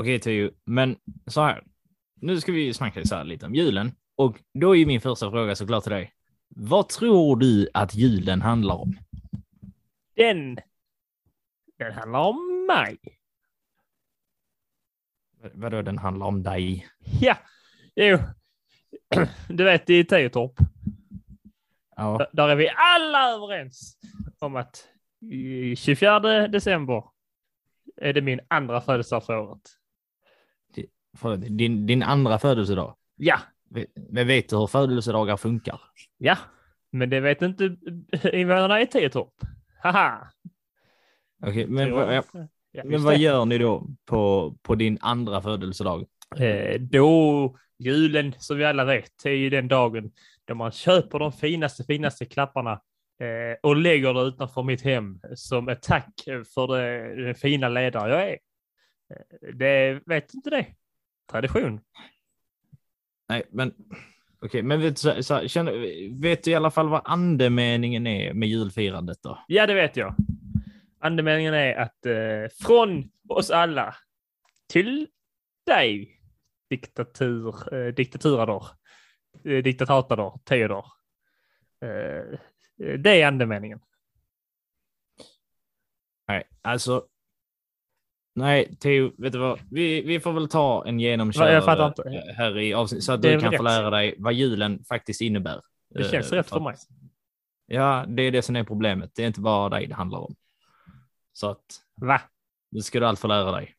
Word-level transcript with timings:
Okej 0.00 0.20
Teo, 0.20 0.50
men 0.64 0.96
så 1.26 1.40
här. 1.42 1.64
Nu 2.20 2.40
ska 2.40 2.52
vi 2.52 2.74
snacka 2.74 3.04
så 3.04 3.14
här 3.14 3.24
lite 3.24 3.46
om 3.46 3.54
julen 3.54 3.92
och 4.16 4.40
då 4.54 4.76
är 4.76 4.86
min 4.86 5.00
första 5.00 5.30
fråga 5.30 5.54
såklart 5.56 5.82
till 5.82 5.92
dig. 5.92 6.12
Vad 6.48 6.88
tror 6.88 7.36
du 7.36 7.68
att 7.74 7.94
julen 7.94 8.42
handlar 8.42 8.74
om? 8.74 8.98
Den, 10.16 10.58
den 11.78 11.92
handlar 11.92 12.20
om 12.20 12.66
mig. 12.68 12.98
Vadå 15.54 15.82
den 15.82 15.98
handlar 15.98 16.26
om 16.26 16.42
dig? 16.42 16.86
Ja, 17.20 17.36
jo. 17.94 18.18
Du 19.48 19.64
vet 19.64 19.90
i 19.90 20.04
Teotorp, 20.04 20.52
Ja, 21.96 22.26
där- 22.32 22.48
är 22.48 22.56
vi 22.56 22.68
alla 22.76 23.30
överens 23.34 23.98
om 24.38 24.56
att 24.56 24.88
i 25.32 25.76
24 25.76 26.48
december 26.48 27.04
är 27.96 28.12
det 28.12 28.22
min 28.22 28.40
andra 28.48 28.80
födelsedag 28.80 29.24
för 29.24 29.36
året. 29.38 29.60
För 31.16 31.36
din, 31.36 31.86
din 31.86 32.02
andra 32.02 32.38
födelsedag. 32.38 32.94
Ja, 33.16 33.38
Men 34.10 34.26
vet 34.26 34.48
du 34.48 34.56
hur 34.56 34.66
födelsedagar 34.66 35.36
funkar? 35.36 35.80
ja, 36.18 36.36
men 36.92 37.10
det 37.10 37.20
vet 37.20 37.42
inte 37.42 37.76
invånarna 38.32 38.80
i 38.80 38.86
Teotorp. 38.86 39.34
Haha. 39.82 40.28
Okej, 41.46 41.66
men, 41.66 41.88
jag. 41.88 41.94
vad- 42.32 42.48
Ja, 42.72 42.82
men 42.84 43.02
vad 43.04 43.16
gör 43.18 43.44
ni 43.44 43.58
då 43.58 43.86
på, 44.06 44.54
på 44.62 44.74
din 44.74 44.98
andra 45.00 45.42
födelsedag? 45.42 46.06
Eh, 46.36 46.80
då, 46.80 47.56
julen 47.78 48.32
som 48.38 48.56
vi 48.58 48.64
alla 48.64 48.84
vet, 48.84 49.24
är 49.24 49.30
ju 49.30 49.50
den 49.50 49.68
dagen 49.68 50.10
då 50.44 50.54
man 50.54 50.70
köper 50.70 51.18
de 51.18 51.32
finaste, 51.32 51.84
finaste 51.84 52.24
klapparna 52.26 52.72
eh, 53.20 53.58
och 53.62 53.76
lägger 53.76 54.14
det 54.14 54.20
utanför 54.20 54.62
mitt 54.62 54.82
hem 54.82 55.20
som 55.34 55.68
ett 55.68 55.82
tack 55.82 56.12
för 56.54 56.66
det, 56.76 57.24
den 57.24 57.34
fina 57.34 57.68
ledare 57.68 58.10
jag 58.12 58.22
är. 58.30 58.38
Eh, 59.14 59.54
Det 59.54 60.00
vet 60.06 60.34
inte 60.34 60.50
det. 60.50 60.66
Tradition. 61.30 61.80
Nej, 63.28 63.42
men 63.50 63.74
okej, 64.40 64.62
men 64.62 64.80
vet, 64.80 64.94
du, 64.94 65.00
så, 65.00 65.22
så, 65.22 65.48
känner, 65.48 65.72
vet 66.20 66.44
du 66.44 66.50
i 66.50 66.54
alla 66.54 66.70
fall 66.70 66.88
vad 66.88 67.02
andemeningen 67.04 68.06
är 68.06 68.34
med 68.34 68.48
julfirandet 68.48 69.22
då? 69.22 69.44
Ja, 69.48 69.66
det 69.66 69.74
vet 69.74 69.96
jag. 69.96 70.14
Andemeningen 70.98 71.54
är 71.54 71.74
att 71.74 72.06
eh, 72.06 72.66
från 72.66 73.10
oss 73.28 73.50
alla 73.50 73.96
till 74.68 75.06
dig, 75.66 76.20
diktatur, 76.70 77.74
eh, 77.74 77.94
diktaturador, 77.94 78.66
eh, 79.44 79.62
diktatatador, 79.62 80.40
Theodor. 80.44 80.84
Eh, 81.80 82.38
det 82.98 83.22
är 83.22 83.26
andemeningen. 83.26 83.80
Nej, 86.28 86.48
alltså. 86.62 87.06
Nej, 88.36 88.76
Theo, 88.80 89.12
vet 89.18 89.32
du 89.32 89.38
vad? 89.38 89.60
Vi, 89.70 90.02
vi 90.02 90.20
får 90.20 90.32
väl 90.32 90.48
ta 90.48 90.86
en 90.86 91.00
genomkörare 91.00 91.84
eh, 92.14 92.34
här 92.36 92.58
i 92.58 92.74
avsnitt 92.74 93.04
så 93.04 93.12
att 93.12 93.22
du 93.22 93.40
kan 93.40 93.52
få 93.52 93.56
rätt. 93.56 93.62
lära 93.62 93.90
dig 93.90 94.14
vad 94.18 94.32
julen 94.32 94.84
faktiskt 94.84 95.20
innebär. 95.20 95.60
Det 95.94 96.10
känns 96.10 96.32
Eh, 96.32 96.36
rätt 96.36 96.48
för 96.48 96.60
mig. 96.60 96.76
Ja, 97.66 98.04
det 98.08 98.22
är 98.22 98.30
det 98.30 98.42
som 98.42 98.56
är 98.56 98.64
problemet. 98.64 99.10
Det 99.14 99.22
är 99.22 99.26
inte 99.26 99.40
bara 99.40 99.68
dig 99.68 99.86
det 99.86 99.94
handlar 99.94 100.18
om. 100.18 100.34
Så 101.32 101.50
att 101.50 101.64
Va? 102.00 102.20
nu 102.70 102.80
ska 102.80 103.00
du 103.00 103.06
allt 103.06 103.20
få 103.20 103.26
lära 103.26 103.50
dig. 103.52 103.75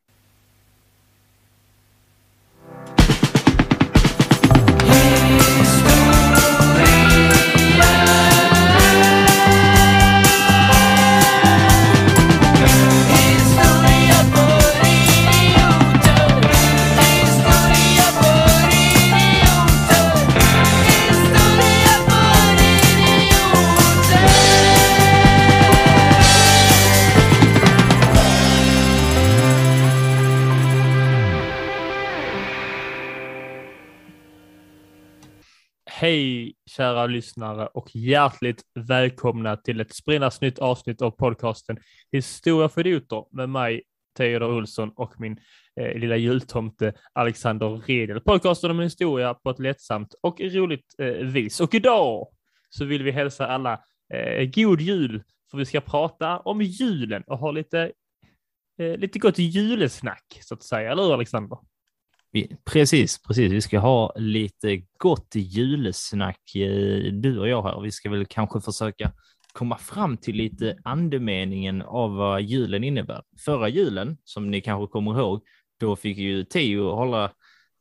Hej 36.00 36.54
kära 36.66 37.06
lyssnare 37.06 37.66
och 37.66 37.96
hjärtligt 37.96 38.62
välkomna 38.74 39.56
till 39.56 39.80
ett 39.80 39.94
sprillans 39.94 40.40
nytt 40.40 40.58
avsnitt 40.58 41.02
av 41.02 41.10
podcasten 41.10 41.78
Historia 42.12 42.68
för 42.68 42.80
idioter 42.80 43.24
med 43.32 43.48
mig 43.48 43.82
Theodor 44.18 44.52
Olsson 44.52 44.92
och 44.96 45.20
min 45.20 45.38
eh, 45.80 45.98
lilla 45.98 46.16
jultomte 46.16 46.92
Alexander 47.12 47.82
Redel. 47.86 48.20
Podcasten 48.20 48.70
om 48.70 48.80
historia 48.80 49.34
på 49.34 49.50
ett 49.50 49.58
lättsamt 49.58 50.14
och 50.22 50.40
roligt 50.40 50.94
eh, 50.98 51.08
vis. 51.08 51.60
Och 51.60 51.74
idag 51.74 52.28
så 52.70 52.84
vill 52.84 53.02
vi 53.02 53.10
hälsa 53.10 53.46
alla 53.46 53.80
eh, 54.14 54.44
god 54.44 54.80
jul 54.80 55.22
för 55.50 55.58
vi 55.58 55.64
ska 55.64 55.80
prata 55.80 56.38
om 56.38 56.62
julen 56.62 57.22
och 57.26 57.38
ha 57.38 57.50
lite, 57.50 57.92
eh, 58.80 58.96
lite 58.96 59.18
gott 59.18 59.38
julesnack 59.38 60.38
så 60.40 60.54
att 60.54 60.62
säga. 60.62 60.92
Eller 60.92 61.02
hur 61.02 61.14
Alexander? 61.14 61.58
Vi, 62.32 62.56
precis, 62.64 63.22
precis. 63.22 63.52
Vi 63.52 63.60
ska 63.60 63.78
ha 63.78 64.12
lite 64.16 64.82
gott 64.98 65.34
julsnack, 65.34 66.54
eh, 66.54 67.12
du 67.12 67.38
och 67.38 67.48
jag 67.48 67.62
här. 67.62 67.80
Vi 67.80 67.90
ska 67.90 68.10
väl 68.10 68.26
kanske 68.26 68.60
försöka 68.60 69.12
komma 69.52 69.78
fram 69.78 70.16
till 70.16 70.36
lite 70.36 70.76
andemeningen 70.84 71.82
av 71.82 72.14
vad 72.14 72.42
julen 72.42 72.84
innebär. 72.84 73.22
Förra 73.44 73.68
julen, 73.68 74.16
som 74.24 74.50
ni 74.50 74.60
kanske 74.60 74.92
kommer 74.92 75.18
ihåg, 75.18 75.42
då 75.80 75.96
fick 75.96 76.18
ju 76.18 76.44
Theo 76.44 76.90
hålla 76.90 77.32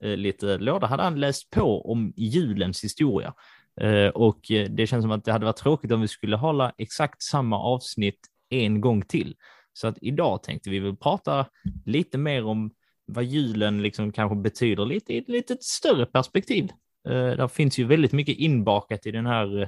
eh, 0.04 0.18
lite 0.18 0.58
låda. 0.58 0.88
Hade 0.88 1.04
han 1.04 1.20
läst 1.20 1.50
på 1.50 1.92
om 1.92 2.14
julens 2.16 2.84
historia. 2.84 3.34
Eh, 3.82 4.08
och 4.08 4.40
det 4.70 4.88
känns 4.88 5.04
som 5.04 5.12
att 5.12 5.26
det 5.26 5.32
hade 5.32 5.46
varit 5.46 5.58
tråkigt 5.58 5.92
om 5.92 6.02
vi 6.02 6.08
skulle 6.08 6.36
hålla 6.36 6.74
exakt 6.78 7.22
samma 7.22 7.60
avsnitt 7.60 8.20
en 8.50 8.82
gång 8.82 9.02
till. 9.02 9.36
Så 9.74 9.88
att 9.88 9.98
idag 10.02 10.44
tänkte 10.44 10.70
vi 10.70 10.80
väl 10.80 10.96
prata 10.96 11.46
lite 11.86 12.18
mer 12.18 12.46
om 12.46 12.72
vad 13.08 13.24
julen 13.24 13.82
liksom 13.84 14.12
kanske 14.12 14.36
betyder 14.36 14.86
lite 14.86 15.14
i 15.14 15.18
ett 15.18 15.30
lite 15.30 15.58
större 15.62 16.06
perspektiv. 16.06 16.70
Eh, 17.08 17.12
där 17.14 17.48
finns 17.48 17.78
ju 17.80 17.84
väldigt 17.84 18.12
mycket 18.12 18.38
inbakat 18.38 19.06
i 19.06 19.12
den 19.12 19.26
här 19.26 19.62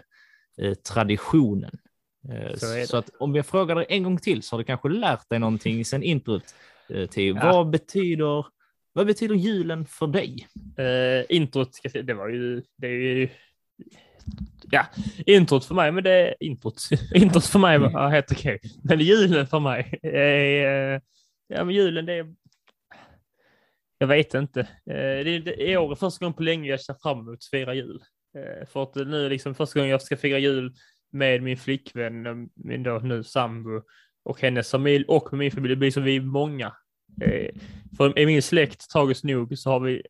eh, 0.61 0.73
traditionen. 0.73 1.71
Eh, 2.33 2.55
Så 2.55 2.85
så 2.87 2.97
att 2.97 3.09
om 3.19 3.35
jag 3.35 3.45
frågar 3.45 3.75
dig 3.75 3.85
en 3.89 4.03
gång 4.03 4.17
till 4.17 4.43
så 4.43 4.55
har 4.55 4.59
du 4.59 4.63
kanske 4.65 4.89
lärt 4.89 5.29
dig 5.29 5.39
någonting 5.39 5.85
sen 5.85 6.03
introt. 6.03 6.43
Till 7.09 7.35
Ja. 7.35 7.51
vad 7.53 7.69
betyder 7.69 8.45
vad 8.93 9.07
betyder 9.07 9.35
julen 9.35 9.85
för 9.85 10.07
dig? 10.07 10.47
Eh, 10.77 11.35
introt, 11.35 11.69
det 12.03 12.13
var 12.13 12.29
ju, 12.29 12.63
det 12.77 12.87
är 12.87 12.91
ju, 12.91 13.29
ja, 14.71 14.85
introt 15.25 15.65
för 15.65 15.75
mig, 15.75 15.91
men 15.91 16.03
det 16.03 16.11
är 16.11 16.35
introt, 16.43 16.75
introt 17.15 17.45
för 17.45 17.59
mig 17.59 17.77
var 17.79 18.09
helt 18.09 18.31
okej. 18.31 18.59
Men 18.83 18.99
julen 18.99 19.47
för 19.47 19.59
mig 19.59 19.99
är, 20.03 21.01
ja 21.47 21.63
men 21.63 21.75
julen 21.75 22.05
det 22.05 22.13
är, 22.13 22.33
jag 23.99 24.07
vet 24.07 24.33
inte. 24.33 24.59
Eh, 24.59 25.23
det 25.23 25.29
är, 25.29 25.39
det 25.39 25.73
är 25.73 25.77
år 25.77 25.95
första 25.95 26.25
gången 26.25 26.33
på 26.33 26.43
länge 26.43 26.69
jag 26.69 26.81
ser 26.81 26.93
fram 26.93 27.19
emot 27.19 27.33
att 27.33 27.45
fira 27.45 27.73
jul. 27.73 28.03
Eh, 28.37 28.67
för 28.67 28.83
att 28.83 28.95
nu 28.95 29.25
är 29.25 29.29
liksom 29.29 29.55
första 29.55 29.79
gången 29.79 29.91
jag 29.91 30.01
ska 30.01 30.17
fira 30.17 30.39
jul 30.39 30.73
med 31.11 31.43
min 31.43 31.57
flickvän, 31.57 32.49
min 32.55 32.83
då 32.83 32.99
nu 32.99 33.23
sambo 33.23 33.81
och 34.23 34.41
hennes 34.41 34.71
familj 34.71 35.05
och 35.07 35.27
med 35.31 35.39
min 35.39 35.51
familj. 35.51 35.69
Det 35.69 35.79
blir 35.79 35.91
som 35.91 36.03
vi 36.03 36.15
är 36.15 36.21
många. 36.21 36.73
Eh, 37.21 37.55
för 37.97 38.19
i 38.19 38.25
min 38.25 38.41
släkt, 38.41 38.89
tragiskt 38.89 39.23
nog, 39.23 39.57
så 39.57 39.69
har 39.69 39.79
vi 39.79 40.03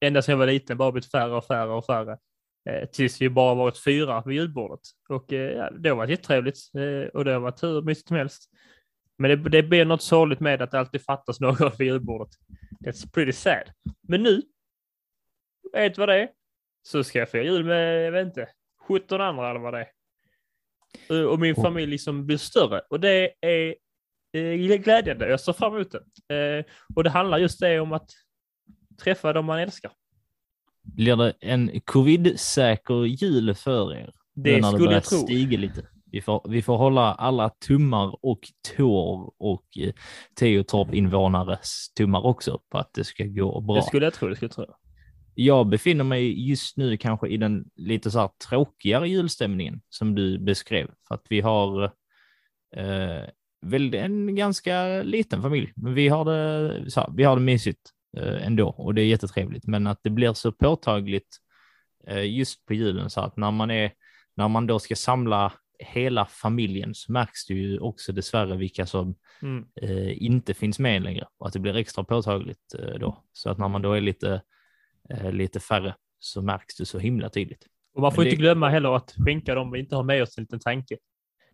ända 0.00 0.22
sedan 0.22 0.32
jag 0.32 0.38
var 0.38 0.46
liten 0.46 0.76
bara 0.76 0.92
blivit 0.92 1.10
färre 1.10 1.34
och 1.34 1.44
färre 1.44 1.70
och 1.70 1.86
färre. 1.86 2.18
Tills 2.92 3.20
vi 3.20 3.28
bara 3.28 3.54
varit 3.54 3.78
fyra 3.78 4.22
vid 4.26 4.36
julbordet. 4.36 4.80
Och 5.08 5.32
ja, 5.32 5.70
det 5.70 5.88
har 5.88 5.96
varit 5.96 6.10
jättetrevligt 6.10 6.58
och 7.14 7.24
det 7.24 7.32
har 7.32 7.40
varit 7.40 7.62
hur 7.62 7.82
mysigt 7.82 8.08
som 8.08 8.16
helst. 8.16 8.50
Men 9.22 9.30
det, 9.42 9.48
det 9.50 9.62
blir 9.62 9.84
något 9.84 10.02
sorgligt 10.02 10.40
med 10.40 10.62
att 10.62 10.70
det 10.70 10.78
alltid 10.78 11.04
fattas 11.04 11.40
någon 11.40 11.70
vid 11.78 11.88
julbordet. 11.88 12.34
That's 12.84 13.12
pretty 13.12 13.32
sad. 13.32 13.70
Men 14.08 14.22
nu, 14.22 14.42
vet 15.72 15.98
vad 15.98 16.08
det 16.08 16.22
är? 16.22 16.28
Så 16.82 17.04
ska 17.04 17.18
jag 17.18 17.28
fira 17.30 17.42
jul 17.42 17.64
med, 17.64 18.06
jag 18.06 18.12
vet 18.12 18.26
inte, 18.26 18.48
17 18.88 19.20
andra 19.20 19.50
eller 19.50 19.60
vad 19.60 19.74
det 19.74 19.86
är. 21.08 21.20
Eh, 21.20 21.26
Och 21.26 21.40
min 21.40 21.54
familj 21.54 21.86
liksom 21.86 22.26
blir 22.26 22.36
större 22.36 22.80
och 22.90 23.00
det 23.00 23.30
är 23.40 23.74
eh, 24.32 24.76
glädjande. 24.76 25.28
Jag 25.28 25.40
ser 25.40 25.52
fram 25.52 25.74
emot 25.74 25.94
det. 26.28 26.58
Eh, 26.58 26.64
och 26.94 27.04
det 27.04 27.10
handlar 27.10 27.38
just 27.38 27.60
det 27.60 27.80
om 27.80 27.92
att 27.92 28.10
träffa 29.02 29.32
dem 29.32 29.44
man 29.44 29.58
älskar. 29.58 29.92
Blir 30.82 31.16
det 31.16 31.34
en 31.40 31.80
covid-säker 31.80 33.04
jul 33.04 33.54
för 33.54 33.94
er? 33.94 34.12
Det 34.34 34.62
skulle 34.64 34.92
jag 34.92 35.04
tro. 35.04 35.18
stiga 35.18 35.58
lite. 35.58 35.86
Vi 36.12 36.20
får, 36.20 36.46
vi 36.48 36.62
får 36.62 36.76
hålla 36.76 37.14
alla 37.14 37.48
tummar 37.48 38.18
och 38.22 38.40
tår 38.76 39.32
och 39.38 39.64
eh, 39.78 39.92
Teotorp-invånares 40.40 41.94
tummar 41.96 42.26
också 42.26 42.60
på 42.70 42.78
att 42.78 42.94
det 42.94 43.04
ska 43.04 43.24
gå 43.24 43.60
bra. 43.60 43.76
Det 43.76 43.82
skulle 43.82 44.06
jag 44.06 44.14
tro. 44.14 44.28
Det 44.28 44.36
skulle 44.36 44.48
jag 44.48 44.68
tro. 44.68 44.74
Jag 45.34 45.68
befinner 45.68 46.04
mig 46.04 46.48
just 46.48 46.76
nu 46.76 46.96
kanske 46.96 47.28
i 47.28 47.36
den 47.36 47.64
lite 47.76 48.10
så 48.10 48.20
här 48.20 48.30
tråkigare 48.48 49.08
julstämningen 49.08 49.80
som 49.88 50.14
du 50.14 50.38
beskrev. 50.38 50.90
För 51.08 51.14
att 51.14 51.26
vi 51.28 51.40
har 51.40 51.84
eh, 52.76 53.28
väl 53.62 53.94
en 53.94 54.34
ganska 54.34 55.02
liten 55.02 55.42
familj, 55.42 55.72
men 55.76 55.94
vi 55.94 56.08
har 56.08 56.24
det, 56.24 56.90
så, 56.90 57.12
vi 57.16 57.24
har 57.24 57.36
det 57.36 57.42
mysigt 57.42 57.90
eh, 58.16 58.46
ändå 58.46 58.68
och 58.68 58.94
det 58.94 59.02
är 59.02 59.06
jättetrevligt. 59.06 59.66
Men 59.66 59.86
att 59.86 60.00
det 60.02 60.10
blir 60.10 60.32
så 60.32 60.52
påtagligt 60.52 61.36
eh, 62.06 62.36
just 62.36 62.66
på 62.66 62.74
julen 62.74 63.10
så 63.10 63.20
att 63.20 63.36
när 63.36 63.50
man 63.50 63.70
är, 63.70 63.92
när 64.36 64.48
man 64.48 64.66
då 64.66 64.78
ska 64.78 64.96
samla 64.96 65.52
hela 65.84 66.26
familjen 66.26 66.94
så 66.94 67.12
märks 67.12 67.46
det 67.46 67.54
ju 67.54 67.78
också 67.78 68.12
dessvärre 68.12 68.56
vilka 68.56 68.86
som 68.86 69.14
Mm. 69.42 69.64
eh, 69.82 70.22
inte 70.22 70.54
finns 70.54 70.78
med 70.78 71.02
längre 71.02 71.26
och 71.38 71.46
att 71.46 71.52
det 71.52 71.58
blir 71.58 71.76
extra 71.76 72.04
påtagligt 72.04 72.74
eh, 72.78 72.98
då. 72.98 73.24
Så 73.32 73.50
att 73.50 73.58
när 73.58 73.68
man 73.68 73.82
då 73.82 73.92
är 73.92 74.00
lite, 74.00 74.42
eh, 75.10 75.32
lite 75.32 75.60
färre 75.60 75.94
så 76.18 76.42
märks 76.42 76.76
det 76.76 76.86
så 76.86 76.98
himla 76.98 77.28
tydligt. 77.28 77.66
Och 77.94 78.00
man 78.02 78.12
får 78.12 78.22
Men 78.22 78.26
inte 78.26 78.36
det- 78.36 78.42
glömma 78.42 78.68
heller 78.68 78.96
att 78.96 79.14
skänka 79.26 79.54
dem 79.54 79.70
vi 79.70 79.80
inte 79.80 79.96
har 79.96 80.02
med 80.02 80.22
oss 80.22 80.38
en 80.38 80.42
liten 80.44 80.60
tanke. 80.60 80.96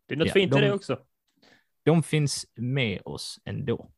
Det 0.07 0.15
är 0.15 0.19
något 0.19 0.27
Ja, 0.29 0.33
fint 0.35 0.53
i 0.53 0.55
de- 0.55 0.61
det 0.67 0.73
också. 0.73 0.99
De 1.85 2.03
finns 2.03 2.47
med 2.57 3.01
oss 3.05 3.41
ändå. 3.45 3.91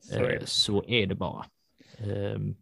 Så 0.00 0.14
är 0.14 0.32
Eh, 0.34 0.40
det. 0.40 0.46
så 0.46 0.84
är 0.88 1.06
det 1.06 1.14
bara. 1.14 1.44
Ehm, 1.98 2.56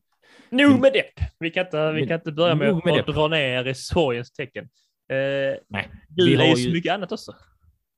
Nog 0.50 0.80
med 0.80 0.92
det. 0.92 1.04
Vi 1.38 1.50
kan 1.50 1.64
inte, 1.66 1.92
vi 1.92 2.06
kan 2.06 2.14
inte 2.18 2.32
börja 2.32 2.54
med, 2.54 2.80
med 2.84 2.94
att 3.00 3.06
det. 3.06 3.12
dra 3.12 3.28
ner 3.28 3.64
i 3.68 3.74
sorgens 3.74 4.32
tecken. 4.32 4.68
Eh, 5.08 5.58
nej, 5.68 5.90
vi 6.16 6.36
har 6.36 6.44
ju 6.44 6.56
så 6.56 6.70
mycket 6.70 6.92
annat 6.92 7.12
också. 7.12 7.34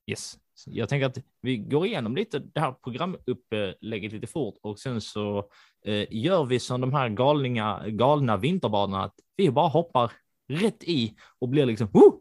Yes. 0.07 0.37
Så 0.57 0.69
Jag 0.73 0.89
tänker 0.89 1.05
att 1.05 1.17
vi 1.41 1.57
går 1.57 1.85
igenom 1.85 2.15
lite 2.15 2.39
det 2.39 2.59
här 2.59 2.71
programupplägget 2.71 4.13
lite 4.13 4.27
fort 4.27 4.55
och 4.61 4.79
sen 4.79 5.01
så 5.01 5.49
eh, 5.85 6.05
gör 6.09 6.45
vi 6.45 6.59
som 6.59 6.81
de 6.81 6.93
här 6.93 7.09
galninga, 7.09 7.83
galna 7.87 8.37
vinterbanorna, 8.37 9.03
att 9.03 9.15
vi 9.35 9.51
bara 9.51 9.67
hoppar 9.67 10.11
rätt 10.49 10.83
i 10.83 11.15
och 11.39 11.49
blir 11.49 11.65
liksom, 11.65 11.89
oh, 11.93 12.13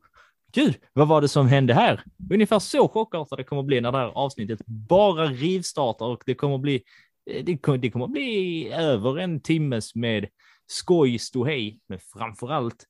gud, 0.52 0.76
vad 0.92 1.08
var 1.08 1.20
det 1.20 1.28
som 1.28 1.48
hände 1.48 1.74
här? 1.74 2.02
Ungefär 2.30 2.58
så 2.58 2.88
chockartat 2.88 3.38
det 3.38 3.44
kommer 3.44 3.62
bli 3.62 3.80
när 3.80 3.92
det 3.92 3.98
här 3.98 4.12
avsnittet 4.14 4.66
bara 4.66 5.26
rivstartar 5.26 6.06
och 6.06 6.22
det 6.26 6.34
kommer 6.34 6.58
bli, 6.58 6.82
eh, 7.30 7.44
det 7.44 7.56
kommer, 7.58 7.78
det 7.78 7.90
kommer 7.90 8.06
bli 8.06 8.68
över 8.72 9.18
en 9.18 9.40
timmes 9.40 9.94
med 9.94 10.28
skoj, 10.66 11.18
ståhej, 11.18 11.80
men 11.86 11.98
framför 11.98 12.52
allt 12.52 12.84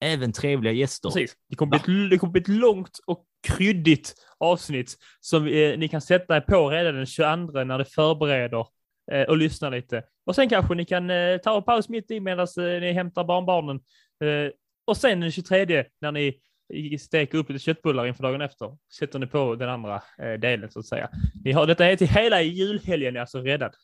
även 0.00 0.32
trevliga 0.32 0.72
gäster. 0.72 1.08
Precis. 1.08 1.36
Det 1.48 1.56
kommer, 1.56 1.70
bli 1.78 2.04
ett, 2.04 2.10
det 2.10 2.18
kommer 2.18 2.32
bli 2.32 2.40
ett 2.40 2.48
långt 2.48 2.98
och 3.06 3.24
kryddigt 3.48 4.14
avsnitt 4.38 4.96
som 5.20 5.46
eh, 5.46 5.78
ni 5.78 5.88
kan 5.88 6.00
sätta 6.00 6.36
er 6.36 6.40
på 6.40 6.70
redan 6.70 6.94
den 6.94 7.06
22 7.06 7.64
när 7.64 7.78
det 7.78 7.84
förbereder 7.84 8.66
eh, 9.12 9.22
och 9.22 9.36
lyssna 9.36 9.70
lite. 9.70 10.02
Och 10.26 10.34
sen 10.34 10.48
kanske 10.48 10.74
ni 10.74 10.84
kan 10.84 11.10
eh, 11.10 11.36
ta 11.38 11.56
en 11.56 11.62
paus 11.62 11.88
mitt 11.88 12.10
i 12.10 12.20
medan 12.20 12.46
eh, 12.58 12.64
ni 12.80 12.92
hämtar 12.92 13.24
barnbarnen. 13.24 13.76
Eh, 14.24 14.52
och 14.84 14.96
sen 14.96 15.20
den 15.20 15.30
23 15.30 15.84
när 16.00 16.12
ni 16.12 16.40
i- 16.72 16.98
steker 16.98 17.38
upp 17.38 17.50
lite 17.50 17.64
köttbullar 17.64 18.06
inför 18.06 18.22
dagen 18.22 18.40
efter 18.40 18.76
sätter 18.98 19.18
ni 19.18 19.26
på 19.26 19.54
den 19.54 19.68
andra 19.68 20.02
eh, 20.18 20.32
delen 20.32 20.70
så 20.70 20.78
att 20.78 20.86
säga. 20.86 21.08
Ni 21.44 21.52
har, 21.52 21.66
detta 21.66 21.86
är 21.86 21.96
till 21.96 22.08
hela 22.08 22.42
julhelgen 22.42 23.16
är 23.16 23.20
alltså 23.20 23.38
räddad. 23.38 23.74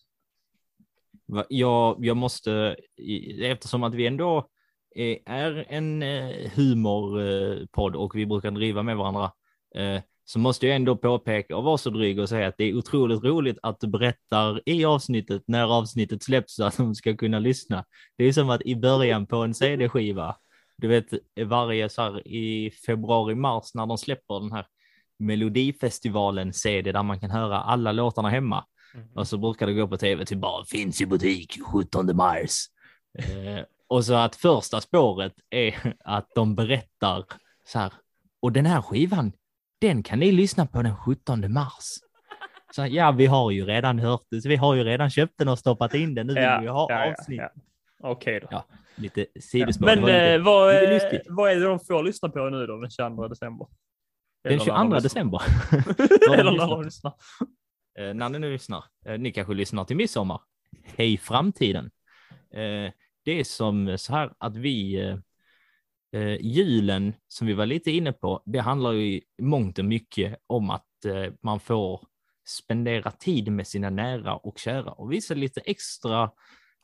Jag, 1.48 1.96
jag 2.04 2.16
måste, 2.16 2.76
eftersom 3.42 3.82
att 3.82 3.94
vi 3.94 4.06
ändå 4.06 4.48
är- 4.96 5.18
är 5.26 5.64
en 5.68 6.02
eh, 6.02 6.50
humorpodd 6.54 7.96
och 7.96 8.14
vi 8.16 8.26
brukar 8.26 8.50
driva 8.50 8.82
med 8.82 8.96
varandra, 8.96 9.32
eh, 9.74 10.00
så 10.24 10.38
måste 10.38 10.66
jag 10.66 10.76
ändå 10.76 10.96
påpeka 10.96 11.56
och 11.56 11.64
vara 11.64 11.78
så 11.78 11.90
dryg 11.90 12.18
och 12.18 12.28
säga 12.28 12.48
att 12.48 12.54
det 12.58 12.64
är 12.64 12.74
otroligt 12.76 13.24
roligt 13.24 13.58
att 13.62 13.80
du 13.80 13.86
berättar 13.86 14.60
i 14.66 14.84
avsnittet 14.84 15.42
när 15.46 15.64
avsnittet 15.78 16.22
släpps 16.22 16.54
så 16.54 16.64
att 16.64 16.76
de 16.76 16.94
ska 16.94 17.16
kunna 17.16 17.38
lyssna. 17.38 17.84
Det 18.18 18.24
är 18.24 18.32
som 18.32 18.50
att 18.50 18.62
i 18.62 18.76
början 18.76 19.26
på 19.26 19.36
en 19.36 19.54
CD-skiva, 19.54 20.36
du 20.76 20.88
vet 20.88 21.06
varje 21.44 21.88
så 21.88 22.02
här 22.02 22.28
i 22.28 22.70
februari, 22.86 23.34
mars 23.34 23.74
när 23.74 23.86
de 23.86 23.98
släpper 23.98 24.40
den 24.40 24.52
här 24.52 24.66
Melodifestivalen 25.18 26.52
CD 26.52 26.92
där 26.92 27.02
man 27.02 27.20
kan 27.20 27.30
höra 27.30 27.60
alla 27.60 27.92
låtarna 27.92 28.28
hemma. 28.28 28.64
Och 29.14 29.28
så 29.28 29.38
brukar 29.38 29.66
det 29.66 29.72
gå 29.72 29.88
på 29.88 29.96
tv 29.96 30.24
till 30.24 30.38
bara 30.38 30.64
finns 30.64 31.00
i 31.00 31.06
butik 31.06 31.58
17 31.72 32.16
mars. 32.16 32.66
Och 33.88 34.04
så 34.04 34.14
att 34.14 34.36
första 34.36 34.80
spåret 34.80 35.32
är 35.50 35.94
att 36.04 36.28
de 36.34 36.54
berättar 36.54 37.24
så 37.64 37.78
här. 37.78 37.92
Och 38.40 38.52
den 38.52 38.66
här 38.66 38.82
skivan, 38.82 39.32
den 39.80 40.02
kan 40.02 40.18
ni 40.18 40.32
lyssna 40.32 40.66
på 40.66 40.82
den 40.82 40.96
17 40.96 41.52
mars. 41.52 41.84
Så 42.74 42.86
ja, 42.86 43.10
vi 43.10 43.26
har 43.26 43.50
ju 43.50 43.64
redan 43.64 43.98
hört 43.98 44.22
det, 44.30 44.40
så 44.40 44.48
vi 44.48 44.56
har 44.56 44.74
ju 44.74 44.84
redan 44.84 45.10
köpt 45.10 45.38
den 45.38 45.48
och 45.48 45.58
stoppat 45.58 45.94
in 45.94 46.14
den. 46.14 46.26
Nu 46.26 46.34
vill 46.34 46.60
vi 46.60 46.66
ha 46.66 47.08
avsnitt. 47.10 47.40
Okej 48.02 48.40
då. 48.40 48.48
Ja, 48.50 48.66
Lite 48.96 49.26
sidospår. 49.40 49.86
Men 49.86 50.00
lite, 50.00 50.34
eh, 50.34 50.42
vad, 50.42 50.74
lite 50.74 51.22
vad 51.28 51.50
är 51.50 51.56
det 51.56 51.64
de 51.66 51.80
får 51.80 52.02
lyssna 52.02 52.28
på 52.28 52.48
nu 52.48 52.66
då 52.66 52.80
den 52.80 52.90
22 52.90 53.28
december? 53.28 53.66
Den 54.44 54.52
Eller 54.52 54.58
när 54.58 54.64
22 54.64 54.94
de 54.94 55.02
december. 55.02 55.42
Eller 56.32 56.50
när 56.50 56.68
de 56.68 56.82
lyssnar. 56.84 57.12
eh, 57.98 58.14
när 58.14 58.28
ni 58.28 58.38
nu 58.38 58.52
lyssnar. 58.52 58.84
Eh, 59.06 59.18
ni 59.18 59.32
kanske 59.32 59.54
lyssnar 59.54 59.84
till 59.84 59.96
midsommar. 59.96 60.40
Hej 60.84 61.18
framtiden. 61.18 61.90
Eh, 62.54 62.92
det 63.26 63.40
är 63.40 63.44
som 63.44 63.98
så 63.98 64.12
här 64.12 64.32
att 64.38 64.56
vi, 64.56 65.00
eh, 65.00 65.18
eh, 66.12 66.36
julen 66.40 67.14
som 67.28 67.46
vi 67.46 67.52
var 67.52 67.66
lite 67.66 67.90
inne 67.90 68.12
på, 68.12 68.42
det 68.46 68.58
handlar 68.58 68.92
ju 68.92 69.06
i 69.06 69.22
mångt 69.42 69.78
och 69.78 69.84
mycket 69.84 70.36
om 70.46 70.70
att 70.70 71.04
eh, 71.04 71.32
man 71.42 71.60
får 71.60 72.06
spendera 72.48 73.10
tid 73.10 73.52
med 73.52 73.66
sina 73.66 73.90
nära 73.90 74.36
och 74.36 74.58
kära 74.58 74.90
och 74.90 75.12
visa 75.12 75.34
lite 75.34 75.60
extra 75.60 76.30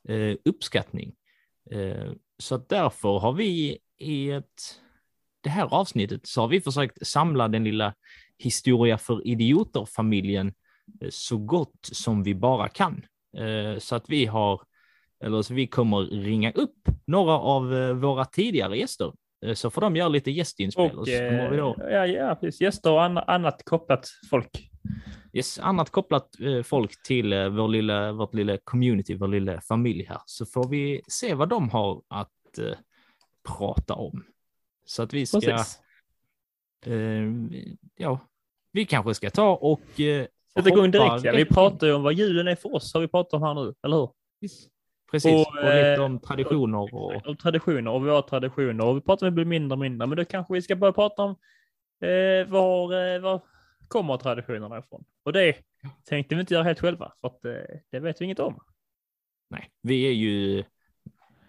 eh, 0.08 0.36
uppskattning. 0.44 1.14
Eh, 1.70 2.12
så 2.38 2.54
att 2.54 2.68
därför 2.68 3.18
har 3.18 3.32
vi 3.32 3.78
i 3.98 4.30
ett, 4.30 4.80
det 5.40 5.50
här 5.50 5.74
avsnittet 5.74 6.26
så 6.26 6.40
har 6.40 6.48
vi 6.48 6.60
försökt 6.60 7.06
samla 7.06 7.48
den 7.48 7.64
lilla 7.64 7.94
historia 8.38 8.98
för 8.98 9.26
idioter-familjen 9.26 10.54
eh, 11.00 11.08
så 11.10 11.38
gott 11.38 11.88
som 11.92 12.22
vi 12.22 12.34
bara 12.34 12.68
kan. 12.68 13.04
Eh, 13.36 13.78
Så 13.78 13.94
att 13.94 14.10
vi 14.10 14.26
har, 14.26 14.60
eller 15.22 15.42
så 15.42 15.54
vi 15.54 15.66
kommer 15.66 15.98
ringa 16.02 16.52
upp 16.52 16.76
några 17.06 17.32
av 17.32 17.74
eh, 17.74 17.92
våra 17.94 18.24
tidigare 18.24 18.76
gäster. 18.78 19.12
Eh, 19.46 19.54
Så 19.54 19.70
får 19.70 19.80
de 19.80 19.96
göra 19.96 20.08
lite 20.08 20.30
gästinspel. 20.30 20.98
Och 20.98 21.08
eh, 21.08 21.56
då, 21.56 21.76
ja, 21.78 22.06
ja, 22.06 22.34
precis. 22.34 22.60
Gäster 22.60 22.92
och 22.92 23.02
anna- 23.02 23.22
annat 23.26 23.64
kopplat 23.64 24.08
folk. 24.30 24.68
yes, 25.32 25.58
annat 25.58 25.90
kopplat 25.90 26.40
eh, 26.40 26.62
folk 26.62 27.02
till 27.02 27.32
eh, 27.32 27.48
vår 27.48 27.68
lilla, 27.68 28.12
vårt 28.12 28.34
lilla 28.34 28.58
community, 28.64 29.14
vår 29.14 29.28
lilla 29.28 29.60
familj 29.60 30.04
här. 30.08 30.20
Så 30.26 30.46
får 30.46 30.68
vi 30.68 31.02
se 31.08 31.34
vad 31.34 31.48
de 31.48 31.70
har 31.70 32.02
att 32.08 32.30
prata 33.58 33.94
om. 33.94 34.24
Så 34.86 35.02
att 35.02 35.12
vi 35.12 35.26
ska, 35.26 35.40
Precis. 35.40 35.78
ja, 37.96 38.18
vi 38.72 38.84
kanske 38.86 39.14
ska 39.14 39.30
ta 39.30 39.50
och 39.56 40.00
eh, 40.00 40.26
Sätta 40.54 40.68
igång 40.68 40.90
direkt. 40.90 41.24
Ja. 41.24 41.32
Vi 41.36 41.44
pratar 41.44 41.86
ju 41.86 41.92
om 41.92 42.02
vad 42.02 42.14
julen 42.14 42.48
är 42.48 42.54
för 42.54 42.74
oss, 42.74 42.94
har 42.94 43.00
vi 43.00 43.08
pratat 43.08 43.32
om 43.34 43.42
här 43.42 43.54
nu, 43.54 43.74
eller 43.82 43.96
hur? 43.96 44.08
Precis, 45.12 45.46
Och, 45.46 45.58
och, 45.58 45.64
lite 45.64 45.94
eh, 45.94 46.04
om 46.04 46.18
traditioner 46.18 46.94
och 46.94 47.26
Om 47.26 47.36
traditioner 47.36 47.90
och 47.90 48.02
våra 48.02 48.22
traditioner. 48.22 48.86
Och 48.86 48.96
vi 48.96 49.00
pratar 49.00 49.26
om 49.26 49.32
det 49.32 49.34
blir 49.34 49.44
mindre 49.44 49.74
och 49.74 49.78
mindre, 49.78 50.06
men 50.06 50.16
då 50.16 50.24
kanske 50.24 50.54
vi 50.54 50.62
ska 50.62 50.76
börja 50.76 50.92
prata 50.92 51.22
om 51.22 51.30
eh, 52.00 52.48
var, 52.48 53.14
eh, 53.14 53.20
var 53.20 53.40
kommer 53.88 54.16
traditionerna 54.16 54.78
ifrån? 54.78 55.04
Och 55.24 55.32
det 55.32 55.56
tänkte 56.04 56.34
vi 56.34 56.40
inte 56.40 56.54
göra 56.54 56.64
helt 56.64 56.80
själva, 56.80 57.12
för 57.20 57.28
att 57.28 57.44
eh, 57.44 57.52
det 57.90 58.00
vet 58.00 58.20
vi 58.20 58.24
inget 58.24 58.38
om. 58.38 58.60
nej, 59.50 59.70
vi 59.82 60.06
är 60.08 60.12
ju, 60.12 60.64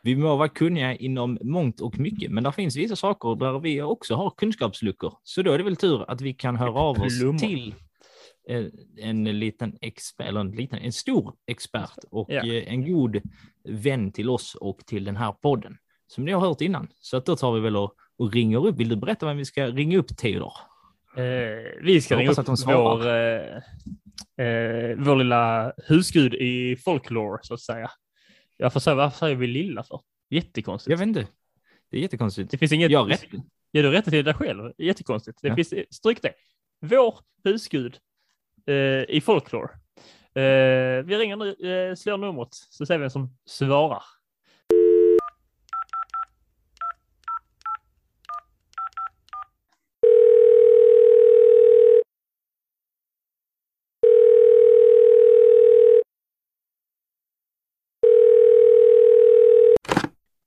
vi 0.01 0.15
må 0.15 0.35
vara 0.35 0.49
kunniga 0.49 0.95
inom 0.95 1.37
mångt 1.41 1.81
och 1.81 1.99
mycket, 1.99 2.31
men 2.31 2.43
det 2.43 2.51
finns 2.51 2.77
vissa 2.77 2.95
saker 2.95 3.35
där 3.35 3.59
vi 3.59 3.81
också 3.81 4.15
har 4.15 4.29
kunskapsluckor. 4.29 5.13
Så 5.23 5.41
då 5.41 5.51
är 5.51 5.57
det 5.57 5.63
väl 5.63 5.75
tur 5.75 6.11
att 6.11 6.21
vi 6.21 6.33
kan 6.33 6.55
höra 6.55 6.79
av 6.79 7.01
oss 7.01 7.19
Plummor. 7.19 7.39
till 7.39 7.75
en 8.97 9.23
liten 9.39 9.77
expert, 9.81 10.27
eller 10.27 10.39
en 10.39 10.51
liten, 10.51 10.79
en 10.79 10.93
stor 10.93 11.35
expert 11.47 11.97
och 12.11 12.27
Ja. 12.31 12.45
eh, 12.45 12.73
en 12.73 12.93
god 12.93 13.21
vän 13.69 14.11
till 14.11 14.29
oss 14.29 14.55
och 14.55 14.79
till 14.85 15.03
den 15.03 15.15
här 15.15 15.31
podden 15.31 15.77
som 16.07 16.25
ni 16.25 16.31
har 16.31 16.39
hört 16.41 16.61
innan. 16.61 16.87
Så 16.95 17.17
att 17.17 17.25
då 17.25 17.35
tar 17.35 17.53
vi 17.53 17.59
väl 17.59 17.75
och, 17.77 17.95
och 18.17 18.33
ringer 18.33 18.65
upp. 18.67 18.75
Vill 18.79 18.89
du 18.89 18.95
berätta 18.95 19.25
vem 19.25 19.37
vi 19.37 19.45
ska 19.45 19.67
ringa 19.67 19.97
upp 19.97 20.17
Theodor? 20.17 20.53
Eh, 21.17 21.23
vi 21.83 22.01
ska 22.01 22.17
ringa 22.17 22.31
upp 22.31 22.39
att 22.39 22.45
de 22.45 22.57
svarar. 22.57 22.97
vår, 22.97 23.07
eh, 24.43 24.47
eh, 24.47 24.95
vår 24.97 25.15
lilla 25.15 25.73
husgud 25.87 26.33
i 26.33 26.75
folklore, 26.75 27.39
så 27.41 27.53
att 27.53 27.61
säga. 27.61 27.91
Jag 28.57 28.73
får 28.73 28.79
säga, 28.79 28.95
varför 28.95 29.17
säger 29.17 29.35
vi 29.35 29.47
lilla 29.47 29.83
för? 29.83 29.99
Jättekonstigt. 30.29 30.91
Jag 30.91 30.97
vet 30.97 31.07
inte. 31.07 31.27
Det 31.91 31.97
är 31.97 32.01
jättekonstigt. 32.01 32.51
Det 32.51 32.57
finns 32.57 32.71
inget... 32.71 32.91
Jag 32.91 33.11
rätt. 33.11 33.25
Ja, 33.71 33.81
du 33.81 33.91
rättar 33.91 34.11
till 34.11 34.25
dig 34.25 34.33
själv. 34.33 34.71
Jättekonstigt. 34.77 35.39
Det 35.41 35.47
Ja. 35.47 35.55
finns, 35.55 35.73
stryk 35.89 36.21
det. 36.21 36.33
Vår 36.81 37.15
husgud 37.43 37.97
i 39.07 39.21
folklore. 39.21 39.69
Eh, 40.35 41.03
vi 41.05 41.17
ringer 41.17 41.35
nu, 41.35 41.49
eh, 41.49 41.95
slår 41.95 42.17
numret, 42.17 42.55
så 42.55 42.85
ser 42.85 42.97
vi 42.97 43.01
vem 43.01 43.09
som 43.09 43.29
svarar. 43.45 44.03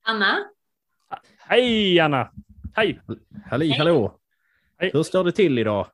Anna? 0.02 0.44
Hej 1.38 2.00
Anna! 2.00 2.30
Hej! 2.76 3.00
Halli, 3.50 3.68
Hej. 3.68 3.78
hallå! 3.78 4.18
Hej. 4.78 4.90
Hur 4.92 5.02
står 5.02 5.24
det 5.24 5.32
till 5.32 5.58
idag? 5.58 5.86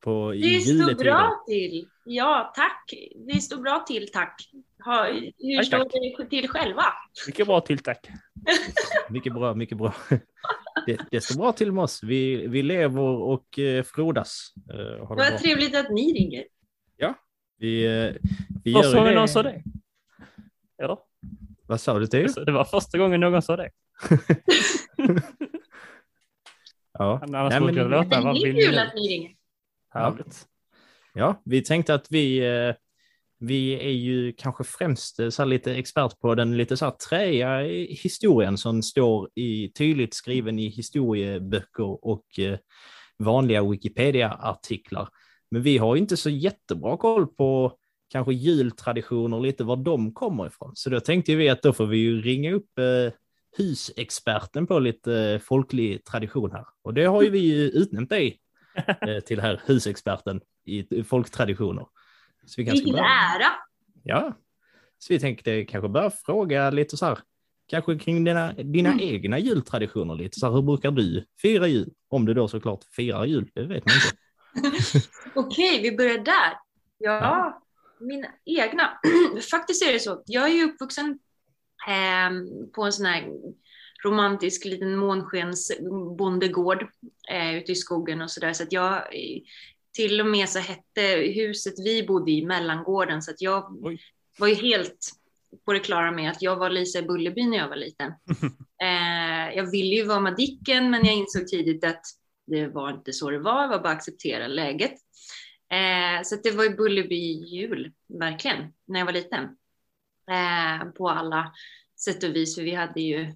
På 0.00 0.32
Det 0.32 0.60
står 0.60 0.94
bra 0.94 1.44
till. 1.46 1.88
Ja, 2.04 2.52
tack. 2.56 2.94
Det 3.28 3.40
står 3.40 3.56
bra 3.56 3.84
till, 3.88 4.08
tack. 4.12 4.50
Ha, 4.84 5.04
hur 5.38 5.56
Tack, 5.56 5.66
står 5.66 5.78
tack. 5.78 5.92
det 6.20 6.26
till 6.30 6.48
själva? 6.48 6.82
Mycket 7.26 7.46
bra 7.46 7.60
till 7.60 7.78
tack. 7.78 8.08
Mycket 9.10 9.32
bra, 9.34 9.54
mycket 9.54 9.78
bra. 9.78 9.94
Det, 10.86 10.98
det 11.10 11.20
står 11.20 11.36
bra 11.38 11.52
till 11.52 11.72
med 11.72 11.84
oss. 11.84 12.02
Vi, 12.02 12.46
vi 12.46 12.62
lever 12.62 13.02
och 13.02 13.58
eh, 13.58 13.82
frodas. 13.82 14.52
Eh, 14.70 15.06
Vad 15.08 15.18
bra. 15.18 15.38
trevligt 15.38 15.76
att 15.76 15.90
ni 15.90 16.12
ringer. 16.12 16.44
Vi, 17.60 17.84
eh, 17.84 18.14
vi 18.64 18.70
gör 18.70 19.04
det. 19.04 19.14
någon 19.14 19.28
sa 19.28 19.42
det. 19.42 19.62
Eller? 20.82 20.98
Vad 21.66 21.80
sa 21.80 21.98
du 21.98 22.06
till? 22.06 22.22
Alltså, 22.22 22.44
Det 22.44 22.52
var 22.52 22.64
första 22.64 22.98
gången 22.98 23.20
någon 23.20 23.42
sa 23.42 23.56
det. 23.56 23.70
Ja. 26.98 27.20
Annars 27.22 27.50
Nej, 27.52 27.60
brukar 27.60 27.82
det 27.84 27.88
men, 27.88 28.04
låta, 28.04 28.32
Det 28.32 28.48
är 28.48 28.66
kul 28.68 28.78
att 28.78 28.94
ni 28.94 29.08
ringer. 29.08 29.30
Härligt. 29.90 30.46
ja, 31.14 31.42
vi 31.44 31.64
tänkte 31.64 31.94
att 31.94 32.06
vi, 32.10 32.38
eh, 32.38 32.74
vi 33.38 33.72
är 33.74 33.92
ju 33.92 34.32
kanske 34.32 34.64
främst 34.64 35.20
eh, 35.20 35.28
så 35.28 35.44
lite 35.44 35.74
expert 35.74 36.20
på 36.20 36.34
den 36.34 36.56
lite 36.56 36.76
så 36.76 36.84
här 36.84 36.92
träiga 36.92 37.60
historien 38.02 38.58
som 38.58 38.82
står 38.82 39.28
i, 39.34 39.68
tydligt 39.68 40.14
skriven 40.14 40.58
i 40.58 40.68
historieböcker 40.68 42.06
och 42.06 42.38
eh, 42.38 42.58
vanliga 43.18 43.70
Wikipedia-artiklar. 43.70 45.08
Men 45.50 45.62
vi 45.62 45.78
har 45.78 45.96
inte 45.96 46.16
så 46.16 46.30
jättebra 46.30 46.96
koll 46.96 47.26
på 47.26 47.78
kanske 48.12 48.32
jultraditioner, 48.32 49.40
lite 49.40 49.64
var 49.64 49.76
de 49.76 50.14
kommer 50.14 50.46
ifrån. 50.46 50.72
Så 50.74 50.90
då 50.90 51.00
tänkte 51.00 51.34
vi 51.34 51.48
att 51.48 51.62
då 51.62 51.72
får 51.72 51.86
vi 51.86 51.98
ju 51.98 52.22
ringa 52.22 52.52
upp 52.52 52.78
eh, 52.78 53.12
husexperten 53.56 54.66
på 54.66 54.78
lite 54.78 55.40
folklig 55.44 56.04
tradition 56.04 56.52
här. 56.52 56.64
Och 56.82 56.94
det 56.94 57.04
har 57.04 57.22
ju 57.22 57.30
vi 57.30 57.78
utnämnt 57.78 58.10
dig 58.10 58.38
till 59.26 59.40
här 59.40 59.60
husexperten 59.66 60.40
i 60.64 61.04
folktraditioner. 61.04 61.86
Så 62.46 62.54
vi 62.60 62.66
kanske 62.66 62.84
Vilken 62.84 63.04
ära! 63.04 63.50
Ja, 64.02 64.32
så 64.98 65.12
vi 65.12 65.20
tänkte 65.20 65.64
kanske 65.64 65.88
börja 65.88 66.10
fråga 66.10 66.70
lite 66.70 66.96
så 66.96 67.06
här, 67.06 67.18
kanske 67.66 67.98
kring 67.98 68.24
dina, 68.24 68.52
dina 68.52 68.88
Mm. 68.92 69.00
egna 69.00 69.38
jultraditioner 69.38 70.14
lite 70.14 70.40
så 70.40 70.46
här, 70.46 70.52
hur 70.54 70.62
brukar 70.62 70.90
du 70.90 71.24
fira 71.42 71.66
jul? 71.66 71.90
Om 72.08 72.24
du 72.26 72.34
då 72.34 72.48
såklart 72.48 72.84
firar 72.84 73.24
jul, 73.24 73.50
det 73.54 73.60
vet 73.66 73.84
man 73.86 73.94
inte. 73.94 74.16
Okej, 75.34 75.82
vi 75.82 75.96
börjar 75.96 76.18
där. 76.18 76.52
Ja, 76.98 77.18
Ja. 77.20 77.62
mina 78.00 78.28
egna. 78.44 78.90
Faktiskt 79.50 79.82
är 79.88 79.92
det 79.92 80.00
så. 80.00 80.22
Jag 80.26 80.44
är 80.44 80.54
ju 80.54 80.64
uppvuxen 80.64 81.18
ehm, 81.88 82.46
på 82.74 82.84
en 82.84 82.92
sån 82.92 83.06
här 83.06 83.28
romantisk 84.04 84.64
liten 84.64 84.96
månskensbondegård 84.96 86.86
eh, 87.30 87.56
ute 87.56 87.72
i 87.72 87.74
skogen 87.74 88.22
och 88.22 88.30
sådär. 88.30 88.52
Så 88.52 88.62
att 88.62 88.72
jag 88.72 89.02
till 89.92 90.20
och 90.20 90.26
med 90.26 90.48
så 90.48 90.58
hette 90.58 91.02
huset 91.34 91.74
vi 91.84 92.06
bodde 92.06 92.30
i 92.30 92.46
mellangården 92.46 93.22
så 93.22 93.30
att 93.30 93.40
jag 93.40 93.78
Oj. 93.82 94.00
var 94.38 94.48
ju 94.48 94.54
helt 94.54 95.10
på 95.64 95.72
det 95.72 95.80
klara 95.80 96.12
med 96.12 96.30
att 96.30 96.42
jag 96.42 96.56
var 96.56 96.70
Lisa 96.70 96.98
i 96.98 97.02
Bullerby 97.02 97.46
när 97.46 97.58
jag 97.58 97.68
var 97.68 97.76
liten. 97.76 98.12
Eh, 98.82 99.56
jag 99.56 99.70
ville 99.70 99.96
ju 99.96 100.04
vara 100.04 100.20
Madicken 100.20 100.90
men 100.90 101.04
jag 101.04 101.14
insåg 101.14 101.48
tidigt 101.48 101.84
att 101.84 102.02
det 102.46 102.66
var 102.66 102.90
inte 102.90 103.12
så 103.12 103.30
det 103.30 103.38
var, 103.38 103.62
det 103.62 103.68
var 103.68 103.78
bara 103.78 103.90
att 103.90 103.96
acceptera 103.96 104.46
läget. 104.46 104.92
Eh, 105.72 106.22
så 106.24 106.36
det 106.42 106.50
var 106.50 106.64
ju 106.64 106.76
Bullerby 106.76 107.32
jul, 107.32 107.92
verkligen, 108.08 108.72
när 108.86 108.98
jag 109.00 109.06
var 109.06 109.12
liten. 109.12 109.44
Eh, 110.30 110.90
på 110.90 111.08
alla 111.08 111.52
sätt 112.04 112.24
och 112.24 112.36
vis, 112.36 112.54
för 112.54 112.62
vi 112.62 112.74
hade 112.74 113.00
ju, 113.00 113.34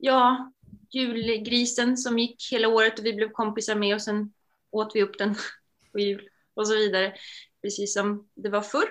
ja, 0.00 0.52
julgrisen 0.90 1.96
som 1.96 2.18
gick 2.18 2.52
hela 2.52 2.68
året 2.68 2.98
och 2.98 3.04
vi 3.04 3.12
blev 3.12 3.30
kompisar 3.30 3.74
med 3.74 3.94
och 3.94 4.02
sen 4.02 4.32
åt 4.70 4.92
vi 4.94 5.02
upp 5.02 5.18
den 5.18 5.34
på 5.92 5.98
jul 5.98 6.28
och 6.54 6.68
så 6.68 6.74
vidare, 6.74 7.14
precis 7.62 7.94
som 7.94 8.28
det 8.34 8.48
var 8.48 8.62
förr. 8.62 8.88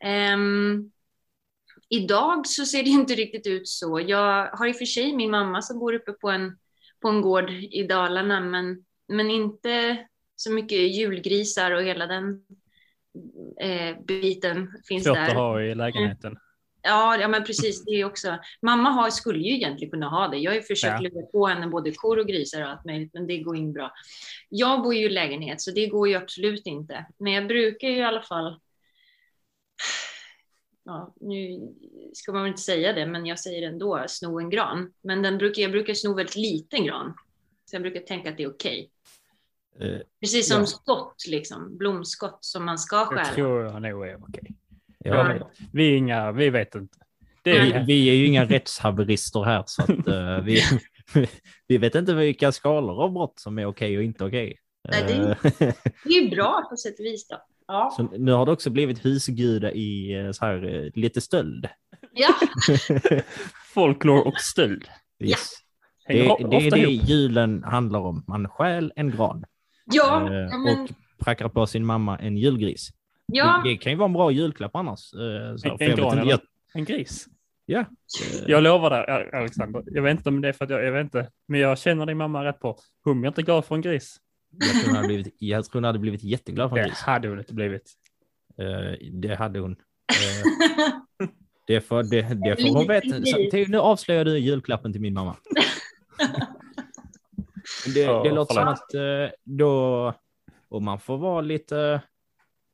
Ehm, 0.00 0.90
idag 1.88 2.46
så 2.46 2.66
ser 2.66 2.82
det 2.82 2.90
inte 2.90 3.14
riktigt 3.14 3.46
ut 3.46 3.68
så. 3.68 4.00
Jag 4.00 4.50
har 4.50 4.66
i 4.66 4.72
och 4.72 4.76
för 4.76 4.84
sig 4.84 5.16
min 5.16 5.30
mamma 5.30 5.62
som 5.62 5.78
bor 5.78 5.94
uppe 5.94 6.12
på 6.12 6.30
en, 6.30 6.58
på 7.00 7.08
en 7.08 7.20
gård 7.20 7.50
i 7.50 7.82
Dalarna, 7.82 8.40
men, 8.40 8.84
men 9.08 9.30
inte 9.30 9.98
så 10.36 10.52
mycket 10.52 10.96
julgrisar 10.96 11.70
och 11.70 11.82
hela 11.82 12.06
den 12.06 12.42
eh, 13.60 13.96
biten 14.04 14.82
finns 14.88 15.04
Svårt 15.04 15.14
där. 15.14 15.28
att 15.28 15.34
ha 15.34 15.62
i 15.62 15.74
lägenheten. 15.74 16.38
Ja, 16.86 17.16
ja, 17.20 17.28
men 17.28 17.44
precis. 17.44 17.84
Det 17.84 17.90
är 17.90 18.04
också. 18.04 18.38
Mamma 18.62 18.90
har, 18.90 19.10
skulle 19.10 19.38
ju 19.38 19.54
egentligen 19.54 19.90
kunna 19.90 20.08
ha 20.08 20.28
det. 20.28 20.36
Jag 20.36 20.50
har 20.50 20.56
ju 20.56 20.62
försökt 20.62 21.02
Ja. 21.02 21.08
lura 21.08 21.26
på 21.26 21.46
henne 21.46 21.66
både 21.66 21.92
kor 21.92 22.18
och 22.18 22.26
grisar 22.26 22.62
och 22.62 22.68
allt 22.68 22.84
möjligt, 22.84 23.14
men 23.14 23.26
det 23.26 23.38
går 23.38 23.56
in 23.56 23.72
bra. 23.72 23.92
Jag 24.48 24.82
bor 24.82 24.94
ju 24.94 25.04
i 25.06 25.08
lägenhet, 25.08 25.60
så 25.60 25.70
det 25.70 25.86
går 25.86 26.08
ju 26.08 26.14
absolut 26.14 26.66
inte. 26.66 27.06
Men 27.18 27.32
jag 27.32 27.48
brukar 27.48 27.88
ju 27.88 27.96
i 27.96 28.02
alla 28.02 28.22
fall. 28.22 28.60
Ja, 30.84 31.14
nu 31.20 31.68
ska 32.14 32.32
man 32.32 32.42
väl 32.42 32.48
inte 32.50 32.62
säga 32.62 32.92
det, 32.92 33.06
men 33.06 33.26
jag 33.26 33.38
säger 33.40 33.60
det 33.60 33.66
ändå, 33.66 34.04
sno 34.08 34.40
en 34.40 34.50
gran. 34.50 34.92
Men 35.02 35.22
den 35.22 35.38
brukar, 35.38 35.62
jag 35.62 35.70
brukar 35.70 35.94
sno 35.94 36.14
väldigt 36.14 36.36
liten 36.36 36.84
gran. 36.84 37.14
Så 37.64 37.74
jag 37.76 37.82
brukar 37.82 38.00
tänka 38.00 38.30
att 38.30 38.36
det 38.36 38.42
är 38.42 38.50
okej. 38.50 38.90
Eh, 39.80 39.98
Precis 40.20 40.48
som 40.48 40.60
Ja. 40.60 40.66
skott, 40.66 41.24
liksom. 41.28 41.76
Blomskott 41.78 42.38
som 42.40 42.64
man 42.64 42.78
ska 42.78 42.96
Jag 42.96 43.08
stjäla. 43.08 43.24
tror 43.34 43.64
jag 43.64 43.82
nog 43.82 44.06
är 44.06 44.16
okej. 44.28 44.54
Ja, 45.06 45.34
Ja. 45.34 45.50
Vi 45.72 45.92
är 45.92 45.96
inga, 45.96 46.32
vi 46.32 46.50
vet 46.50 46.74
inte. 46.74 46.98
Det 47.42 47.52
vi, 47.60 47.72
är, 47.72 47.84
vi 47.86 48.08
är 48.10 48.14
ju 48.14 48.26
inga 48.26 48.44
rättshaverister 48.44 49.44
här, 49.44 49.62
så 49.66 49.82
att, 49.82 49.88
eh, 50.08 50.40
vi, 50.44 50.62
vi 51.66 51.78
vet 51.78 51.94
inte 51.94 52.14
vilka 52.14 52.52
skalor 52.52 53.02
av 53.02 53.12
brott 53.12 53.38
som 53.40 53.58
är 53.58 53.66
okej 53.66 53.96
och 53.98 54.02
inte 54.04 54.24
okej. 54.24 54.56
Nej, 54.88 55.04
det- 55.06 55.14
Eh, 55.66 55.72
Det 56.04 56.10
är 56.18 56.22
ju 56.22 56.30
bra 56.30 56.66
på 56.70 56.76
sätt 56.76 56.98
och 56.98 57.04
vis. 57.04 57.28
Då. 57.28 57.36
Ja. 57.66 57.92
Så 57.96 58.02
nu 58.02 58.32
har 58.32 58.46
det 58.46 58.52
också 58.52 58.70
blivit 58.70 59.04
husguda 59.04 59.72
i 59.72 60.14
eh, 60.24 60.30
så 60.30 60.44
här, 60.46 60.90
lite 60.94 61.20
stöld. 61.20 61.68
ja, 62.12 62.28
folklore 63.74 64.20
och 64.20 64.40
stöld. 64.40 64.84
Yes. 65.24 65.50
Hänger 66.04 66.22
Det, 66.38 66.48
det 66.48 66.66
är 66.66 66.70
det 66.70 66.78
ihop. 66.78 67.08
julen 67.08 67.64
handlar 67.64 68.00
om. 68.00 68.24
Man 68.26 68.48
stjäl 68.48 68.92
en 68.96 69.10
gran 69.10 69.44
ja, 69.92 70.28
eh, 70.32 70.36
ja, 70.36 70.56
men, 70.58 70.80
och 70.80 70.88
prackar 71.24 71.48
på 71.48 71.66
sin 71.66 71.84
mamma 71.86 72.18
en 72.18 72.36
julgris. 72.36 72.88
Ja, 73.32 73.60
Det, 73.64 73.70
det 73.70 73.76
kan 73.76 73.92
ju 73.92 73.98
vara 73.98 74.06
en 74.06 74.12
bra 74.12 74.30
julklapp 74.30 74.76
annars. 74.76 75.14
eh, 75.14 75.56
Så, 75.56 75.68
En- 75.68 75.76
en 75.90 75.96
gran, 75.96 76.18
eller? 76.18 76.30
jag, 76.30 76.40
En 76.74 76.84
gris. 76.84 77.26
ja, 77.66 77.78
eh, 77.80 77.86
Jag 78.46 78.62
lovar 78.62 78.90
dig, 78.90 79.30
Alexander. 79.32 79.82
Jag 79.86 80.02
vet 80.02 80.16
inte 80.16 80.28
om 80.28 80.40
det 80.40 80.48
är 80.48 80.52
för 80.52 80.64
att 80.64 80.70
jag, 80.70 80.84
jag 80.84 80.92
vet 80.92 81.04
inte, 81.04 81.30
men 81.48 81.60
jag 81.60 81.78
känner 81.78 82.06
din 82.06 82.16
mamma 82.16 82.44
rätt 82.44 82.60
på. 82.60 82.78
Hon 83.04 83.20
blir 83.20 83.28
inte 83.28 83.42
glad 83.42 83.64
för 83.64 83.74
en 83.74 83.80
gris. 83.80 84.16
jag, 84.50 84.70
tror 84.82 84.86
hon 84.86 84.96
hade 84.96 85.08
blivit, 85.08 85.34
jag 85.38 85.64
tror 85.64 85.74
hon 85.74 85.84
hade 85.84 85.98
blivit 85.98 86.22
jätteglad 86.24 86.70
för 86.70 86.76
en 86.76 86.82
Det 86.82 86.88
gris. 86.88 87.00
hade 87.00 87.28
hon 87.28 87.38
inte 87.38 87.54
blivit. 87.54 87.92
Eh, 88.58 89.08
Det 89.12 89.34
hade 89.34 89.58
hon. 89.58 89.76
Det 91.66 91.80
får, 91.80 92.02
det, 92.02 92.22
det 92.22 92.62
får 92.62 92.74
hon 92.78 92.86
veta. 92.88 93.70
Nu 93.70 93.78
avslöjar 93.78 94.24
du 94.24 94.38
julklappen 94.38 94.92
till 94.92 95.00
min 95.00 95.14
mamma. 95.14 95.36
Det, 97.94 98.06
det 98.06 98.30
låter 98.32 98.54
som 98.54 98.68
att 98.68 98.90
då, 99.44 100.14
om 100.68 100.84
man 100.84 101.00
får 101.00 101.18
vara 101.18 101.40
lite 101.40 102.00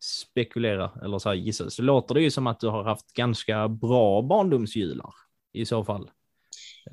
spekulera 0.02 0.90
eller 1.02 1.18
så 1.18 1.28
här 1.28 1.36
gissa, 1.36 1.70
så 1.70 1.82
låter 1.82 2.14
det 2.14 2.22
ju 2.22 2.30
som 2.30 2.46
att 2.46 2.60
du 2.60 2.68
har 2.68 2.84
haft 2.84 3.12
ganska 3.12 3.68
bra 3.68 4.22
barndomsjular 4.22 5.14
i 5.52 5.66
så 5.66 5.84
fall. 5.84 6.10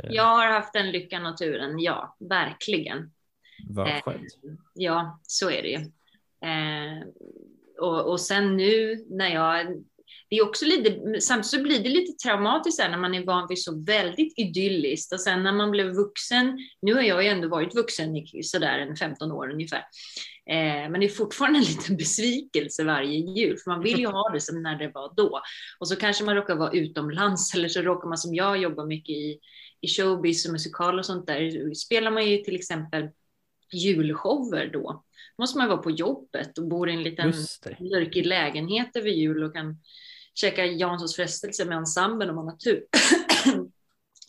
jag 0.10 0.24
har 0.24 0.48
haft 0.48 0.74
den 0.74 0.92
lyckan 0.92 1.26
och 1.26 1.38
turen, 1.38 1.80
ja, 1.80 2.16
verkligen. 2.20 3.12
Vad 3.70 3.88
Eh, 3.88 4.02
skönt. 4.02 4.40
Ja, 4.74 5.20
så 5.24 5.50
är 5.50 5.62
det 5.62 5.70
ju. 5.70 5.80
Eh, 6.50 7.04
och, 7.80 8.12
och 8.12 8.22
sen 8.22 8.58
nu 8.58 9.06
när 9.10 9.30
jag... 9.30 9.84
Det 10.30 10.36
är 10.36 10.44
också 10.44 10.66
lite, 10.66 11.22
samtidigt 11.22 11.46
så 11.46 11.62
blir 11.62 11.80
det 11.80 11.90
lite 11.90 12.24
traumatiskt 12.24 12.82
här 12.82 12.90
när 12.90 12.98
man 12.98 13.16
är 13.16 13.26
van 13.26 13.48
vid 13.50 13.64
så 13.64 13.84
väldigt 13.84 14.34
idylliskt 14.40 15.14
och 15.14 15.22
sen 15.22 15.44
när 15.44 15.52
man 15.52 15.72
blev 15.72 15.88
vuxen, 15.88 16.60
nu 16.82 16.94
har 16.94 17.02
jag 17.02 17.24
ju 17.24 17.30
ändå 17.30 17.48
varit 17.48 17.76
vuxen 17.76 18.16
i 18.16 18.44
sådär 18.44 18.80
en 18.80 18.96
15 18.96 19.32
år 19.32 19.52
ungefär, 19.52 19.80
eh, 20.50 20.90
men 20.90 21.00
det 21.00 21.06
är 21.06 21.10
fortfarande 21.10 21.60
en 21.60 21.66
liten 21.66 21.98
besvikelse 21.98 22.84
varje 22.84 23.18
jul, 23.18 23.58
för 23.58 23.72
man 23.72 23.84
vill 23.84 24.00
ju 24.00 24.08
ha 24.08 24.30
det 24.30 24.42
som 24.42 24.64
när 24.64 24.76
det 24.76 24.92
var 24.94 25.14
då. 25.16 25.42
Och 25.80 25.88
så 25.88 25.96
kanske 25.96 26.24
man 26.24 26.36
råkar 26.36 26.56
vara 26.56 26.72
utomlands 26.72 27.54
eller 27.56 27.70
så 27.70 27.82
råkar 27.82 28.08
man 28.08 28.18
som 28.18 28.36
jag 28.36 28.58
jobba 28.58 28.86
mycket 28.86 29.16
i, 29.16 29.40
i 29.82 29.88
showbiz 29.88 30.46
och 30.46 30.52
musikal 30.52 31.00
och 31.00 31.06
sånt 31.06 31.28
där, 31.28 31.74
spelar 31.74 32.12
man 32.12 32.30
ju 32.30 32.38
till 32.38 32.56
exempel 32.56 33.10
julshower 33.74 34.70
då. 34.74 35.04
Måste 35.40 35.58
man 35.58 35.68
vara 35.68 35.78
på 35.78 35.92
jobbet 35.92 36.58
och 36.58 36.68
bor 36.68 36.90
i 36.90 36.94
en 36.94 37.04
liten 37.04 37.34
mörkig 37.80 38.26
lägenhet 38.26 38.96
över 38.96 39.10
jul 39.10 39.44
och 39.44 39.54
kan 39.54 39.78
käka 40.34 40.66
Janssons 40.66 41.16
frestelse 41.16 41.66
med 41.66 41.78
ensemblen 41.78 42.30
om 42.30 42.36
man 42.36 42.48
har 42.48 42.56
tur. 42.58 42.86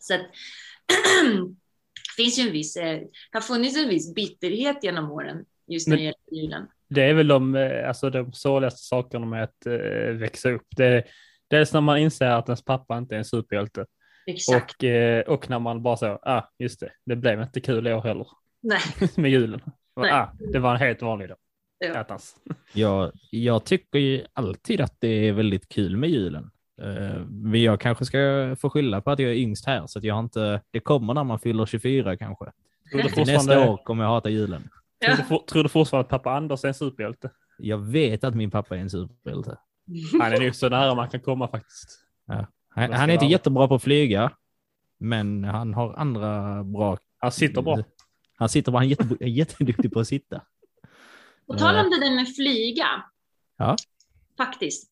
Så 0.00 0.14
att 0.14 0.20
det 0.20 2.14
finns 2.16 2.38
ju 2.38 2.42
en 2.42 2.52
viss, 2.52 2.76
eh, 2.76 2.98
det 3.00 3.10
har 3.32 3.40
funnits 3.40 3.76
en 3.76 3.88
viss 3.88 4.14
bitterhet 4.14 4.84
genom 4.84 5.10
åren 5.10 5.44
just 5.66 5.88
när 5.88 5.96
det 5.96 6.02
gäller 6.02 6.42
julen. 6.42 6.66
Det 6.88 7.02
är 7.02 7.14
väl 7.14 7.28
de, 7.28 7.54
eh, 7.54 7.88
alltså 7.88 8.10
de 8.10 8.32
sorgligaste 8.32 8.80
sakerna 8.80 9.26
med 9.26 9.44
att 9.44 9.66
eh, 9.66 10.12
växa 10.12 10.50
upp. 10.50 10.66
Det, 10.76 11.04
dels 11.48 11.72
när 11.72 11.80
man 11.80 11.98
inser 11.98 12.26
att 12.26 12.48
ens 12.48 12.64
pappa 12.64 12.98
inte 12.98 13.14
är 13.14 13.18
en 13.18 13.24
superhjälte 13.24 13.86
Exakt. 14.26 14.82
och, 15.26 15.34
och 15.34 15.50
när 15.50 15.58
man 15.58 15.82
bara 15.82 15.96
så, 15.96 16.06
ah, 16.06 16.42
just 16.58 16.80
det, 16.80 16.92
det 17.06 17.16
blev 17.16 17.42
inte 17.42 17.60
kul 17.60 17.86
i 17.86 17.94
år 17.94 18.02
heller 18.02 18.26
Nej, 18.60 18.80
med 19.16 19.30
julen. 19.30 19.60
Nej. 20.02 20.12
Ah, 20.12 20.32
det 20.52 20.58
var 20.58 20.70
en 20.74 20.80
helt 20.80 21.02
vanlig 21.02 21.28
dag. 21.28 21.36
Ja. 21.78 22.18
Jag, 22.72 23.12
jag 23.30 23.64
tycker 23.64 23.98
ju 23.98 24.24
alltid 24.32 24.80
att 24.80 24.96
det 24.98 25.08
är 25.08 25.32
väldigt 25.32 25.68
kul 25.68 25.96
med 25.96 26.10
julen. 26.10 26.50
Eh, 26.82 27.20
Men 27.28 27.62
jag 27.62 27.80
kanske 27.80 28.04
ska 28.04 28.18
få 28.58 28.70
skylla 28.70 29.00
på 29.00 29.10
att 29.10 29.18
jag 29.18 29.30
är 29.30 29.34
yngst 29.34 29.66
här, 29.66 29.86
så 29.86 29.98
att 29.98 30.04
jag 30.04 30.14
har 30.14 30.20
inte... 30.20 30.60
Det 30.70 30.80
kommer 30.80 31.14
när 31.14 31.24
man 31.24 31.38
fyller 31.38 31.66
24 31.66 32.16
kanske. 32.16 32.44
Tror 32.90 33.02
du 33.02 33.08
Till 33.08 33.18
nästa 33.18 33.34
fortfarande, 33.38 33.68
år 33.72 33.76
kommer 33.76 34.04
jag 34.04 34.10
hata 34.10 34.28
julen. 34.28 34.68
tror 35.04 35.16
du, 35.16 35.22
for- 35.22 35.38
tror 35.46 35.62
du 35.62 35.68
fortfarande 35.68 36.04
att 36.04 36.08
pappa 36.10 36.30
Anders 36.36 36.64
är 36.64 36.68
en 36.68 36.74
superhjälte? 36.74 37.30
Jag 37.58 37.78
vet 37.78 38.24
att 38.24 38.34
min 38.34 38.50
pappa 38.50 38.76
är 38.76 38.80
en 38.80 38.90
superhjälte. 38.90 39.58
Han 40.20 40.32
är 40.32 40.40
nog 40.40 40.54
så 40.54 40.68
nära 40.68 40.94
man 40.94 41.08
kan 41.08 41.20
komma 41.20 41.48
faktiskt. 41.48 42.00
Han, 42.26 42.36
Jag 42.74 42.84
ska 42.88 42.96
han 42.96 43.10
är 43.10 43.14
inte 43.14 43.26
jättebra 43.26 43.68
på 43.68 43.74
att 43.74 43.82
flyga, 43.82 44.30
men 44.98 45.44
han 45.44 45.74
har 45.74 45.94
andra 45.94 46.64
bra... 46.64 46.98
Han 47.18 47.32
sitter 47.32 47.62
bra. 47.62 47.78
Han 48.40 48.48
sitter 48.48 48.72
han 48.72 48.82
är 48.82 48.86
jätte, 48.86 49.16
jätteduktig 49.28 49.92
på 49.92 50.00
att 50.00 50.06
sitta. 50.06 50.42
På 51.46 51.54
tal 51.54 51.76
om 51.76 51.90
det 51.90 52.00
där 52.00 52.14
med 52.14 52.34
flyga. 52.34 53.04
Ja. 53.58 53.76
Faktiskt. 54.36 54.90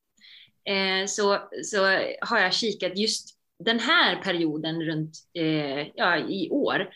Eh, 0.64 1.06
så, 1.06 1.38
så 1.64 1.84
har 2.20 2.38
jag 2.38 2.54
kikat 2.54 2.98
just 2.98 3.38
den 3.64 3.78
här 3.78 4.22
perioden 4.22 4.82
runt 4.82 5.18
eh, 5.34 5.86
ja, 5.94 6.18
i 6.18 6.48
år. 6.50 6.88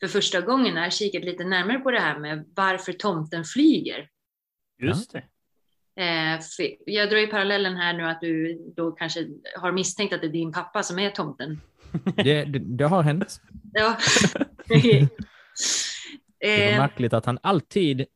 För 0.00 0.08
första 0.08 0.40
gången 0.40 0.76
har 0.76 0.82
jag 0.82 0.92
kikat 0.92 1.24
lite 1.24 1.44
närmare 1.44 1.78
på 1.78 1.90
det 1.90 2.00
här 2.00 2.18
med 2.18 2.44
varför 2.54 2.92
tomten 2.92 3.44
flyger. 3.44 4.08
Just 4.82 5.12
det. 5.12 5.24
Eh, 6.02 6.40
jag 6.86 7.10
drar 7.10 7.18
ju 7.18 7.26
parallellen 7.26 7.76
här 7.76 7.92
nu 7.92 8.02
att 8.02 8.20
du 8.20 8.62
då 8.76 8.92
kanske 8.92 9.28
har 9.56 9.72
misstänkt 9.72 10.14
att 10.14 10.20
det 10.20 10.26
är 10.26 10.32
din 10.32 10.52
pappa 10.52 10.82
som 10.82 10.98
är 10.98 11.10
tomten. 11.10 11.60
Det, 12.16 12.44
det, 12.44 12.58
det 12.58 12.84
har 12.84 13.02
hänt. 13.02 13.40
Ja. 13.72 13.98
Det 16.44 16.64
var 16.66 16.72
eh, 16.72 16.78
märkligt 16.78 17.12
att 17.12 17.26
han 17.26 17.38
alltid 17.42 18.06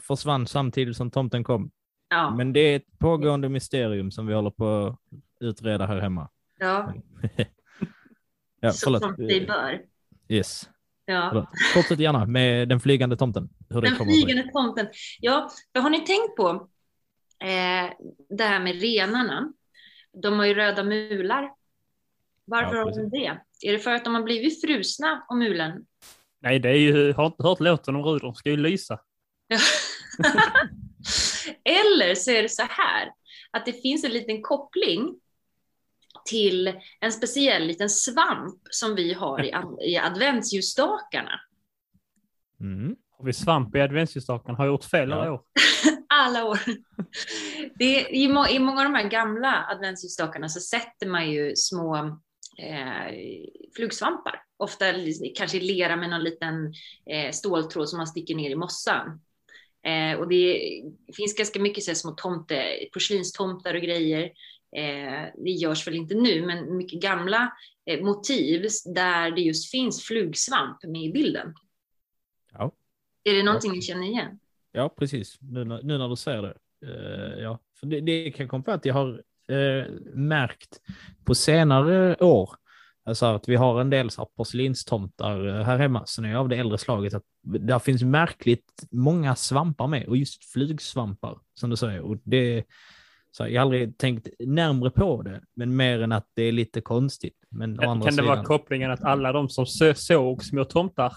försvann 0.00 0.46
samtidigt 0.46 0.96
som 0.96 1.10
tomten 1.10 1.44
kom. 1.44 1.70
ja, 2.08 2.34
Men 2.36 2.52
det 2.52 2.60
är 2.60 2.76
ett 2.76 2.98
pågående 2.98 3.48
mysterium 3.48 4.10
som 4.10 4.26
vi 4.26 4.34
håller 4.34 4.50
på 4.50 4.86
att 4.86 4.98
utreda 5.40 5.86
här 5.86 6.00
hemma. 6.00 6.28
ja, 6.58 6.94
Ja, 8.60 8.72
så 8.72 8.98
som 8.98 9.16
sig 9.16 9.46
bör. 9.46 9.82
Yes. 10.28 10.68
Ja. 11.04 11.28
Förlåt. 11.28 11.48
Fortsätt 11.74 11.98
gärna 11.98 12.26
med 12.26 12.68
den 12.68 12.80
flygande 12.80 13.16
tomten. 13.16 13.48
Hur 13.68 13.80
Den 13.80 13.96
flygande 13.96 14.52
tomten. 14.52 14.86
Ja, 15.20 15.50
för 15.72 15.80
har 15.80 15.90
ni 15.90 15.98
tänkt 15.98 16.36
på 16.36 16.48
eh, 17.38 17.92
det 18.28 18.44
här 18.44 18.60
med 18.60 18.80
renarna? 18.80 19.52
De 20.22 20.38
har 20.38 20.46
ju 20.46 20.54
röda 20.54 20.84
mular. 20.84 21.50
Varför 22.44 22.76
Ja, 22.76 22.84
har 22.84 22.90
de 22.90 23.10
det? 23.10 23.40
Är 23.68 23.72
det 23.72 23.78
för 23.78 23.94
att 23.94 24.04
de 24.04 24.14
har 24.14 24.22
blivit 24.22 24.60
frusna 24.60 25.24
om 25.28 25.38
mulen? 25.38 25.86
Nej, 26.42 26.58
det 26.58 26.68
är 26.68 26.74
ju, 26.78 27.12
har 27.12 27.26
inte 27.26 27.42
hört 27.42 27.60
låten 27.60 27.96
om 27.96 28.02
Rudolf, 28.02 28.36
ska 28.36 28.50
ju 28.50 28.56
lysa. 28.56 29.00
Eller 31.64 32.14
så 32.14 32.30
är 32.30 32.42
det 32.42 32.48
så 32.48 32.62
här 32.62 33.08
att 33.50 33.66
det 33.66 33.72
finns 33.72 34.04
en 34.04 34.10
liten 34.10 34.42
koppling 34.42 35.20
till 36.24 36.80
en 37.00 37.12
speciell 37.12 37.66
liten 37.66 37.90
svamp 37.90 38.60
som 38.70 38.94
vi 38.94 39.12
har 39.12 39.44
i, 39.44 39.52
i 39.92 39.98
adventsljusstakarna. 39.98 41.40
Mm. 42.60 42.96
Har 43.18 43.24
vi 43.24 43.32
svamp 43.32 43.76
i 43.76 43.80
adventsljusstaken? 43.80 44.54
Har 44.54 44.64
jag 44.64 44.72
gjort 44.72 44.84
fel 44.84 45.08
Ja. 45.10 45.16
alla 45.16 45.32
år? 45.32 45.40
Alla 46.12 46.44
år. 46.44 46.58
Det 47.74 47.84
är, 48.00 48.14
i, 48.14 48.28
må, 48.28 48.46
I 48.48 48.58
många 48.58 48.80
av 48.80 48.84
de 48.84 48.94
här 48.94 49.08
gamla 49.08 49.66
adventsljusstakarna 49.68 50.48
så 50.48 50.60
sätter 50.60 51.06
man 51.06 51.30
ju 51.30 51.52
små 51.56 52.20
eh, 52.60 53.14
flugsvampar. 53.76 54.42
Ofta 54.56 54.84
kanske 55.36 55.60
lera 55.60 55.96
med 55.96 56.10
någon 56.10 56.24
liten 56.24 56.74
eh, 57.06 57.30
ståltråd 57.32 57.88
som 57.88 57.96
man 57.96 58.06
sticker 58.06 58.34
ner 58.34 58.50
i 58.50 58.54
mossan. 58.54 59.20
Eh, 59.82 60.18
och 60.18 60.28
det 60.28 60.60
finns 61.16 61.34
ganska 61.34 61.60
mycket 61.60 61.84
så 61.84 61.90
här, 61.90 61.96
små 61.96 62.10
tomte, 62.10 62.64
porslinstomtar 62.92 63.74
och 63.74 63.82
grejer. 63.82 64.22
Eh, 64.76 65.28
det 65.44 65.50
görs 65.50 65.86
väl 65.86 65.94
inte 65.94 66.14
nu, 66.14 66.46
men 66.46 66.76
mycket 66.76 67.00
gamla 67.02 67.52
eh, 67.86 68.04
motiv 68.04 68.66
där 68.84 69.30
det 69.30 69.40
just 69.40 69.70
finns 69.70 70.04
flugsvamp 70.04 70.84
med 70.84 71.02
i 71.02 71.12
bilden. 71.12 71.54
Ja. 72.52 72.72
Är 73.24 73.34
det 73.34 73.42
någonting 73.42 73.72
ni 73.72 73.82
känner 73.82 74.06
igen? 74.06 74.38
ja, 74.72 74.88
precis. 74.88 75.38
Nu, 75.40 75.64
nu 75.64 75.98
när 75.98 76.08
du 76.08 76.16
säger 76.16 76.42
det. 76.42 76.56
Eh, 76.86 77.42
ja. 77.42 77.58
För 77.80 77.86
det, 77.86 78.00
det 78.00 78.30
kan 78.30 78.48
komma 78.48 78.64
på 78.64 78.70
att 78.70 78.84
jag 78.84 78.94
har 78.94 79.22
eh, 79.50 79.84
märkt 80.14 80.80
på 81.24 81.34
senare 81.34 82.16
år 82.16 82.50
Alltså 83.04 83.26
att 83.26 83.48
vi 83.48 83.56
har 83.56 83.80
en 83.80 83.90
del 83.90 84.10
så 84.10 84.20
här 84.20 84.28
porslinstomtar 84.36 85.48
eh, 85.48 85.64
här 85.64 85.78
hemma 85.78 86.02
som 86.06 86.24
är 86.24 86.34
av 86.34 86.48
det 86.48 86.56
äldre 86.56 86.78
slaget. 86.78 87.14
Att 87.14 87.22
där 87.42 87.78
finns 87.78 88.02
märkligt 88.02 88.86
många 88.90 89.36
svampar 89.36 89.86
med 89.86 90.06
och 90.06 90.16
just 90.16 90.44
flugsvampar 90.52 91.38
som 91.54 91.70
du 91.70 91.76
säger. 91.76 92.00
Och 92.00 92.16
det, 92.24 92.64
så 93.30 93.48
jag 93.48 93.60
har 93.60 93.60
aldrig 93.60 93.98
tänkt 93.98 94.28
närmre 94.38 94.90
på 94.90 95.22
det, 95.22 95.40
men 95.56 95.76
mer 95.76 96.02
än 96.02 96.12
att 96.12 96.26
det 96.34 96.42
är 96.42 96.52
lite 96.52 96.80
konstigt. 96.80 97.36
Men 97.50 97.78
Kan 97.78 97.88
andra 97.88 98.06
det 98.06 98.12
sidan, 98.12 98.26
vara 98.26 98.44
kopplingen 98.44 98.90
att 98.90 99.02
alla 99.02 99.32
de 99.32 99.48
som 99.48 99.66
såg 99.94 100.44
små 100.44 100.64
tomtar 100.64 101.12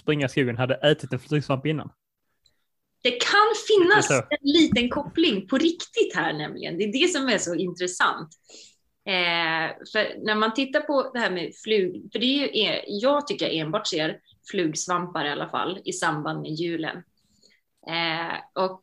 springa 0.00 0.26
i 0.26 0.28
skogen 0.28 0.56
hade 0.56 0.74
ätit 0.74 1.12
en 1.12 1.18
flugsvamp 1.18 1.66
innan? 1.66 1.90
Det 3.02 3.10
kan 3.10 3.54
finnas 3.68 4.10
en 4.10 4.38
liten 4.42 4.88
koppling 4.88 5.48
på 5.48 5.58
riktigt 5.58 6.14
här 6.14 6.32
nämligen. 6.32 6.78
Det 6.78 6.84
är 6.84 6.92
det 6.92 7.08
som 7.08 7.28
är 7.28 7.38
så 7.38 7.54
intressant. 7.54 8.28
Eh, 9.06 9.76
för 9.92 10.24
när 10.24 10.34
man 10.34 10.54
tittar 10.54 10.80
på 10.80 11.10
det 11.14 11.18
här 11.18 11.30
med 11.30 11.52
flug, 11.64 12.12
för 12.12 12.18
det 12.18 12.26
är 12.26 12.46
ju, 12.46 12.80
jag 12.86 13.26
tycker 13.26 13.46
jag 13.46 13.54
enbart 13.54 13.86
ser 13.86 14.20
flugsvampar 14.50 15.24
i 15.24 15.30
alla 15.30 15.48
fall 15.48 15.80
i 15.84 15.92
samband 15.92 16.40
med 16.40 16.50
julen. 16.50 16.96
Eh, 17.86 18.64
och 18.64 18.80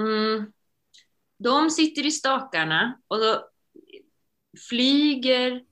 mm, 0.00 0.52
de 1.38 1.70
sitter 1.70 2.06
i 2.06 2.10
stakarna 2.10 3.00
och 3.08 3.18
då 3.18 3.48
flyger 4.68 5.64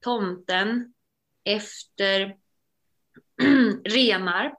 tomten 0.00 0.94
efter 1.44 2.36
renar. 3.84 4.54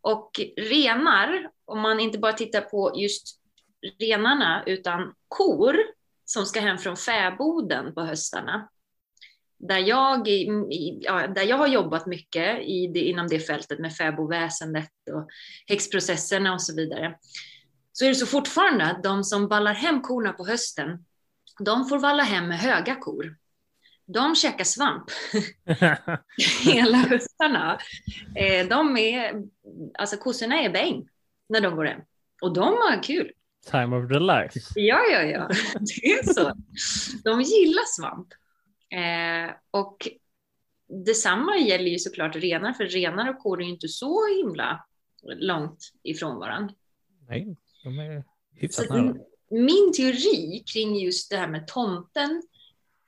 Och 0.00 0.40
renar, 0.56 1.50
om 1.64 1.80
man 1.80 2.00
inte 2.00 2.18
bara 2.18 2.32
tittar 2.32 2.60
på 2.60 2.92
just 2.96 3.40
renarna, 3.98 4.62
utan 4.66 5.14
kor 5.28 5.76
som 6.24 6.46
ska 6.46 6.60
hem 6.60 6.78
från 6.78 6.96
fäboden 6.96 7.94
på 7.94 8.00
höstarna. 8.00 8.68
Där 9.58 9.78
jag, 9.78 10.28
ja, 11.00 11.26
där 11.26 11.42
jag 11.42 11.56
har 11.56 11.66
jobbat 11.66 12.06
mycket 12.06 12.62
i 12.62 12.86
det, 12.86 13.00
inom 13.00 13.28
det 13.28 13.40
fältet 13.40 13.78
med 13.78 13.96
fäbodväsendet 13.96 14.90
och 15.12 15.28
häxprocesserna 15.66 16.54
och 16.54 16.62
så 16.62 16.74
vidare. 16.74 17.18
Så 17.92 18.04
är 18.04 18.08
det 18.08 18.14
så 18.14 18.26
fortfarande 18.26 18.84
att 18.84 19.02
de 19.02 19.24
som 19.24 19.48
vallar 19.48 19.74
hem 19.74 20.02
korna 20.02 20.32
på 20.32 20.46
hösten, 20.46 21.04
de 21.60 21.84
får 21.84 21.98
valla 21.98 22.22
hem 22.22 22.48
med 22.48 22.58
höga 22.58 22.94
kor. 22.94 23.36
De 24.14 24.34
käkar 24.34 24.64
svamp 24.64 25.04
hela 26.64 26.98
höstarna. 26.98 27.78
Eh, 28.36 28.68
de 28.68 28.96
är, 28.96 29.42
alltså 29.98 30.16
kossorna 30.16 30.60
är 30.62 30.70
bäng 30.70 31.08
när 31.48 31.60
de 31.60 31.76
går 31.76 31.84
hem. 31.84 32.00
Och 32.42 32.54
de 32.54 32.64
har 32.64 33.02
kul. 33.02 33.32
Time 33.70 33.96
of 33.96 34.08
the 34.08 34.18
life. 34.18 34.60
Ja, 34.74 35.00
ja, 35.12 35.22
ja, 35.22 35.48
det 35.80 36.06
är 36.12 36.32
så. 36.32 36.52
De 37.24 37.40
gillar 37.42 37.84
svamp. 37.96 38.28
Eh, 38.90 39.54
och 39.70 40.08
detsamma 41.06 41.56
gäller 41.56 41.90
ju 41.90 41.98
såklart 41.98 42.36
renar, 42.36 42.72
för 42.72 42.84
renar 42.84 43.28
och 43.30 43.38
kor 43.38 43.60
är 43.60 43.64
ju 43.64 43.70
inte 43.70 43.88
så 43.88 44.36
himla 44.36 44.84
långt 45.36 45.78
ifrån 46.02 46.36
varandra. 46.38 46.74
Nej, 47.28 47.56
de 47.84 47.98
är 47.98 48.24
hyfsat 48.54 48.88
nära. 48.90 49.02
min- 49.02 49.20
min 49.50 49.92
teori 49.96 50.64
kring 50.72 50.96
just 50.98 51.30
det 51.30 51.36
här 51.36 51.48
med 51.48 51.66
tomten 51.66 52.42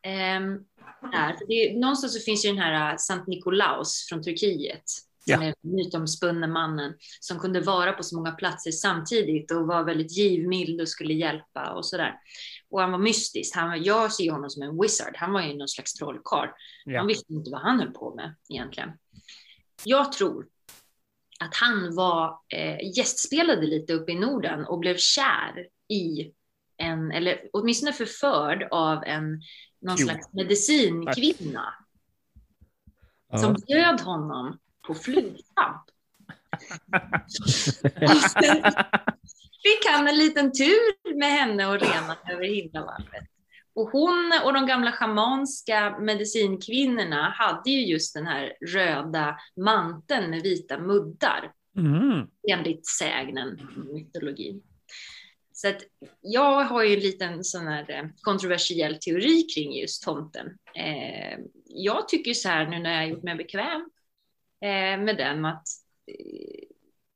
ehm, 0.02 0.58
är, 1.12 1.36
för 1.36 1.46
det, 1.46 1.78
någonstans 1.80 2.14
så 2.14 2.20
finns 2.20 2.44
ju 2.44 2.48
den 2.48 2.58
här 2.58 2.92
äh, 2.92 2.96
Sankt 2.96 3.28
Nikolaus 3.28 4.06
från 4.08 4.22
Turkiet, 4.22 4.82
som 4.86 5.02
Ja. 5.24 5.42
är 5.42 5.54
mytomspunne 5.60 6.46
mannen 6.46 6.94
som 7.20 7.38
kunde 7.38 7.60
vara 7.60 7.92
på 7.92 8.02
så 8.02 8.16
många 8.16 8.32
platser 8.32 8.70
samtidigt 8.70 9.50
och 9.50 9.66
var 9.66 9.84
väldigt 9.84 10.16
givmild 10.16 10.80
och 10.80 10.88
skulle 10.88 11.14
hjälpa 11.14 11.70
och 11.72 11.86
sådär. 11.86 12.14
Och 12.70 12.80
han 12.80 12.92
var 12.92 12.98
mystisk. 12.98 13.56
Han, 13.56 13.82
jag 13.82 14.12
ser 14.12 14.30
honom 14.30 14.50
som 14.50 14.62
en 14.62 14.82
wizard. 14.82 15.12
Han 15.16 15.32
var 15.32 15.42
ju 15.42 15.54
någon 15.56 15.68
slags 15.68 15.94
trollkarl. 15.94 16.48
Ja. 16.84 16.98
Han 16.98 17.06
visste 17.06 17.32
inte 17.32 17.50
vad 17.50 17.60
han 17.60 17.80
höll 17.80 17.90
på 17.92 18.14
med 18.14 18.34
egentligen. 18.48 18.90
Jag 19.84 20.12
tror 20.12 20.46
att 21.40 21.54
han 21.54 21.94
var 21.94 22.38
eh, 22.48 22.96
gästspelade 22.98 23.66
lite 23.66 23.92
uppe 23.92 24.12
i 24.12 24.18
Norden 24.18 24.64
och 24.64 24.78
blev 24.78 24.96
kär 24.96 25.68
i 25.88 26.32
en, 26.80 27.10
eller 27.12 27.40
åtminstone 27.52 27.92
förförd 27.92 28.68
av 28.70 29.04
en 29.04 29.30
någon 29.80 29.96
Jo. 29.98 30.06
slags 30.06 30.32
medicinkvinna 30.32 31.74
Ja. 33.32 33.38
som 33.38 33.56
bjöd 33.66 34.00
honom 34.00 34.58
på 34.86 34.94
sen 38.40 38.62
fick 39.62 39.86
han 39.90 40.08
en 40.08 40.18
liten 40.18 40.52
tur 40.52 41.18
med 41.18 41.28
henne 41.32 41.66
och 41.66 41.80
renan 41.80 42.16
över 42.30 42.44
himlavalvet. 42.44 43.24
Och 43.74 43.88
hon 43.90 44.32
och 44.44 44.52
de 44.52 44.66
gamla 44.66 44.92
schamanska 44.92 45.98
medicinkvinnorna 46.00 47.30
hade 47.30 47.70
ju 47.70 47.86
just 47.86 48.14
den 48.14 48.26
här 48.26 48.52
röda 48.66 49.36
manteln 49.56 50.30
med 50.30 50.42
vita 50.42 50.78
muddar 50.78 51.52
Mm. 51.76 52.26
enligt 52.52 52.86
sägnen, 52.86 53.60
mytologin. 53.92 54.62
Så 55.60 55.68
att 55.68 55.82
jag 56.20 56.64
har 56.64 56.84
ju 56.84 56.94
en 56.94 57.00
liten 57.00 57.44
sån 57.44 57.66
här 57.66 57.90
eh, 57.90 58.04
kontroversiell 58.22 58.98
teori 58.98 59.42
kring 59.42 59.72
just 59.72 60.02
tomten. 60.02 60.46
Eh, 60.74 61.38
jag 61.64 62.08
tycker 62.08 62.34
så 62.34 62.48
här 62.48 62.66
nu 62.66 62.78
när 62.78 62.90
jag 62.92 63.00
har 63.00 63.06
gjort 63.06 63.22
mig 63.22 63.34
bekväm 63.34 63.90
eh, 64.60 65.04
med 65.04 65.16
den 65.16 65.44
att 65.44 65.66
eh, 66.06 66.64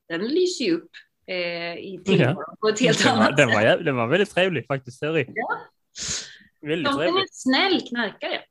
den 0.09 0.29
lyser 0.29 0.65
ju 0.65 0.73
upp 0.73 0.91
eh, 1.27 1.75
i 1.75 2.01
tillvaron 2.05 2.57
på 2.61 2.69
ett 2.69 2.81
helt 2.81 3.05
Den 3.05 3.17
var, 3.17 3.25
annat 3.25 3.37
den, 3.37 3.49
var, 3.49 3.61
sätt. 3.61 3.85
den 3.85 3.97
var 3.97 4.07
väldigt 4.07 4.31
trevlig 4.31 4.67
faktiskt, 4.67 5.01
teori. 5.01 5.27
Ja. 5.35 5.61
Väldigt 6.61 6.87
Tomten 6.87 7.01
är 7.01 7.07
trevlig. 7.07 7.23
en 7.23 7.29
snäll 7.31 7.81
knarkare. 7.89 8.43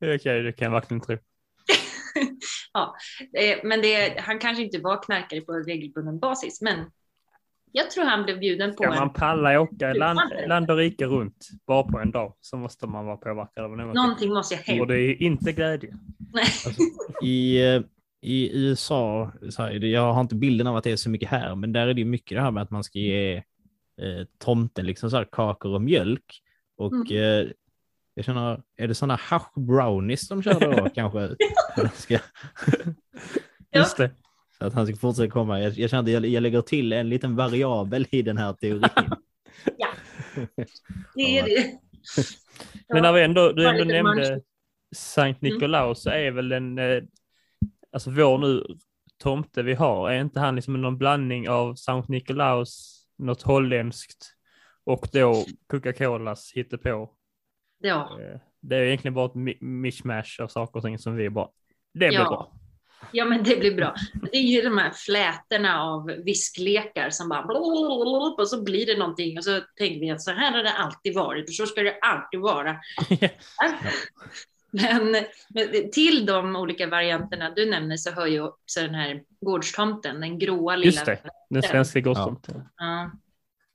Okej, 0.14 0.42
det 0.42 0.52
kan 0.52 0.64
jag 0.64 0.72
verkligen 0.72 1.00
tro. 1.00 1.18
Eh, 3.32 3.58
Men 3.64 3.80
det, 3.82 4.20
han 4.20 4.38
kanske 4.38 4.62
inte 4.62 4.78
var 4.78 5.02
knarkare 5.02 5.40
på 5.40 5.52
regelbunden 5.52 6.18
basis, 6.18 6.60
men 6.62 6.90
jag 7.72 7.90
tror 7.90 8.04
han 8.04 8.24
blev 8.24 8.38
bjuden 8.38 8.70
på 8.70 8.82
Ska 8.82 8.88
man 8.92 9.02
en, 9.02 9.10
palla 9.12 9.60
åka 9.60 9.92
land, 9.92 10.20
land 10.48 10.70
och 10.70 10.76
rike 10.76 11.04
runt 11.06 11.48
bara 11.66 11.82
på 11.82 11.98
en 11.98 12.10
dag 12.10 12.34
så 12.40 12.56
måste 12.56 12.86
man 12.86 13.06
vara 13.06 13.16
påverkad 13.16 13.64
av 13.64 13.70
någonting. 13.70 13.94
någonting 14.02 14.28
måste 14.32 14.54
jag 14.54 14.60
Och 14.60 14.66
hända. 14.66 14.94
det 14.94 15.00
är 15.00 15.22
inte 15.22 15.52
glädje. 15.52 15.94
Nej. 16.32 16.44
I, 17.22 17.62
eh, 17.74 17.82
I 18.22 18.50
USA, 18.58 19.32
så 19.50 19.62
här, 19.62 19.84
jag 19.84 20.12
har 20.12 20.20
inte 20.20 20.34
bilden 20.34 20.66
av 20.66 20.76
att 20.76 20.84
det 20.84 20.90
är 20.90 20.96
så 20.96 21.10
mycket 21.10 21.28
här, 21.28 21.54
men 21.54 21.72
där 21.72 21.86
är 21.86 21.94
det 21.94 22.04
mycket 22.04 22.36
det 22.38 22.42
här 22.42 22.50
med 22.50 22.62
att 22.62 22.70
man 22.70 22.84
ska 22.84 22.98
ge 22.98 23.36
eh, 24.02 24.26
tomten 24.38 24.86
liksom 24.86 25.10
så 25.10 25.16
här 25.16 25.28
kakor 25.32 25.74
och 25.74 25.82
mjölk. 25.82 26.42
Och 26.78 26.92
Mm. 27.10 27.46
eh, 27.46 27.50
jag 28.16 28.24
känner, 28.24 28.62
är 28.76 28.88
det 28.88 28.94
sådana 28.94 29.16
hash 29.16 29.50
brownies 29.56 30.28
de 30.28 30.42
kör 30.42 30.60
då 30.60 30.88
kanske? 30.94 31.36
Ska, 31.94 32.14
Ja. 33.70 33.80
Just 33.80 33.96
det. 33.96 34.10
så 34.58 34.66
att 34.66 34.74
han 34.74 34.86
ska 34.86 34.96
fortsätta 34.96 35.30
komma. 35.30 35.60
Jag, 35.60 35.72
jag 35.72 35.90
känner 35.90 36.02
att 36.02 36.10
jag, 36.10 36.26
jag 36.26 36.42
lägger 36.42 36.62
till 36.62 36.92
en 36.92 37.08
liten 37.08 37.36
variabel 37.36 38.06
i 38.10 38.22
den 38.22 38.38
här 38.38 38.52
teorin. 38.52 38.82
Det 41.14 41.38
är 41.38 41.44
det. 41.44 41.80
Men 42.88 43.02
när 43.02 43.12
vi 43.12 43.22
ändå, 43.22 43.52
du 43.52 43.68
ändå 43.68 43.84
nämnde. 43.84 44.40
Sankt 44.96 45.42
Nikolaus 45.42 46.02
så 46.02 46.10
är 46.10 46.30
väl 46.30 46.48
den, 46.48 46.78
eh, 46.78 47.02
alltså 47.92 48.10
vår 48.10 48.38
nu 48.38 48.66
tomte 49.22 49.62
vi 49.62 49.74
har, 49.74 50.10
är 50.10 50.20
inte 50.20 50.40
han 50.40 50.56
liksom 50.56 50.82
någon 50.82 50.98
blandning 50.98 51.48
av 51.48 51.74
Sankt 51.74 52.08
Nikolaus, 52.08 53.02
något 53.18 53.42
holländskt 53.42 54.26
och 54.84 55.08
då 55.12 55.44
Coca-Colas 55.66 56.52
hittepå? 56.54 57.15
Ja. 57.86 58.18
Eh, 58.20 58.38
Det 58.60 58.76
är 58.76 58.82
egentligen 58.82 59.14
bara 59.14 59.26
ett 59.26 59.32
mi- 59.34 59.58
mishmash 59.64 60.40
av 60.42 60.48
saker 60.48 60.76
och 60.76 60.84
ting 60.84 60.98
som 60.98 61.16
vi 61.16 61.30
bara, 61.30 61.48
det 61.94 62.08
blir 62.08 62.12
Ja. 62.12 62.28
bra. 62.28 62.52
ja, 63.12 63.24
men 63.24 63.42
det 63.42 63.56
blir 63.60 63.74
bra. 63.74 63.94
Det 64.32 64.36
är 64.36 64.42
ju 64.42 64.62
de 64.62 64.78
här 64.78 64.90
flätorna 64.90 65.82
av 65.82 66.06
visklekar 66.06 67.10
som 67.10 67.28
bara 67.28 67.42
blablabla, 67.46 68.42
och 68.42 68.48
så 68.48 68.62
blir 68.62 68.86
det 68.86 68.98
någonting 68.98 69.38
och 69.38 69.44
så 69.44 69.60
tänker 69.78 70.00
vi 70.00 70.10
att 70.10 70.22
så 70.22 70.30
här 70.30 70.52
har 70.52 70.62
det 70.62 70.72
alltid 70.72 71.14
varit 71.14 71.48
och 71.48 71.54
så 71.54 71.66
ska 71.66 71.82
det 71.82 71.98
alltid 72.00 72.40
vara. 72.40 72.76
Men, 74.70 75.12
men 75.48 75.90
till 75.92 76.26
de 76.26 76.56
olika 76.56 76.86
varianterna 76.86 77.50
du 77.50 77.70
nämner 77.70 77.96
så 77.96 78.10
hör 78.10 78.26
ju 78.26 78.40
också 78.42 78.80
den 78.80 78.94
här 78.94 79.22
gårdstomten, 79.40 80.20
den 80.20 80.38
gråa 80.38 80.76
lilla. 80.76 80.86
Just 80.86 81.06
det. 81.06 81.18
Den 81.50 81.62
svenska 81.62 82.00
gårdstomten. 82.00 82.68
Ja. 82.76 83.10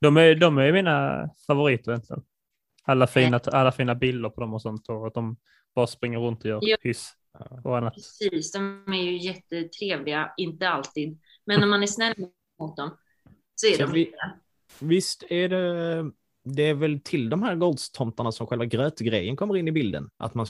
De, 0.01 0.17
är, 0.17 0.35
de 0.35 0.57
är 0.57 0.71
mina 0.71 1.29
favoriter 1.47 1.91
egentligen. 1.91 2.23
Alla 2.91 3.07
fina, 3.07 3.39
alla 3.45 3.71
fina 3.71 3.95
bilder 3.95 4.29
på 4.29 4.41
dem 4.41 4.53
och 4.53 4.61
sånt 4.61 4.89
och 4.89 5.07
att 5.07 5.13
de 5.13 5.37
bara 5.75 5.87
springer 5.87 6.19
runt 6.19 6.39
och 6.39 6.49
gör 6.49 6.59
Ja. 6.61 6.77
hyss 6.81 7.13
och 7.63 7.77
annat. 7.77 7.93
Precis, 7.93 8.51
de 8.51 8.83
är 8.87 9.01
ju 9.03 9.17
jättetrevliga, 9.17 10.33
inte 10.37 10.69
alltid. 10.69 11.19
Men 11.45 11.63
om 11.63 11.69
man 11.69 11.83
är 11.83 11.87
snäll 11.87 12.13
mot 12.59 12.77
dem 12.77 12.97
så 13.55 13.67
är 13.67 13.71
Så 13.73 13.83
de 13.85 13.91
vi- 13.91 14.13
Visst 14.79 15.23
är 15.29 15.49
det, 15.49 16.11
det 16.43 16.63
är 16.63 16.73
väl 16.73 16.99
till 17.03 17.29
de 17.29 17.43
här 17.43 17.55
gårdstomtarna 17.55 18.31
som 18.31 18.47
själva 18.47 18.65
grötgrejen 18.65 19.35
kommer 19.35 19.57
in 19.57 19.67
i 19.67 19.71
bilden. 19.71 20.09
Att 20.17 20.33
man 20.33 20.45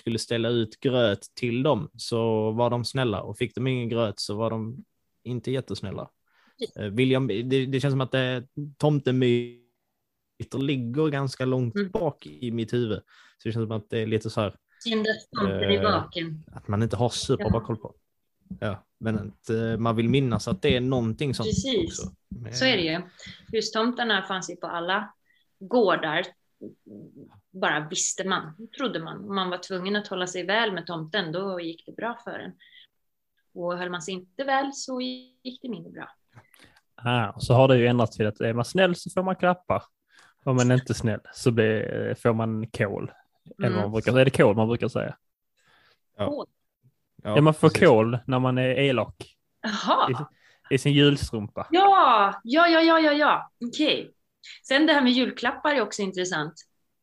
skulle 0.00 0.18
ställa 0.18 0.48
ut 0.48 0.80
gröt 0.80 1.20
till 1.34 1.62
dem 1.62 1.90
så 1.96 2.50
var 2.50 2.70
de 2.70 2.84
snälla 2.84 3.22
och 3.22 3.38
fick 3.38 3.54
de 3.54 3.66
ingen 3.66 3.88
gröt 3.88 4.20
så 4.20 4.34
var 4.36 4.50
de 4.50 4.84
inte 5.24 5.50
jättesnälla. 5.50 6.10
Eh, 6.76 6.84
William, 6.86 7.26
det, 7.26 7.42
det 7.66 7.80
känns 7.80 7.92
som 7.92 8.00
att 8.00 8.10
det, 8.12 8.46
tomtemyter 10.50 10.58
ligger 10.66 11.08
ganska 11.08 11.44
långt 11.44 11.74
Mm. 11.74 11.90
bak 11.90 12.26
i 12.26 12.50
mitt 12.50 12.72
huvud. 12.72 12.98
Så 13.38 13.48
det 13.48 13.52
känns 13.52 13.68
som 13.68 13.76
att 13.76 13.90
det 13.90 13.98
är 13.98 14.06
lite 14.06 14.30
så 14.30 14.40
här 14.40 14.56
Synd 14.84 15.06
att 15.06 15.38
tomten 15.38 15.70
är 15.70 15.70
Eh, 15.70 15.82
vaken. 15.82 16.44
att 16.52 16.68
man 16.68 16.82
inte 16.82 16.96
har 16.96 17.08
superbra 17.08 17.50
Ja. 17.60 17.60
koll 17.60 17.76
på. 17.76 17.94
Ja, 18.60 18.84
men 18.98 19.18
att 19.18 19.50
eh, 19.50 19.76
man 19.78 19.96
vill 19.96 20.08
minnas 20.08 20.48
att 20.48 20.62
det 20.62 20.76
är 20.76 20.80
någonting 20.80 21.34
sånt 21.34 21.46
Precis. 21.48 21.84
också. 22.00 22.12
Så 22.52 22.64
är 22.64 22.76
det 22.76 22.82
ju. 22.82 23.00
Hustomtarna 23.52 24.22
fanns 24.22 24.50
ju 24.50 24.56
på 24.56 24.66
alla 24.66 25.14
gårdar. 25.58 26.26
Bara 27.50 27.88
visste 27.90 28.28
man, 28.28 28.68
trodde 28.78 29.00
man. 29.00 29.24
Om 29.28 29.34
man 29.34 29.50
var 29.50 29.58
tvungen 29.58 29.96
att 29.96 30.08
hålla 30.08 30.26
sig 30.26 30.46
väl 30.46 30.72
med 30.72 30.86
tomten, 30.86 31.32
då 31.32 31.60
gick 31.60 31.86
det 31.86 31.92
bra 31.92 32.18
för 32.24 32.38
en. 32.38 32.52
Och 33.54 33.78
höll 33.78 33.90
man 33.90 34.02
sig 34.02 34.14
inte 34.14 34.44
väl 34.44 34.70
så 34.74 35.00
gick 35.00 35.62
det 35.62 35.68
mindre 35.68 35.90
bra. 35.92 36.08
Ah, 36.94 37.38
så 37.40 37.54
har 37.54 37.68
det 37.68 37.78
ju 37.78 37.86
ändrats 37.86 38.16
till 38.16 38.26
att 38.26 38.40
är 38.40 38.52
man 38.52 38.64
snäll 38.64 38.96
så 38.96 39.10
får 39.10 39.22
man 39.22 39.36
klappar. 39.36 39.82
Om 40.44 40.56
man 40.56 40.70
är 40.70 40.74
inte 40.74 40.94
snäll 40.94 41.20
så 41.34 41.50
blir, 41.50 42.14
får 42.14 42.32
man 42.34 42.66
kol. 42.66 43.12
Eller 43.58 43.68
vad 43.68 43.70
man 43.70 43.78
Mm. 43.80 43.92
brukar, 43.92 44.18
är 44.18 44.24
det 44.24 44.30
kol 44.30 44.56
man 44.56 44.68
brukar 44.68 44.88
säga? 44.88 45.16
Ja, 46.16 46.46
Ja, 47.22 47.40
man 47.40 47.54
får 47.54 47.68
precis. 47.68 47.88
kol 47.88 48.18
när 48.26 48.38
man 48.38 48.58
är 48.58 48.74
elak 48.78 49.36
Jaha, 49.62 50.26
i 50.70 50.78
sin 50.78 50.92
julstrumpa. 50.92 51.66
ja, 51.70 52.40
ja, 52.44 52.68
ja, 52.68 52.80
ja, 52.80 53.00
ja, 53.00 53.12
ja. 53.12 53.50
okej. 53.68 54.10
Sen 54.68 54.86
det 54.86 54.92
här 54.92 55.02
med 55.02 55.12
julklappar 55.12 55.74
är 55.74 55.80
också 55.80 56.02
intressant. 56.02 56.54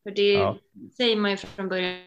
För 0.04 0.12
det 0.12 0.34
Ja. 0.34 0.58
säger 0.98 1.16
man 1.16 1.32
ju 1.32 1.38
från 1.38 1.70
början 1.70 2.00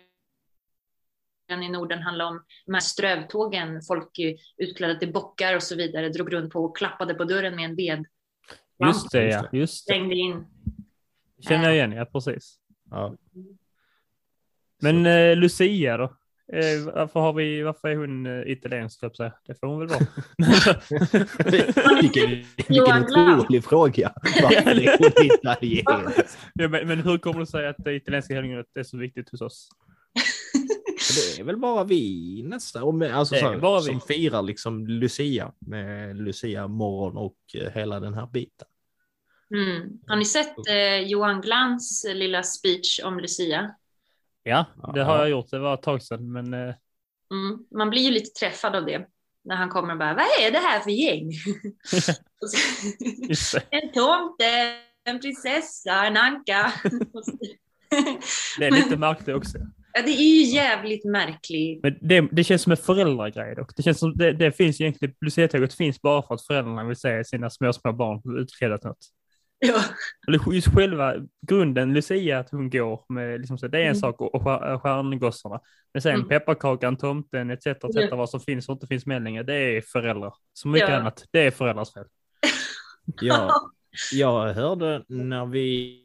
i 1.63 1.69
Norden 1.69 2.03
handlar 2.03 2.25
om 2.25 2.45
de 2.67 2.75
här 2.75 2.81
strövtågen, 2.81 3.83
folk 3.83 4.19
eh, 4.19 4.35
utklädda 4.57 4.95
till 4.95 5.13
bockar 5.13 5.57
och 5.57 5.63
så 5.63 5.77
vidare, 5.77 6.09
drog 6.09 6.33
runt 6.33 6.53
på 6.53 6.65
och 6.65 6.77
klappade 6.77 7.15
på 7.15 7.25
dörren 7.25 7.57
med 7.57 7.65
en 7.65 7.77
ved. 7.77 8.05
Just 8.87 9.11
det, 9.13 9.25
just 9.25 9.39
ja. 9.53 9.59
Just 9.59 9.87
det. 9.89 9.95
In. 9.97 10.47
Känner 11.49 11.65
jag 11.65 11.75
igen, 11.75 11.93
ja 11.93 12.05
precis. 12.05 12.57
Ja. 12.91 13.17
Men 14.83 15.07
eh, 15.07 15.37
Lucia 15.37 15.97
då? 15.97 16.05
Eh, 16.53 16.85
varför, 16.95 17.21
har 17.21 17.33
vi, 17.33 17.63
varför 17.63 17.89
är 17.89 17.97
hon 17.97 18.27
eh, 18.27 18.53
italiensk, 18.53 19.03
höll 19.03 19.11
jag 19.11 19.17
säga? 19.17 19.33
Det 19.47 19.55
får 19.55 19.67
hon 19.67 19.79
väl 19.79 19.89
vara. 19.89 20.01
vilken 22.01 22.31
vilken 22.69 23.03
otrolig 23.03 23.65
fråga. 23.65 24.13
Varför 24.43 24.71
är 24.81 24.99
hon 24.99 25.27
italiensk? 25.27 26.39
ja, 26.55 26.69
men, 26.69 26.89
men 26.89 27.01
hur 27.01 27.19
kommer 27.19 27.41
det 27.41 27.47
sig 27.47 27.69
att 27.69 27.77
det 27.79 27.95
italienska 27.95 28.35
helgonet 28.35 28.67
är 28.75 28.83
så 28.83 28.97
viktigt 28.99 29.31
hos 29.31 29.41
oss? 29.41 29.69
Det 31.37 31.41
är 31.41 31.45
väl 31.45 31.57
bara 31.57 31.85
vi 31.85 32.43
nästa, 32.47 32.85
om- 32.85 33.03
alltså, 33.13 33.59
bara 33.61 33.81
vi. 33.81 33.87
som 33.87 34.01
firar 34.01 34.43
liksom 34.43 34.87
Lucia 34.87 35.53
med 35.59 36.17
Lucia 36.17 36.69
morgon 36.69 37.17
och 37.17 37.37
eh, 37.55 37.71
hela 37.73 38.01
den 38.01 38.15
här 38.15 38.27
biten. 38.27 38.69
Mm. 39.55 39.99
Har 40.07 40.17
ni 40.17 40.25
sett 40.25 40.69
eh, 40.69 40.99
Johan 40.99 41.41
Glans 41.41 42.05
eh, 42.05 42.15
lilla 42.15 42.43
speech 42.43 43.01
om 43.05 43.21
Lucia? 43.21 43.75
Ja, 44.43 44.67
det 44.95 45.05
har 45.05 45.19
jag 45.19 45.31
gjort. 45.31 45.51
Det 45.51 45.59
var 45.59 45.75
ett 45.75 45.83
tag 45.83 46.03
sedan, 46.03 46.33
men 46.33 46.55
eh, 46.55 46.75
Mm. 47.33 47.59
Man 47.75 47.91
blir 47.91 48.03
ju 48.03 48.11
lite 48.11 48.31
träffad 48.31 48.77
av 48.77 48.87
det. 48.87 49.07
När 49.45 49.57
han 49.57 49.69
kommer 49.69 49.93
och 49.93 49.99
bara, 49.99 50.15
vad 50.15 50.25
är 50.25 50.51
det 50.51 50.59
här 50.59 50.81
för 50.81 50.91
gäng? 50.91 51.33
En 53.71 53.93
tomte, 53.93 54.77
en 55.05 55.21
prinsessa, 55.21 56.07
en 56.07 56.17
anka. 56.17 56.73
Det 58.59 58.67
är 58.67 58.71
lite 58.71 58.97
märkligt 58.97 59.37
också. 59.37 59.59
ja, 59.93 60.03
det 60.03 60.11
är 60.11 60.23
ju 60.23 60.43
jävligt 60.43 61.05
märkligt. 61.05 61.83
Men 61.83 61.99
det, 62.01 62.29
det 62.33 62.45
känns 62.45 62.63
som 62.63 62.71
en 62.71 62.77
föräldragrej 62.77 63.55
dock. 63.55 63.77
Det 63.77 63.83
känns 63.83 63.99
som 63.99 64.17
det, 64.17 64.33
det 64.33 64.53
finns 64.53 64.81
egentligen, 64.81 65.15
Lucia-tåget 65.21 65.75
finns 65.75 66.03
bara 66.03 66.23
för 66.23 66.35
att 66.35 66.47
föräldrarna 66.47 66.85
vill 66.85 66.97
se 66.97 67.25
sina 67.25 67.51
små, 67.51 67.73
små 67.73 67.93
barn 67.93 68.39
utklädda 68.39 68.79
till 68.79 68.89
något. 68.89 69.07
Ja. 69.67 69.83
Eller 70.29 70.53
just 70.53 70.75
själva 70.75 71.15
grunden, 71.47 71.95
Lucia, 71.95 72.39
att 72.39 72.51
hon 72.51 72.71
går 72.71 73.05
med, 73.09 73.41
liksom 73.41 73.59
så, 73.59 73.69
det 73.69 73.79
är 73.79 73.83
en 73.83 73.87
Mm. 73.87 74.01
sak 74.01 74.21
och, 74.21 74.35
och 74.35 74.43
stjär- 74.43 74.79
stjärngossarna. 74.79 75.61
Men 75.93 76.03
sen 76.03 76.15
Mm. 76.15 76.29
pepparkakan, 76.29 76.97
tomten, 76.97 77.51
etc. 77.51 77.67
etc. 77.67 77.85
Ja. 77.95 78.17
vad 78.17 78.31
som 78.31 78.41
finns 78.41 78.69
och 78.69 78.73
inte 78.73 78.87
finns 78.87 79.07
med 79.07 79.23
längre, 79.23 79.43
det 79.43 79.55
är 79.55 79.81
föräldrar. 79.81 80.35
Så 80.53 80.69
mycket 80.69 80.89
Ja. 80.89 80.97
annat, 80.97 81.25
det 81.31 81.41
är 81.41 81.51
föräldrars 81.51 81.93
fel. 81.93 82.05
Ja, 83.21 83.71
jag 84.13 84.53
hörde 84.55 85.05
när 85.09 85.47
vi 85.47 85.99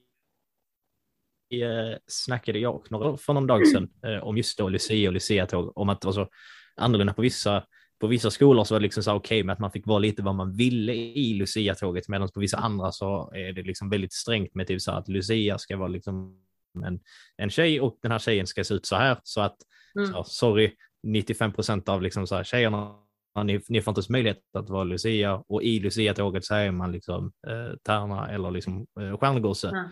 eh, 1.54 1.98
snackade 2.08 2.60
jag 2.60 2.76
och 2.76 2.92
några 2.92 3.18
för 3.18 3.34
någon 3.34 3.48
dag 3.48 3.68
sedan 3.68 3.90
eh, 4.06 4.24
om 4.24 4.38
just 4.38 4.58
då 4.58 4.70
Lucia 4.70 5.10
och 5.10 5.14
Lucia-tåg, 5.14 5.78
om 5.78 5.90
att 5.90 6.02
det 6.02 6.06
var 6.08 6.14
så 6.14 6.30
annorlunda 6.76 7.14
på 7.14 7.22
vissa 7.22 7.64
på 8.00 8.08
vissa 8.08 8.32
skolor 8.32 8.64
så 8.64 8.74
var 8.74 8.80
det 8.80 8.84
liksom 8.84 9.04
så 9.04 9.14
okej 9.14 9.44
med 9.44 9.54
att 9.54 9.60
man 9.60 9.72
fick 9.72 9.88
vara 9.88 10.00
lite 10.00 10.22
vad 10.22 10.36
man 10.36 10.56
ville 10.56 10.94
i 10.94 11.34
Lucia-tåget, 11.34 12.08
medan 12.08 12.30
på 12.30 12.40
vissa 12.40 12.58
andra 12.58 12.92
så 12.92 13.32
är 13.36 13.54
det 13.54 13.64
liksom 13.64 13.90
väldigt 13.90 14.14
strängt 14.14 14.56
med 14.56 14.68
typ 14.68 14.82
så 14.82 14.92
att 14.92 15.08
Lucia 15.08 15.58
ska 15.58 15.78
vara 15.78 15.88
liksom 15.88 16.42
en, 16.86 17.00
en 17.38 17.50
tjej 17.50 17.82
och 17.82 18.00
den 18.02 18.12
här 18.12 18.20
tjejen 18.20 18.48
ska 18.48 18.64
se 18.64 18.74
ut 18.74 18.86
så 18.86 18.96
här, 18.96 19.18
så 19.24 19.42
att 19.42 19.58
Mm. 19.98 20.14
så, 20.14 20.24
sorry, 20.24 20.72
95 21.04 21.54
procent 21.54 21.90
av 21.90 22.02
liksom 22.02 22.28
så 22.28 22.36
här, 22.36 22.44
tjejerna 22.44 22.96
ni, 23.44 23.62
ni 23.70 23.82
får 23.82 23.92
inte 23.92 24.00
ens 24.00 24.10
möjlighet 24.10 24.42
att 24.54 24.70
vara 24.70 24.84
Lucia 24.84 25.44
och 25.48 25.64
i 25.64 25.80
Lucia-tåget 25.80 26.46
så 26.46 26.56
är 26.56 26.72
man 26.72 26.92
liksom 26.92 27.32
eh, 27.48 27.78
tärna 27.84 28.30
eller 28.30 28.52
liksom 28.52 28.88
eh, 29.00 29.18
stjärngosse. 29.18 29.70
Ja. 29.74 29.90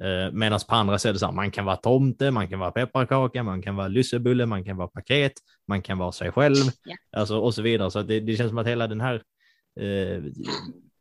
Eh, 0.00 0.32
Medan 0.32 0.60
på 0.68 0.74
andra 0.74 0.98
sätt 0.98 1.18
så 1.18 1.26
här, 1.26 1.32
man 1.32 1.50
kan 1.50 1.64
vara 1.64 1.76
tomte, 1.76 2.30
man 2.30 2.48
kan 2.48 2.58
vara 2.58 2.70
pepparkaka, 2.70 3.42
man 3.42 3.62
kan 3.62 3.76
vara 3.76 3.88
lussebulle, 3.88 4.46
man 4.46 4.64
kan 4.64 4.76
vara 4.76 4.88
paket, 4.88 5.32
man 5.68 5.82
kan 5.82 5.98
vara 5.98 6.12
sig 6.12 6.32
själv 6.32 6.64
Ja. 6.84 6.96
alltså, 7.16 7.38
och 7.38 7.54
så 7.54 7.62
vidare. 7.62 7.90
Så 7.90 7.98
att 7.98 8.08
det, 8.08 8.20
det 8.20 8.36
känns 8.36 8.48
som 8.50 8.58
att 8.58 8.66
hela 8.66 8.86
den 8.86 9.00
här 9.00 9.22
eh, 9.80 10.22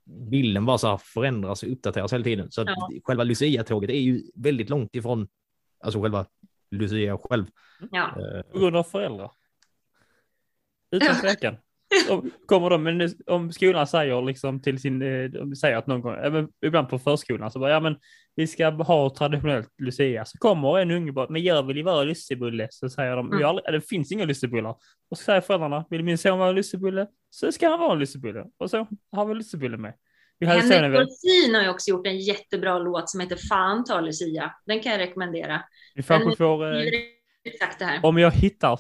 bilden 0.06 0.66
bara 0.66 0.78
så 0.78 0.88
här 0.88 0.98
förändras 0.98 1.64
och 1.64 1.72
uppdateras 1.72 2.14
hela 2.14 2.24
tiden. 2.24 2.52
Så 2.52 2.62
att 2.62 2.68
Ja. 2.68 2.90
själva 3.04 3.24
Lucia-tåget 3.24 3.90
är 3.90 4.00
ju 4.00 4.22
väldigt 4.36 4.70
långt 4.70 4.96
ifrån 4.96 5.28
alltså 5.80 6.02
själva 6.02 6.26
Lucia 6.72 7.18
själv. 7.18 7.46
Ja. 7.92 8.08
Eh, 8.08 8.42
På 8.52 8.60
grund 8.60 8.76
av 8.76 8.84
föräldrar. 8.84 9.32
Utan 10.92 11.16
tvekan. 11.22 11.56
Om, 12.10 12.32
kommer 12.46 12.70
de, 12.70 12.84
men 12.84 13.10
om 13.28 13.52
skolan 13.52 13.88
säger 13.88 14.22
liksom 14.22 14.62
till 14.62 14.80
sin, 14.82 15.02
eh, 15.02 15.30
vi 15.50 15.56
säger 15.56 15.78
att 15.78 15.88
någon 15.88 16.02
gång, 16.02 16.16
även 16.24 16.48
ibland 16.66 16.90
på 16.90 17.00
förskolan 17.00 17.52
så 17.52 17.60
bara, 17.60 17.72
ja 17.72 17.80
men 17.80 17.96
vi 18.36 18.48
ska 18.48 18.70
ha 18.70 19.10
traditionellt 19.10 19.70
Lucia, 19.82 20.26
så 20.26 20.38
kommer 20.38 20.80
en 20.80 20.92
unge 20.92 21.12
bara, 21.12 21.30
men 21.30 21.44
jag 21.44 21.64
vill 21.68 21.78
ju 21.78 21.84
vara 21.84 22.04
lussebulle, 22.04 22.68
så 22.72 22.90
säger 22.90 23.16
de, 23.16 23.26
Mm. 23.26 23.38
"Vi 23.38 23.44
har 23.44 23.50
aldrig, 23.50 23.74
det 23.74 23.82
finns 23.88 24.12
inga 24.12 24.26
lussebullar. 24.26 24.76
Och 25.12 25.18
så 25.18 25.24
säger 25.24 25.42
föräldrarna, 25.42 25.86
vill 25.90 26.04
min 26.04 26.18
son 26.18 26.40
vara 26.40 26.52
lussebulle, 26.52 27.08
så 27.30 27.52
ska 27.52 27.70
han 27.70 27.80
vara 27.80 27.92
en 27.94 28.00
lussebulle. 28.00 28.46
Och 28.60 28.70
så 28.70 28.88
har 29.12 29.26
vi 29.26 29.34
lussebulle 29.34 29.78
med. 29.78 29.94
Vi 30.40 30.46
hade 30.48 30.62
sonen 30.62 30.84
Henrik 30.84 31.00
Dorsin 31.00 31.56
har 31.56 31.62
ju 31.64 31.70
också 31.70 31.90
gjort 31.92 32.08
en 32.08 32.18
jättebra 32.20 32.80
låt 32.80 33.10
som 33.10 33.20
heter 33.20 33.38
Fan 33.50 33.84
ta 33.84 34.02
Lucia. 34.02 34.52
Den 34.66 34.80
kan 34.80 34.92
jag 34.92 35.00
rekommendera. 35.00 35.62
vi 35.96 36.04
Men- 36.10 36.36
får, 36.36 36.66
eh, 36.76 36.82
om 38.04 38.18
jag 38.18 38.32
hittar. 38.32 38.80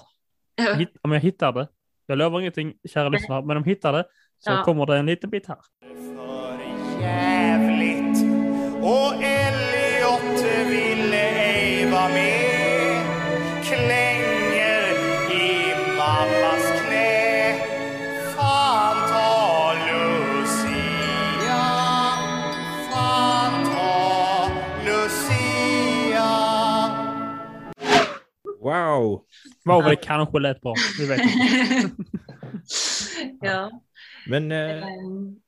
Hitt- 0.77 0.97
om 1.01 1.11
jag 1.11 1.19
hittar 1.19 1.51
det, 1.53 1.67
jag 2.07 2.17
lovar 2.17 2.39
ingenting 2.39 2.73
kära 2.89 3.09
lyssnare, 3.09 3.45
men 3.45 3.57
om 3.57 3.63
jag 3.63 3.69
hittar 3.69 3.93
det 3.93 4.03
så 4.39 4.51
Ja. 4.51 4.63
kommer 4.63 4.85
det 4.85 4.97
en 4.97 5.05
liten 5.05 5.29
bit 5.29 5.47
här. 5.47 5.57
för 5.81 7.01
jävligt 7.01 8.23
och 8.81 9.13
Elliot 9.23 10.45
ville 10.69 11.15
ej 11.29 11.91
vara 11.91 12.09
med 12.09 12.42
wow! 28.63 29.25
Var 29.63 29.81
väl 29.81 29.89
det 29.89 29.95
kanske 29.95 30.39
lät 30.39 30.61
bra, 30.61 30.75
vi 30.99 31.05
vet 31.05 31.21
inte. 31.21 31.95
ja. 33.41 33.81
Men 34.27 34.51
eh, 34.51 34.83
Ehm, 34.83 35.39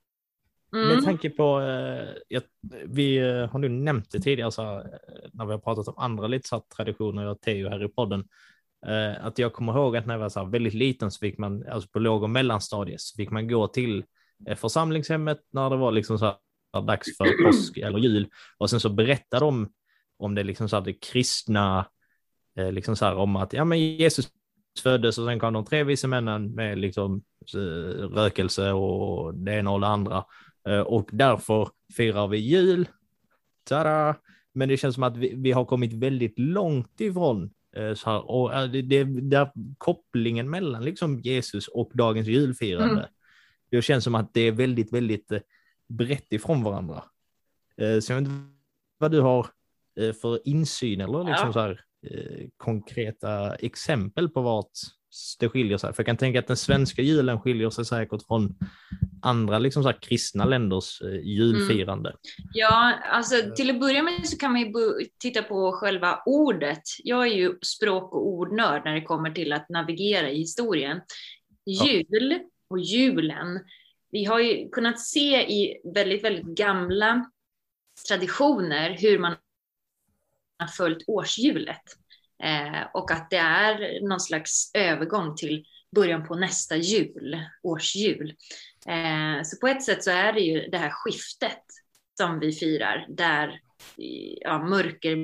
Med 0.72 0.92
Mm. 0.92 1.04
tanke 1.04 1.30
på, 1.30 1.60
eh, 1.60 2.08
jag, 2.28 2.42
vi 2.86 3.16
eh, 3.18 3.46
har 3.50 3.58
nu 3.58 3.68
nämnt 3.68 4.10
det 4.10 4.20
tidigare 4.20 4.50
så 4.52 4.62
här, 4.62 4.78
eh, 4.78 5.28
när 5.32 5.46
vi 5.46 5.52
har 5.52 5.58
pratat 5.58 5.88
om 5.88 5.94
andra 5.98 6.26
lite 6.26 6.48
så 6.48 6.56
här, 6.56 6.62
traditioner 6.76 7.26
och 7.26 7.40
Teo 7.40 7.68
här 7.68 7.84
i 7.84 7.88
podden, 7.88 8.24
eh, 8.86 9.26
att 9.26 9.38
jag 9.38 9.52
kommer 9.52 9.72
ihåg 9.72 9.96
att 9.96 10.06
när 10.06 10.14
jag 10.14 10.18
var 10.18 10.28
så 10.28 10.40
här, 10.40 10.46
väldigt 10.50 10.74
liten 10.74 11.10
så 11.10 11.18
fick 11.18 11.38
man, 11.38 11.68
alltså 11.68 11.88
på 11.88 11.98
låg 11.98 12.22
och 12.22 12.30
mellanstadiet, 12.30 13.00
så 13.00 13.16
fick 13.16 13.30
man 13.30 13.48
gå 13.48 13.68
till 13.68 14.04
eh, 14.48 14.56
församlingshemmet 14.56 15.38
när 15.52 15.70
det 15.70 15.76
var 15.76 15.92
liksom 15.92 16.18
så 16.18 16.24
här, 16.24 16.36
dags 16.86 17.16
för 17.16 17.44
påsk 17.44 17.76
eller 17.78 17.98
jul 17.98 18.28
och 18.58 18.70
sen 18.70 18.80
så 18.80 18.88
berättade 18.88 19.44
de 19.44 19.68
om 20.18 20.34
det 20.34 20.42
liksom 20.42 20.68
så 20.68 20.76
här, 20.76 20.84
det 20.84 20.92
kristna, 20.92 21.86
eh, 22.56 22.72
liksom 22.72 22.96
så 22.96 23.04
här, 23.04 23.16
om 23.16 23.36
att 23.36 23.52
ja, 23.52 23.64
men 23.64 23.78
Jesus 23.80 24.28
föddes 24.82 25.18
och 25.18 25.26
sen 25.26 25.38
kom 25.38 25.52
de 25.52 25.64
tre 25.64 25.84
vise 25.84 26.08
männen 26.08 26.54
med 26.54 26.78
liksom 26.78 27.22
eh, 27.54 27.60
rökelse 28.08 28.72
och 28.72 29.34
det 29.34 29.52
ena 29.52 29.70
och 29.70 29.80
det 29.80 29.86
andra. 29.86 30.24
Eh, 30.68 30.80
Och 30.80 31.08
därför 31.12 31.68
firar 31.96 32.28
vi 32.28 32.38
jul. 32.38 32.88
Tada! 33.64 34.14
Men 34.52 34.68
det 34.68 34.76
känns 34.76 34.94
som 34.94 35.04
att 35.04 35.16
vi, 35.16 35.34
vi 35.36 35.52
har 35.52 35.64
kommit 35.64 35.92
väldigt 35.92 36.38
långt 36.38 37.00
ifrån 37.00 37.50
så 37.96 38.10
här, 38.10 38.30
och 38.30 38.68
det, 38.70 38.82
det, 38.82 39.04
där 39.04 39.50
kopplingen 39.78 40.50
mellan 40.50 40.84
liksom 40.84 41.20
Jesus 41.20 41.68
och 41.68 41.90
dagens 41.94 42.28
julfirande. 42.28 42.92
Mm. 42.92 43.06
Det 43.70 43.82
känns 43.82 44.04
som 44.04 44.14
att 44.14 44.34
det 44.34 44.40
är 44.40 44.52
väldigt, 44.52 44.92
väldigt 44.92 45.32
brett 45.88 46.32
ifrån 46.32 46.62
varandra. 46.62 47.02
Så 47.76 48.12
jag 48.12 48.20
vet 48.20 48.28
inte 48.28 48.30
vad 48.98 49.10
du 49.10 49.20
har 49.20 49.46
för 50.20 50.48
insyn 50.48 51.00
eller 51.00 51.24
liksom 51.24 51.46
Ja. 51.46 51.52
så 51.52 51.60
här, 51.60 51.80
konkreta 52.56 53.54
exempel 53.54 54.28
på 54.28 54.42
vart 54.42 54.72
det 55.38 55.48
skiljer 55.48 55.78
sig. 55.78 55.94
För 55.94 56.02
jag 56.02 56.06
kan 56.06 56.16
tänka 56.16 56.38
att 56.38 56.46
den 56.46 56.56
svenska 56.56 57.02
julen 57.02 57.40
skiljer 57.40 57.70
sig 57.70 57.84
säkert 57.84 58.26
från 58.26 58.58
andra 59.22 59.58
liksom 59.58 59.82
så 59.82 59.92
kristna 59.92 60.44
länders 60.44 61.02
eh, 61.02 61.20
julfirande. 61.20 62.14
Ja, 62.52 62.94
alltså 63.12 63.34
till 63.56 63.70
att 63.70 63.80
börja 63.80 64.02
med 64.02 64.26
så 64.26 64.36
kan 64.36 64.52
man 64.52 64.60
ju 64.60 64.72
titta 65.18 65.42
på 65.42 65.72
själva 65.72 66.22
ordet. 66.26 66.82
Jag 67.04 67.26
är 67.26 67.34
ju 67.34 67.58
språk 67.62 68.14
och 68.14 68.26
ordnörd 68.26 68.82
när 68.84 68.94
det 68.94 69.02
kommer 69.02 69.30
till 69.30 69.52
att 69.52 69.68
navigera 69.68 70.30
i 70.30 70.38
historien. 70.38 71.00
Jul 71.66 72.40
och 72.70 72.78
julen. 72.78 73.60
Vi 74.10 74.24
har 74.24 74.40
ju 74.40 74.68
kunnat 74.68 75.00
se 75.00 75.52
i 75.52 75.80
väldigt, 75.94 76.24
väldigt 76.24 76.46
gamla 76.46 77.30
traditioner 78.08 78.96
hur 79.00 79.18
man 79.18 79.36
följt 80.76 81.04
årshjulet. 81.08 81.82
Eh, 82.42 82.82
och 82.94 83.10
att 83.10 83.30
det 83.30 83.36
är 83.36 84.00
någon 84.08 84.20
slags 84.20 84.70
övergång 84.74 85.36
till 85.36 85.66
början 85.94 86.26
på 86.26 86.34
nästa 86.34 86.76
jul, 86.76 87.40
årsjul. 87.62 88.34
Eh, 88.86 89.42
så 89.44 89.56
på 89.60 89.66
ett 89.68 89.82
sätt 89.82 90.04
så 90.04 90.10
är 90.10 90.32
det 90.32 90.40
ju 90.40 90.68
det 90.68 90.78
här 90.78 90.90
skiftet 90.90 91.62
som 92.18 92.38
vi 92.40 92.52
firar, 92.52 93.06
där 93.08 93.60
ja, 94.40 94.58
mörker 94.64 95.16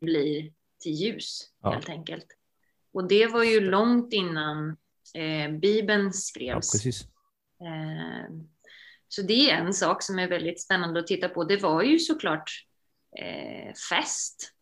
blir 0.00 0.52
till 0.80 0.92
ljus 0.92 1.50
Ja. 1.62 1.70
helt 1.72 1.88
enkelt. 1.88 2.26
Och 2.92 3.08
det 3.08 3.26
var 3.26 3.42
ju 3.44 3.60
långt 3.60 4.12
innan 4.12 4.76
eh, 5.14 5.50
Bibeln 5.50 6.04
Ja, 6.04 6.12
skrevs. 6.12 6.72
precis. 6.72 7.02
Eh, 7.60 8.34
Så 9.08 9.22
det 9.22 9.50
är 9.50 9.56
en 9.56 9.74
sak 9.74 10.02
som 10.02 10.18
är 10.18 10.28
väldigt 10.28 10.62
spännande 10.62 11.00
att 11.00 11.06
titta 11.06 11.28
på. 11.28 11.44
Det 11.44 11.56
var 11.56 11.82
ju 11.82 11.98
såklart 11.98 12.50
eh, 13.18 13.72
fest 13.90 14.53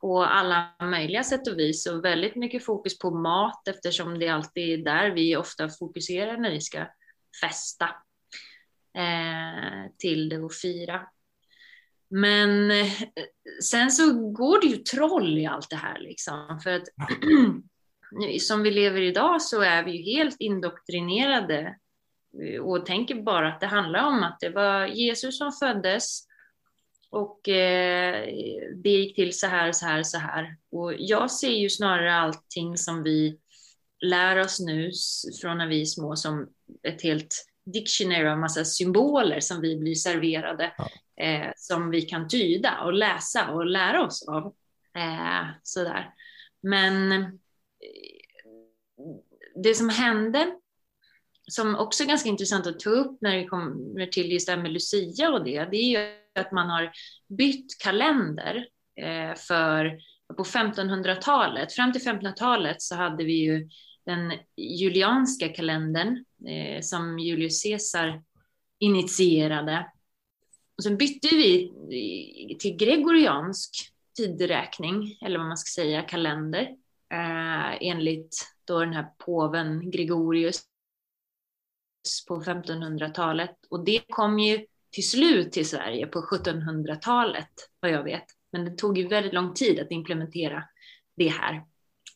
på 0.00 0.24
alla 0.24 0.74
möjliga 0.80 1.24
sätt 1.24 1.48
och 1.48 1.58
vis 1.58 1.86
och 1.86 2.04
väldigt 2.04 2.36
mycket 2.36 2.64
fokus 2.64 2.98
på 2.98 3.10
mat 3.10 3.68
eftersom 3.68 4.18
det 4.18 4.28
alltid 4.28 4.80
är 4.80 4.84
där 4.84 5.10
vi 5.10 5.36
ofta 5.36 5.68
fokuserar 5.68 6.36
när 6.36 6.50
vi 6.50 6.60
ska 6.60 6.86
festa 7.40 7.84
eh, 8.98 9.90
till 9.98 10.28
det 10.28 10.38
och 10.38 10.54
fira. 10.54 11.08
Men 12.10 12.70
eh, 12.70 12.92
sen 13.62 13.90
så 13.90 14.30
går 14.30 14.60
det 14.60 14.66
ju 14.66 14.76
troll 14.76 15.38
i 15.38 15.46
allt 15.46 15.70
det 15.70 15.76
här 15.76 15.98
liksom 15.98 16.60
för 16.64 16.70
att 16.70 16.88
som 18.40 18.62
vi 18.62 18.70
lever 18.70 19.00
idag 19.00 19.42
så 19.42 19.60
är 19.60 19.84
vi 19.84 19.90
ju 19.90 20.16
helt 20.16 20.36
indoktrinerade 20.38 21.76
och 22.62 22.86
tänker 22.86 23.14
bara 23.14 23.48
att 23.48 23.60
det 23.60 23.66
handlar 23.66 24.06
om 24.06 24.22
att 24.22 24.40
det 24.40 24.50
var 24.50 24.86
Jesus 24.86 25.38
som 25.38 25.52
föddes 25.52 26.25
och 27.10 27.48
eh, 27.48 28.26
det 28.74 28.90
gick 28.90 29.16
till 29.16 29.38
så 29.38 29.46
här, 29.46 29.72
så 29.72 29.86
här, 29.86 30.02
så 30.02 30.18
här. 30.18 30.56
Och 30.70 30.94
jag 30.98 31.30
ser 31.30 31.50
ju 31.50 31.70
snarare 31.70 32.14
allting 32.14 32.76
som 32.76 33.02
vi 33.02 33.38
lär 34.00 34.40
oss 34.40 34.60
nu 34.60 34.90
från 35.40 35.58
när 35.58 35.66
vi 35.66 35.80
är 35.80 35.84
små 35.84 36.16
som 36.16 36.48
ett 36.82 37.02
helt 37.02 37.46
dictionary 37.64 38.28
av 38.28 38.38
massa 38.38 38.64
symboler 38.64 39.40
som 39.40 39.60
vi 39.60 39.76
blir 39.76 39.94
serverade 39.94 40.72
Ja. 40.78 41.24
eh, 41.24 41.52
som 41.56 41.90
vi 41.90 42.02
kan 42.02 42.28
tyda 42.28 42.80
och 42.84 42.92
läsa 42.92 43.50
och 43.50 43.66
lära 43.66 44.06
oss 44.06 44.28
av. 44.28 44.54
Eh, 44.96 45.46
sådär. 45.62 46.14
Men 46.60 47.12
eh, 47.12 47.28
det 49.62 49.74
som 49.74 49.88
hände, 49.88 50.56
som 51.50 51.76
också 51.76 52.02
är 52.02 52.06
ganska 52.06 52.28
intressant 52.28 52.66
att 52.66 52.80
ta 52.80 52.90
upp 52.90 53.18
när 53.20 53.36
det 53.36 53.44
kommer 53.44 54.06
till 54.06 54.32
just 54.32 54.46
det 54.46 54.52
här 54.54 54.62
med 54.62 54.72
Lucia 54.72 55.30
och 55.30 55.44
det, 55.44 55.64
det 55.64 55.76
är 55.76 55.90
ju 55.90 56.25
att 56.38 56.52
man 56.52 56.70
har 56.70 56.92
bytt 57.28 57.78
kalender 57.78 58.66
eh, 59.00 59.34
för 59.34 59.98
på 60.36 60.44
1500-talet. 60.44 61.72
Fram 61.72 61.92
till 61.92 62.02
1500-talet 62.02 62.82
så 62.82 62.94
hade 62.94 63.24
vi 63.24 63.32
ju 63.32 63.68
den 64.06 64.32
julianska 64.56 65.48
kalendern 65.48 66.24
eh, 66.48 66.80
som 66.80 67.18
Julius 67.18 67.62
Caesar 67.62 68.22
initierade. 68.78 69.90
Och 70.76 70.82
sen 70.82 70.96
bytte 70.96 71.28
vi 71.36 71.72
till 72.58 72.76
gregoriansk 72.76 73.92
tideräkning, 74.16 75.18
eller 75.20 75.38
vad 75.38 75.48
man 75.48 75.56
ska 75.56 75.82
säga, 75.82 76.02
kalender, 76.02 76.62
eh, 77.12 77.88
enligt 77.88 78.36
då 78.64 78.80
den 78.80 78.92
här 78.92 79.06
påven 79.18 79.90
Gregorius 79.90 80.62
på 82.28 82.40
1500-talet. 82.40 83.56
Och 83.70 83.84
det 83.84 84.02
kom 84.08 84.38
ju 84.38 84.66
till 84.96 85.08
slut 85.08 85.52
till 85.52 85.68
Sverige 85.68 86.06
på 86.06 86.20
1700-talet, 86.20 87.50
vad 87.80 87.90
jag 87.90 88.04
vet. 88.04 88.24
Men 88.52 88.64
det 88.64 88.70
tog 88.70 88.98
ju 88.98 89.08
väldigt 89.08 89.32
lång 89.32 89.54
tid 89.54 89.80
att 89.80 89.90
implementera 89.90 90.64
det 91.16 91.28
här. 91.28 91.64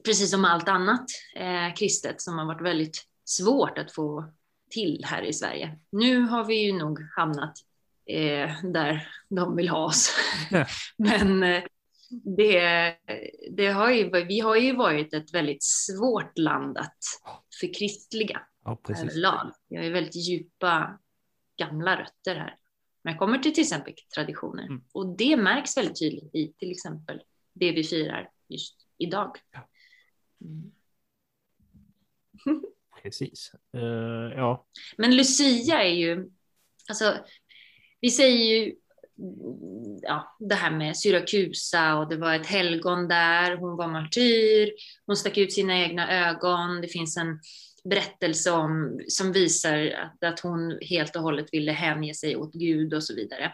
Precis 0.05 0.31
som 0.31 0.45
allt 0.45 0.69
annat 0.69 1.05
eh, 1.37 1.75
kristet 1.75 2.21
som 2.21 2.39
har 2.39 2.47
varit 2.47 2.63
väldigt 2.63 3.07
svårt 3.25 3.79
att 3.79 3.95
få 3.95 4.33
till 4.71 5.05
här 5.07 5.23
i 5.23 5.33
Sverige. 5.33 5.79
Nu 5.93 6.21
har 6.21 6.45
vi 6.45 6.55
ju 6.55 6.73
nog 6.73 6.99
hamnat 7.17 7.53
eh, 8.07 8.51
där 8.63 9.09
de 9.29 9.57
vill 9.57 9.69
ha 9.69 9.85
oss. 9.85 10.11
Ja. 10.51 10.67
Men 10.97 11.43
eh, 11.43 11.63
det, 12.11 12.95
det 13.51 13.67
har 13.67 13.91
ju, 13.91 14.25
vi 14.25 14.41
har 14.41 14.57
ju 14.57 14.77
varit 14.77 15.15
ett 15.15 15.35
väldigt 15.35 15.63
svårt 15.63 16.39
land 16.39 16.79
att 16.79 16.99
förkristliga 17.61 18.41
Ja, 18.65 18.81
precis. 18.87 19.05
överlag. 19.05 19.53
Vi 19.69 19.77
har 19.77 19.85
ju 19.85 19.91
väldigt 19.93 20.29
djupa 20.29 20.99
gamla 21.57 22.01
rötter 22.01 22.37
här. 22.37 22.57
Men 23.03 23.13
jag 23.13 23.19
kommer 23.19 23.39
till 23.39 23.55
till 23.55 23.63
exempel 23.63 23.95
traditioner 24.15 24.63
Mm. 24.63 24.85
och 24.93 25.17
det 25.17 25.37
märks 25.37 25.77
väldigt 25.77 25.99
tydligt 25.99 26.35
i 26.35 26.53
till 26.59 26.71
exempel 26.71 27.23
det 27.53 27.73
vi 27.73 27.85
firar 27.85 28.31
just 28.49 28.77
idag. 28.99 29.37
Ja. 29.53 29.69
Mm. 30.45 30.73
Precis. 33.03 33.53
Eh, 33.75 34.37
ja, 34.37 34.67
Men 34.97 35.17
Lucia 35.17 35.83
är 35.85 35.95
ju, 35.95 36.31
alltså, 36.89 37.17
vi 38.01 38.11
säger 38.11 38.37
ju 38.39 38.75
ja, 40.03 40.37
det 40.39 40.55
här 40.55 40.71
med 40.71 40.97
Syrakusa 40.97 41.97
och 41.97 42.09
det 42.09 42.17
var 42.17 42.35
ett 42.35 42.47
helgon 42.47 43.09
där, 43.09 43.57
hon 43.57 43.77
var 43.77 43.89
martyr, 43.89 44.71
hon 45.07 45.17
stack 45.17 45.39
ut 45.39 45.53
sina 45.53 45.79
egna 45.79 46.29
ögon, 46.29 46.81
det 46.81 46.89
finns 46.89 47.17
en 47.17 47.41
berättelse 47.85 48.51
om, 48.51 49.01
som 49.09 49.33
visar 49.33 49.87
att, 49.87 50.25
att 50.25 50.41
hon 50.41 50.79
helt 50.81 51.17
och 51.17 51.23
hållet 51.23 51.47
ville 51.53 51.73
hänge 51.73 52.15
sig 52.15 52.37
åt 52.37 52.53
Gud 52.53 52.95
och 52.95 53.05
så 53.05 53.15
vidare. 53.15 53.45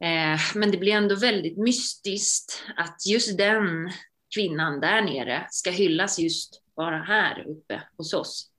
Eh, 0.00 0.40
men 0.54 0.70
det 0.70 0.78
blir 0.78 0.92
ändå 0.92 1.14
väldigt 1.14 1.58
mystiskt 1.58 2.64
att 2.76 3.06
just 3.06 3.38
den 3.38 3.90
kvinnan 4.34 4.80
där 4.80 5.02
nere 5.02 5.46
ska 5.50 5.70
hyllas 5.70 6.18
just 6.18 6.62
bara 6.76 7.02
här 7.02 7.46
uppe 7.48 7.82
hos 7.96 8.14
oss. 8.14 8.50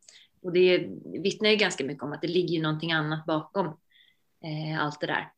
Och 0.41 0.53
det 0.53 0.87
vittnar 1.23 1.49
ju 1.49 1.55
ganska 1.55 1.83
mycket 1.83 2.03
om 2.03 2.13
att 2.13 2.21
det 2.21 2.27
ligger 2.27 2.55
ju 2.55 2.61
någonting 2.61 2.91
annat 2.91 3.25
bakom 3.25 3.65
eh, 4.43 4.83
allt 4.83 5.01
det 5.01 5.07
där. 5.07 5.31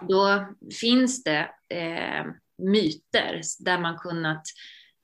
Då 0.00 0.46
finns 0.80 1.24
det 1.24 1.50
eh, 1.68 2.26
myter 2.58 3.40
där 3.58 3.78
man 3.78 3.98
kunnat 3.98 4.42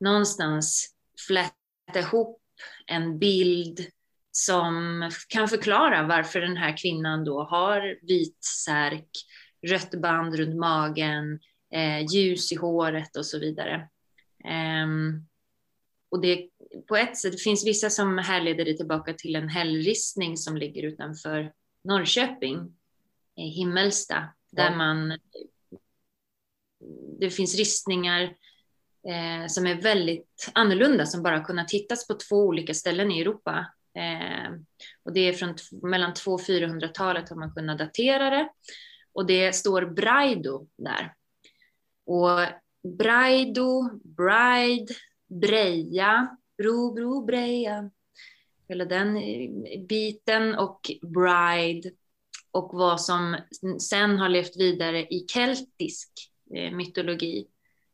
någonstans 0.00 0.94
fläta 1.26 1.52
ihop 1.94 2.41
en 2.86 3.18
bild 3.18 3.86
som 4.32 5.10
kan 5.28 5.48
förklara 5.48 6.06
varför 6.06 6.40
den 6.40 6.56
här 6.56 6.76
kvinnan 6.76 7.24
då 7.24 7.42
har 7.42 7.98
vit 8.02 8.44
särk, 8.64 9.08
rött 9.66 9.94
band 9.94 10.34
runt 10.34 10.56
magen, 10.56 11.40
eh, 11.74 12.06
ljus 12.14 12.52
i 12.52 12.56
håret 12.56 13.16
och 13.16 13.26
så 13.26 13.38
vidare. 13.38 13.88
Ehm, 14.44 15.26
och 16.10 16.20
det 16.20 16.48
på 16.88 16.96
ett 16.96 17.16
sätt, 17.16 17.32
det 17.32 17.38
finns 17.38 17.66
vissa 17.66 17.90
som 17.90 18.18
härleder 18.18 18.64
det 18.64 18.76
tillbaka 18.76 19.14
till 19.14 19.36
en 19.36 19.48
hällristning 19.48 20.36
som 20.36 20.56
ligger 20.56 20.82
utanför 20.82 21.52
Norrköping, 21.84 22.76
Himmelsta, 23.36 24.28
där 24.52 24.76
man 24.76 25.18
det 27.20 27.30
finns 27.30 27.56
ristningar 27.56 28.34
eh, 29.08 29.46
som 29.48 29.66
är 29.66 29.82
väldigt 29.82 30.50
annorlunda 30.54 31.06
som 31.06 31.22
bara 31.22 31.44
kunnat 31.44 31.70
hittas 31.70 32.06
på 32.06 32.14
två 32.14 32.36
olika 32.36 32.74
ställen 32.74 33.10
i 33.10 33.20
Europa. 33.20 33.66
Eh, 33.94 34.52
och 35.04 35.12
det 35.12 35.20
är 35.20 35.32
från 35.32 35.54
mellan 35.82 36.14
200 36.14 36.34
och 36.34 36.48
400-talet 36.48 37.28
har 37.28 37.36
man 37.36 37.54
kunnat 37.54 37.78
datera 37.78 38.30
det. 38.30 38.48
Och 39.12 39.26
det 39.26 39.52
står 39.52 39.86
Braido 39.86 40.66
där. 40.76 41.14
Och 42.06 42.38
Braido, 42.98 43.90
Bride, 44.04 44.94
Breja, 45.28 46.36
Bro, 46.58 46.94
Bro, 46.94 47.24
Breja. 47.24 47.90
Hela 48.68 48.84
den 48.84 49.16
eh, 49.16 49.80
biten 49.88 50.54
och 50.54 50.90
Bride 51.02 51.90
och 52.50 52.70
vad 52.72 53.00
som 53.00 53.36
sen 53.80 54.18
har 54.18 54.28
levt 54.28 54.56
vidare 54.56 55.06
i 55.06 55.24
keltisk 55.28 56.10
eh, 56.54 56.70
mytologi 56.70 57.46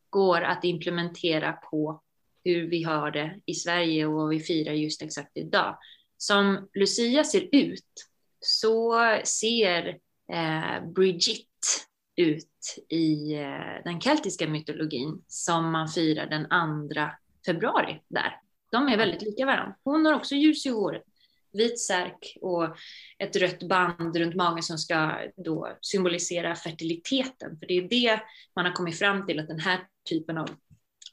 går 0.09 0.41
att 0.41 0.63
implementera 0.63 1.51
på 1.51 2.01
hur 2.43 2.67
vi 2.67 2.83
har 2.83 3.11
det 3.11 3.39
i 3.45 3.53
Sverige 3.53 4.05
och 4.05 4.13
vad 4.13 4.29
vi 4.29 4.39
firar 4.39 4.73
just 4.73 5.01
exakt 5.01 5.37
idag. 5.37 5.77
Som 6.17 6.69
Lucia 6.73 7.23
ser 7.23 7.49
ut 7.51 8.09
så 8.39 8.95
ser 9.23 9.87
eh, 10.31 10.89
Brigitte 10.95 11.49
ut 12.15 12.85
i 12.89 13.33
eh, 13.33 13.83
den 13.83 14.01
keltiska 14.01 14.47
mytologin 14.47 15.23
som 15.27 15.71
man 15.71 15.87
firar 15.87 16.25
den 16.25 16.45
2 16.95 17.01
februari 17.45 18.01
där. 18.07 18.39
De 18.71 18.87
är 18.87 18.97
väldigt 18.97 19.21
lika 19.21 19.45
varandra. 19.45 19.75
Hon 19.83 20.05
har 20.05 20.13
också 20.13 20.35
ljus 20.35 20.65
i 20.65 20.69
håret, 20.69 21.03
vit 21.53 21.79
särk 21.79 22.37
och 22.41 22.75
ett 23.17 23.35
rött 23.35 23.63
band 23.63 24.17
runt 24.17 24.35
magen 24.35 24.63
som 24.63 24.77
ska 24.77 25.11
då 25.37 25.77
symbolisera 25.81 26.55
fertiliteten. 26.55 27.59
För 27.59 27.67
det 27.67 27.77
är 27.77 27.89
det 27.89 28.21
man 28.55 28.65
har 28.65 28.71
kommit 28.71 28.99
fram 28.99 29.25
till 29.25 29.39
att 29.39 29.47
den 29.47 29.59
här 29.59 29.79
typen 30.09 30.37
av 30.37 30.49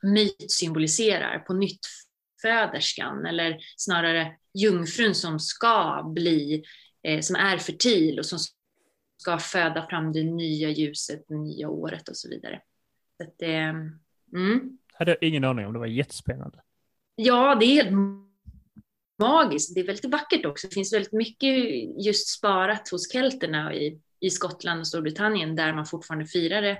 myt 0.03 0.53
symboliserar 0.53 1.39
på 1.39 1.55
nytt 1.55 1.87
föderskan 2.43 3.27
eller 3.27 3.59
snarare 3.77 4.37
jungfrun 4.55 5.15
som 5.15 5.41
ska 5.41 6.03
bli, 6.15 6.65
eh, 7.03 7.21
som 7.21 7.37
är 7.37 7.59
fertil 7.59 8.19
och 8.19 8.27
som 8.27 8.39
ska 9.17 9.39
föda 9.39 9.87
fram 9.87 10.13
det 10.13 10.23
nya 10.23 10.71
ljuset, 10.71 11.25
det 11.29 11.35
nya 11.35 11.69
året 11.69 12.09
och 12.09 12.17
så 12.17 12.29
vidare. 12.29 12.61
Så 13.17 13.23
att, 13.23 13.43
eh, 13.43 13.75
mm. 14.35 14.79
Hade 14.95 15.11
jag 15.11 15.29
ingen 15.29 15.45
aning 15.45 15.67
om, 15.67 15.73
det 15.73 15.79
var 15.79 15.87
jättespännande. 15.87 16.63
Ja, 17.17 17.55
det 17.55 17.67
är 17.67 17.85
helt 17.85 17.97
magiskt. 19.19 19.75
Det 19.75 19.81
är 19.81 19.87
väldigt 19.87 20.11
vackert 20.11 20.47
också. 20.47 20.67
Det 20.69 20.75
finns 20.75 20.93
väldigt 20.93 21.13
mycket 21.13 21.65
just 22.05 22.29
sparat 22.29 22.89
hos 22.89 23.13
kelterna 23.13 23.75
i, 23.75 24.01
i 24.21 24.31
Skottland 24.31 24.81
och 24.81 24.87
Storbritannien 24.87 25.57
där 25.57 25.73
man 25.73 25.87
fortfarande 25.87 26.27
firar 26.27 26.63
det 26.63 26.79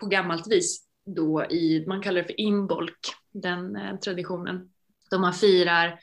på 0.00 0.06
gammalt 0.06 0.46
vis. 0.46 0.83
Då 1.06 1.44
i, 1.44 1.84
man 1.86 2.02
kallar 2.02 2.20
det 2.20 2.26
för 2.26 2.40
inbolk, 2.40 2.98
den 3.32 3.76
eh, 3.76 3.96
traditionen. 3.96 4.70
Då 5.10 5.18
man 5.18 5.34
firar 5.34 6.00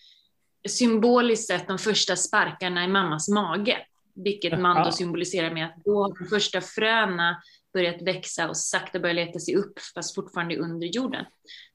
symboliskt 0.70 1.48
sett 1.48 1.68
de 1.68 1.78
första 1.78 2.16
sparkarna 2.16 2.86
i 2.86 2.88
mammas 2.88 3.30
mage. 3.30 3.78
Vilket 4.16 4.60
man 4.60 4.86
då 4.86 4.92
symboliserar 4.92 5.54
med 5.54 5.66
att 5.66 5.84
då 5.86 6.04
har 6.04 6.20
de 6.20 6.26
första 6.26 6.62
fröna 6.62 7.42
börjat 7.74 8.02
växa 8.02 8.50
och 8.50 8.58
sakta 8.58 9.00
börjat 9.00 9.16
leta 9.16 9.40
sig 9.40 9.56
upp 9.56 9.80
fast 9.96 10.16
fortfarande 10.16 10.58
under 10.58 10.88
jorden. 10.88 11.26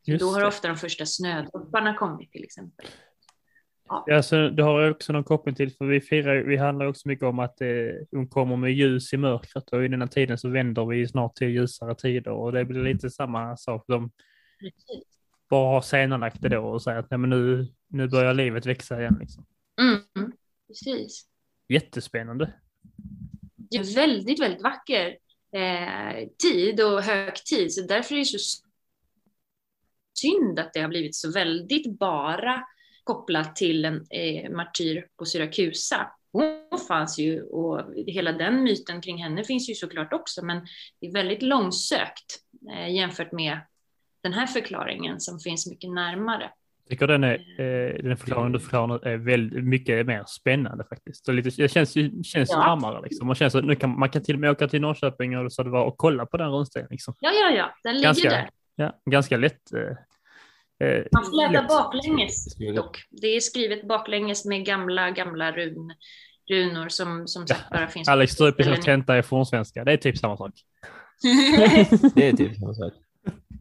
Just 0.05 0.21
då 0.21 0.31
har 0.31 0.45
ofta 0.45 0.69
de 0.69 0.77
första 0.77 1.07
snödropparna 1.07 1.95
kommit 1.95 2.33
till 2.33 2.45
exempel. 2.45 2.87
Ja, 4.07 4.23
så 4.23 4.49
det 4.49 4.63
har 4.63 4.91
också 4.91 5.13
någon 5.13 5.25
koppling 5.25 5.55
till, 5.55 5.73
för 5.73 5.85
vi 5.85 6.01
firar, 6.01 6.37
vi 6.37 6.57
handlar 6.57 6.87
också 6.87 7.09
mycket 7.09 7.25
om 7.25 7.39
att 7.39 7.61
eh, 7.61 7.69
hon 8.11 8.29
kommer 8.29 8.57
med 8.57 8.73
ljus 8.73 9.13
i 9.13 9.17
mörkret 9.17 9.69
och 9.73 9.85
i 9.85 9.89
den 9.89 10.01
här 10.01 10.09
tiden 10.09 10.39
så 10.39 10.49
vänder 10.49 10.87
vi 10.87 11.09
snart 11.09 11.35
till 11.35 11.49
ljusare 11.49 11.95
tider 11.95 12.31
och 12.31 12.53
det 12.53 12.65
blir 12.65 12.83
lite 12.83 13.11
samma 13.11 13.57
sak. 13.57 13.85
De 13.89 14.11
bara 15.51 15.75
har 15.75 15.81
senarelagt 15.81 16.43
det 16.43 16.49
då 16.49 16.67
och 16.67 16.83
säger 16.83 16.99
att 16.99 17.11
Nej, 17.11 17.19
men 17.19 17.31
nu, 17.31 17.67
nu 17.89 18.09
börjar 18.09 18.35
livet 18.35 18.67
växa 18.67 19.01
igen. 19.01 19.17
Liksom. 19.21 19.47
Mm, 19.81 20.33
precis. 20.69 21.27
Jättespännande. 21.69 22.53
Det 23.57 23.77
är 23.77 23.95
väldigt, 23.95 24.41
väldigt 24.41 24.63
vacker 24.63 25.17
eh, 25.53 26.29
tid 26.43 26.81
och 26.81 27.03
högtid, 27.03 27.73
så 27.73 27.83
därför 27.83 28.15
är 28.15 28.19
det 28.19 28.25
så 28.25 28.63
synd 30.15 30.59
att 30.59 30.73
det 30.73 30.81
har 30.81 30.89
blivit 30.89 31.15
så 31.15 31.33
väldigt 31.33 31.99
bara 31.99 32.65
kopplat 33.07 33.57
till 33.57 33.85
en 33.85 34.07
eh, 34.11 34.51
martyr 34.51 35.07
på 35.19 35.25
Syrakusa. 35.25 36.11
Hon 36.33 36.79
fanns 36.89 37.19
ju 37.19 37.43
och 37.43 37.83
hela 38.07 38.33
den 38.33 38.63
myten 38.63 39.01
kring 39.01 39.23
henne 39.23 39.45
finns 39.45 39.71
ju 39.71 39.75
såklart 39.75 40.13
också, 40.13 40.45
men 40.45 40.67
det 41.01 41.07
är 41.07 41.13
väldigt 41.13 41.43
långsökt 41.43 42.41
eh, 42.77 42.95
jämfört 42.95 43.33
med 43.33 43.59
den 44.23 44.33
här 44.33 44.47
förklaringen 44.47 45.21
som 45.21 45.39
finns 45.39 45.67
mycket 45.67 45.91
närmare. 45.91 46.51
Jag 46.85 46.91
tycker 46.91 47.07
den, 47.07 47.25
är, 47.25 47.35
eh, 47.61 48.03
den 48.03 48.17
förklaringen 48.17 48.53
du 48.53 48.61
förklarar 48.61 48.87
nu 48.87 49.11
är 49.11 49.17
väldigt 49.17 49.65
mycket 49.65 50.07
mer 50.07 50.25
spännande 50.27 50.85
faktiskt. 50.85 51.25
Så 51.25 51.33
lite, 51.33 51.51
det 51.63 51.69
känns 51.69 51.97
ju 51.97 52.23
känns 52.23 52.51
Ja. 52.51 52.59
närmare 52.59 53.03
liksom. 53.03 53.27
Man, 53.27 53.37
känns, 53.37 53.55
nu 53.55 53.75
kan, 53.75 53.99
man 53.99 54.09
kan 54.11 54.23
till 54.23 54.35
och 54.35 54.41
med 54.41 54.51
åka 54.51 54.69
till 54.69 54.81
Norrköping 54.81 55.39
och 55.39 55.53
så 55.53 55.63
det 55.63 55.71
var 55.71 55.85
och 55.85 55.97
kolla 55.97 56.27
på 56.27 56.37
den 56.37 56.51
runstenen. 56.51 56.89
Liksom. 56.91 57.15
Ja, 57.21 57.31
ja, 57.31 57.57
ja, 57.57 57.75
den 57.83 57.95
ligger 57.95 58.09
Ganska 58.09 58.31
där. 58.31 58.51
Ja, 58.77 58.93
ganska 59.11 59.37
lätt. 59.37 59.63
Eh, 60.85 61.03
Man 61.13 61.25
får 61.25 61.37
läsa 61.37 61.53
lätt. 61.53 61.69
baklänges 61.69 62.57
dock. 62.77 63.03
Det 63.11 63.27
är 63.27 63.41
skrivet 63.41 63.89
baklänges 63.89 64.45
med 64.45 64.65
gamla, 64.67 65.11
gamla 65.11 65.53
run, 65.53 65.93
runor 66.51 66.89
som, 66.89 67.29
som 67.29 67.47
sagt 67.47 67.71
bara 67.71 67.89
finns 67.89 68.09
Alex 68.09 68.33
ställen. 68.33 68.83
tenta 68.83 69.19
i 69.19 69.23
fornsvenska. 69.23 69.85
Det 69.85 69.93
är 69.93 69.97
typ 69.97 70.19
samma 70.19 70.37
sak. 70.37 70.53
det 72.15 72.29
är 72.29 72.33
typ 72.33 72.57
samma 72.57 72.75
sak. 72.75 72.93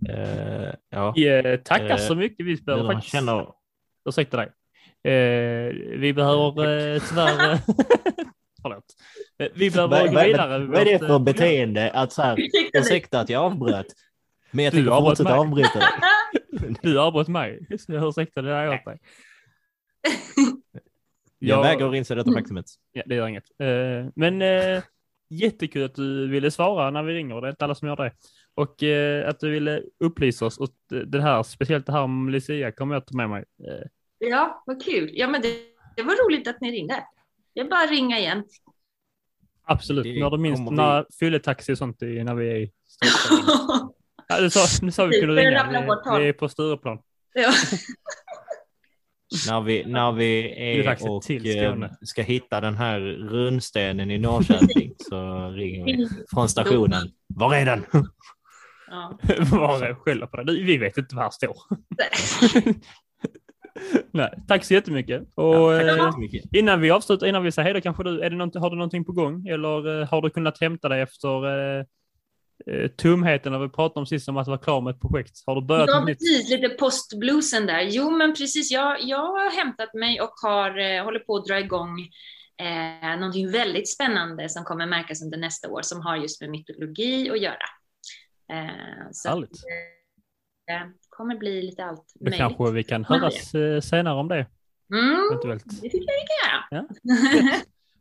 Eh, 0.10 0.74
ja. 0.90 1.14
Vi 1.16 1.28
eh, 1.28 1.56
tackar 1.56 1.90
Eh, 1.90 1.98
så 1.98 2.16
mycket. 2.16 2.46
Vi 2.46 2.56
behöver 2.56 2.94
faktiskt... 2.94 3.12
känner... 3.12 3.48
Ursäkta 4.10 4.38
dig. 4.38 4.48
Eh, 5.14 5.74
vi 6.00 6.14
behöver 6.16 6.96
eh, 6.96 7.02
tyvärr... 7.10 7.60
Förlåt. 8.62 8.86
Vi 9.56 9.72
behöver 9.72 10.08
gå 10.08 10.24
vidare. 10.24 10.66
vad 10.66 10.82
är 10.82 10.86
det 10.86 11.00
för 11.00 11.20
beteende 11.20 11.92
att 11.92 12.14
så 12.14 12.22
här, 12.22 12.38
Ursäkta 12.74 13.20
att 13.20 13.30
jag 13.30 13.44
avbröt, 13.44 13.86
men 14.52 14.66
jag 14.66 14.74
Du 14.74 14.78
tänker 14.78 14.92
avbröt 14.92 15.18
fortsätta 15.18 15.38
avbryta 15.38 15.80
dig. 15.80 15.88
Du 16.82 17.00
avbröt 17.00 17.28
mig. 17.28 17.68
Så 17.80 17.94
jag 17.94 18.08
ursäktar 18.10 18.42
det 18.42 18.50
där 18.50 18.68
åt 18.76 18.86
dig. 18.86 19.00
Jag 21.40 21.58
Jag- 21.58 21.64
vägrar 21.64 21.90
att 21.90 21.96
inse 21.96 22.16
detta 22.16 22.32
faktumet. 22.34 22.66
Ja, 22.92 23.04
det 23.06 23.16
gör 23.16 23.28
inget. 23.28 23.44
Eh, 23.60 24.08
men 24.16 24.42
eh, 24.42 24.84
jättekul 25.30 25.84
att 25.86 25.96
du 25.96 26.28
ville 26.28 26.52
svara 26.52 26.92
när 26.92 27.04
vi 27.04 27.14
ringer. 27.14 27.42
Det 27.42 27.48
är 27.48 27.50
inte 27.50 27.66
alla 27.66 27.76
som 27.76 27.88
gör 27.88 27.96
det. 27.96 28.12
Och 28.56 28.84
eh, 28.84 29.30
att 29.30 29.40
du 29.40 29.50
ville 29.52 29.84
upplysa 30.00 30.46
oss. 30.46 30.58
Och 30.58 30.70
det 31.08 31.22
här, 31.22 31.44
speciellt 31.44 31.86
det 31.86 31.92
här 31.92 32.02
om 32.02 32.30
Lucia 32.30 32.72
kommer 32.72 32.96
jag 32.96 33.02
att 33.02 33.08
ta 33.08 33.18
med 33.18 33.30
mig. 33.30 33.44
Ja, 34.18 34.64
vad 34.66 34.84
kul. 34.86 35.10
Ja, 35.14 35.28
men 35.28 35.42
det, 35.42 35.48
det 35.96 36.04
var 36.04 36.26
roligt 36.28 36.48
att 36.48 36.62
ni 36.62 36.72
ringde. 36.72 37.04
Det 37.54 37.62
är 37.62 37.66
bara 37.70 37.84
att 37.84 37.90
ringa 37.92 38.20
igen. 38.20 38.44
absolut. 39.64 40.04
Det 40.04 40.20
När 40.20 40.30
du 40.30 40.38
minst 40.38 40.72
vi- 40.72 40.76
när 40.76 41.06
fylletaxi 41.20 41.74
och 41.74 41.78
sånt 41.78 42.02
i, 42.02 42.24
när 42.24 42.36
vi 42.36 42.50
är 42.52 42.56
i 42.56 42.72
Stockholm. 42.88 43.90
ja, 44.28 44.42
du, 44.42 44.50
sa, 44.50 44.86
du 44.86 44.92
sa 44.92 45.06
vi 45.06 45.20
kunde 45.20 45.36
Det 45.36 45.42
ringa. 45.42 45.70
Vi, 46.18 46.20
vi 46.20 46.30
är 46.30 46.34
på 46.34 46.50
Stureplan. 46.50 47.00
ja. 47.34 47.52
När 49.48 49.62
vi, 49.62 49.86
när 49.86 50.12
vi 50.12 50.54
är 50.82 51.10
och 51.10 51.32
eh, 51.32 51.90
ska 52.02 52.22
hitta 52.22 52.62
den 52.62 52.76
här 52.76 53.00
runstenen 53.30 54.12
i 54.12 54.18
Norrköping 54.18 54.94
så 55.10 55.50
ringer 55.50 55.86
vi 55.86 56.08
från 56.34 56.50
stationen. 56.50 57.08
Var 57.28 57.56
är 57.56 57.66
den? 57.66 57.86
Ja. 58.88 59.20
Bara 59.52 59.96
skälla 59.96 60.28
på 60.28 60.44
det. 60.44 60.54
Vi 60.54 60.78
vet 60.78 60.98
inte 60.98 61.16
vad 61.16 61.24
här 61.24 61.32
står. 61.32 61.58
Nej. 61.98 62.76
Nej, 64.12 64.34
tack 64.48 64.64
så 64.66 64.74
jättemycket. 64.74 65.22
Och, 65.36 65.56
Ja, 65.56 65.80
så 65.80 65.88
eh, 65.88 66.06
jättemycket. 66.06 66.54
Innan 66.56 66.82
vi 66.82 66.92
avslutar, 66.92 67.28
innan 67.28 67.44
vi 67.44 67.52
säger 67.52 67.64
hej 67.64 67.74
då, 67.74 67.82
kanske 67.82 68.04
du, 68.04 68.22
är 68.22 68.30
det 68.30 68.36
något, 68.36 68.56
har 68.56 68.70
du 68.70 68.76
någonting 68.76 69.06
på 69.06 69.12
gång? 69.12 69.48
Eller 69.48 70.02
eh, 70.02 70.08
har 70.08 70.22
du 70.22 70.30
kunnat 70.30 70.60
hämta 70.62 70.90
dig 70.90 71.02
efter 71.02 71.46
eh, 72.68 72.74
eh, 72.76 72.88
tomheten 72.88 73.52
när 73.52 73.60
vi 73.60 73.70
pratade 73.70 74.00
om 74.00 74.06
sist 74.06 74.30
om 74.30 74.38
att 74.38 74.48
vara 74.48 74.58
klar 74.58 74.82
med 74.82 74.96
ett 74.96 75.02
projekt? 75.02 75.44
Har 75.46 75.56
du 75.56 75.62
börjat 75.62 75.90
Ja, 75.90 76.04
precis. 76.08 76.50
Lite 76.50 76.70
postbluesen 76.70 77.66
där. 77.66 77.82
Jo, 77.82 78.10
men 78.12 78.34
precis. 78.36 78.72
Jag, 78.72 78.98
jag 79.02 79.18
har 79.28 79.52
hämtat 79.58 79.94
mig 79.94 80.22
och 80.22 80.32
har, 80.44 80.78
eh, 80.78 81.04
håller 81.04 81.20
på 81.20 81.36
att 81.36 81.46
dra 81.46 81.60
igång 81.60 82.00
eh, 82.62 83.18
någonting 83.20 83.52
väldigt 83.52 83.90
spännande 83.90 84.50
som 84.50 84.64
kommer 84.64 84.86
märkas 84.86 85.22
under 85.24 85.38
nästa 85.38 85.70
år 85.70 85.82
som 85.82 86.02
har 86.02 86.16
just 86.18 86.42
med 86.42 86.50
mytologi 86.50 87.30
att 87.30 87.42
göra. 87.42 87.66
Eh, 88.54 88.70
så 89.12 89.30
Härligt. 89.30 89.52
eh, 89.52 89.58
det 90.68 90.92
kommer 91.10 91.36
bli 91.36 91.62
lite 91.62 91.86
allt 91.86 92.12
Då 92.16 92.24
möjligt. 92.24 92.38
kanske 92.40 92.72
vi 92.72 92.84
kan 92.84 93.06
höras 93.06 93.56
eh, 93.56 93.82
senare 93.82 94.20
om 94.20 94.28
det, 94.28 94.46
Mm, 94.94 95.20
eventuellt. 95.32 95.64
det 95.82 95.90
tycker 95.90 96.06
jag 96.08 96.14
vi 96.22 96.28
kan 96.28 96.52
göra. 96.52 96.88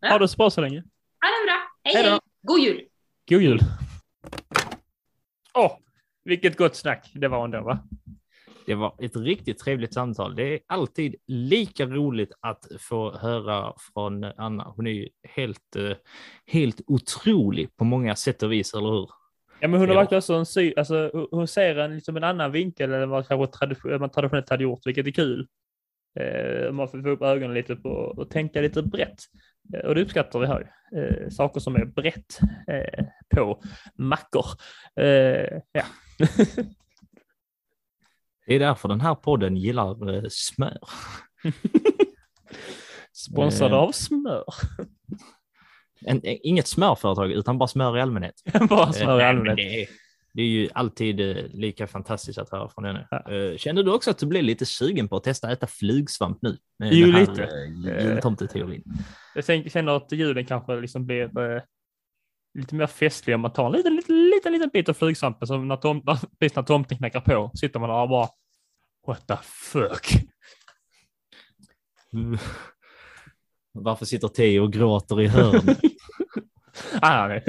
Ja. 0.00 0.08
Ha 0.10 0.18
det 0.18 0.28
så 0.28 0.36
bra 0.36 0.50
så 0.50 0.60
länge. 0.60 0.76
Ha 0.76 1.28
det 1.28 1.46
bra. 1.46 1.60
Hej, 1.84 2.10
hej. 2.10 2.20
God 2.42 2.60
jul. 2.60 2.80
God 3.28 3.42
jul! 3.42 3.58
Åh, 5.58 5.72
vilket 6.24 6.56
gott 6.56 6.76
snack 6.76 7.10
det 7.14 7.28
var 7.28 7.44
ändå, 7.44 7.60
va? 7.60 7.78
Det 8.66 8.74
var 8.74 8.94
ett 8.98 9.16
riktigt 9.16 9.58
trevligt 9.58 9.94
samtal. 9.94 10.34
Det 10.36 10.54
är 10.54 10.60
alltid 10.66 11.14
lika 11.26 11.86
roligt 11.86 12.32
att 12.40 12.66
få 12.80 13.16
höra 13.18 13.72
från 13.94 14.24
Anna. 14.24 14.64
Hon 14.76 14.86
är 14.86 14.90
ju 14.90 15.08
helt, 15.22 15.76
eh, 15.76 15.96
helt 16.46 16.80
otrolig 16.86 17.76
på 17.76 17.84
många 17.84 18.16
sätt 18.16 18.42
och 18.42 18.52
vis, 18.52 18.74
eller 18.74 18.88
hur? 18.88 19.08
Ja, 19.60 19.68
men 19.68 19.80
hon 19.80 19.88
har 19.88 19.94
Ja. 19.94 20.00
verkligen 20.00 20.18
också 20.18 20.34
en 20.34 20.46
sy, 20.46 20.74
alltså 20.76 21.28
hon 21.30 21.48
ser 21.48 21.76
en, 21.76 21.94
liksom 21.94 22.16
en 22.16 22.24
annan 22.24 22.52
vinkel 22.52 22.92
än 22.92 23.10
vad 23.10 23.28
kanske 23.28 23.58
tradition, 23.58 24.00
man 24.00 24.10
traditionellt 24.10 24.48
hade 24.48 24.62
gjort, 24.62 24.86
vilket 24.86 25.06
är 25.06 25.10
kul. 25.10 25.46
Eh, 26.20 26.72
man 26.72 26.88
får 26.88 27.02
få 27.02 27.08
upp 27.08 27.22
ögonen 27.22 27.54
lite 27.54 27.76
på 27.76 27.88
och 27.88 28.30
tänka 28.30 28.60
lite 28.60 28.82
brett. 28.82 29.18
Eh, 29.74 29.80
och 29.80 29.94
det 29.94 30.02
uppskattar 30.02 30.38
vi 30.38 30.46
här. 30.46 30.70
Eh, 30.96 31.28
saker 31.30 31.60
som 31.60 31.76
är 31.76 31.84
brett 31.84 32.40
eh, 32.68 33.04
på 33.34 33.62
mackor. 33.98 34.46
Eh, 35.00 35.60
ja. 35.72 35.84
Det 38.46 38.54
är 38.54 38.58
därför 38.58 38.88
den 38.88 39.00
här 39.00 39.14
podden 39.14 39.56
gillar 39.56 40.14
eh, 40.14 40.22
smör. 40.30 40.78
Sponsrad 43.12 43.72
Eh. 43.72 43.78
av 43.78 43.92
smör. 43.92 44.44
En, 46.06 46.20
inget 46.24 46.66
smörföretag, 46.66 47.32
utan 47.32 47.58
bara 47.58 47.66
smör 47.68 47.98
i 47.98 48.00
allmänhet. 48.00 48.34
Bara 48.68 48.92
smör 48.92 49.20
i 49.20 49.24
allmänhet. 49.24 49.56
Det 49.56 49.82
är, 49.82 49.88
det 50.32 50.42
är 50.42 50.46
ju 50.46 50.68
alltid 50.74 51.16
lika 51.54 51.86
fantastiskt 51.86 52.38
att 52.38 52.50
höra 52.50 52.68
från 52.68 52.84
henne. 52.84 53.08
Ja. 53.10 53.22
Känner 53.58 53.82
du 53.82 53.92
också 53.92 54.10
att 54.10 54.18
du 54.18 54.26
blev 54.26 54.42
lite 54.44 54.66
sugen 54.66 55.08
på 55.08 55.16
att 55.16 55.24
testa 55.24 55.46
att 55.46 55.52
äta 55.52 55.66
flugsvamp 55.66 56.38
nu? 56.42 56.56
Jo, 56.78 57.06
lite. 57.06 57.48
jultomteteorin. 58.00 58.82
Jag 59.34 59.44
känner 59.72 59.96
att 59.96 60.12
julen 60.12 60.46
kanske 60.46 60.76
liksom 60.80 61.06
blir 61.06 61.38
eh, 61.38 61.62
lite 62.58 62.74
mer 62.74 62.86
festlig 62.86 63.34
om 63.34 63.40
man 63.40 63.52
tar 63.52 63.66
en 63.66 63.72
liten, 63.72 63.96
liten, 63.96 64.30
liten, 64.30 64.52
liten 64.52 64.70
bit 64.72 64.88
av 64.88 64.92
flugsvampen 64.94 65.46
som 65.48 65.68
när, 65.68 65.76
tom, 65.76 66.02
när, 66.40 66.62
tomten 66.62 66.98
knackar 66.98 67.20
på 67.20 67.50
sitter 67.54 67.80
man 67.80 67.88
där 67.88 67.96
och 68.02 68.08
bara 68.08 68.28
What 69.06 69.26
the 69.26 69.36
fuck? 69.42 70.06
Varför 73.72 74.04
sitter 74.04 74.28
Theo 74.28 74.62
och 74.62 74.72
gråter 74.72 75.20
i 75.20 75.26
hörnet? 75.26 75.78
Ah. 77.02 77.40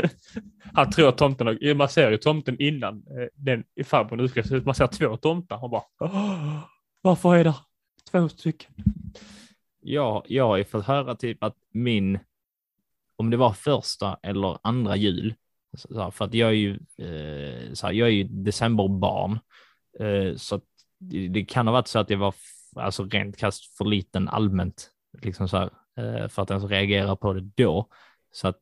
Han 0.74 0.92
tror 0.92 1.10
att 1.10 1.18
tomten, 1.18 1.48
har- 1.48 1.74
man 1.74 1.90
ser 1.90 2.12
ju 2.12 2.18
tomten 2.18 2.62
innan 2.62 2.96
eh, 2.98 3.28
den 3.36 3.64
i 3.76 3.84
farbrorn 3.84 4.20
utklädd, 4.20 4.66
man 4.66 4.76
ser 4.76 4.88
två 4.88 5.18
tomtar 5.18 5.64
och 5.64 5.70
bara 5.70 5.82
"Åh, 6.00 6.60
Varför 7.02 7.36
är 7.36 7.44
det 7.44 7.54
två 8.12 8.30
stycken? 8.30 8.72
Jag, 9.86 10.24
jag 10.28 10.48
har 10.48 10.58
ju 10.58 10.64
fått 10.64 10.86
höra 10.86 11.16
typ 11.16 11.44
att 11.44 11.56
min, 11.72 12.20
om 13.16 13.30
det 13.30 13.38
var 13.38 13.54
första 13.54 14.18
eller 14.24 14.58
andra 14.62 14.96
jul, 14.96 15.36
så, 15.78 16.02
här, 16.02 16.12
för 16.12 16.26
att 16.26 16.34
jag 16.34 16.50
är 16.50 16.54
ju, 16.54 16.74
eh, 16.98 17.74
så 17.74 17.88
här, 17.88 17.94
jag 17.94 18.08
är 18.08 18.12
ju 18.12 18.24
decemberbarn, 18.24 19.40
eh, 20.00 20.36
så 20.36 20.56
att 20.56 20.64
det, 21.00 21.28
det 21.28 21.46
kan 21.46 21.68
ha 21.68 21.72
varit 21.74 21.88
så 21.88 22.00
att 22.00 22.10
jag 22.10 22.18
var 22.18 22.36
alltså 22.76 23.04
rent 23.04 23.38
kast 23.38 23.78
för 23.78 23.86
liten 23.86 24.28
allmänt, 24.28 24.90
liksom 25.22 25.48
så 25.48 25.58
här, 25.58 25.70
eh, 25.98 26.28
för 26.28 26.42
att 26.42 26.50
ens 26.50 26.66
reagera 26.66 27.16
på 27.16 27.34
det 27.34 27.50
då. 27.56 27.88
Så 28.32 28.48
att 28.48 28.62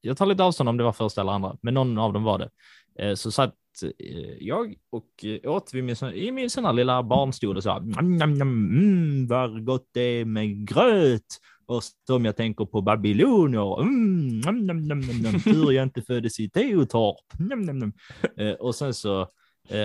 jag 0.00 0.16
tar 0.16 0.26
lite 0.26 0.44
avstånd 0.44 0.68
om 0.68 0.76
det 0.76 0.84
var 0.84 0.92
första 0.92 1.20
eller 1.20 1.32
andra, 1.32 1.56
men 1.62 1.74
någon 1.74 1.98
av 1.98 2.12
dem 2.12 2.22
var 2.22 2.38
det. 2.38 2.50
Eh, 2.98 3.14
så 3.14 3.30
satt 3.30 3.54
eh, 3.82 4.36
jag 4.40 4.74
och 4.90 5.24
eh, 5.24 5.50
åt 5.52 5.72
min, 5.72 5.96
sån- 5.96 6.12
i 6.12 6.32
min 6.32 6.50
sån 6.50 6.64
här 6.64 6.72
lilla 6.72 7.02
barnstol 7.02 7.56
och 7.56 7.62
sa 7.62 7.78
"Njam, 7.78 8.16
njam, 8.16 8.34
njam, 8.34 8.48
mm, 8.70 9.26
vad 9.26 9.64
gott 9.64 9.88
det 9.94 10.00
är 10.00 10.24
med 10.24 10.68
gröt. 10.68 11.22
Och 11.66 11.82
som 12.06 12.24
jag 12.24 12.36
tänker 12.36 12.64
på 12.64 12.80
babylonier, 12.82 13.80
mm, 13.80 14.28
njam, 14.40 14.58
njam, 14.66 14.80
njam, 14.80 14.98
njam, 15.00 15.40
tur 15.40 15.72
jag 15.72 15.82
inte 15.82 16.02
föddes 16.02 16.40
i 16.40 16.50
Teotorp. 16.50 17.38
Njam, 17.38 17.60
njam, 17.60 17.78
njam. 17.78 17.92
Eh, 18.36 18.52
och 18.52 18.74
sen 18.74 18.94
så 18.94 19.28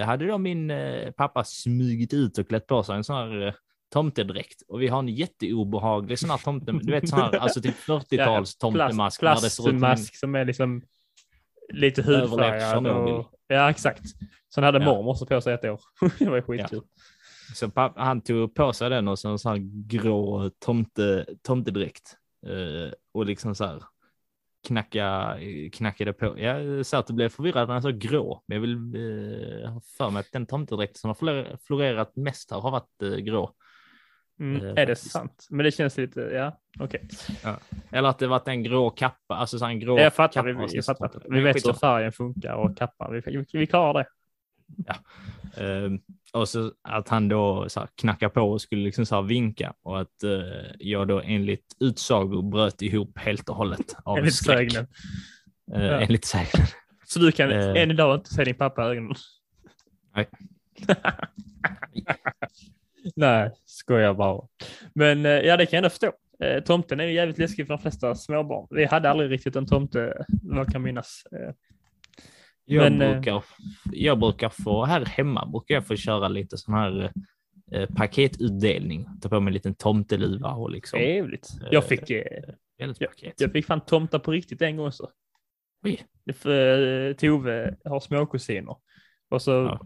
hade 0.05 0.27
då 0.27 0.37
min 0.37 0.71
pappa 1.17 1.43
smugit 1.43 2.13
ut 2.13 2.37
och 2.37 2.47
klätt 2.47 2.67
på 2.67 2.83
sig 2.83 2.95
en 2.95 3.03
sån 3.03 3.15
här 3.15 3.55
tomtedräkt 3.93 4.61
och 4.67 4.81
vi 4.81 4.87
har 4.87 4.99
en 4.99 5.07
jätteobehaglig 5.09 6.19
sån 6.19 6.29
här 6.29 6.37
tomte, 6.37 6.71
du 6.71 6.91
vet 6.91 7.09
sån 7.09 7.19
här, 7.19 7.35
alltså 7.35 7.61
typ 7.61 7.75
40-tals 7.87 8.57
tomtemask. 8.57 9.19
plastmask 9.63 10.15
som 10.19 10.35
är 10.35 10.45
liksom 10.45 10.81
lite 11.73 12.01
hudfärgad. 12.01 12.73
Och, 13.13 13.31
ja, 13.53 13.69
exakt. 13.69 14.03
Sån 14.49 14.63
hade 14.63 14.79
Ja. 14.79 14.85
mormor 14.85 15.11
också 15.11 15.25
på 15.25 15.41
sig 15.41 15.53
ett 15.53 15.65
år. 15.65 15.79
det 16.19 16.29
var 16.29 16.35
ju 16.35 16.41
skitkul. 16.41 16.81
Så 17.55 17.69
pappa, 17.69 18.01
han 18.01 18.21
tog 18.21 18.55
på 18.55 18.73
sig 18.73 18.89
den 18.89 19.07
och 19.07 19.19
så 19.19 19.29
en 19.29 19.39
sån 19.39 19.51
här 19.51 19.59
grå 19.87 20.49
tomte, 20.59 21.25
tomtedräkt. 21.41 22.17
Eh, 22.47 22.93
och 23.13 23.25
liksom 23.25 23.55
så 23.55 23.65
här 23.65 23.83
knacka, 24.67 25.37
knackade 25.73 26.13
på. 26.13 26.39
Jag 26.39 26.85
sa 26.85 26.97
att 26.97 27.07
det 27.07 27.13
blev 27.13 27.29
förvirrad 27.29 27.67
när 27.67 27.75
jag 27.75 27.83
sa 27.83 27.89
grå, 27.89 28.43
men 28.47 28.55
jag 28.55 28.61
vill 28.61 28.73
eh, 28.75 29.69
ha 29.71 29.81
för 29.97 30.09
mig 30.09 30.19
att 30.19 30.31
den 30.31 30.45
tomtedräkten 30.45 30.97
som 30.99 31.07
har 31.09 31.15
flore- 31.15 31.57
florerat 31.57 32.15
mest 32.15 32.51
här 32.51 32.59
har 32.59 32.71
varit 32.71 33.01
eh, 33.01 33.09
grå. 33.15 33.51
Mm, 34.43 34.65
Eh, 34.65 34.73
är 34.81 34.85
det 34.85 34.95
sant? 34.95 35.47
Men 35.49 35.63
det 35.63 35.71
känns 35.71 35.97
lite, 35.97 36.19
ja, 36.19 36.59
okej. 36.79 37.07
Eller 37.91 38.09
att 38.09 38.19
det 38.19 38.27
varit 38.27 38.47
en 38.47 38.63
grå 38.63 38.89
kappa, 38.89 39.35
alltså 39.35 39.59
så 39.59 39.65
en 39.65 39.79
grå 39.79 39.99
Jag 39.99 40.13
fattar, 40.13 40.43
kappa. 40.53 40.65
vi, 40.67 40.75
jag 40.75 40.85
fattar. 40.85 41.21
Vi 41.29 41.41
vet 41.41 41.55
hur 41.67 41.73
färgen 41.73 42.11
funkar 42.11 42.53
och 42.53 42.77
kappan. 42.77 43.21
Vi, 43.25 43.45
vi, 43.53 43.67
klarar 43.67 43.93
det. 43.93 44.05
Ehm, 45.63 45.99
och 46.33 46.49
så 46.49 46.71
att 46.81 47.09
han 47.09 47.27
då 47.29 47.69
så 47.69 47.79
här, 47.79 47.89
knackar 47.95 48.29
på 48.29 48.41
och 48.41 48.61
skulle 48.61 48.83
liksom 48.83 49.05
så 49.05 49.15
här 49.15 49.21
vinka 49.21 49.73
och 49.83 50.01
att 50.01 50.23
eh, 50.23 50.31
jag 50.79 51.07
då 51.07 51.21
enligt 51.21 51.65
utsago 51.79 52.41
bröt 52.41 52.81
ihop 52.81 53.17
helt 53.17 53.49
och 53.49 53.55
hållet 53.55 53.95
av 54.05 54.17
Enligt 54.17 54.33
skräck. 54.35 54.71
sägnen. 54.71 54.87
Eh, 55.73 55.85
Ja. 55.85 55.99
Enligt 56.01 56.25
sägnen. 56.25 56.67
Så 57.05 57.19
du 57.19 57.31
kan 57.31 57.51
Eh. 57.51 57.81
än 57.81 57.91
idag 57.91 58.15
inte 58.15 58.33
se 58.33 58.43
din 58.43 58.55
pappa 58.55 58.83
i 58.83 58.85
ögonen? 58.91 59.15
Nej. 60.15 60.27
Nej, 63.15 63.51
skojar 63.83 64.13
bara. 64.13 64.47
Men 64.95 65.25
eh, 65.25 65.31
ja, 65.31 65.57
det 65.57 65.65
kan 65.65 65.77
jag 65.77 65.77
ändå 65.77 65.89
förstå. 65.89 66.11
Eh, 66.43 66.63
Tomten 66.63 66.99
är 66.99 67.03
ju 67.05 67.13
jävligt 67.13 67.37
läskig 67.37 67.67
för 67.67 67.73
de 67.73 67.81
flesta 67.81 68.15
småbarn. 68.15 68.67
Vi 68.69 68.85
hade 68.85 69.09
aldrig 69.09 69.31
riktigt 69.31 69.55
en 69.55 69.65
tomte, 69.65 70.25
vad 70.43 70.57
jag 70.59 70.67
kan 70.67 70.81
minnas. 70.81 71.23
Eh, 71.31 71.53
Jag, 72.65 72.91
Men, 72.91 73.01
eh, 73.01 73.11
brukar, 73.13 73.43
jag 73.91 74.19
brukar 74.19 74.49
få, 74.49 74.85
här 74.85 75.05
hemma 75.05 75.45
brukar 75.45 75.75
jag 75.75 75.87
få 75.87 75.95
köra 75.95 76.27
lite 76.27 76.57
sån 76.57 76.73
här 76.73 77.11
eh, 77.71 77.89
paketutdelning. 77.95 79.07
Ta 79.21 79.29
på 79.29 79.39
mig 79.39 79.49
en 79.49 79.53
liten 79.53 79.75
tomteluva 79.75 80.49
och 80.51 80.71
liksom. 80.71 80.99
Trevligt. 80.99 81.47
Jag 81.71 81.83
fick, 81.85 82.09
eh, 82.09 82.23
Paket. 82.99 83.41
jag 83.41 83.51
fick 83.51 83.65
fan 83.65 83.81
tomta 83.81 84.19
på 84.19 84.31
riktigt 84.31 84.61
en 84.61 84.77
gång 84.77 84.91
så. 84.91 85.09
Oj. 85.83 86.05
För, 86.33 87.07
eh, 87.09 87.13
Tove 87.13 87.75
har 87.85 87.99
småkusiner. 87.99 88.75
Och 89.29 89.41
så 89.41 89.51
Ja. 89.51 89.85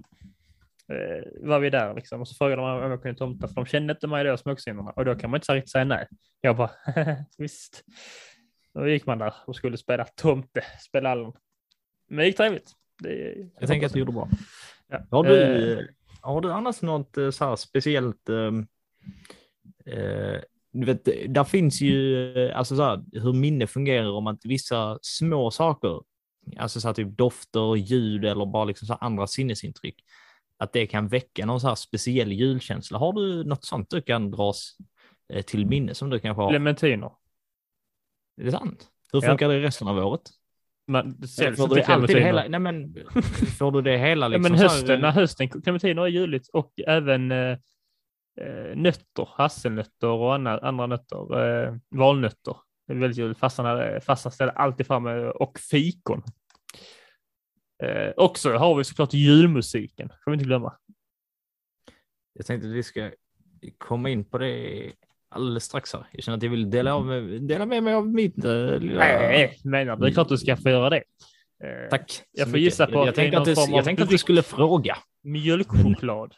Eh, 0.94 1.48
var 1.48 1.60
vi 1.60 1.70
där 1.70 1.94
liksom 1.96 2.22
och 2.22 2.28
så 2.28 2.36
frågade 2.36 2.62
de 2.62 2.84
om 2.84 2.92
jag 2.92 3.02
kunde 3.02 3.18
tomta 3.18 3.48
för 3.48 3.56
de 3.56 3.66
kände 3.66 3.94
inte 3.94 4.08
mig 4.08 4.24
då, 4.24 4.38
smokesignerna. 4.38 4.92
Och 4.92 5.06
då 5.06 5.16
kan 5.16 5.30
man 5.30 5.38
inte 5.38 5.54
riktigt 5.54 5.72
säga 5.72 5.86
nej. 5.86 6.08
Jag 6.42 6.58
bara, 6.58 6.72
visst. 7.38 7.84
Då 8.74 8.88
gick 8.88 9.06
man 9.06 9.18
där 9.18 9.34
och 9.48 9.56
skulle 9.56 9.78
spela 9.78 10.06
tomte, 10.06 10.64
spela 10.80 11.10
Allen. 11.10 11.34
Men 12.08 12.18
det 12.18 12.26
gick 12.26 12.38
trevligt. 12.38 12.72
Det, 13.04 13.36
Jag 13.60 13.70
tänker 13.70 13.88
att 13.88 13.94
du 13.94 14.00
gjorde 14.00 14.12
bra. 14.12 14.30
Ja. 14.88 15.06
Har 15.12 15.24
du, 15.24 15.80
Eh, 15.80 15.86
har 16.22 16.42
du 16.42 16.52
annars 16.52 16.82
något 16.82 17.18
eh, 17.18 17.30
så 17.30 17.46
här 17.46 17.56
speciellt? 17.56 18.30
Eh, 18.30 18.52
du 20.72 20.86
vet, 20.86 21.06
där 21.28 21.44
finns 21.44 21.82
ju 21.82 22.52
alltså 22.52 22.76
så 22.76 22.84
här, 22.84 23.04
hur 23.12 23.34
minne 23.34 23.68
fungerar 23.68 24.12
om 24.12 24.28
att 24.28 24.40
vissa 24.46 25.00
små 25.02 25.52
saker, 25.52 26.02
alltså 26.58 26.82
så 26.82 26.88
här, 26.88 26.94
typ 26.94 27.18
dofter, 27.18 27.76
ljud 27.76 28.26
eller 28.26 28.46
bara 28.46 28.66
liksom 28.66 28.88
så 28.88 28.94
andra 28.94 29.28
sinnesintryck, 29.28 29.96
att 30.58 30.74
det 30.74 30.88
kan 30.88 31.08
väcka 31.08 31.46
någon 31.46 31.62
så 31.62 31.68
här 31.68 31.76
speciell 31.76 32.32
julkänsla. 32.32 32.98
Har 32.98 33.14
du 33.14 33.44
något 33.44 33.66
sånt 33.66 33.90
du 33.90 34.02
kan 34.02 34.32
dras 34.32 34.78
eh, 35.34 35.42
till 35.42 35.66
minne 35.66 35.94
som 35.96 36.10
du 36.10 36.20
kanske 36.20 36.42
har? 36.42 36.50
Clementiner. 36.50 37.12
Är 38.42 38.46
det 38.46 38.52
sant? 38.52 38.88
Hur 39.14 39.22
Ja. 39.24 39.28
funkar 39.30 39.50
det 39.50 39.62
resten 39.62 39.88
av 39.88 39.98
året? 39.98 40.22
Man, 40.88 41.28
säljs 41.28 41.58
Får 41.58 41.68
du 41.76 41.82
alltid 41.82 42.18
hela, 42.18 42.46
nej 42.48 42.60
men, 42.60 42.96
får 43.60 43.72
du 43.72 43.82
det 43.82 43.98
hela 43.98 44.26
Ja, 44.26 44.28
liksom? 44.30 44.42
men 44.52 44.60
så 44.60 44.64
här- 44.68 44.70
hösten, 44.74 45.02
när 45.02 45.12
hösten, 45.12 45.50
clementiner 45.50 46.02
är 46.02 46.08
juligt 46.08 46.48
och 46.54 46.74
även 46.88 47.32
eh, 47.32 47.58
eh, 48.42 48.76
nötter, 48.76 49.30
hasselnötter 49.32 50.08
och 50.08 50.36
andra, 50.36 50.60
andra 50.60 50.88
nötter, 50.88 51.40
eh, 51.66 51.76
valnötter. 51.90 52.56
Det 52.88 52.94
är 52.94 52.98
väldigt 52.98 53.18
juligt. 53.18 53.40
Farsan, 53.40 54.02
farsan 54.02 54.32
ställer 54.32 54.54
alltid 54.54 54.88
fram 54.88 55.08
eh, 55.08 55.14
och 55.28 55.60
fikon. 55.60 56.24
Eh, 57.84 58.14
också 58.18 58.54
har 58.54 58.76
vi 58.76 58.84
såklart 58.84 59.14
julmusiken, 59.14 60.10
får 60.24 60.32
vi 60.32 60.36
inte 60.36 60.46
glömma. 60.46 60.74
Jag 62.34 62.46
tänkte 62.46 62.68
att 62.68 62.74
vi 62.74 62.84
ska 62.84 63.12
komma 63.78 64.10
in 64.10 64.26
på 64.26 64.38
det 64.38 64.92
alldeles 65.30 65.64
strax 65.64 65.94
här. 65.94 66.08
Jag 66.12 66.24
känner 66.24 66.38
att 66.38 66.44
jag 66.44 66.50
vill 66.50 66.70
dela, 66.70 67.00
med, 67.00 67.42
dela 67.42 67.66
med 67.66 67.84
mig 67.84 67.94
av 67.94 68.08
mitt 68.08 68.46
uh, 68.46 68.80
lilla... 68.80 69.00
Nej, 69.00 69.60
menar 69.64 69.96
du? 69.96 70.02
Det 70.02 70.10
är 70.10 70.14
klart 70.14 70.30
du 70.30 70.38
ska 70.38 70.58
få 70.58 70.70
göra 70.70 70.90
det. 70.90 71.04
Eh, 71.64 71.90
Tack. 71.90 72.24
Jag 72.32 72.50
får 72.50 72.60
gissa 72.60 72.86
på 72.86 72.94
jag 72.94 73.08
att 73.08 73.16
det 73.16 73.22
är 73.22 73.32
tänkte 73.32 73.52
att, 73.52 73.58
av 73.58 73.70
jag 73.70 73.86
tänkte 73.86 74.04
att 74.04 74.10
du 74.10 74.18
skulle 74.18 74.44
fråga. 74.44 74.98
Mjölkchoklad. 75.24 76.36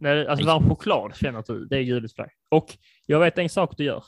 Nej, 0.00 0.26
alltså 0.26 0.46
varm 0.46 0.68
choklad 0.68 1.16
känner 1.16 1.44
du, 1.46 1.64
det 1.64 1.76
är 1.76 1.80
juligt 1.80 2.14
för 2.14 2.22
dig. 2.22 2.32
Och 2.48 2.76
jag 3.06 3.20
vet 3.20 3.38
en 3.38 3.48
sak 3.48 3.76
du 3.76 3.84
gör. 3.84 4.04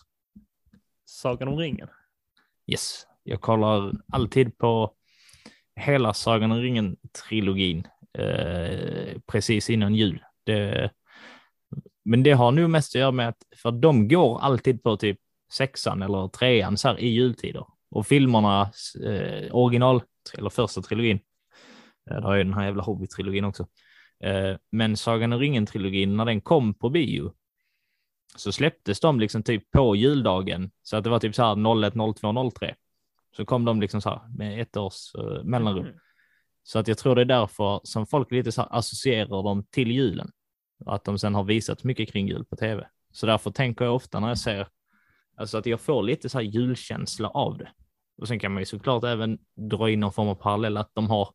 Sagan 1.05 1.49
om 1.49 1.59
ringen. 1.59 1.89
Yes, 2.67 3.07
jag 3.23 3.41
kollar 3.41 3.93
alltid 4.13 4.59
på 4.59 4.95
hela 5.79 6.15
Sagan 6.15 6.53
om 6.53 6.61
ringen-trilogin 6.61 7.87
eh, 8.19 9.19
precis 9.27 9.71
innan 9.71 9.95
jul. 9.95 10.25
Det, 10.45 10.91
men 12.05 12.23
det 12.23 12.33
har 12.33 12.53
nog 12.53 12.71
mest 12.71 12.97
att 12.97 13.01
göra 13.01 13.13
med 13.13 13.29
att, 13.29 13.43
för 13.57 13.71
de 13.71 14.09
går 14.09 14.41
alltid 14.41 14.83
på 14.83 14.97
typ 14.97 15.19
sexan 15.53 16.03
eller 16.03 16.29
trean 16.29 16.77
så 16.77 16.89
här 16.89 17.01
i 17.01 17.09
jultider. 17.09 17.65
Och 17.91 18.07
filmerna, 18.07 18.71
eh, 19.05 19.57
original, 19.57 20.03
eller 20.39 20.51
första 20.51 20.83
trilogin, 20.83 21.21
eh, 22.11 22.17
det 22.17 22.23
har 22.23 22.35
ju 22.35 22.45
den 22.45 22.55
här 22.55 22.65
jävla 22.65 22.83
Hobbit-trilogin 22.83 23.45
också. 23.45 23.67
Eh, 24.25 24.57
men 24.73 24.97
Sagan 24.97 25.33
om 25.33 25.41
ringen-trilogin, 25.41 26.17
när 26.17 26.25
den 26.25 26.41
kom 26.41 26.75
på 26.75 26.91
bio, 26.91 27.33
så 28.37 28.53
släpptes 28.53 29.01
de 29.01 29.21
liksom 29.21 29.43
typ 29.43 29.71
på 29.71 29.97
juldagen. 29.97 30.71
Så 30.83 30.97
att 30.97 31.05
det 31.05 31.11
var 31.11 31.19
typ 31.19 31.35
så 31.35 31.43
här 31.43 31.85
01, 31.85 31.95
02, 32.21 32.51
03. 32.51 32.75
Så 33.37 33.45
kom 33.45 33.65
de 33.65 33.81
liksom 33.81 34.01
så 34.01 34.09
här 34.11 34.21
med 34.37 34.61
ett 34.61 34.77
års 34.77 35.15
eh, 35.15 35.45
mellanrum. 35.45 35.87
Mm. 35.87 35.99
Så 36.63 36.79
att 36.79 36.89
jag 36.89 36.99
tror 36.99 37.15
det 37.15 37.21
är 37.21 37.25
därför 37.25 37.81
som 37.85 38.07
folk 38.07 38.33
lite 38.33 38.53
så 38.53 38.63
här 38.63 38.79
associerar 38.79 39.43
dem 39.43 39.67
till 39.71 39.91
julen. 39.91 40.31
Att 40.87 41.05
de 41.05 41.19
sen 41.19 41.35
har 41.35 41.45
visat 41.45 41.85
mycket 41.85 42.13
kring 42.13 42.29
jul 42.29 42.45
på 42.45 42.57
tv. 42.57 42.89
Så 43.13 43.27
därför 43.27 43.51
tänker 43.51 43.85
jag 43.85 43.95
ofta 43.95 44.21
när 44.21 44.29
jag 44.29 44.39
ser, 44.39 44.69
alltså 45.37 45.59
att 45.59 45.67
jag 45.67 45.81
får 45.81 46.03
lite 46.03 46.29
så 46.29 46.39
här 46.39 46.45
julkänsla 46.45 47.29
av 47.29 47.59
det. 47.59 47.73
Och 48.19 48.29
sen 48.29 48.39
kan 48.39 48.53
man 48.53 48.63
ju 48.63 48.67
såklart 48.67 49.05
även 49.05 49.39
dra 49.71 49.91
in 49.91 50.01
någon 50.01 50.13
form 50.13 50.29
av 50.29 50.35
parallell 50.35 50.77
att 50.77 50.91
de 50.95 51.11
har, 51.11 51.29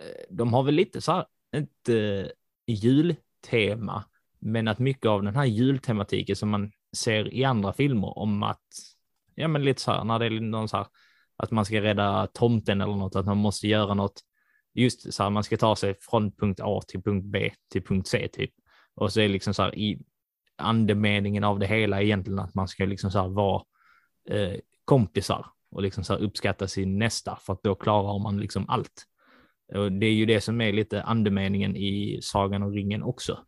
eh, 0.00 0.24
de 0.30 0.52
har 0.52 0.62
väl 0.62 0.74
lite 0.74 1.00
så 1.00 1.12
här, 1.12 1.26
inte 1.56 2.32
jultema, 2.66 4.04
men 4.38 4.68
att 4.68 4.78
mycket 4.78 5.06
av 5.06 5.22
den 5.22 5.36
här 5.36 5.44
jultematiken 5.44 6.36
som 6.36 6.48
man 6.48 6.72
ser 6.96 7.34
i 7.34 7.44
andra 7.44 7.72
filmer 7.72 8.18
om 8.18 8.42
att, 8.42 8.66
ja 9.38 9.48
men 9.48 9.64
lite 9.64 9.80
så 9.80 9.92
här, 9.92 10.04
när 10.04 10.18
det 10.18 10.26
är 10.26 10.40
någon 10.40 10.68
så 10.68 10.76
här, 10.76 10.86
att 11.36 11.50
man 11.50 11.64
ska 11.64 11.82
rädda 11.82 12.26
tomten 12.26 12.80
eller 12.80 12.96
något, 12.96 13.16
att 13.16 13.26
man 13.26 13.36
måste 13.36 13.68
göra 13.68 13.94
något, 13.94 14.20
just 14.74 15.12
så 15.12 15.22
här, 15.22 15.30
man 15.30 15.44
ska 15.44 15.56
ta 15.56 15.76
sig 15.76 15.94
från 16.00 16.32
punkt 16.32 16.60
A 16.62 16.80
till 16.88 17.02
punkt 17.02 17.24
B 17.24 17.50
till 17.72 17.84
punkt 17.84 18.08
C 18.08 18.28
typ. 18.32 18.50
Och 18.94 19.12
så 19.12 19.20
är 19.20 19.28
liksom 19.28 19.54
så 19.54 19.62
här 19.62 19.78
i 19.78 19.98
andemeningen 20.56 21.44
av 21.44 21.58
det 21.58 21.66
hela 21.66 22.02
egentligen 22.02 22.38
att 22.38 22.54
man 22.54 22.68
ska 22.68 22.84
liksom 22.84 23.10
så 23.10 23.18
här 23.18 23.28
vara 23.28 23.62
eh, 24.30 24.56
kompisar 24.84 25.46
och 25.70 25.82
liksom 25.82 26.04
så 26.04 26.12
här 26.12 26.20
uppskatta 26.20 26.68
sin 26.68 26.98
nästa 26.98 27.36
för 27.36 27.52
att 27.52 27.62
då 27.62 27.74
klarar 27.74 28.18
man 28.18 28.40
liksom 28.40 28.68
allt. 28.68 29.04
Och 29.74 29.92
det 29.92 30.06
är 30.06 30.12
ju 30.12 30.26
det 30.26 30.40
som 30.40 30.60
är 30.60 30.72
lite 30.72 31.02
andemeningen 31.02 31.76
i 31.76 32.18
Sagan 32.22 32.62
om 32.62 32.72
ringen 32.72 33.02
också. 33.02 33.38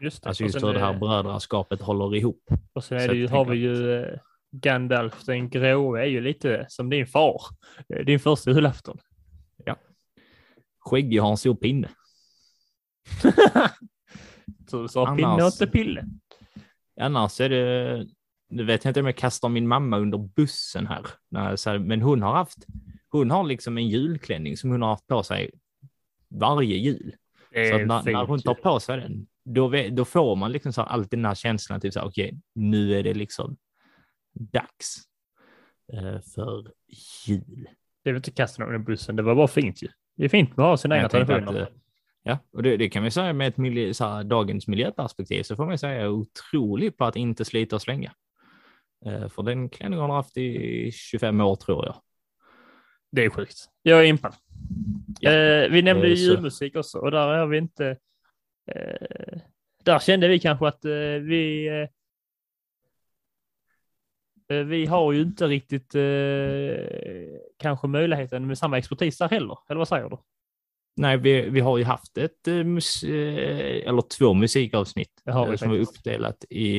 Just 0.00 0.22
det. 0.22 0.28
Alltså 0.28 0.44
just 0.44 0.62
hur 0.62 0.72
det 0.72 0.80
här 0.80 0.98
brödraskapet 0.98 1.80
håller 1.80 2.14
ihop. 2.14 2.42
Och 2.72 2.84
sen 2.84 2.98
är 2.98 3.06
Så 3.06 3.12
det 3.12 3.18
ju, 3.18 3.28
har 3.28 3.44
vi 3.44 3.56
ju 3.56 3.94
eh, 3.94 4.18
Gandalf 4.60 5.24
den 5.24 5.48
gråe 5.48 6.00
är 6.00 6.06
ju 6.06 6.20
lite 6.20 6.66
som 6.68 6.90
din 6.90 7.06
far. 7.06 7.40
Eh, 7.88 8.04
Din 8.04 8.20
första 8.20 8.50
julafton. 8.50 8.98
Skäggig 10.78 11.18
har 11.20 11.30
en 11.30 11.36
stor 11.36 11.54
pinne. 11.54 11.88
Så 14.70 14.82
du 14.82 14.88
sa 14.88 15.06
Annars- 15.06 15.16
pinne 15.16 15.34
och 15.34 15.46
inte 15.52 15.66
pille. 15.66 16.04
Annars 17.00 17.40
är 17.40 17.48
det, 17.48 18.06
nu 18.50 18.64
vet 18.64 18.84
jag 18.84 18.90
inte 18.90 19.00
om 19.00 19.06
jag 19.06 19.16
kastar 19.16 19.48
min 19.48 19.68
mamma 19.68 19.98
under 19.98 20.18
bussen 20.18 20.86
här, 20.86 21.78
men 21.78 22.02
hon 22.02 22.22
har 22.22 22.32
haft, 22.34 22.66
hon 23.08 23.30
har 23.30 23.44
liksom 23.44 23.78
en 23.78 23.88
julklänning 23.88 24.56
som 24.56 24.70
hon 24.70 24.82
har 24.82 24.88
haft 24.88 25.06
på 25.06 25.22
sig 25.22 25.50
varje 26.28 26.76
jul. 26.76 27.14
Så 27.70 27.78
när, 27.86 28.12
när 28.12 28.26
hon 28.26 28.42
tar 28.42 28.54
på 28.54 28.80
sig 28.80 29.00
den, 29.00 29.26
då, 29.44 29.72
då 29.90 30.04
får 30.04 30.36
man 30.36 30.52
liksom 30.52 30.72
så 30.72 30.82
alltid 30.82 31.18
den 31.18 31.24
här 31.24 31.34
känslan, 31.34 31.80
typ 31.80 31.92
så 31.92 32.00
här, 32.00 32.06
okej, 32.06 32.40
nu 32.54 32.98
är 32.98 33.02
det 33.02 33.14
liksom 33.14 33.56
dags 34.40 34.96
eh, 35.92 36.20
för 36.34 36.72
jul. 37.26 37.68
Det 38.04 38.10
är 38.10 38.12
väl 38.12 38.16
inte 38.18 38.30
kasta 38.30 38.62
någon 38.62 38.74
under 38.74 38.86
bussen, 38.86 39.16
det 39.16 39.22
var 39.22 39.34
bara 39.34 39.48
fint 39.48 39.82
ju. 39.82 39.88
Det 40.16 40.24
är 40.24 40.28
fint 40.28 40.56
med 40.56 40.64
att 40.64 40.70
ha 40.70 40.76
sina 40.76 40.96
egna 40.96 41.08
traditioner. 41.08 41.62
att, 41.62 41.68
eh, 41.68 41.74
ja, 42.22 42.38
och 42.52 42.62
det, 42.62 42.76
det 42.76 42.88
kan 42.88 43.02
vi 43.02 43.10
säga 43.10 43.32
med 43.32 43.48
ett 43.48 43.56
miljö, 43.56 43.92
här, 44.00 44.24
dagens 44.24 44.66
miljöperspektiv 44.68 45.42
så 45.42 45.56
får 45.56 45.66
man 45.66 45.78
säga 45.78 46.00
är 46.00 46.08
otrolig 46.08 46.96
på 46.96 47.04
att 47.04 47.16
inte 47.16 47.44
slita 47.44 47.76
och 47.76 47.82
slänga. 47.82 48.12
Eh, 49.06 49.28
för 49.28 49.42
den 49.42 49.68
klänningen 49.68 50.10
har 50.10 50.16
haft 50.16 50.36
i 50.36 50.90
25 50.92 51.40
år 51.40 51.56
tror 51.56 51.86
jag. 51.86 51.94
Det 53.12 53.24
är 53.24 53.30
sjukt. 53.30 53.56
Jag 53.82 54.00
är 54.00 54.04
impad. 54.04 54.34
Ja. 55.20 55.30
Eh, 55.30 55.70
vi 55.70 55.82
nämnde 55.82 56.08
ju 56.08 56.16
så- 56.16 56.22
julmusik 56.22 56.76
också 56.76 56.98
och 56.98 57.10
där 57.10 57.38
har 57.38 57.46
vi 57.46 57.58
inte... 57.58 57.96
Eh, 58.70 59.38
där 59.84 59.98
kände 59.98 60.28
vi 60.28 60.38
kanske 60.40 60.68
att 60.68 60.84
eh, 60.84 60.90
vi... 61.22 61.68
Eh, 64.48 64.58
vi 64.58 64.86
har 64.86 65.12
ju 65.12 65.22
inte 65.22 65.46
riktigt 65.46 65.94
eh, 65.94 67.38
kanske 67.58 67.86
möjligheten 67.86 68.46
med 68.46 68.58
samma 68.58 68.78
expertis 68.78 69.18
där 69.18 69.28
heller. 69.28 69.58
Eller 69.68 69.78
vad 69.78 69.88
säger 69.88 70.08
du? 70.08 70.16
Nej, 70.96 71.16
vi, 71.16 71.50
vi 71.50 71.60
har 71.60 71.78
ju 71.78 71.84
haft 71.84 72.18
ett, 72.18 72.48
eh, 72.48 72.54
eh, 72.54 73.88
eller 73.88 74.18
två 74.18 74.34
musikavsnitt 74.34 75.22
som 75.58 75.70
var 75.70 75.76
uppdelat 75.76 76.44
i, 76.50 76.78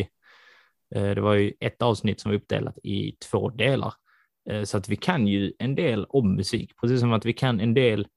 eh, 0.96 1.10
det 1.10 1.22
var 1.22 1.34
ju 1.34 1.54
ett 1.60 1.82
avsnitt 1.82 2.20
som 2.20 2.32
var 2.32 2.38
uppdelat 2.38 2.78
i 2.84 3.12
två 3.32 3.50
delar. 3.50 3.94
Eh, 4.50 4.64
Så 4.64 4.78
att 4.78 4.90
vi 4.90 4.96
kan 4.96 5.28
ju 5.28 5.54
en 5.60 5.76
del 5.76 6.06
om 6.10 6.36
musik, 6.36 6.72
precis 6.82 7.00
som 7.00 7.14
att 7.14 7.26
vi 7.26 7.34
kan 7.34 7.60
en 7.60 7.74
del 7.74 8.08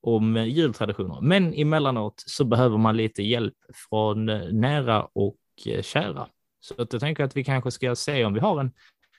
om 0.00 0.36
jultraditioner. 0.36 1.20
Men 1.20 1.54
emellanåt 1.54 2.22
så 2.26 2.44
behöver 2.44 2.78
man 2.78 2.96
lite 2.96 3.22
hjälp 3.22 3.54
från 3.88 4.26
nära 4.60 5.04
och 5.12 5.36
kära. 5.82 6.28
Så 6.60 6.82
att 6.82 6.92
jag 6.92 7.00
tänker 7.00 7.24
att 7.24 7.36
vi 7.36 7.44
kanske 7.44 7.70
ska 7.70 7.94
se 7.94 8.24
om 8.24 8.34
vi 8.34 8.40
har 8.40 8.60
en 8.60 8.72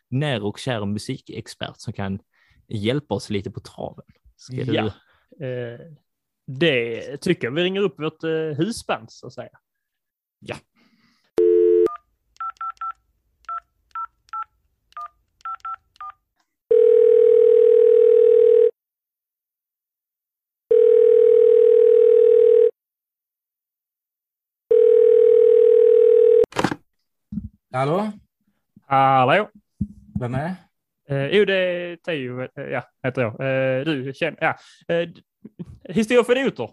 nära 0.08 0.44
och 0.44 0.60
kär 0.60 0.86
musikexpert 0.86 1.76
som 1.78 1.94
kan 1.94 2.20
hjälpa 2.68 3.16
oss 3.16 3.30
lite 3.30 3.52
på 3.52 3.60
traven. 3.60 4.06
Ska 4.36 4.56
du... 4.56 4.74
Ja. 4.74 4.86
Eh, 5.46 5.80
det 6.48 7.18
tycker 7.18 7.48
jag. 7.48 7.52
Vi 7.52 7.64
ringer 7.64 7.82
upp 7.82 8.00
vårt 8.00 8.24
eh, 8.24 8.30
husband 8.32 9.12
så 9.12 9.28
att 9.28 9.34
säga. 9.34 9.50
Ja. 10.40 10.56
Hallå? 27.72 28.12
Hallå? 28.88 29.50
Vem 30.20 30.36
är 30.36 30.40
det? 30.40 30.56
Eh, 31.16 31.26
jo, 31.38 31.46
det 31.46 31.56
är 31.56 31.96
Teo, 31.96 32.42
eh, 32.42 32.64
ja, 32.64 32.84
heter 33.04 33.22
jag. 33.22 33.32
Eh, 33.32 33.86
du 33.86 34.14
känner, 34.16 34.38
ja. 34.42 34.58
Eh, 34.96 35.10
Historia 35.96 36.24
för 36.24 36.38
idioter. 36.38 36.70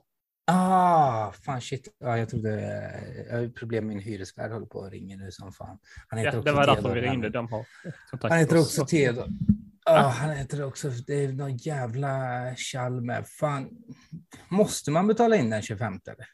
Ah, 0.47 1.32
fan 1.32 1.61
shit. 1.61 1.88
Ja, 1.99 2.18
jag 2.18 2.28
trodde... 2.28 2.51
Jag 3.30 3.36
har 3.38 3.49
problem 3.49 3.86
med 3.86 3.97
min 3.97 4.05
hyresvärd 4.05 4.51
håller 4.53 4.66
på 4.66 4.78
och 4.78 4.90
ringer 4.90 5.16
nu 5.16 5.30
som 5.30 5.53
fan. 5.53 5.78
Han 6.09 6.18
heter 6.18 6.32
Ja, 6.32 6.38
också 6.38 6.45
det 6.45 6.53
var 6.53 6.66
därför 6.66 6.95
vi 6.95 7.01
ringde. 7.01 7.28
De 7.30 7.49
har 7.53 7.66
kontakt 8.11 8.30
Han 8.32 8.40
heter 8.40 8.59
också. 8.59 8.86
Theodor. 8.86 9.26
Ja, 9.84 9.99
han 9.99 10.30
heter 10.36 10.64
också... 10.64 10.88
Det 11.07 11.24
är 11.24 11.32
någon 11.32 11.57
jävla 11.57 12.11
tjall 12.57 13.01
med. 13.01 13.28
Fan. 13.28 13.68
Måste 14.49 14.90
man 14.90 15.07
betala 15.07 15.36
in 15.36 15.51
den 15.51 15.62
25 15.62 16.01
eller? 16.07 16.26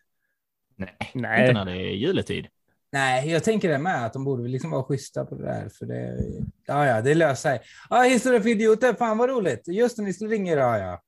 Nej, 0.77 0.97
Nej. 1.15 1.41
inte 1.41 1.53
när 1.53 1.65
det 1.65 1.77
är 1.77 1.97
juletid. 1.97 2.47
Nej, 2.93 3.31
jag 3.31 3.45
tänker 3.45 3.69
det 3.69 3.79
med, 3.79 4.07
att 4.07 4.13
de 4.13 4.25
borde 4.25 4.43
väl 4.43 4.53
liksom 4.53 4.71
vara 4.71 4.85
schyssta 4.85 5.25
på 5.25 5.35
det 5.35 5.45
där. 5.45 5.69
För 5.79 5.87
det, 5.87 6.19
ja, 6.67 6.87
ja, 6.87 7.03
det 7.03 7.15
löser 7.15 7.51
sig. 7.51 7.61
Ja, 7.91 8.03
historia 8.03 8.41
för 8.41 8.49
idioter, 8.49 8.95
fan 8.95 9.19
vad 9.19 9.31
roligt. 9.31 9.69
Just 9.69 9.97
det, 9.97 10.03
ni 10.03 10.13
skulle 10.13 10.31
ringa 10.31 10.53
idag, 10.53 10.79
ja. 10.79 11.03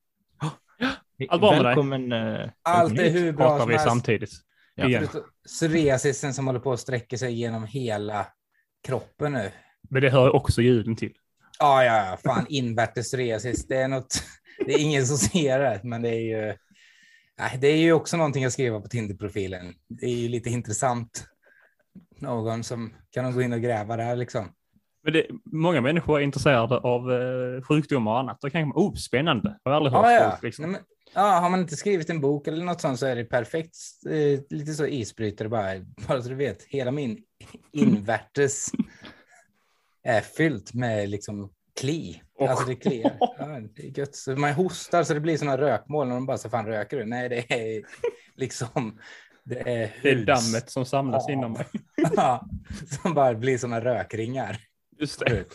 Allt 1.29 1.41
bra 1.41 1.83
med 1.83 2.09
dig? 2.09 2.43
Eh, 2.43 2.49
Allt 2.61 2.99
är 2.99 3.09
hur 3.09 3.31
bra 3.31 3.59
som 3.59 3.67
vi 3.67 3.73
helst. 3.73 3.87
samtidigt. 3.87 4.31
Ja. 4.75 4.87
Igen. 4.87 5.07
Psoriasisen 5.47 6.33
som 6.33 6.47
håller 6.47 6.59
på 6.59 6.73
att 6.73 6.79
sträcka 6.79 7.17
sig 7.17 7.33
genom 7.33 7.63
hela 7.65 8.27
kroppen 8.87 9.33
nu. 9.33 9.51
Men 9.89 10.01
det 10.01 10.09
hör 10.09 10.35
också 10.35 10.61
ljuden 10.61 10.95
till. 10.95 11.13
Ja, 11.59 11.83
ja, 11.83 12.05
ja, 12.09 12.17
fan 12.23 12.45
invärtes 12.49 13.07
psoriasis. 13.11 13.67
Det 13.67 13.75
är 13.77 13.87
något, 13.87 14.23
det 14.65 14.73
är 14.73 14.79
ingen 14.79 15.05
som 15.07 15.17
ser 15.17 15.59
det, 15.59 15.81
men 15.83 16.01
det 16.01 16.09
är 16.09 16.19
ju. 16.19 16.55
Nej, 17.39 17.57
det 17.61 17.67
är 17.67 17.77
ju 17.77 17.93
också 17.93 18.17
någonting 18.17 18.43
jag 18.43 18.51
skriver 18.51 18.79
på 18.79 18.87
Tinder-profilen. 18.87 19.73
Det 19.89 20.05
är 20.05 20.15
ju 20.15 20.29
lite 20.29 20.49
intressant. 20.49 21.25
Någon 22.21 22.63
som 22.63 22.93
kan 23.11 23.23
de 23.23 23.33
gå 23.33 23.41
in 23.41 23.53
och 23.53 23.61
gräva 23.61 23.97
där 23.97 24.15
liksom. 24.15 24.51
Men 25.03 25.13
det, 25.13 25.27
många 25.45 25.81
människor 25.81 26.19
är 26.19 26.23
intresserade 26.23 26.77
av 26.77 27.11
eh, 27.11 27.61
sjukdomar 27.63 28.11
och 28.11 28.19
annat. 28.19 28.37
Då 28.41 28.49
kan 28.49 28.67
man, 28.67 28.77
oh, 28.77 28.95
spännande. 28.95 29.59
Har 29.65 29.71
aldrig 29.71 29.93
hört 29.93 30.05
Ja, 30.05 30.11
ja. 30.11 30.29
folk 30.31 30.43
liksom. 30.43 30.63
Nej, 30.63 30.71
men, 30.71 30.81
ja, 31.13 31.21
har 31.39 31.49
man 31.49 31.59
inte 31.59 31.75
skrivit 31.75 32.09
en 32.09 32.21
bok 32.21 32.47
eller 32.47 32.65
något 32.65 32.81
sånt 32.81 32.99
så 32.99 33.05
är 33.05 33.15
det 33.15 33.25
perfekt. 33.25 33.75
Eh, 34.09 34.39
lite 34.57 34.73
så 34.73 34.85
isbrytare 34.85 35.49
bara, 35.49 35.67
bara 36.07 36.21
så 36.21 36.29
du 36.29 36.35
vet. 36.35 36.63
Hela 36.63 36.91
min 36.91 37.17
invärtes 37.71 38.65
är 40.03 40.21
fyllt 40.21 40.73
med 40.73 41.09
liksom 41.09 41.51
kli. 41.79 42.21
Och- 42.39 42.47
Alltså 42.49 42.65
det 42.67 42.75
kliar. 42.75 43.17
Ja, 43.19 43.45
det 43.75 43.83
är 43.87 43.99
gött. 43.99 44.15
Så 44.15 44.31
man 44.35 44.53
hostar 44.53 45.03
så 45.03 45.13
det 45.13 45.19
blir 45.19 45.37
sådana 45.37 45.57
rökmål 45.57 46.07
när 46.07 46.15
de 46.15 46.25
bara 46.25 46.37
så 46.37 46.49
fan 46.49 46.65
röker 46.65 46.97
du? 46.97 47.05
Nej, 47.05 47.29
det 47.29 47.51
är 47.53 47.83
liksom. 48.35 48.99
Det 49.43 49.59
är, 49.59 49.91
Det 50.01 50.09
är 50.11 50.25
dammet 50.25 50.69
som 50.69 50.85
samlas 50.85 51.25
Ja. 51.27 51.33
inom 51.33 51.53
mig. 51.53 51.65
Ja, 52.15 52.47
som 53.03 53.13
bara 53.13 53.33
blir 53.33 53.57
sådana 53.57 53.81
rökringar. 53.81 54.57
Just 54.99 55.19
det. 55.19 55.45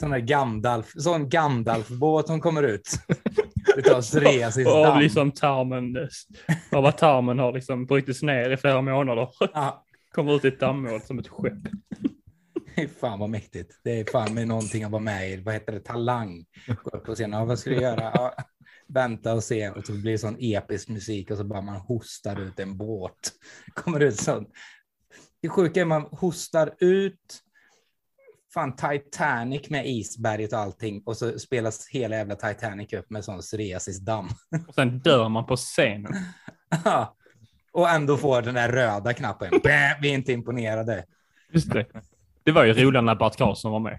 Sån 0.00 0.10
där 0.10 0.18
Gandalf, 0.18 0.92
sån 0.96 1.28
Gandalf-båt 1.28 2.26
som 2.26 2.40
kommer 2.40 2.62
ut. 2.62 2.88
Det 3.76 3.82
tar 3.82 4.00
psoriasis 4.02 4.66
Och 4.66 4.72
damm. 4.72 5.00
liksom 5.00 5.30
tarmen, 5.32 6.08
av 6.72 6.86
att 6.86 6.98
tarmen 6.98 7.38
har 7.38 7.52
liksom 7.52 7.86
brutits 7.86 8.22
ner 8.22 8.50
i 8.50 8.56
flera 8.56 8.82
månader. 8.82 9.28
Ja, 9.54 9.84
Kommer 10.14 10.36
ut 10.36 10.44
i 10.44 10.48
ett 10.48 10.60
dammhål 10.60 11.00
som 11.00 11.18
ett 11.18 11.28
skepp. 11.28 11.54
Fan 13.00 13.18
vad 13.18 13.30
mäktigt. 13.30 13.80
Det 13.84 14.00
är 14.00 14.04
fan 14.12 14.34
med 14.34 14.48
någonting 14.48 14.84
att 14.84 14.90
vara 14.90 15.02
med 15.02 15.30
i. 15.30 15.36
Vad 15.36 15.54
heter 15.54 15.72
det? 15.72 15.80
Talang. 15.80 16.44
Gå 16.84 16.90
upp 16.90 17.04
på 17.04 17.14
scenen. 17.14 17.38
Ja, 17.40 17.44
vad 17.44 17.58
ska 17.58 17.70
du 17.70 17.76
göra? 17.76 18.10
Ja, 18.14 18.34
vänta 18.92 19.34
och 19.34 19.44
se. 19.44 19.70
Och 19.70 19.86
så 19.86 19.92
blir 19.92 20.12
det 20.12 20.18
sån 20.18 20.36
episk 20.40 20.88
musik 20.88 21.30
och 21.30 21.36
så 21.36 21.44
bara 21.44 21.60
man 21.60 21.76
hostar 21.76 22.40
ut 22.40 22.58
en 22.60 22.76
båt. 22.76 23.32
Kommer 23.74 24.00
ut 24.00 24.16
sån. 24.16 24.46
Det 25.42 25.48
sjuka 25.48 25.80
är 25.80 25.84
man 25.84 26.02
hostar 26.02 26.74
ut 26.78 27.40
fan 28.54 28.76
Titanic 28.76 29.70
med 29.70 29.86
isberget 29.86 30.52
och 30.52 30.58
allting 30.58 31.02
och 31.06 31.16
så 31.16 31.38
spelas 31.38 31.88
hela 31.88 32.16
jävla 32.16 32.34
Titanic 32.34 32.92
upp 32.92 33.10
med 33.10 33.24
sån 33.24 33.40
psoriasisdamm. 33.40 34.28
Och 34.68 34.74
sen 34.74 34.98
dör 34.98 35.28
man 35.28 35.46
på 35.46 35.56
scenen. 35.56 36.12
Ja. 36.84 37.16
och 37.72 37.88
ändå 37.88 38.16
får 38.16 38.42
den 38.42 38.54
där 38.54 38.68
röda 38.68 39.12
knappen. 39.12 39.50
Bä, 39.62 39.98
Vi 40.00 40.10
är 40.10 40.14
inte 40.14 40.32
imponerade. 40.32 41.04
Just 41.52 41.72
det. 41.72 41.86
Det 42.44 42.52
var 42.52 42.64
ju 42.64 42.72
roligt 42.72 43.04
när 43.04 43.14
Bert 43.14 43.36
Karlsson 43.36 43.72
var 43.72 43.80
med. 43.80 43.98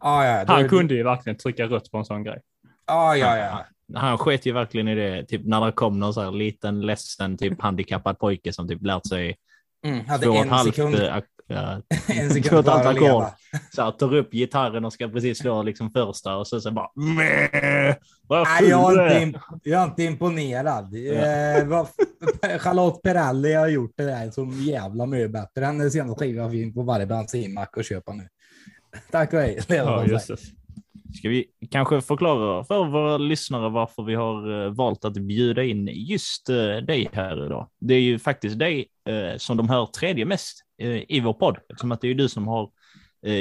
Ja, 0.00 0.26
ja, 0.26 0.44
Han 0.46 0.68
kunde 0.68 0.94
ju 0.94 1.02
verkligen 1.02 1.36
trycka 1.36 1.66
rött 1.66 1.90
på 1.90 1.98
en 1.98 2.04
sån 2.04 2.24
grej. 2.24 2.40
Ja, 2.86 3.16
ja, 3.16 3.38
ja. 3.38 3.66
Han 3.94 4.18
sket 4.18 4.46
ju 4.46 4.52
verkligen 4.52 4.88
i 4.88 4.94
det, 4.94 5.24
typ 5.24 5.44
när 5.44 5.66
det 5.66 5.72
kom 5.72 5.98
någon 6.00 6.14
så 6.14 6.20
här 6.20 6.32
liten, 6.32 6.80
ledsen, 6.80 7.36
typ 7.36 7.62
handikappad 7.62 8.18
pojke 8.18 8.52
som 8.52 8.68
typ 8.68 8.82
lärt 8.82 9.06
sig 9.06 9.36
Mm, 9.86 10.06
hade 10.06 10.24
två 10.24 10.30
och 10.30 10.36
ett 10.36 10.42
en 10.42 10.48
halvt, 10.48 10.78
eh, 10.78 11.22
ja, 11.46 11.82
en 12.08 12.30
sekund 12.30 12.64
kvar 12.64 12.86
att 12.86 13.00
leva. 13.00 13.30
Så 13.74 13.82
här, 13.82 13.90
tar 13.90 14.14
upp 14.14 14.32
gitarren 14.32 14.84
och 14.84 14.92
ska 14.92 15.08
precis 15.08 15.38
slå 15.38 15.62
liksom 15.62 15.90
första 15.90 16.36
och 16.36 16.46
så, 16.46 16.60
så 16.60 16.70
bara 16.70 16.90
Nej, 16.94 17.98
jag 18.68 18.92
är 18.92 18.98
är." 18.98 19.20
inte, 19.20 19.40
jag 19.62 19.82
är 19.82 19.84
inte 19.84 20.02
imponerad. 20.02 20.94
Eh, 20.94 21.66
vad, 21.66 21.88
Charlotte 22.60 23.02
Perrelli 23.02 23.54
har 23.54 23.68
gjort 23.68 23.92
det 23.96 24.04
där 24.04 24.30
så 24.30 24.52
jävla 24.60 25.06
mycket 25.06 25.30
bättre. 25.30 25.60
Den 25.60 25.90
senaste 25.90 26.24
skivan 26.24 26.50
finns 26.50 26.74
på 26.74 26.82
varje 26.82 27.06
bensinmack 27.06 27.76
och 27.76 27.84
köpa 27.84 28.12
nu. 28.12 28.28
Tack 29.10 29.32
och 29.32 29.40
hej. 29.40 29.60
Ja. 29.68 30.04
Ska 31.14 31.28
vi 31.28 31.46
kanske 31.70 32.00
förklara 32.00 32.64
för 32.64 32.84
våra 32.84 33.18
lyssnare 33.18 33.68
varför 33.68 34.02
vi 34.02 34.14
har 34.14 34.64
eh, 34.64 34.72
valt 34.72 35.04
att 35.04 35.12
bjuda 35.12 35.64
in 35.64 35.88
just 35.92 36.48
eh, 36.48 36.76
dig 36.76 37.08
här 37.12 37.46
idag? 37.46 37.68
Det 37.78 37.94
är 37.94 38.00
ju 38.00 38.18
faktiskt 38.18 38.58
dig 38.58 38.88
eh, 39.04 39.36
som 39.36 39.56
de 39.56 39.68
hör 39.68 39.86
tredje 39.86 40.24
mest 40.24 40.64
i 41.08 41.20
vår 41.20 41.32
podd, 41.32 41.58
eftersom 41.68 41.92
att 41.92 42.00
det 42.00 42.08
är 42.08 42.14
du 42.14 42.28
som 42.28 42.48
har 42.48 42.70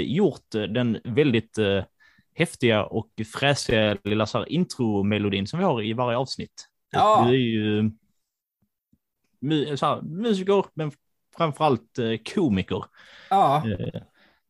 gjort 0.02 0.52
den 0.52 1.00
väldigt 1.04 1.58
häftiga 2.36 2.86
och 2.86 3.10
fräsiga 3.34 3.98
lilla 4.04 4.26
så 4.26 4.38
här 4.38 4.52
intromelodin 4.52 5.48
som 5.48 5.60
vi 5.60 5.66
har 5.66 5.84
i 5.84 5.94
varje 5.94 6.18
avsnitt. 6.18 6.68
Ja. 6.92 7.26
Du 7.28 7.34
är 7.34 7.40
ju 7.40 7.92
så 9.78 9.86
här, 9.86 10.02
musiker, 10.02 10.66
men 10.74 10.92
framförallt 11.38 12.00
komiker. 12.36 12.86
Ja, 13.30 13.64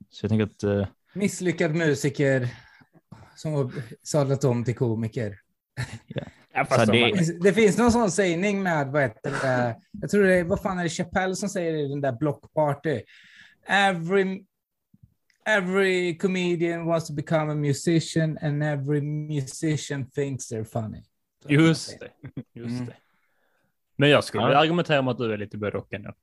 så 0.09 0.25
jag 0.25 0.29
tänker 0.29 0.45
att 0.45 0.89
misslyckad 1.13 1.75
musiker 1.75 2.49
som 3.37 3.53
har 3.53 3.71
sadlat 4.03 4.43
om 4.43 4.63
till 4.63 4.75
komiker. 4.75 5.39
Ja, 6.53 6.65
fast 6.65 6.91
det- 6.91 7.11
de- 7.11 7.39
Det, 7.41 7.53
finns 7.53 7.77
någon 7.77 7.91
sån 7.91 8.11
sägning 8.11 8.63
med, 8.63 8.87
vad 8.87 9.01
heter 9.01 9.31
det, 9.31 9.75
jag 10.01 10.09
tror 10.09 10.23
det 10.23 10.35
är, 10.35 10.43
vad 10.43 10.61
fan 10.61 10.79
är 10.79 10.83
det 10.83 10.89
Chappelle 10.89 11.35
som 11.35 11.49
säger 11.49 11.73
det 11.73 11.79
i 11.79 11.87
den 11.87 12.01
där 12.01 12.11
Block 12.11 12.53
Party? 12.53 13.01
Every, 13.67 14.45
every 15.45 16.17
comedian 16.17 16.85
wants 16.85 17.07
to 17.07 17.13
become 17.13 17.51
a 17.51 17.55
musician 17.55 18.37
and 18.41 18.63
every 18.63 19.01
musician 19.01 20.09
thinks 20.11 20.51
they're 20.51 20.63
funny. 20.63 21.03
Så 21.43 21.53
Just 21.53 21.99
det. 21.99 22.09
Just 22.53 22.71
Mm. 22.73 22.85
det. 22.85 22.93
Men 23.95 24.09
jag 24.09 24.23
skulle 24.23 24.43
Ja. 24.43 24.57
argumentera 24.57 24.99
om 24.99 25.07
att 25.07 25.17
du 25.17 25.33
är 25.33 25.37
lite 25.37 25.57
både 25.57 25.77
och 25.77 25.93
ändå. 25.93 26.13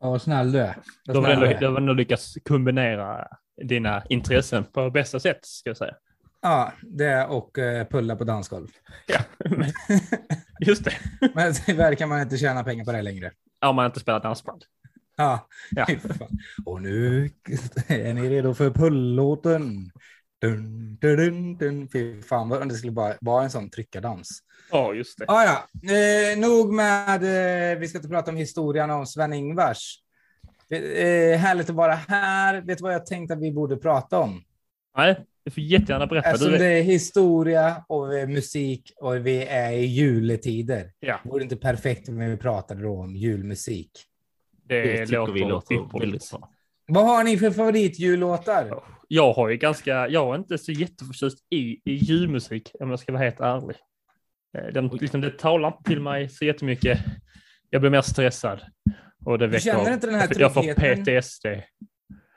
Ja, 0.00 0.10
vad 0.10 0.22
snäll 0.22 0.52
du 0.52 0.58
är. 0.60 0.76
du 1.04 1.18
har 1.66 1.76
ändå 1.76 1.92
lyckats 1.92 2.34
kombinera 2.44 3.28
dina 3.62 4.02
intressen 4.08 4.64
på 4.64 4.90
bästa 4.90 5.20
sätt, 5.20 5.38
ska 5.42 5.70
jag 5.70 5.76
säga. 5.76 5.94
Ja, 6.40 6.72
det 6.82 7.24
och 7.24 7.58
uh, 7.58 7.84
pulla 7.84 8.16
på 8.16 8.24
dansgolv. 8.24 8.68
Ja, 9.06 9.20
just 10.60 10.84
det. 10.84 10.92
Men 11.34 11.54
tyvärr 11.66 11.94
kan 11.94 12.08
man 12.08 12.20
inte 12.20 12.36
tjäna 12.38 12.64
pengar 12.64 12.84
på 12.84 12.92
det 12.92 13.02
längre. 13.02 13.32
Om 13.66 13.76
man 13.76 13.86
inte 13.86 14.00
spelar 14.00 14.20
dansband. 14.20 14.64
Ja, 15.16 15.48
Ja. 15.70 15.86
Och 16.64 16.82
nu 16.82 17.24
är 17.88 18.14
ni 18.14 18.28
redo 18.28 18.54
för 18.54 18.70
pullåten. 18.70 19.90
Dun, 20.40 20.96
dun, 21.00 21.16
dun, 21.16 21.56
dun. 21.56 21.88
Fy 21.88 22.22
fan, 22.22 22.52
om 22.52 22.68
det 22.68 22.74
skulle 22.74 22.92
bara 22.92 23.14
vara 23.20 23.44
en 23.44 23.50
sån 23.50 23.70
tryckardans. 23.70 24.28
Ja, 24.70 24.94
just 24.94 25.18
det. 25.18 25.24
Ah, 25.28 25.44
ja, 25.44 25.68
eh, 25.94 26.38
nog 26.38 26.72
med, 26.74 27.22
eh, 27.72 27.78
vi 27.78 27.88
ska 27.88 27.98
inte 27.98 28.08
prata 28.08 28.30
om 28.30 28.36
historien 28.36 28.90
om 28.90 29.06
Sven-Ingvars. 29.06 30.02
Eh, 30.70 31.38
härligt 31.38 31.70
att 31.70 31.76
vara 31.76 31.94
här. 31.94 32.60
Vet 32.60 32.78
du 32.78 32.82
vad 32.82 32.94
jag 32.94 33.06
tänkte 33.06 33.34
att 33.34 33.42
vi 33.42 33.52
borde 33.52 33.76
prata 33.76 34.18
om? 34.18 34.42
Nej, 34.98 35.24
du 35.44 35.50
får 35.50 35.62
jättegärna 35.62 36.06
berätta. 36.06 36.30
Eftersom 36.30 36.52
det 36.52 36.66
är 36.66 36.82
historia 36.82 37.84
och 37.88 38.08
musik 38.28 38.92
och 38.96 39.26
vi 39.26 39.44
är 39.44 39.72
i 39.72 39.84
juletider. 39.84 40.92
ja, 41.00 41.20
Vore 41.24 41.38
det 41.38 41.42
inte 41.42 41.56
perfekt 41.56 42.08
om 42.08 42.18
vi 42.18 42.36
pratade 42.36 42.82
då 42.82 43.00
om 43.00 43.16
julmusik? 43.16 43.90
det, 44.68 44.82
det 44.82 45.10
låter, 45.10 45.32
vi 45.32 45.40
låter 45.40 45.98
väldigt 46.00 46.30
bra. 46.30 46.50
Vad 46.86 47.04
har 47.04 47.24
ni 47.24 47.38
för 47.38 47.50
favoritjullåtar? 47.50 48.82
Jag 49.08 49.32
har 49.32 49.48
ju 49.48 49.56
ganska, 49.56 50.08
jag 50.08 50.34
är 50.34 50.38
inte 50.38 50.58
så 50.58 50.72
jätteförtjust 50.72 51.38
i, 51.50 51.58
i 51.84 51.94
julmusik 51.94 52.70
om 52.80 52.90
jag 52.90 52.98
ska 52.98 53.12
vara 53.12 53.22
helt 53.22 53.40
ärlig. 53.40 53.76
Eh, 54.58 54.72
Den, 54.72 54.88
liksom, 54.88 55.20
det 55.20 55.38
talar 55.38 55.68
inte 55.68 55.90
till 55.90 56.00
mig 56.00 56.28
så 56.28 56.44
jättemycket. 56.44 56.98
Jag 57.70 57.80
blir 57.80 57.90
mer 57.90 58.02
stressad. 58.02 58.60
Och 59.24 59.38
det 59.38 59.46
Du 59.46 59.60
känner 59.60 59.92
inte 59.92 60.06
den 60.06 60.16
här 60.16 60.28
jag 60.38 60.54
får 60.54 60.62
tryggheten? 60.62 61.04
PTSD. 61.04 61.46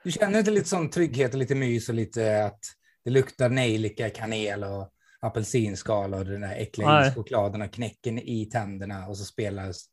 Du 0.04 0.12
känner 0.12 0.40
inte 0.40 0.52
lite 0.52 0.70
sån 0.70 0.90
trygghet 0.90 1.34
och 1.34 1.40
lite 1.40 1.56
mys 1.56 1.90
och 1.90 1.96
lite 1.96 2.46
att 2.46 2.60
det 3.04 3.12
luktar 3.12 3.50
nejlika, 3.50 4.10
kanel 4.10 4.64
och 4.64 4.90
apelsinskal 5.20 6.14
och 6.14 6.26
den 6.26 6.42
där 6.42 6.56
äckliga 6.56 6.90
Nej. 6.90 7.10
ischokladen 7.10 7.62
och 7.62 7.74
knäcken 7.74 8.20
i 8.20 8.46
tänderna 8.46 9.08
och 9.08 9.18
så 9.18 9.26
spelas 9.26 9.86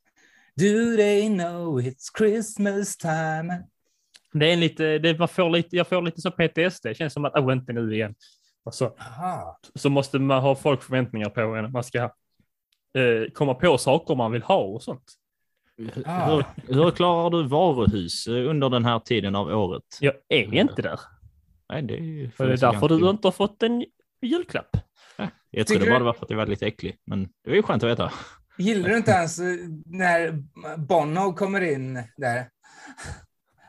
Do 0.56 0.96
they 0.96 1.28
know 1.28 1.80
it's 1.80 2.18
Christmas 2.18 2.96
time? 2.96 3.62
Det 4.32 4.48
är 4.48 4.52
en 4.52 4.60
lite, 4.60 4.98
det, 4.98 5.18
man 5.18 5.28
får 5.28 5.50
lite, 5.50 5.76
jag 5.76 5.88
får 5.88 6.02
lite 6.02 6.20
så 6.20 6.30
PTSD. 6.30 6.82
Det 6.82 6.94
känns 6.94 7.12
som 7.12 7.24
att, 7.24 7.34
oh, 7.34 7.52
inte 7.52 7.72
nu 7.72 7.94
igen. 7.94 8.14
Och 8.64 8.74
så, 8.74 8.86
Aha. 8.86 9.60
så 9.74 9.90
måste 9.90 10.18
man 10.18 10.42
ha 10.42 10.54
folk 10.54 10.82
förväntningar 10.82 11.30
på 11.30 11.40
en. 11.40 11.72
Man 11.72 11.84
ska 11.84 12.02
eh, 12.02 13.30
komma 13.34 13.54
på 13.54 13.78
saker 13.78 14.14
man 14.14 14.32
vill 14.32 14.42
ha 14.42 14.58
och 14.58 14.82
sånt. 14.82 15.12
Ah. 16.04 16.30
Hur, 16.30 16.44
hur 16.74 16.90
klarar 16.90 17.30
du 17.30 17.48
varuhus 17.48 18.26
under 18.28 18.68
den 18.70 18.84
här 18.84 18.98
tiden 18.98 19.34
av 19.36 19.48
året? 19.48 19.82
Jag 20.00 20.14
är 20.28 20.54
inte 20.54 20.82
där. 20.82 21.00
Nej, 21.72 21.82
det 21.82 21.94
är, 21.94 22.30
det 22.46 22.52
är 22.52 22.56
därför 22.56 22.88
du 22.88 23.10
inte 23.10 23.26
har 23.26 23.32
fått 23.32 23.62
en 23.62 23.84
julklapp. 24.22 24.76
Jag 25.50 25.66
trodde 25.66 25.86
bara 25.86 25.98
det 25.98 26.04
var 26.04 26.12
för 26.12 26.24
att 26.24 26.30
jag 26.30 26.36
var 26.36 26.46
lite 26.46 26.66
äcklig, 26.66 26.96
men 27.06 27.24
det 27.24 27.50
var 27.50 27.56
ju 27.56 27.62
skönt 27.62 27.82
att 27.82 27.90
veta. 27.90 28.12
Gillar 28.58 28.88
du 28.88 28.96
inte 28.96 29.10
ens 29.10 29.38
eh, 29.38 29.44
när 29.86 30.32
Bono 30.76 31.32
kommer 31.32 31.60
in 31.60 32.02
där? 32.16 32.48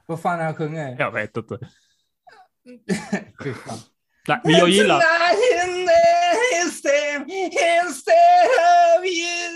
Vad 0.05 0.21
fan 0.21 0.39
är 0.39 0.43
han 0.43 0.55
sjunger? 0.55 0.95
Jag 0.99 1.11
vet 1.11 1.37
inte. 1.37 1.59
Nej, 4.27 4.41
men 4.43 4.51
jag 4.53 4.69
gillar... 4.69 5.01
Instead 7.85 8.49
of 8.97 9.05
you. 9.05 9.48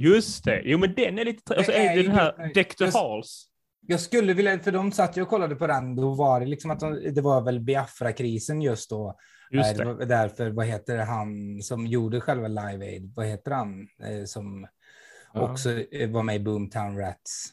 Just 0.00 0.44
det. 0.44 0.62
Jo, 0.64 0.78
men 0.78 0.94
den 0.94 1.18
är 1.18 1.24
lite... 1.24 1.56
Alltså, 1.56 1.72
Det 1.72 1.78
är 1.78 1.92
är 1.92 1.96
det 1.96 2.02
den 2.02 2.12
här. 2.12 2.54
Deck 2.54 2.80
Just- 2.80 2.94
Halls? 2.96 3.46
Jag 3.86 4.00
skulle 4.00 4.34
vilja, 4.34 4.58
för 4.58 4.72
de 4.72 4.92
satt 4.92 5.16
ju 5.16 5.22
och 5.22 5.28
kollade 5.28 5.54
på 5.56 5.66
den, 5.66 5.96
då 5.96 6.14
var 6.14 6.40
det 6.40 6.46
liksom 6.46 6.70
att 6.70 6.80
de, 6.80 7.12
det 7.14 7.20
var 7.20 7.40
väl 7.40 7.60
Biafra-krisen 7.60 8.62
just 8.62 8.90
då. 8.90 9.18
Just 9.50 9.76
Nej, 9.76 9.86
det 9.86 9.94
det. 9.94 10.04
därför, 10.04 10.50
vad 10.50 10.66
heter 10.66 10.98
han 10.98 11.62
som 11.62 11.86
gjorde 11.86 12.20
själva 12.20 12.48
Live 12.48 12.84
Aid, 12.86 13.12
vad 13.16 13.26
heter 13.26 13.50
han, 13.50 13.80
eh, 14.02 14.24
som 14.24 14.66
Ja. 15.34 15.50
också 15.50 15.70
eh, 15.80 16.10
var 16.10 16.22
med 16.22 16.36
i 16.36 16.38
Boomtown 16.38 16.98
Rats? 16.98 17.46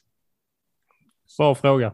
Bra 1.38 1.56
fråga. 1.56 1.94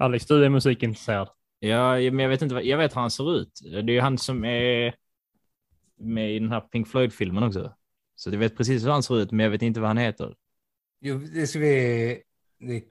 Alex, 0.00 0.26
du 0.26 0.44
är 0.44 0.48
musikintresserad. 0.48 1.28
Ja, 1.58 1.92
men 1.94 2.18
jag 2.18 2.28
vet 2.28 2.42
inte 2.42 2.54
vad, 2.54 2.64
jag 2.64 2.78
vet 2.78 2.96
hur 2.96 3.00
han 3.00 3.10
ser 3.10 3.36
ut. 3.36 3.60
Det 3.72 3.78
är 3.78 3.90
ju 3.90 4.00
han 4.00 4.18
som 4.18 4.44
är 4.44 4.94
med 5.98 6.32
i 6.34 6.38
den 6.38 6.52
här 6.52 6.60
Pink 6.60 6.88
Floyd-filmen 6.88 7.42
också. 7.42 7.72
Så 8.16 8.30
jag 8.30 8.38
vet 8.38 8.56
precis 8.56 8.84
hur 8.84 8.90
han 8.90 9.02
ser 9.02 9.18
ut, 9.18 9.30
men 9.32 9.44
jag 9.44 9.50
vet 9.50 9.62
inte 9.62 9.80
vad 9.80 9.88
han 9.90 9.98
heter. 9.98 10.34
Jo, 11.00 11.18
det 11.18 11.46
ska 11.46 11.58
vi... 11.58 12.22
Det, 12.60 12.82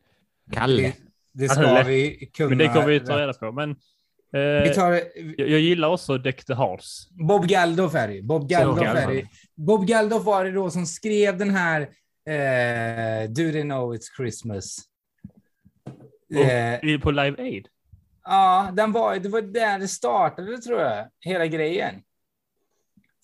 Kalle. 0.53 0.81
det, 0.81 0.95
det 1.33 1.49
ska 1.49 1.61
Kalle. 1.61 1.83
vi 1.83 2.29
kunna... 2.33 2.49
Men 2.49 2.57
det 2.57 2.67
kommer 2.67 2.87
vi 2.87 2.99
ta 2.99 3.17
reda 3.21 3.33
på. 3.33 3.51
Men 3.51 3.69
eh, 4.33 4.63
Vi 4.63 4.71
tar 4.75 4.91
jag, 4.91 5.49
jag 5.49 5.59
gillar 5.59 5.87
också 5.87 6.17
Deck 6.17 6.45
the 6.45 6.53
Halls. 6.53 7.07
Bob 7.11 7.45
Geldof 7.45 7.95
är 7.95 8.07
det. 8.07 8.21
Bob 8.21 8.51
Geldof 8.51 8.81
Geldof. 8.81 9.03
är 9.03 9.13
det. 9.13 9.27
Bob 9.55 9.89
Geldof 9.89 10.23
var 10.25 10.45
det 10.45 10.51
då 10.51 10.69
som 10.69 10.85
skrev 10.85 11.37
den 11.37 11.49
här 11.49 11.81
eh, 12.29 13.29
Do 13.29 13.51
they 13.51 13.61
know 13.61 13.95
it's 13.95 14.15
Christmas? 14.17 14.77
Och, 16.35 16.41
Eh, 16.41 16.99
På 16.99 17.11
Live 17.11 17.43
Aid. 17.43 17.67
Ja, 18.23 18.69
den 18.73 18.91
var, 18.91 19.15
det 19.19 19.29
var 19.29 19.41
där 19.41 19.79
det 19.79 19.87
startade 19.87 20.57
tror 20.57 20.79
jag, 20.81 21.07
hela 21.19 21.45
grejen. 21.47 21.95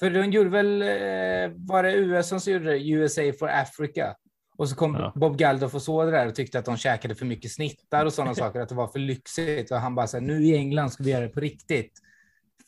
För 0.02 0.10
de 0.10 0.32
gjorde 0.32 0.50
väl, 0.50 0.82
eh, 0.82 1.58
var 1.58 1.84
det 1.84 1.94
USA 1.94 2.40
som 2.40 2.54
gjorde 2.54 2.66
det, 2.66 2.90
USA 2.90 3.22
for 3.40 3.50
Africa? 3.50 4.16
Och 4.58 4.70
så 4.70 4.76
kom 4.76 4.96
Ja. 4.96 5.14
Bob 5.16 5.42
Geldof 5.42 5.76
och 5.76 5.82
såg 5.82 6.06
det 6.06 6.12
där 6.12 6.28
och 6.28 6.36
tyckte 6.36 6.60
att 6.60 6.66
de 6.66 6.78
käkade 6.78 7.16
för 7.16 7.26
mycket 7.26 7.52
snittar 7.52 8.06
och 8.06 8.14
sådana 8.14 8.36
saker, 8.44 8.60
att 8.60 8.70
det 8.70 8.76
var 8.76 8.88
för 8.88 9.00
lyxigt. 9.00 9.72
Och 9.72 9.78
han 9.78 9.96
bara 9.96 10.08
så 10.08 10.18
här, 10.18 10.22
nu 10.26 10.44
i 10.46 10.56
England 10.56 10.90
ska 10.90 11.04
vi 11.04 11.12
göra 11.12 11.24
det 11.24 11.30
på 11.30 11.40
riktigt. 11.40 12.00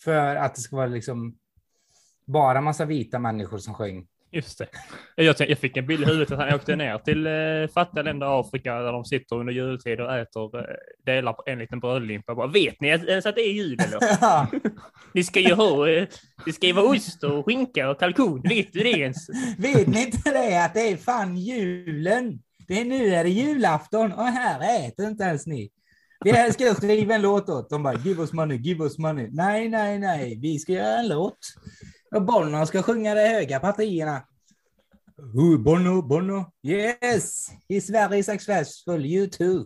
För 0.03 0.36
att 0.36 0.55
det 0.55 0.61
ska 0.61 0.75
vara 0.75 0.88
liksom 0.88 1.38
bara 2.25 2.61
massa 2.61 2.86
vita 2.86 3.19
människor 3.19 3.57
som 3.57 3.73
sjöng. 3.73 4.07
Just 4.34 4.57
det. 4.57 4.67
Jag, 5.15 5.38
tänkte- 5.38 5.51
jag 5.51 5.59
fick 5.59 5.77
en 5.77 5.86
bild 5.88 6.03
i 6.03 6.05
huvudet 6.05 6.31
att 6.31 6.39
han 6.39 6.53
åkte 6.53 6.75
ner 6.75 6.97
till 6.97 7.27
eh, 7.27 7.73
fattiga 7.73 8.03
länder 8.03 8.27
i 8.27 8.29
Afrika 8.29 8.75
där 8.75 8.91
de 8.91 9.05
sitter 9.05 9.36
under 9.36 9.53
jultid 9.53 10.01
och 10.01 10.13
äter 10.17 10.59
eh, 10.59 10.63
delar 11.05 11.34
på 11.34 11.43
en 11.45 11.59
liten 11.59 11.79
brödlimpa. 11.79 12.36
Bara, 12.36 12.47
vet 12.47 12.81
ni 12.81 12.93
att, 12.93 13.03
ens 13.05 13.25
att 13.25 13.36
det 13.36 13.41
är 13.41 13.53
jul 13.53 13.79
eller? 13.79 13.99
Ja, 14.21 14.47
Ni 15.13 15.23
ska 15.23 15.39
ju 15.39 15.53
ha, 15.53 15.89
eh, 15.89 16.07
det 16.45 16.53
ska 16.53 16.67
ju 16.67 16.73
vara 16.73 16.86
ost 16.86 17.23
och 17.23 17.45
skinka 17.45 17.89
och 17.89 17.99
kalkon. 17.99 18.41
Vet 18.41 18.73
du 18.73 18.79
det 18.79 18.89
ens? 18.91 19.29
Vet 19.57 19.88
ni 19.88 20.01
inte 20.01 20.31
det 20.31 20.65
att 20.65 20.73
det 20.73 20.89
är 20.91 20.97
fan 20.97 21.38
julen? 21.38 22.39
Det 22.67 22.79
är 22.79 22.86
nu 22.86 23.07
är 23.15 23.23
det 23.23 23.29
julafton 23.29 24.11
och 24.11 24.23
här 24.25 24.88
äter 24.88 25.07
inte 25.07 25.23
ens 25.23 25.47
ni. 25.47 25.69
Vi 26.25 26.51
ska 26.53 26.73
skriva 26.73 27.15
en 27.15 27.21
låt 27.21 27.49
åt. 27.49 27.69
De 27.69 27.84
bara 27.84 27.93
give 27.93 28.21
us 28.21 28.34
money, 28.34 28.57
give 28.57 28.84
us 28.84 28.97
money. 28.97 29.29
Nej, 29.31 29.69
nej, 29.69 29.99
nej, 29.99 30.39
vi 30.41 30.59
ska 30.59 30.71
göra 30.73 30.99
en 30.99 31.07
låt. 31.07 31.38
Och 32.14 32.22
Bono 32.22 32.66
ska 32.66 32.84
sjunga 32.84 33.16
de 33.16 33.22
höga 33.22 33.59
partierna. 33.59 34.22
Ooh, 35.36 35.57
Bono, 35.57 36.01
Bono. 36.01 36.51
Yes, 36.68 37.51
he's 37.70 37.91
very 37.91 38.24
successful, 38.24 39.05
you 39.05 39.30
too. 39.30 39.66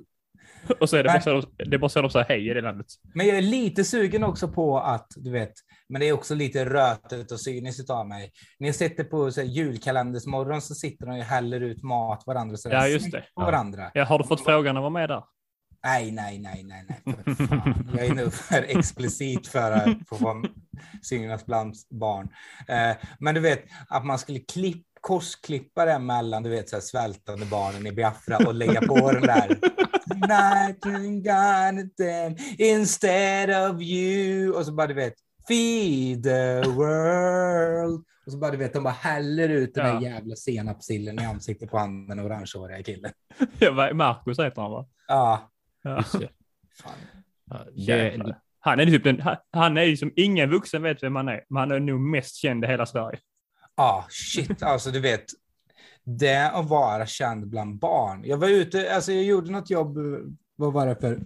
Och 0.79 0.89
så 0.89 0.97
är 0.97 1.03
det 1.03 1.09
bara 1.09 1.21
så, 1.21 1.47
det 1.57 1.77
bara 1.77 1.89
så 1.89 2.01
de 2.01 2.09
säger 2.09 2.25
hej 2.25 2.49
i 2.49 2.53
det 2.53 2.61
landet. 2.61 2.85
Men 3.13 3.27
jag 3.27 3.37
är 3.37 3.41
lite 3.41 3.83
sugen 3.83 4.23
också 4.23 4.47
på 4.47 4.79
att, 4.79 5.07
du 5.15 5.31
vet, 5.31 5.53
men 5.89 6.01
det 6.01 6.07
är 6.07 6.13
också 6.13 6.35
lite 6.35 6.65
rötet 6.65 7.31
och 7.31 7.39
cyniskt 7.39 7.89
av 7.89 8.07
mig. 8.07 8.31
När 8.59 8.67
jag 8.67 8.75
sitter 8.75 9.03
på 9.03 9.31
så 9.31 9.41
här, 9.41 9.47
julkalendersmorgon 9.47 10.61
så 10.61 10.75
sitter 10.75 11.05
de 11.05 11.11
och 11.19 11.23
häller 11.23 11.61
ut 11.61 11.83
mat 11.83 12.23
varandra. 12.25 12.57
Så 12.57 12.69
Ja, 12.69 12.87
just 12.87 13.11
det. 13.11 13.23
På 13.35 13.41
varandra. 13.41 13.91
Ja, 13.93 14.03
har 14.05 14.19
du 14.19 14.23
fått 14.23 14.43
frågan 14.43 14.77
att 14.77 14.81
vara 14.81 14.89
med 14.89 15.09
där? 15.09 15.23
Nej, 15.87 16.11
nej, 16.11 16.39
nej, 16.39 16.63
nej, 16.63 16.85
nej. 17.05 17.35
Fan. 17.47 17.91
Jag 17.97 18.05
är 18.05 18.15
nog 18.15 18.33
för 18.33 18.63
explicit 18.77 19.47
för 19.47 19.71
att 19.71 19.97
få 20.09 20.15
vara 20.15 20.43
synas 21.01 21.45
bland 21.45 21.75
barn. 21.89 22.27
Eh, 22.67 22.97
men 23.19 23.35
du 23.35 23.41
vet, 23.41 23.63
att 23.87 24.05
man 24.05 24.19
skulle 24.19 24.39
klipp, 24.39 24.83
korsklippa 25.01 25.85
det 25.85 25.99
mellan 25.99 26.43
du 26.43 26.49
vet, 26.49 26.69
så 26.69 26.75
här, 26.75 26.81
svältande 26.81 27.45
barnen 27.45 27.87
i 27.87 27.91
Biafra 27.91 28.37
och 28.47 28.53
lägga 28.53 28.81
på 28.81 29.11
den 29.11 29.21
där 29.21 29.57
and 30.83 31.23
got 31.23 31.97
them 31.97 32.35
instead 32.57 33.71
of 33.71 33.81
you. 33.81 34.51
Och 34.53 34.65
så 34.65 34.71
bara 34.73 34.87
du 34.87 34.93
vet, 34.93 35.13
feed 35.47 36.23
the 36.23 36.69
world. 36.69 38.03
Och 38.25 38.31
så 38.31 38.37
bara 38.37 38.51
du 38.51 38.57
vet, 38.57 38.73
de 38.73 38.83
bara 38.83 38.93
häller 38.93 39.49
ut 39.49 39.73
den 39.75 39.87
Ja. 39.87 39.93
där 39.93 40.01
jävla 40.01 40.35
senapssillen 40.35 41.19
i 41.21 41.25
ansiktet 41.25 41.69
på 41.69 41.77
han 41.77 42.07
den 42.07 42.19
orangehåriga 42.19 42.83
killen. 42.83 43.11
Ja, 43.59 43.93
Marcus 43.93 44.39
heter 44.39 44.61
han 44.61 44.71
va? 44.71 44.85
Ja, 45.07 45.51
Ja. 45.87 46.03
Det. 47.75 48.35
Han 48.59 48.79
är 48.79 48.85
typ 48.85 49.03
den, 49.03 49.21
han- 49.51 49.77
är 49.77 49.83
ju 49.83 49.97
som 49.97 50.11
ingen 50.15 50.49
vuxen 50.49 50.81
vet 50.83 51.03
vem 51.03 51.15
han 51.15 51.27
är, 51.29 51.43
men 51.49 51.59
han 51.59 51.71
är 51.71 51.79
nog 51.79 51.99
mest 51.99 52.35
känd 52.35 52.63
i 52.65 52.67
hela 52.67 52.85
Sverige. 52.85 53.19
Ja, 53.75 54.05
shit, 54.09 54.63
alltså 54.63 54.91
du 54.91 54.99
vet. 54.99 55.25
Det 56.03 56.51
att 56.51 56.69
vara 56.69 57.05
känd 57.05 57.47
bland 57.47 57.79
barn. 57.79 58.23
Jag 58.25 58.37
var 58.37 58.47
ute, 58.49 58.95
alltså 58.95 59.11
jag 59.11 59.23
gjorde 59.23 59.51
något 59.51 59.69
jobb, 59.69 59.97
vad 60.55 60.73
var 60.73 60.87
det 60.87 60.95
för, 60.95 61.19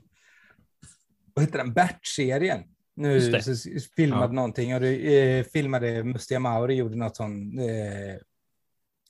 vad 1.34 1.46
heter 1.46 1.58
den, 1.58 1.74
Bert-serien. 1.74 2.64
Nu 2.96 3.42
så 3.42 3.56
filmade 3.96 4.24
Ja. 4.26 4.32
någonting 4.32 4.76
och 4.76 4.82
du 4.82 5.14
eh, 5.14 5.44
filmade 5.44 6.04
Mustiga 6.04 6.40
Mauri, 6.40 6.74
gjorde 6.76 6.96
något 6.96 7.16
sån, 7.16 7.60
eh, 7.60 8.16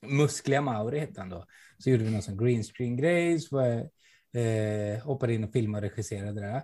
Muskliga 0.06 0.60
Mauri 0.60 0.98
hette 0.98 1.20
han 1.20 1.28
då. 1.28 1.46
Så 1.78 1.90
gjorde 1.90 2.04
vi 2.04 2.10
någon 2.10 2.22
sån 2.22 2.36
green 2.36 2.62
screen 2.62 2.96
grej, 2.96 3.40
så 3.40 3.56
var 3.56 3.66
jag, 3.66 3.88
eh, 4.34 5.04
hoppade 5.04 5.34
in 5.34 5.44
och 5.44 5.52
filmade 5.52 5.86
och 5.86 5.90
regisserade 5.90 6.40
det. 6.40 6.62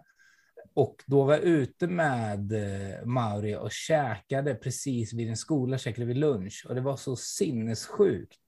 Och 0.74 1.02
då 1.06 1.24
var 1.24 1.34
jag 1.34 1.42
ute 1.42 1.86
med 1.86 2.52
eh, 2.52 3.04
Mauri 3.04 3.56
och 3.56 3.72
käkade 3.72 4.54
precis 4.54 5.12
vid 5.12 5.28
en 5.28 5.36
skola, 5.36 5.78
käkade 5.78 6.06
vi 6.06 6.14
lunch. 6.14 6.66
Och 6.68 6.74
det 6.74 6.80
var 6.80 6.96
så 6.96 7.16
sinnessjukt. 7.16 8.38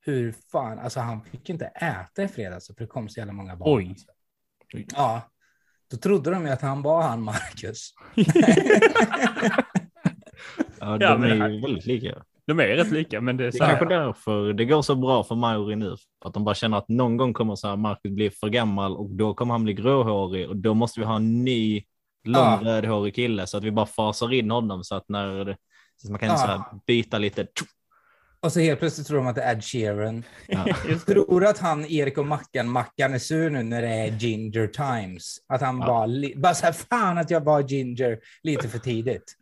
Hur 0.00 0.32
fan, 0.52 0.78
alltså 0.78 1.00
han 1.00 1.24
fick 1.24 1.50
inte 1.50 1.64
äta 1.66 2.22
i 2.22 2.28
fredags 2.28 2.66
för 2.66 2.74
det 2.74 2.86
kom 2.86 3.08
så 3.08 3.20
jävla 3.20 3.32
många 3.32 3.56
barn. 3.56 3.80
Oj. 3.80 3.96
Ja, 4.94 5.30
då 5.90 5.96
trodde 5.96 6.30
de 6.30 6.46
ju 6.46 6.52
att 6.52 6.62
han 6.62 6.82
var 6.82 7.02
han 7.02 7.22
Marcus. 7.22 7.94
ja, 10.80 10.98
de 10.98 11.22
är 11.22 11.48
ju 11.48 11.60
väldigt 11.60 11.86
lika. 11.86 12.24
De 12.50 12.60
är 12.60 12.66
rätt 12.76 12.90
lika, 12.90 13.20
men 13.20 13.36
det 13.36 13.44
är 13.46 13.52
Det 13.52 13.58
är 13.58 13.66
kanske 13.68 13.84
därför 13.84 14.52
det 14.52 14.64
går 14.64 14.82
så 14.82 14.94
bra 14.94 15.24
för 15.24 15.34
Mauri 15.34 15.76
nu. 15.76 15.96
För 16.22 16.28
att 16.28 16.34
de 16.34 16.44
bara 16.44 16.54
känner 16.54 16.76
att 16.78 16.88
någon 16.88 17.16
gång 17.16 17.32
kommer 17.32 17.54
så 17.56 17.68
här 17.68 17.76
Marcus 17.76 18.12
bli 18.12 18.30
för 18.30 18.48
gammal 18.48 18.96
och 18.96 19.10
då 19.10 19.34
kommer 19.34 19.54
han 19.54 19.64
bli 19.64 19.72
gråhårig 19.74 20.48
och 20.48 20.56
då 20.56 20.74
måste 20.74 21.00
vi 21.00 21.06
ha 21.06 21.16
en 21.16 21.44
ny 21.44 21.82
lång 22.24 22.42
Ja. 22.42 22.60
rödhårig 22.62 23.14
kille 23.14 23.46
så 23.46 23.56
att 23.58 23.64
vi 23.64 23.70
bara 23.70 23.86
fasar 23.86 24.32
in 24.32 24.50
honom 24.50 24.84
så 24.84 24.94
att 24.94 25.08
när 25.08 25.44
det, 25.44 25.56
så 25.96 26.06
att 26.06 26.10
man 26.10 26.18
kan 26.20 26.28
Ja. 26.28 26.36
så 26.36 26.46
här 26.46 26.60
byta 26.86 27.18
lite. 27.18 27.46
Och 28.42 28.52
så 28.52 28.60
helt 28.60 28.78
plötsligt 28.80 29.06
tror 29.06 29.18
de 29.18 29.26
att 29.26 29.34
det 29.34 29.42
är 29.42 29.54
Ed 29.56 29.64
Sheeran. 29.64 30.22
Ja. 30.48 30.64
det. 30.86 30.98
Tror 30.98 31.44
att 31.46 31.58
han, 31.58 31.84
Erik 31.84 32.18
och 32.18 32.26
Mackan, 32.26 32.68
Mackan 32.70 33.14
är 33.14 33.18
sur 33.18 33.50
nu 33.50 33.62
när 33.62 33.82
det 33.82 33.88
är 33.88 34.06
Ginger 34.18 34.66
Times. 34.66 35.36
Att 35.48 35.60
han 35.60 35.78
Ja. 35.80 35.86
bara, 35.86 36.08
bara 36.36 36.54
så 36.54 36.66
här, 36.66 36.72
fan 36.72 37.18
att 37.18 37.30
jag 37.30 37.44
var 37.44 37.60
Ginger 37.62 38.18
lite 38.42 38.68
för 38.68 38.78
tidigt. 38.78 39.36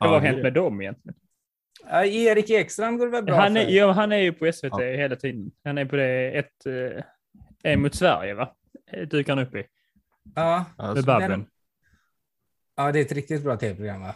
Vad 0.00 0.08
har 0.10 0.16
Ja, 0.16 0.22
hänt 0.22 0.42
med 0.42 0.52
dem 0.54 0.80
egentligen? 0.80 1.16
Ja, 1.88 2.04
Erik 2.04 2.50
Ekstrand 2.50 2.98
går 2.98 3.06
det 3.06 3.12
väl 3.12 3.24
bra 3.24 3.34
Han 3.36 3.56
är, 3.56 3.64
för? 3.64 3.70
ja, 3.72 3.92
han 3.92 4.12
är 4.12 4.16
ju 4.16 4.32
på 4.32 4.52
SVT 4.52 4.70
Ja. 4.72 4.78
hela 4.80 5.16
tiden. 5.16 5.50
Han 5.64 5.78
är 5.78 5.84
på 5.84 5.96
det 5.96 6.30
ett, 6.38 6.66
eh, 6.66 7.02
en 7.62 7.82
mot 7.82 7.94
Sverige, 7.94 8.34
va? 8.34 8.54
Eh, 8.92 9.08
Dyker 9.08 9.32
han 9.36 9.46
upp 9.46 9.54
i. 9.54 9.64
Ja, 10.34 10.64
Med 10.78 10.86
Alltså, 10.86 11.06
Babben. 11.06 11.46
ja, 12.76 12.92
det 12.92 12.98
är 12.98 13.04
ett 13.04 13.12
riktigt 13.12 13.42
bra 13.44 13.56
tv-program 13.56 14.00
va? 14.00 14.14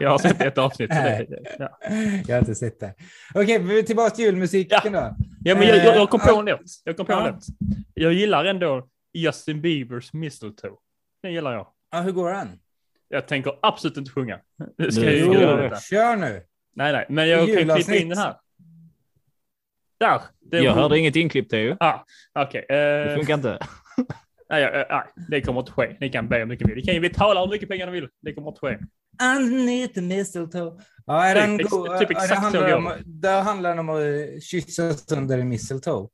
Jag 0.00 0.10
har 0.10 0.18
sett 0.18 0.40
ett 0.40 0.58
avsnitt. 0.58 0.94
Så 0.94 1.00
det, 1.02 1.26
ja. 1.58 1.78
Jag 2.26 2.34
har 2.34 2.38
inte 2.38 2.54
sett 2.54 2.80
det. 2.80 2.94
Okej, 3.34 3.58
vi 3.58 3.78
är 3.78 3.82
tillbaka 3.82 4.10
till 4.10 4.24
julmusiken 4.24 4.92
då. 4.92 5.16
ja, 5.44 5.54
men 5.54 5.68
jag, 5.68 5.76
jag, 5.76 5.96
jag 5.96 6.10
kom 6.10 6.20
på 6.20 6.30
Eh, 6.30 6.38
en 6.38 6.44
låt. 6.44 6.60
Jag 6.84 6.96
kom 6.96 7.06
på 7.06 7.12
en 7.12 7.18
ja. 7.18 7.30
låt. 7.30 7.44
Jag 7.94 8.12
gillar 8.12 8.44
ändå 8.44 8.88
Justin 9.12 9.60
Biebers 9.60 10.12
Mistletoe. 10.12 10.76
Den 11.22 11.32
gillar 11.32 11.52
jag. 11.52 11.66
Ja, 11.92 12.00
hur 12.00 12.12
går 12.12 12.30
den? 12.32 12.48
Jag 13.08 13.28
tänker 13.28 13.52
absolut 13.62 13.96
inte 13.96 14.10
sjunga. 14.10 14.40
Det 14.78 14.92
ska 14.92 15.02
Nu 15.02 15.16
jag. 15.16 15.82
Kör 15.82 16.16
nu! 16.16 16.42
Nej, 16.74 16.92
nej, 16.92 17.06
men 17.08 17.28
jag 17.28 17.46
kan 17.46 17.76
klippa 17.76 17.94
in 17.94 18.08
den 18.08 18.18
här. 18.18 18.36
Där! 20.00 20.20
Det 20.40 20.58
Jag 20.58 20.72
hörde 20.72 20.98
inget 20.98 21.16
inklippt 21.16 21.50
Teo. 21.50 21.76
Ah, 21.80 22.04
okej. 22.34 22.64
Det 22.68 23.10
eh, 23.10 23.16
funkar 23.16 23.34
inte. 23.34 23.58
nej, 24.50 24.62
ja, 24.62 24.86
nej, 24.90 25.26
det 25.28 25.40
kommer 25.40 25.60
inte 25.60 25.72
ske. 25.72 25.96
Ni 26.00 26.08
kan 26.08 26.28
be 26.28 26.38
hur 26.38 26.46
mycket 26.46 26.66
ni 26.66 26.74
vill. 26.74 26.80
Ni 26.82 26.86
kan 26.86 26.94
ju 26.94 27.00
betala 27.00 27.40
hur 27.40 27.48
mycket 27.50 27.68
pengar 27.68 27.86
ni 27.86 27.92
vill. 27.92 28.08
Det 28.22 28.34
kommer 28.34 28.48
inte 28.48 28.60
ske. 28.60 28.78
Underneath 29.36 29.94
the 29.94 30.00
mistletoe. 30.00 30.80
Ja, 31.06 31.24
är 31.24 31.34
Typ 31.34 31.42
den 31.42 31.60
ex- 31.60 31.70
go- 31.70 31.98
typ 31.98 32.10
ja, 32.10 32.16
exakt 32.24 32.28
det 32.28 32.36
handlar 32.36 32.76
om, 32.76 32.92
det 33.04 33.28
handlar 33.28 33.76
om 33.78 33.88
att 33.88 34.00
eh, 34.00 34.40
kyssas 34.40 35.12
under 35.12 35.38
en 35.38 35.48
mistletoe. 35.48 36.08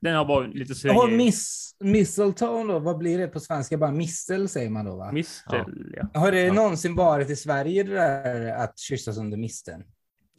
Den 0.00 0.14
har 0.16 0.24
bara 0.24 0.46
lite 0.46 0.72
Och 0.72 0.76
svängig 0.76 1.16
miss, 1.16 1.76
mistletoe 1.80 2.64
då, 2.72 2.78
vad 2.78 2.98
blir 2.98 3.18
det 3.18 3.28
på 3.28 3.40
svenska? 3.40 3.78
Bara 3.78 3.92
mistel 3.92 4.48
säger 4.48 4.70
man 4.70 4.84
då 4.84 4.96
va? 4.96 5.12
mistel. 5.12 5.94
Ja. 5.96 6.20
Har 6.20 6.32
det 6.32 6.40
Ja. 6.40 6.52
någonsin 6.52 6.94
varit 6.94 7.30
i 7.30 7.36
Sverige 7.36 7.82
det 7.82 7.94
där 7.94 8.54
att 8.64 8.78
kyssas 8.78 9.18
under 9.18 9.36
misteln? 9.38 9.82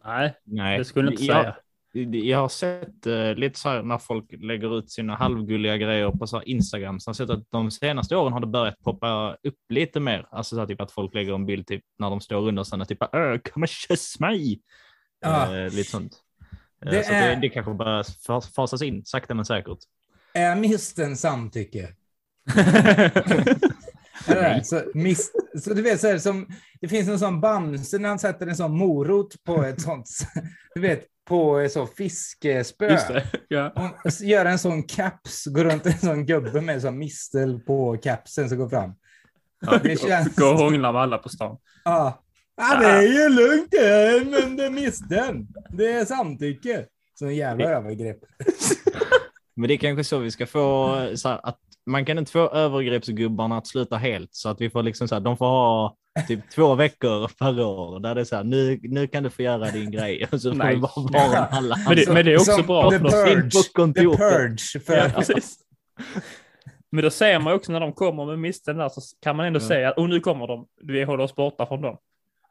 Nej, 0.05 0.33
Nej, 0.43 0.77
det 0.77 0.85
skulle 0.85 1.07
jag 1.07 1.13
inte 1.13 1.23
jag, 1.25 1.41
säga. 1.43 1.55
Jag 2.23 2.37
har 2.39 2.49
sett 2.49 3.05
eh, 3.07 3.35
lite 3.35 3.59
så 3.59 3.69
här 3.69 3.83
när 3.83 3.97
folk 3.97 4.25
lägger 4.39 4.77
ut 4.79 4.91
sina 4.91 5.15
halvgulliga 5.15 5.77
grejer 5.77 6.11
på 6.11 6.27
så 6.27 6.37
här 6.37 6.49
Instagram. 6.49 6.99
Så 6.99 7.09
jag 7.09 7.13
har 7.13 7.15
sett 7.17 7.29
att 7.29 7.51
de 7.51 7.71
senaste 7.71 8.15
åren 8.15 8.33
har 8.33 8.39
det 8.39 8.47
börjat 8.47 8.79
poppa 8.83 9.37
upp 9.43 9.57
lite 9.69 9.99
mer. 9.99 10.27
Alltså 10.31 10.55
så 10.55 10.59
här, 10.59 10.67
typ 10.67 10.81
att 10.81 10.91
folk 10.91 11.13
lägger 11.13 11.33
en 11.35 11.45
bild 11.45 11.67
typ 11.67 11.83
när 11.99 12.09
de 12.09 12.21
står 12.21 12.47
under 12.47 12.81
och 12.81 12.87
typ 12.87 13.03
"Öh, 13.15 13.37
kom 13.37 13.63
och 13.63 13.69
kyss 13.69 14.19
mig. 14.19 14.61
Ja. 15.21 15.57
Eh, 15.57 15.63
lite 15.63 15.89
sånt. 15.91 16.20
Eh, 16.85 16.91
Det 16.91 17.03
så 17.03 17.11
är- 17.13 17.29
det, 17.29 17.35
det 17.41 17.49
kanske 17.49 17.73
börjar 17.73 18.03
fas- 18.03 18.53
fasas 18.55 18.81
in 18.81 19.05
sakta 19.05 19.33
men 19.33 19.45
säkert. 19.45 19.77
Är 20.33 20.55
misteln 20.55 21.17
samtycke? 21.17 21.87
Så, 24.63 24.81
mis, 24.93 25.31
så 25.63 25.73
du 25.73 25.81
vet, 25.81 26.01
så 26.01 26.07
här, 26.07 26.17
som, 26.17 26.47
det 26.81 26.87
finns 26.87 27.09
en 27.09 27.19
sån 27.19 27.41
Bamse 27.41 27.97
när 27.97 28.09
han 28.09 28.19
sätter 28.19 28.47
en 28.47 28.55
sån 28.55 28.77
morot 28.77 29.43
på 29.43 29.63
ett 29.63 29.81
sånt, 29.81 30.09
du 30.75 30.81
vet, 30.81 31.05
på 31.27 31.57
ett 31.59 31.71
sånt 31.71 31.95
fiskespö. 31.97 32.91
Just 32.91 33.07
det. 33.07 33.25
Och 33.75 34.11
gör 34.21 34.45
en 34.45 34.59
sån 34.59 34.83
caps, 34.83 35.45
går 35.45 35.63
runt 35.63 35.85
en 35.85 35.97
sån 35.97 36.25
gubbe 36.25 36.61
med 36.61 36.81
sån 36.81 36.97
mistel 36.97 37.59
på 37.59 37.97
capsen 38.03 38.49
som 38.49 38.57
går 38.57 38.69
fram. 38.69 38.91
Ja, 39.65 39.77
Det 39.83 40.01
känns- 40.01 40.35
Gå 40.35 40.45
och 40.45 40.57
hångla 40.57 40.91
med 40.91 41.01
alla 41.01 41.17
på 41.17 41.29
stan. 41.29 41.57
Ja. 41.85 42.23
Ja, 42.57 42.79
det 42.79 42.85
är 42.87 43.01
ju 43.01 43.29
lugnt 43.29 43.71
det, 43.71 44.23
men 44.29 44.55
det 44.57 44.65
är 44.65 44.69
misteln. 44.69 45.47
Det 45.69 45.91
är 45.91 46.05
samtycke. 46.05 46.85
Så 47.19 47.25
en 47.25 47.35
jävla 47.35 47.65
övergrepp. 47.69 48.17
Men 49.55 49.67
det 49.67 49.73
är 49.73 49.77
kanske 49.77 50.03
så 50.03 50.17
vi 50.17 50.31
ska 50.31 50.45
få 50.47 50.95
så 51.15 51.29
här, 51.29 51.39
att 51.43 51.59
man 51.85 52.05
kan 52.05 52.17
inte 52.17 52.31
få 52.31 52.49
övergreppsgubbarna 52.49 53.57
att 53.57 53.67
sluta 53.67 53.97
helt 53.97 54.29
så 54.33 54.49
att 54.49 54.61
vi 54.61 54.69
får 54.69 54.83
liksom 54.83 55.07
så 55.07 55.15
här, 55.15 55.19
de 55.19 55.37
får 55.37 55.45
ha 55.45 55.95
typ 56.27 56.49
två 56.55 56.75
veckor 56.75 57.27
per 57.39 57.61
år 57.61 57.99
där 57.99 58.15
det 58.15 58.21
är 58.21 58.25
så 58.25 58.35
här, 58.35 58.43
nu, 58.43 58.79
nu 58.83 59.07
kan 59.07 59.23
du 59.23 59.29
få 59.29 59.41
göra 59.41 59.71
din 59.71 59.91
grej 59.91 60.27
och 60.31 60.41
så 60.41 60.51
får 60.51 60.57
Nej. 60.57 60.75
du 60.75 60.81
bara 60.81 60.91
vara 60.95 61.45
alla 61.45 61.77
Men 61.87 61.95
det, 61.95 62.13
men 62.13 62.25
det 62.25 62.31
är 62.33 62.37
också 62.37 62.51
Som 62.51 62.65
bra. 62.65 62.91
The 62.91 62.99
För 62.99 63.09
Purge. 63.09 63.93
The. 63.93 64.17
Purge. 64.17 64.79
För 64.85 64.97
ja, 64.97 65.09
precis. 65.15 65.57
Men 66.91 67.03
då 67.03 67.09
ser 67.09 67.39
man 67.39 67.53
också 67.53 67.71
när 67.71 67.79
de 67.79 67.93
kommer 67.93 68.25
med 68.25 68.39
misteln 68.39 68.77
där 68.77 68.89
så 68.89 69.01
kan 69.21 69.35
man 69.35 69.45
ändå 69.45 69.59
Ja. 69.59 69.67
säga 69.67 69.89
att 69.89 69.97
och 69.97 70.09
nu 70.09 70.19
kommer 70.19 70.47
de. 70.47 70.65
Vi 70.81 71.03
håller 71.03 71.23
oss 71.23 71.35
borta 71.35 71.65
från 71.65 71.81
dem. 71.81 71.97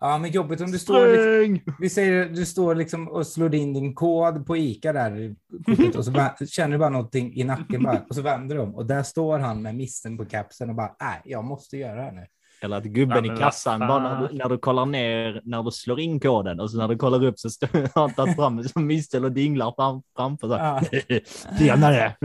Ja, 0.01 0.19
men 0.19 0.31
jobbigt 0.31 0.61
om 0.61 0.71
du 0.71 0.79
står, 0.79 1.07
liksom, 1.43 1.75
vi 1.79 1.91
säger 1.91 2.29
du 2.29 2.47
står 2.47 2.75
liksom 2.75 3.09
och 3.09 3.27
slår 3.27 3.55
in 3.55 3.73
din 3.73 3.95
kod 3.95 4.47
på 4.47 4.57
Ica 4.57 4.93
där 4.93 5.35
kortet, 5.67 5.97
och 5.97 6.05
så 6.05 6.11
bara, 6.11 6.37
känner 6.47 6.73
du 6.73 6.79
bara 6.79 6.89
någonting 6.91 7.35
i 7.35 7.45
nacken 7.45 7.83
bara, 7.83 8.03
och 8.09 8.15
så 8.15 8.23
vänder 8.23 8.57
du 8.57 8.63
om 8.63 8.75
och 8.75 8.87
där 8.87 9.03
står 9.03 9.39
han 9.39 9.63
med 9.63 9.75
misten 9.75 10.19
på 10.19 10.25
kapsen 10.25 10.71
och 10.71 10.77
bara, 10.77 10.97
nej, 11.01 11.21
jag 11.25 11.45
måste 11.45 11.77
göra 11.77 11.97
det 11.97 12.03
här 12.03 12.13
nu. 12.13 12.27
Eller 12.63 12.77
att 12.77 12.85
gubben 12.85 13.25
Ja, 13.25 13.35
i 13.35 13.39
kassan, 13.39 13.81
bara 13.81 14.03
när 14.03 14.29
du, 14.29 14.37
när 14.37 14.49
du 14.49 14.59
kollar 14.59 14.87
ner, 14.87 15.41
när 15.45 15.63
du 15.63 15.71
slår 15.71 16.01
in 16.01 16.21
koden 16.21 16.61
och 16.61 16.71
så 16.71 16.79
när 16.79 16.89
du 16.89 16.97
kollar 16.97 17.25
upp 17.25 17.39
så 17.39 17.51
står 17.51 17.89
han 17.95 18.15
tagit 18.15 18.37
fram 18.37 18.65
som 18.65 18.87
mistel 18.87 19.25
och 19.25 19.33
dinglar 19.33 19.73
fram, 19.77 20.03
framför. 20.17 20.49
Så. 20.49 20.55
Ja. 20.55 20.83
Tjenare! 21.59 22.17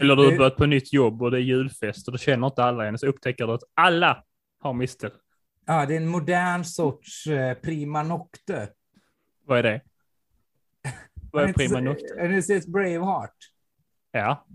Eller 0.00 0.16
du 0.16 0.24
har 0.24 0.36
börjat 0.36 0.56
på 0.56 0.66
nytt 0.66 0.92
jobb 0.92 1.22
och 1.22 1.30
det 1.30 1.38
är 1.38 1.42
julfest 1.42 2.08
och 2.08 2.12
då 2.12 2.18
känner 2.18 2.46
inte 2.46 2.64
alla 2.64 2.86
än 2.86 2.98
så 2.98 3.06
upptäcker 3.06 3.46
du 3.46 3.52
att 3.52 3.62
alla 3.74 4.24
har 4.60 4.72
mistel. 4.72 5.10
Ja, 5.70 5.86
det 5.86 5.94
är 5.94 5.96
en 5.96 6.08
modern 6.08 6.64
sorts 6.64 7.26
eh, 7.26 7.54
prima 7.54 8.02
nocte. 8.02 8.68
Vad 9.44 9.58
är 9.58 9.62
det? 9.62 9.80
Vad 11.32 11.48
är 11.48 11.52
prima 11.52 11.80
nocte? 11.80 12.20
Har 12.20 12.28
ni 12.28 12.42
sett 12.42 12.66
Braveheart? 12.66 13.36
Ja, 14.12 14.46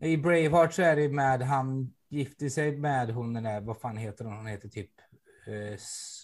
I 0.00 0.16
Braveheart 0.16 0.72
så 0.72 0.82
är 0.82 0.96
det 0.96 1.08
med 1.08 1.42
han 1.42 1.94
gifter 2.08 2.48
sig 2.48 2.76
med 2.76 3.10
hon 3.10 3.34
den 3.34 3.42
där, 3.42 3.60
vad 3.60 3.80
fan 3.80 3.96
heter 3.96 4.24
hon? 4.24 4.36
Hon 4.36 4.46
heter 4.46 4.68
typ, 4.68 4.90
eh, 5.46 5.78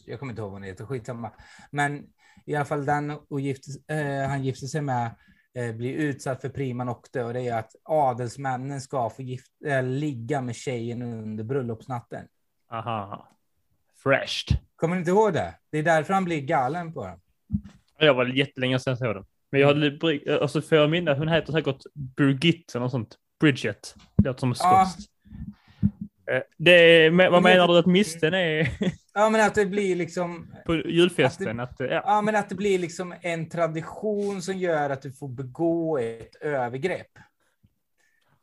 jag 0.07 0.19
kommer 0.19 0.33
inte 0.33 0.43
ihåg 0.43 0.51
vad 0.51 0.61
hon 0.61 0.69
heter, 0.69 0.87
skitsamma. 0.87 1.33
Men 1.71 2.07
i 2.47 2.55
alla 2.55 2.65
fall 2.65 2.85
den 2.85 3.11
och 3.11 3.41
gifter, 3.41 3.73
eh, 3.89 4.29
han 4.29 4.45
gifter 4.45 4.67
sig 4.67 4.81
med 4.81 5.11
eh, 5.55 5.73
blir 5.75 5.95
utsatt 5.95 6.41
för 6.41 6.49
prima 6.49 6.85
nocte 6.85 7.25
och 7.25 7.33
det 7.33 7.49
är 7.49 7.59
att 7.59 7.73
adelsmännen 7.85 8.81
ska 8.81 9.11
få 9.11 9.23
gift, 9.23 9.53
eh, 9.65 9.83
ligga 9.83 10.41
med 10.41 10.55
tjejen 10.55 11.03
under 11.03 11.45
bröllopsnatten. 11.45 12.27
aha. 12.71 13.37
Freshed. 14.03 14.59
Kommer 14.77 14.95
ni 14.95 14.99
inte 14.99 15.11
ihåg 15.11 15.33
det? 15.33 15.55
Det 15.71 15.79
är 15.79 15.83
därför 15.83 16.15
han 16.15 16.25
blir 16.25 16.41
galen 16.41 16.93
på 16.95 17.05
dem. 17.07 17.21
Jag 17.99 18.15
var 18.15 18.27
jättelänge 18.27 18.79
sedan 18.79 18.91
jag 18.91 18.99
såg 18.99 19.15
den. 19.15 19.25
Men 19.53 19.61
jag 19.61 19.69
hade, 19.69 19.99
alltså 20.43 20.63
får 20.63 20.79
jag 20.79 20.91
minna, 20.91 21.15
hon 21.15 21.29
heter 21.29 21.53
säkert 21.53 21.83
Brigitte 22.17 22.73
eller 22.79 22.81
något 22.85 22.91
sånt. 22.93 23.17
Bridget. 23.41 23.95
Det 24.17 24.29
låter 24.29 24.41
som 24.41 24.55
Ja. 24.59 24.87
skotsk. 24.87 25.11
Eh, 26.31 26.43
Det 26.57 27.11
men, 27.15 27.33
vad 27.33 27.43
menar 27.43 27.69
du 27.69 27.79
att 27.79 27.87
misten 27.87 28.35
är 28.35 28.69
Ja, 29.15 29.31
men 29.31 29.41
att 29.47 29.55
det 29.55 29.67
blir 29.67 29.97
liksom 29.97 30.55
på 30.67 30.75
julfesten? 30.75 31.61
Att, 31.61 31.75
ja. 31.79 31.87
Ja, 31.87 32.23
men 32.23 32.37
att 32.37 32.49
det 32.49 32.55
blir 32.55 32.79
liksom 32.79 33.15
en 33.23 33.49
tradition 33.49 34.43
som 34.43 34.57
gör 34.59 34.91
att 34.91 35.03
du 35.03 35.13
får 35.13 35.29
begå 35.29 35.99
ett 35.99 36.37
övergrepp. 36.41 37.11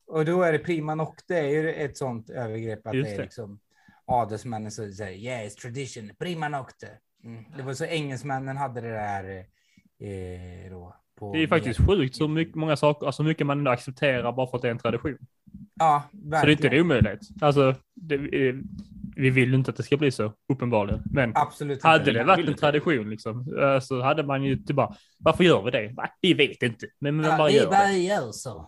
Och 0.08 0.26
då 0.26 0.42
är 0.44 0.52
det 0.52 0.60
prima 0.60 0.96
nocte 0.96 1.36
är 1.38 1.48
ju 1.48 1.74
ett 1.74 1.98
sånt 1.98 2.30
övergrepp 2.30 2.88
att 2.88 2.94
Just 2.94 3.10
det 3.10 3.14
är 3.14 3.18
det. 3.18 3.24
liksom 3.24 3.60
adelsmännen 4.08 4.72
som 4.72 4.92
säger 4.94 5.46
it's 5.46 5.56
tradition, 5.62 6.12
prima 6.20 6.48
nocte. 6.50 6.88
Mm. 7.24 7.44
Det 7.58 7.64
var 7.64 7.74
så 7.74 7.86
engelsmännen 7.86 8.58
hade 8.58 8.82
det 8.82 8.90
där 8.94 9.38
eh, 10.00 10.72
då. 10.72 10.96
På 11.20 11.34
Det 11.34 11.44
är 11.44 11.48
faktiskt 11.48 11.80
sjukt 11.88 12.16
så 12.16 12.28
mycket, 12.28 12.56
många 12.56 12.76
saker, 12.76 13.06
alltså 13.08 13.24
mycket 13.24 13.48
man 13.48 13.58
ändå 13.58 13.72
accepterar 13.72 14.32
bara 14.32 14.48
för 14.48 14.56
att 14.58 14.62
det 14.62 14.68
är 14.68 14.72
en 14.72 14.78
tradition. 14.78 15.18
Ja, 15.80 16.04
Så 16.12 16.18
det 16.18 16.38
är 16.38 16.50
inte 16.50 16.64
verkligen. 16.64 16.74
en 16.76 16.82
omöjlighet. 16.82 17.20
Alltså, 17.42 17.76
det, 17.96 18.16
eh, 18.16 18.56
vi 19.16 19.30
vill 19.30 19.50
ju 19.50 19.56
inte 19.56 19.72
att 19.72 19.78
det 19.78 19.84
ska 19.84 19.98
bli 19.98 20.12
så, 20.12 20.34
uppenbarligen. 20.54 21.02
Men 21.12 21.32
Absolut 21.36 21.84
hade 21.84 21.98
inte. 21.98 22.12
det 22.12 22.24
varit 22.24 22.48
en 22.48 22.54
tradition 22.56 23.10
liksom, 23.10 23.46
så 23.82 24.02
hade 24.02 24.24
man 24.24 24.44
ju 24.44 24.56
typ 24.56 24.76
bara, 24.76 24.96
varför 25.20 25.44
gör 25.44 25.62
vi 25.64 25.72
det? 25.72 25.94
Va? 25.94 26.10
Vi 26.22 26.34
vet 26.34 26.64
inte, 26.64 26.88
men 27.00 27.16
man 27.16 27.26
Ja, 27.26 27.38
bara 27.38 27.48
vi 27.48 27.56
gör 27.56 27.66
bara 27.70 27.84
det. 27.88 27.98
gör 27.98 28.32
så. 28.32 28.66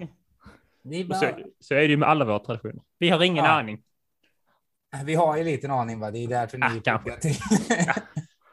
Bara... 1.07 1.19
Så, 1.19 1.25
så 1.59 1.73
är 1.73 1.79
det 1.79 1.85
ju 1.85 1.97
med 1.97 2.09
alla 2.09 2.25
våra 2.25 2.39
traditioner. 2.39 2.81
Vi 2.99 3.09
har 3.09 3.23
ingen 3.23 3.45
Ja. 3.45 3.51
aning. 3.51 3.81
Vi 5.05 5.15
har 5.15 5.37
ju 5.37 5.43
lite 5.43 5.67
en 5.67 5.71
aning, 5.71 5.99
va? 5.99 6.11
Det 6.11 6.19
är 6.23 6.27
därför 6.27 6.57
ni 6.57 6.65
Ah, 6.65 6.75
är 6.75 6.79
kanske. 6.81 7.19
till. 7.19 7.35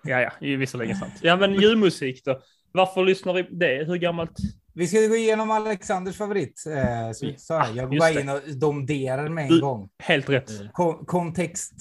Ja, 0.04 0.20
ja, 0.20 0.32
det 0.40 0.46
är 0.52 0.56
visserligen 0.56 0.96
sant. 0.96 1.12
Ja, 1.22 1.36
men 1.36 1.54
julmusik 1.60 2.24
då? 2.24 2.40
Varför 2.72 3.04
lyssnar 3.04 3.32
vi 3.34 3.44
på 3.44 3.54
det? 3.54 3.84
Hur 3.86 3.96
gammalt? 3.96 4.36
Vi 4.74 4.86
ska 4.86 4.98
gå 4.98 5.16
igenom 5.16 5.50
Alexanders 5.50 6.16
favorit. 6.16 6.64
Eh, 6.66 7.12
så, 7.12 7.32
så 7.36 7.54
här, 7.58 7.74
jag 7.74 7.86
går 7.86 7.94
just 7.94 8.14
bara 8.14 8.20
in 8.20 8.28
och 8.28 8.58
domderar 8.58 9.28
med 9.28 9.44
en 9.44 9.50
Du- 9.50 9.60
gång. 9.60 9.88
Helt 9.98 10.28
rätt. 10.30 10.50
Kon- 10.72 11.04
kontext. 11.06 11.74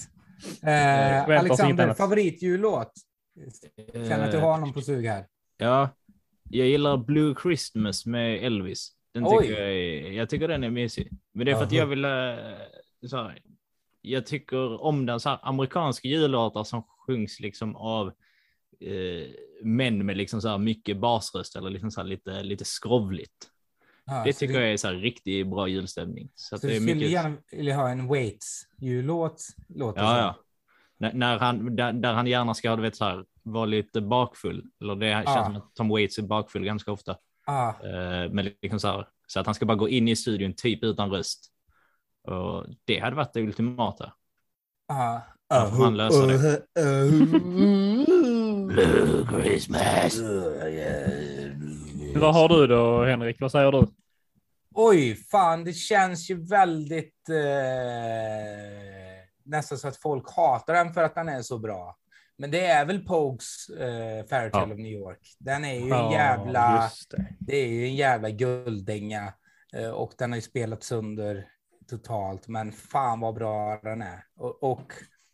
Eh, 0.63 0.69
inget 1.17 1.39
Alexander, 1.39 1.93
favoritjullåt? 1.93 2.91
Känner 3.93 4.25
att 4.25 4.31
du 4.31 4.37
har 4.37 4.57
någon 4.57 4.73
på 4.73 4.81
sug 4.81 5.05
här. 5.05 5.25
Ja, 5.57 5.89
jag 6.49 6.67
gillar 6.67 6.97
Blue 6.97 7.35
Christmas 7.43 8.05
med 8.05 8.43
Elvis. 8.45 8.91
Den 9.13 9.23
Oj. 9.27 9.47
tycker 9.47 9.61
jag, 9.61 9.71
är, 9.71 10.11
jag 10.11 10.29
tycker 10.29 10.47
den 10.47 10.63
är 10.63 10.69
mysig. 10.69 11.09
Men 11.33 11.45
det 11.45 11.51
är 11.51 11.55
för 11.55 11.63
att 11.63 11.71
jag 11.71 11.85
vill... 11.87 12.05
eh, 12.05 12.11
Så 13.07 13.17
här, 13.17 13.39
jag 14.11 14.25
tycker 14.25 14.81
om 14.83 15.05
den 15.05 15.19
så 15.19 15.29
här 15.29 15.39
amerikanska 15.41 16.07
jullåtar 16.07 16.63
som 16.63 16.83
sjungs 16.83 17.39
liksom 17.39 17.75
av 17.75 18.07
eh, 18.79 19.27
män 19.63 20.05
med 20.05 20.17
liksom 20.17 20.41
så 20.41 20.49
här 20.49 20.57
mycket 20.57 20.97
basröst 20.97 21.55
eller 21.55 21.69
liksom 21.69 21.91
så 21.91 22.01
här 22.01 22.07
lite, 22.07 22.43
lite 22.43 22.65
skrovligt. 22.65 23.51
Ja, 24.05 24.23
Det 24.25 24.33
tycker 24.33 24.53
du, 24.53 24.59
jag 24.59 24.73
är 24.73 24.77
så 24.77 24.87
här 24.87 24.95
riktigt 24.95 25.47
bra 25.47 25.67
julstämning. 25.67 26.29
Så, 26.35 26.57
Så 26.57 26.67
det 26.67 26.73
du 26.73 26.79
skulle 26.79 26.95
mycket... 26.95 27.11
gärna 27.11 27.37
vilja 27.51 27.75
ha 27.75 27.89
en 27.89 28.07
Waits-jullåt? 28.07 29.47
låter 29.67 30.01
Ja, 30.01 30.17
ja. 30.19 30.35
När, 30.97 31.13
när 31.13 31.37
han, 31.39 31.75
där, 31.75 31.93
där 31.93 32.13
han 32.13 32.27
gärna 32.27 32.53
ska 32.53 32.75
du 32.75 32.81
vet, 32.81 32.95
så 32.95 33.05
här, 33.05 33.25
vara 33.43 33.65
lite 33.65 34.01
bakfull. 34.01 34.63
Eller 34.81 34.95
det 34.95 35.11
känns 35.11 35.25
Ja. 35.25 35.45
som 35.45 35.55
att 35.55 35.75
Tom 35.75 35.89
Waits 35.89 36.17
är 36.17 36.21
bakfull 36.23 36.65
ganska 36.65 36.91
ofta. 36.91 37.17
Ah, 37.45 37.73
men 38.31 38.49
liksom 38.61 38.79
så, 38.79 38.87
här, 38.87 39.07
så 39.27 39.39
att 39.39 39.45
han 39.45 39.55
ska 39.55 39.65
bara 39.65 39.77
gå 39.77 39.89
in 39.89 40.07
i 40.07 40.15
studion 40.15 40.53
typ 40.53 40.83
utan 40.83 41.11
röst. 41.11 41.51
Och 42.27 42.65
det 42.85 42.99
hade 42.99 43.15
varit 43.15 43.33
det 43.33 43.41
ultimata. 43.41 44.13
ah. 44.87 45.19
Ja, 45.47 45.69
får 45.71 45.77
man 45.79 45.97
lösa 45.97 46.25
det. 46.25 46.61
Christmas. 49.43 50.19
Vad 52.15 52.33
har 52.33 52.49
du 52.49 52.67
då, 52.67 53.03
Henrik? 53.05 53.41
Vad 53.41 53.51
säger 53.51 53.71
du? 53.71 53.87
Oj, 54.73 55.15
fan, 55.15 55.63
det 55.63 55.73
känns 55.73 56.29
ju 56.29 56.45
väldigt... 56.47 57.29
Eh, 57.29 57.35
nästan 59.43 59.77
så 59.77 59.87
att 59.87 59.97
folk 59.97 60.31
hatar 60.35 60.73
den 60.73 60.93
för 60.93 61.03
att 61.03 61.15
den 61.15 61.29
är 61.29 61.41
så 61.41 61.57
bra. 61.57 61.97
Men 62.37 62.51
det 62.51 62.65
är 62.65 62.85
väl 62.85 63.05
Pogues 63.05 63.69
uh, 63.69 64.27
Fairytale 64.29 64.67
Ja. 64.67 64.73
of 64.73 64.79
New 64.79 64.91
York. 64.91 65.19
Den 65.39 65.65
är 65.65 65.73
ju 65.73 65.91
en 65.91 66.11
jävla, 66.11 66.89
det. 67.09 67.25
det 67.39 67.55
är 67.57 67.67
ju 67.67 67.85
en 67.85 67.95
jävla 67.95 68.29
gulddänga 68.29 69.33
eh, 69.75 69.89
och 69.89 70.13
den 70.17 70.31
har 70.31 70.35
ju 70.35 70.41
spelat 70.41 70.83
sönder 70.83 71.47
totalt. 71.87 72.47
Men 72.47 72.71
fan 72.71 73.19
vad 73.19 73.35
bra 73.35 73.79
den 73.83 74.01
är. 74.01 74.23
Och, 74.35 74.63
och 74.63 74.91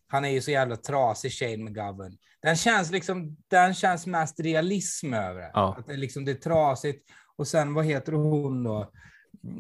han 0.08 0.26
är 0.26 0.30
ju 0.30 0.42
så 0.42 0.52
jävla 0.52 0.76
trasig, 0.76 1.32
Shane 1.32 1.58
McGovern. 1.58 2.18
Den 2.42 2.56
känns 2.56 2.92
liksom, 2.92 3.38
den 3.48 3.74
känns 3.74 4.08
mest 4.08 4.40
realism 4.40 5.14
över 5.14 5.42
det. 5.42 5.52
Ja. 5.54 5.76
Att 5.80 5.88
det, 5.88 5.98
liksom, 5.98 6.26
det 6.26 6.32
är 6.32 6.36
trasigt. 6.36 7.10
Och 7.36 7.48
sen 7.48 7.74
vad 7.74 7.86
heter 7.86 8.12
hon 8.14 8.64
då? 8.64 8.92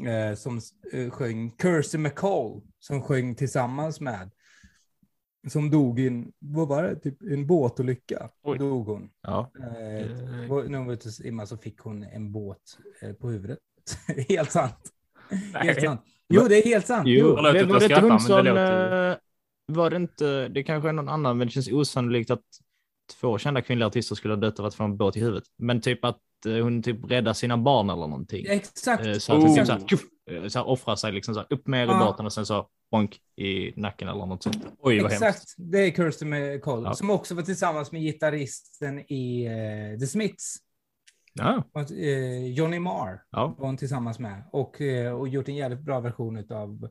Eh, 0.07 0.35
som 0.35 0.59
eh, 0.93 1.09
sjöng, 1.09 1.55
Kirsty 1.61 1.97
McCall, 1.97 2.61
som 2.79 3.01
sjöng 3.01 3.35
tillsammans 3.35 3.99
med. 3.99 4.31
Som 5.47 5.69
dog 5.71 5.99
i 5.99 6.07
en, 6.07 6.31
vad 6.39 6.67
var 6.67 6.83
det, 6.83 6.95
typ 6.95 7.21
en 7.21 7.47
båtolycka. 7.47 8.29
Oj. 8.43 8.57
Dog 8.57 8.87
hon. 8.87 9.09
Ja. 9.21 9.51
Eh, 9.59 10.07
var- 10.49 10.63
när 10.69 10.77
hon 10.77 10.87
var 10.87 10.93
ute 10.93 11.07
och 11.07 11.13
simmade 11.13 11.47
så 11.47 11.57
fick 11.57 11.79
hon 11.79 12.03
en 12.03 12.31
båt 12.31 12.77
eh, 13.01 13.13
på 13.13 13.29
huvudet. 13.29 13.59
helt 14.29 14.51
sant. 14.51 14.91
Helt 15.53 15.81
sant. 15.81 16.01
Jo, 16.33 16.45
det 16.49 16.57
är 16.57 16.63
helt 16.69 16.87
sant. 16.87 17.07
Jo, 17.07 17.27
det 17.27 17.41
var 17.41 17.53
det 17.53 17.59
inte 17.85 17.99
hon 17.99 18.09
men 18.09 18.19
som... 18.19 18.35
det 18.45 18.49
låter- 18.49 19.11
eh, 19.11 19.17
Var 19.67 19.89
det 19.89 19.95
inte... 19.95 20.47
Det 20.47 20.63
kanske 20.63 20.89
är 20.89 20.93
någon 20.93 21.09
annan, 21.09 21.37
men 21.37 21.47
det 21.47 21.51
känns 21.51 21.67
osannolikt 21.71 22.31
att 22.31 22.41
två 23.21 23.37
kända 23.37 23.61
kvinnliga 23.61 23.87
artister 23.87 24.15
skulle 24.15 24.33
ha 24.33 24.41
dött 24.41 24.59
av 24.59 24.65
att 24.65 24.75
få 24.75 24.83
en 24.83 24.97
båt 24.97 25.17
i 25.17 25.19
huvudet. 25.19 25.43
Men 25.57 25.81
typ 25.81 26.05
att 26.05 26.19
eh, 26.47 26.53
hon 26.63 26.83
typ 26.83 27.11
räddar 27.11 27.33
sina 27.33 27.57
barn 27.57 27.89
eller 27.89 28.07
någonting. 28.07 28.45
Exakt. 28.49 29.05
Eh, 29.05 29.13
Så 29.13 29.33
att 29.33 29.41
hon 29.43 29.55
typ 29.55 29.59
Oh. 29.61 29.65
så 29.65 29.71
här, 29.73 29.87
tjuff, 29.87 30.01
eh, 30.31 30.47
så 30.47 30.59
här 30.59 30.67
offrar 30.67 30.95
sig, 30.95 31.11
liksom 31.11 31.33
så 31.33 31.39
här, 31.39 31.47
upp 31.49 31.67
med 31.67 31.83
er 31.83 31.87
i 31.87 31.89
Ja. 31.91 32.05
båten 32.05 32.25
och 32.25 32.33
sen 32.33 32.45
så 32.45 32.67
bonk 32.91 33.19
i 33.37 33.73
nacken 33.81 34.07
eller 34.07 34.25
något 34.25 34.43
sånt. 34.43 34.57
Oj, 34.79 35.01
vad 35.01 35.11
hemskt. 35.11 35.23
Exakt, 35.23 35.53
det 35.57 35.77
är 35.79 35.91
Kirsty 35.91 36.25
McCall 36.25 36.83
Ja. 36.83 36.93
som 36.93 37.09
också 37.09 37.35
var 37.35 37.41
tillsammans 37.43 37.91
med 37.91 38.01
gitarristen 38.01 38.99
i 38.99 39.45
eh, 39.45 39.99
The 39.99 40.07
Smiths. 40.07 40.55
Ja, 41.33 41.63
Och, 41.73 41.91
eh, 41.91 42.45
Johnny 42.45 42.79
Marr 42.79 43.23
ja. 43.31 43.55
var 43.57 43.67
hon 43.67 43.77
tillsammans 43.77 44.19
med 44.19 44.43
och, 44.51 44.81
eh, 44.81 45.13
och 45.19 45.27
gjort 45.27 45.47
en 45.47 45.55
jävligt 45.55 45.79
bra 45.79 45.99
version 45.99 46.37
av 46.51 46.89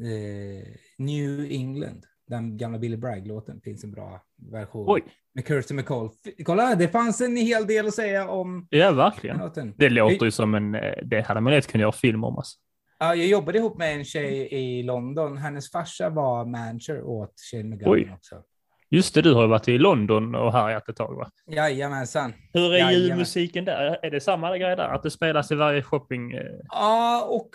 eh, 0.00 0.66
New 0.98 1.46
England. 1.50 2.04
Den 2.28 2.56
gamla 2.56 2.78
Billy 2.78 2.96
Bragg-låten 2.96 3.60
finns 3.60 3.84
en 3.84 3.92
bra 3.92 4.22
version 4.52 4.84
Oj, 4.88 5.02
med 5.34 5.46
Kirsty 5.46 5.74
McCall. 5.74 6.10
Kolla, 6.44 6.74
det 6.74 6.88
fanns 6.88 7.20
en 7.20 7.36
hel 7.36 7.66
del 7.66 7.86
att 7.86 7.94
säga 7.94 8.28
om 8.28 8.66
ja 8.70 8.92
verkligen. 8.92 9.38
låten. 9.38 9.74
Det 9.78 9.90
låter 9.90 10.24
ju 10.24 10.30
som 10.30 10.54
en, 10.54 10.74
eh, 10.74 10.94
det 11.04 11.20
hade 11.22 11.40
man 11.40 11.52
lätt 11.52 11.66
kunnat 11.66 11.82
göra 11.82 11.92
film 11.92 12.24
om. 12.24 12.36
Alltså. 12.36 12.58
Ja, 12.98 13.14
jag 13.14 13.26
jobbade 13.26 13.58
ihop 13.58 13.78
med 13.78 13.96
en 13.96 14.04
tjej 14.04 14.48
i 14.54 14.82
London. 14.82 15.36
Hennes 15.38 15.70
farsa 15.70 16.10
var 16.10 16.44
manager 16.44 17.02
åt 17.02 17.34
Shane 17.50 17.64
McGowan 17.64 18.12
också. 18.12 18.42
Just 18.92 19.14
det, 19.14 19.22
du 19.22 19.34
har 19.34 19.46
varit 19.46 19.68
i 19.68 19.78
London 19.78 20.34
och 20.34 20.52
härjat 20.52 20.88
ett 20.88 20.96
tag 20.96 21.16
va? 21.16 21.30
Jajamensan. 21.46 22.32
Hur 22.52 22.72
är 22.72 22.78
Jajamän. 22.78 22.94
julmusiken 22.94 23.64
där? 23.64 23.98
Är 24.02 24.10
det 24.10 24.20
samma 24.20 24.58
grej 24.58 24.76
där? 24.76 24.88
Att 24.88 25.02
det 25.02 25.10
spelas 25.10 25.50
i 25.50 25.54
varje 25.54 25.82
shopping? 25.82 26.32
eh, 26.32 26.42
Ja, 26.68 27.24
och 27.30 27.50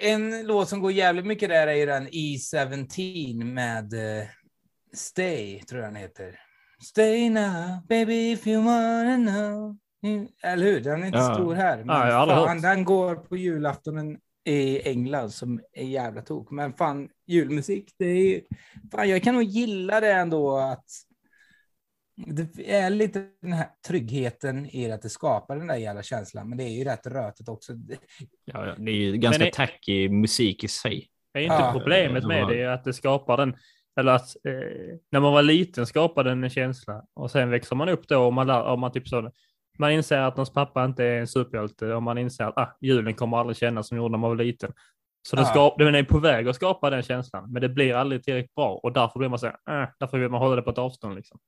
en 0.00 0.46
låt 0.46 0.68
som 0.68 0.80
går 0.80 0.92
jävligt 0.92 1.26
mycket 1.26 1.48
där 1.48 1.66
är 1.66 1.74
ju 1.74 1.86
den 1.86 2.08
E17 2.08 3.44
med 3.44 3.92
eh, 3.94 4.24
Stay, 4.94 5.60
tror 5.60 5.80
jag 5.82 5.88
den 5.90 5.96
heter. 5.96 6.38
Stay 6.84 7.30
now, 7.30 7.86
baby 7.88 8.32
if 8.32 8.46
you 8.46 8.62
wanna 8.64 9.16
know. 9.16 9.76
Eller 10.44 10.64
hur? 10.64 10.80
Den 10.80 11.02
är 11.02 11.06
inte 11.06 11.18
Ja. 11.18 11.34
stor 11.34 11.54
här. 11.54 11.76
Men 11.84 11.96
Ja, 12.10 12.26
fan, 12.46 12.60
den 12.60 12.84
går 12.84 13.14
på 13.14 13.36
julaftonen 13.36 14.18
i 14.44 14.88
England 14.88 15.30
som 15.30 15.60
är 15.72 15.84
jävla 15.84 16.22
tok. 16.22 16.50
Men 16.50 16.72
fan, 16.72 17.08
julmusik, 17.26 17.94
det 17.98 18.04
är 18.04 18.16
ju... 18.28 18.40
Fan, 18.92 19.08
jag 19.08 19.22
kan 19.22 19.34
nog 19.34 19.42
gilla 19.44 20.00
det 20.00 20.12
ändå 20.12 20.56
att 20.56 20.84
det 22.26 22.72
är 22.74 22.90
lite 22.90 23.26
den 23.42 23.52
här 23.52 23.68
tryggheten 23.88 24.66
i 24.76 24.92
att 24.92 25.02
det 25.02 25.08
skapar 25.08 25.56
den 25.56 25.66
där 25.66 25.76
jävla 25.76 26.02
känslan. 26.02 26.48
Men 26.48 26.58
det 26.58 26.64
är 26.64 26.68
ju 26.78 26.84
rätt 26.84 27.06
rötet 27.06 27.48
också. 27.48 27.72
ja, 28.44 28.66
ja. 28.66 28.74
Det 28.78 28.90
är 28.90 28.94
ju 28.94 29.16
ganska 29.16 29.38
Men 29.38 29.46
det- 29.46 29.52
tacky 29.54 30.08
musik 30.08 30.64
i 30.64 30.68
sig. 30.68 31.08
Är 31.34 31.40
inte 31.40 31.54
Ja. 31.54 31.70
problemet 31.72 32.24
med 32.26 32.48
det 32.48 32.64
att 32.74 32.84
det 32.84 32.92
skapar 32.92 33.36
den, 33.36 33.56
eller 34.00 34.12
att 34.12 34.36
eh, 34.46 34.52
när 35.12 35.20
man 35.20 35.32
var 35.32 35.42
liten 35.42 35.86
skapade 35.86 36.30
den 36.30 36.44
en 36.44 36.50
känsla 36.50 37.04
och 37.14 37.30
sen 37.30 37.50
växer 37.50 37.76
man 37.76 37.88
upp 37.88 38.08
då 38.08 38.22
och 38.26 38.32
man, 38.32 38.46
lär, 38.46 38.62
och 38.62 38.78
man 38.78 38.92
typ 38.92 39.08
så, 39.08 39.30
man 39.78 39.92
inser 39.92 40.18
att 40.18 40.36
ens 40.36 40.52
pappa 40.52 40.84
inte 40.84 41.04
är 41.04 41.20
en 41.20 41.26
superhjälte 41.26 41.94
och 41.94 42.02
man 42.02 42.18
inser 42.18 42.44
att 42.44 42.58
ah, 42.58 42.76
julen 42.80 43.14
kommer 43.14 43.36
aldrig 43.36 43.56
kännas 43.56 43.88
som 43.88 43.96
gjorde 43.96 44.12
när 44.12 44.18
man 44.18 44.30
var 44.30 44.36
liten. 44.36 44.72
Så 45.28 45.36
den, 45.36 45.46
skap, 45.46 45.78
den 45.78 45.94
är 45.94 46.02
på 46.02 46.18
väg 46.18 46.48
att 46.48 46.56
skapa 46.56 46.90
den 46.90 47.02
känslan, 47.02 47.52
men 47.52 47.62
det 47.62 47.68
blir 47.68 47.94
aldrig 47.94 48.24
tillräckligt 48.24 48.54
bra 48.54 48.80
och 48.82 48.92
därför 48.92 49.18
blir 49.18 49.28
man 49.28 49.38
så 49.38 49.46
här, 49.46 49.82
äh, 49.82 49.88
därför 49.98 50.18
vill 50.18 50.30
man 50.30 50.40
hålla 50.40 50.56
det 50.56 50.62
på 50.62 50.70
ett 50.70 50.78
avstånd 50.78 51.14
liksom. 51.14 51.40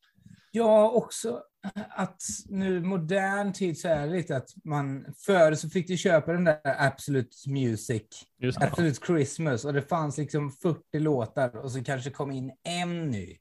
Ja, 0.57 0.91
också 0.91 1.43
att 1.91 2.23
nu 2.49 2.81
modern 2.81 3.53
tid 3.53 3.79
så 3.79 3.89
är 3.89 4.07
det 4.07 4.13
lite 4.13 4.37
att 4.37 4.49
man 4.65 5.15
förr 5.27 5.55
så 5.55 5.69
fick 5.69 5.89
du 5.89 5.97
köpa 5.97 6.33
den 6.33 6.45
där 6.45 6.61
Absolute 6.65 7.51
Music. 7.51 8.03
Absolute 8.61 9.07
Christmas 9.07 9.65
och 9.65 9.73
det 9.73 9.83
fanns 9.83 10.19
liksom 10.19 10.51
40 10.51 10.99
låtar 10.99 11.57
och 11.57 11.73
så 11.73 11.85
kanske 11.85 12.11
kom 12.11 12.31
in 12.31 12.53
en 12.65 13.11
ny. 13.11 13.37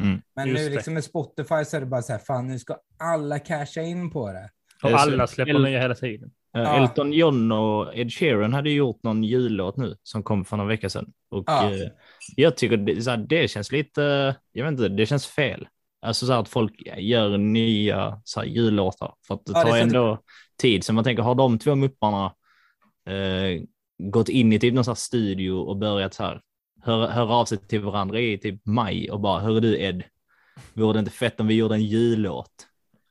Mm. 0.00 0.22
Men 0.36 0.48
Just 0.48 0.62
nu 0.62 0.68
det. 0.68 0.74
liksom 0.74 0.94
med 0.94 1.04
Spotify 1.04 1.64
så 1.64 1.76
är 1.76 1.80
det 1.80 1.86
bara 1.86 2.02
så 2.02 2.12
här, 2.12 2.18
fan 2.20 2.46
nu 2.48 2.58
ska 2.58 2.76
alla 2.98 3.38
casha 3.38 3.80
in 3.82 4.10
på 4.10 4.32
det. 4.32 4.50
Och 4.82 4.90
Det 4.90 4.98
så- 4.98 5.02
alla 5.02 5.26
släpper 5.26 5.50
El- 5.54 5.62
nya 5.62 5.80
hela 5.80 5.94
tiden. 5.94 6.30
Ja. 6.52 6.82
Elton 6.82 7.12
John 7.12 7.52
och 7.52 7.96
Ed 7.98 8.12
Sheeran 8.12 8.52
hade 8.52 8.70
gjort 8.70 9.02
någon 9.02 9.24
jullåt 9.24 9.76
nu 9.76 9.96
som 10.02 10.22
kom 10.22 10.44
för 10.44 10.56
några 10.56 10.68
veckor 10.68 10.88
sedan. 10.88 11.12
Och 11.30 11.44
Ja. 11.46 11.70
eh, 11.74 11.88
jag 12.36 12.56
tycker 12.56 12.76
det, 12.76 13.02
så 13.02 13.10
här, 13.10 13.16
det 13.16 13.48
känns 13.50 13.72
lite, 13.72 14.36
jag 14.52 14.64
vet 14.64 14.72
inte, 14.72 14.88
det 14.88 15.06
känns 15.06 15.26
fel. 15.26 15.68
Alltså 16.02 16.26
så 16.26 16.32
här 16.32 16.40
att 16.40 16.48
folk 16.48 16.72
gör 16.96 17.38
nya 17.38 18.20
så 18.24 18.40
här, 18.40 18.46
jullåtar. 18.46 19.14
För 19.26 19.34
att 19.34 19.46
det 19.46 19.52
Ja, 19.54 19.58
det 19.64 19.70
tar 19.70 19.76
så- 19.78 19.82
ändå 19.82 20.18
tid. 20.60 20.84
Så 20.84 20.92
man 20.92 21.04
tänker, 21.04 21.22
har 21.22 21.34
de 21.34 21.58
två 21.58 21.74
mupparna 21.74 22.34
eh, 23.08 23.62
gått 24.10 24.28
in 24.28 24.52
i 24.52 24.58
typ 24.58 24.74
någon 24.74 24.84
sån 24.84 24.92
här 24.92 24.96
studio 24.96 25.50
och 25.52 25.76
börjat 25.76 26.14
så 26.14 26.22
här, 26.24 26.40
höra, 26.82 27.06
höra 27.12 27.34
av 27.34 27.44
sig 27.44 27.58
till 27.58 27.80
varandra 27.80 28.20
i 28.20 28.38
typ 28.38 28.60
maj 28.66 29.10
och 29.10 29.20
bara, 29.20 29.40
hör 29.40 29.60
du 29.60 29.80
Ed, 29.80 30.02
vore 30.72 30.92
det 30.92 30.98
inte 30.98 31.10
fett 31.10 31.40
om 31.40 31.46
vi 31.46 31.54
gjorde 31.54 31.74
en 31.74 31.84
jullåt? 31.84 32.50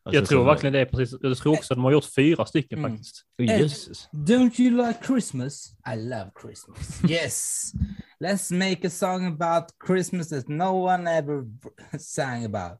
Alltså, 0.03 0.19
Jag 0.21 0.29
tror 0.29 0.45
verkligen 0.45 0.73
det 0.73 0.79
är 0.79 0.85
precis, 0.85 1.19
jag 1.21 1.37
tror 1.37 1.53
också 1.53 1.73
att 1.73 1.77
de 1.77 1.83
har 1.83 1.91
gjort 1.91 2.13
fyra 2.15 2.45
stycken 2.45 2.79
Mm. 2.79 2.91
faktiskt. 2.91 3.25
Oh, 3.37 3.45
Jesus. 3.45 4.09
Don't 4.11 4.61
you 4.61 4.87
like 4.87 4.99
Christmas? 5.05 5.71
I 5.93 5.95
love 5.95 6.31
Christmas. 6.41 7.01
Yes. 7.09 7.71
Let's 8.23 8.51
make 8.57 8.87
a 8.87 8.89
song 8.89 9.25
about 9.25 9.63
Christmas 9.87 10.29
that 10.29 10.47
no 10.47 10.85
one 10.85 11.07
ever 11.17 11.43
sang 11.99 12.45
about. 12.45 12.79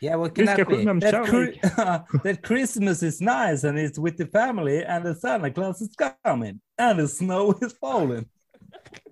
Yeah, 0.00 0.16
what 0.20 0.34
can 0.34 0.46
that 0.46 0.68
be? 0.68 0.84
That, 0.84 1.26
kärlek. 1.26 1.60
that 2.24 2.42
Christmas 2.42 3.02
is 3.02 3.20
nice 3.20 3.68
and 3.68 3.78
it's 3.78 3.98
with 3.98 4.16
the 4.16 4.26
family 4.26 4.84
and 4.84 5.04
the 5.04 5.14
Santa 5.14 5.50
Claus 5.50 5.80
is 5.80 5.90
coming 6.24 6.60
and 6.78 6.98
the 7.00 7.08
snow 7.08 7.54
is 7.62 7.72
falling. 7.80 8.26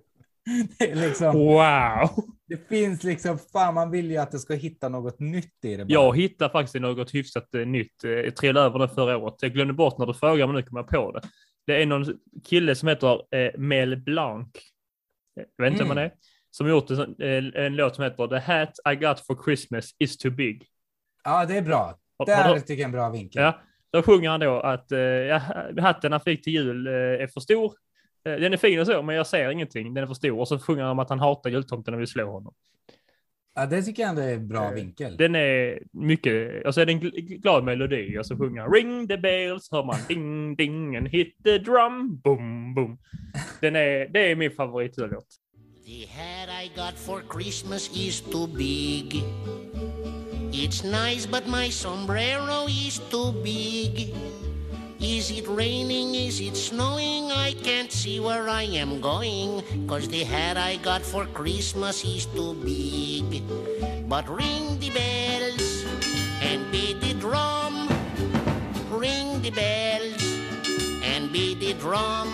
Det, 0.79 0.95
liksom, 0.95 1.35
Wow! 1.37 2.09
det 2.47 2.67
finns 2.69 3.03
liksom, 3.03 3.37
fan 3.53 3.73
man 3.73 3.91
vill 3.91 4.11
ju 4.11 4.17
att 4.17 4.31
det 4.31 4.39
ska 4.39 4.53
hitta 4.53 4.89
något 4.89 5.19
nytt 5.19 5.65
i 5.65 5.75
det. 5.75 5.85
bara. 5.85 5.93
Jag 5.93 6.17
hittade 6.17 6.51
faktiskt 6.51 6.81
något 6.81 7.13
hyfsat 7.15 7.55
eh, 7.55 7.65
nytt. 7.65 8.03
Eh, 8.03 8.11
Jag 8.11 8.35
trillade 8.35 8.65
över 8.65 8.79
det 8.79 8.89
förra 8.89 9.17
året. 9.17 9.35
Jag 9.41 9.53
glömde 9.53 9.73
bort 9.73 9.97
när 9.97 10.05
du 10.05 10.13
frågade, 10.13 10.47
men 10.47 10.55
nu 10.55 10.63
kom 10.63 10.77
jag 10.77 10.87
på 10.87 11.11
det. 11.11 11.21
Det 11.67 11.81
är 11.81 11.85
någon 11.85 12.05
kille 12.45 12.75
som 12.75 12.87
heter 12.89 13.35
eh, 13.35 13.51
Mel 13.59 13.97
Blanc. 13.97 14.47
Eh, 15.39 15.43
Jag 15.57 15.65
vet 15.65 15.71
inte 15.71 15.83
Mm. 15.83 15.95
vem 15.95 15.97
han 15.97 16.05
är. 16.05 16.11
Som 16.51 16.67
gjort 16.69 16.89
en, 16.89 16.99
eh, 16.99 17.63
en 17.65 17.75
låt 17.75 17.95
som 17.95 18.03
heter 18.03 18.27
The 18.27 18.51
hat 18.51 18.79
I 18.93 18.95
got 18.95 19.19
for 19.19 19.43
Christmas 19.45 19.95
is 19.99 20.17
too 20.17 20.31
big. 20.31 20.65
Ja, 21.23 21.45
det 21.45 21.57
är 21.57 21.61
bra. 21.61 21.99
Har- 22.17 22.43
har 22.43 22.53
du- 22.55 22.59
tycker 22.61 22.73
jag 22.73 22.79
är 22.81 22.85
en 22.85 22.91
bra 22.91 23.09
vinkel. 23.09 23.41
Ja, 23.41 23.59
då 23.93 24.01
sjunger 24.03 24.29
han 24.29 24.39
då 24.39 24.59
att 24.59 24.91
eh, 24.91 25.83
hatten 25.83 26.11
han 26.11 26.21
fick 26.21 26.43
till 26.43 26.53
jul 26.53 26.87
eh, 26.87 26.93
är 26.93 27.27
för 27.27 27.39
stor. 27.39 27.73
Eh, 28.25 28.35
den 28.35 28.53
är 28.53 28.57
fin 28.57 28.79
och 28.79 28.87
så, 28.87 29.01
men 29.01 29.15
jag 29.15 29.27
ser 29.27 29.49
ingenting. 29.49 29.93
Den 29.93 30.03
är 30.03 30.07
för 30.07 30.13
stor. 30.13 30.39
Och 30.39 30.47
så 30.47 30.59
sjunger 30.59 30.81
han 30.83 30.91
om 30.91 30.99
att 30.99 31.09
han 31.09 31.19
hatar 31.19 31.49
jultomten 31.49 31.93
och 31.93 31.99
vill 31.99 32.07
slå 32.07 32.31
honom. 32.31 32.53
Ja, 33.55 33.65
det 33.65 33.81
tycker 33.83 34.03
jag 34.03 34.09
ändå 34.09 34.21
är 34.21 34.33
en 34.33 34.47
bra 34.47 34.65
Eh, 34.65 34.71
vinkel. 34.73 35.17
Den 35.17 35.35
är 35.35 35.79
mycket, 35.91 36.65
och 36.65 36.73
så 36.73 36.81
är 36.81 36.85
det 36.85 36.91
en 36.91 37.01
gl- 37.01 37.41
glad 37.41 37.63
melodi 37.63 38.17
och 38.17 38.25
så 38.25 38.37
sjunger 38.37 38.61
han 38.61 38.73
ring 38.73 39.07
the 39.07 39.17
bells, 39.17 39.71
hör 39.71 39.83
man 39.83 39.95
ding 40.07 40.55
ding 40.55 40.95
and 40.95 41.07
hit 41.07 41.37
the 41.43 41.57
drum, 41.57 42.17
boom 42.23 42.73
boom. 42.75 42.97
Den 43.61 43.75
är, 43.75 44.07
det 44.07 44.31
är 44.31 44.35
min 44.35 44.51
favoritlåt. 44.51 45.27
The 45.85 46.05
hat 46.07 46.49
I 46.63 46.71
got 46.75 46.93
for 46.99 47.21
Christmas 47.33 47.97
is 47.97 48.21
too 48.21 48.47
big. 48.47 49.23
It's 50.53 50.83
nice, 50.83 51.27
but 51.27 51.47
my 51.47 51.69
sombrero 51.71 52.67
is 52.67 52.99
too 53.11 53.31
big. 53.43 54.15
Is 55.03 55.31
it 55.31 55.47
raining? 55.49 56.15
Is 56.15 56.39
it 56.39 56.55
snowing? 56.55 57.29
I 57.31 57.53
can't 57.61 57.91
see 57.91 58.21
where 58.21 58.47
I 58.47 58.63
am 58.63 59.01
going. 59.01 59.61
Cause 59.85 60.07
the 60.07 60.23
hat 60.23 60.55
I 60.55 60.77
got 60.77 61.01
for 61.01 61.25
Christmas 61.25 62.05
is 62.05 62.25
too 62.25 62.53
big. 62.63 63.43
But 64.07 64.29
ring 64.29 64.79
the 64.79 64.89
bells 64.89 65.83
and 66.41 66.71
beat 66.71 67.01
the 67.01 67.13
drum. 67.19 67.89
Ring 68.89 69.41
the 69.41 69.51
bells 69.51 70.23
and 71.03 71.31
beat 71.33 71.59
the 71.59 71.73
drum. 71.73 72.29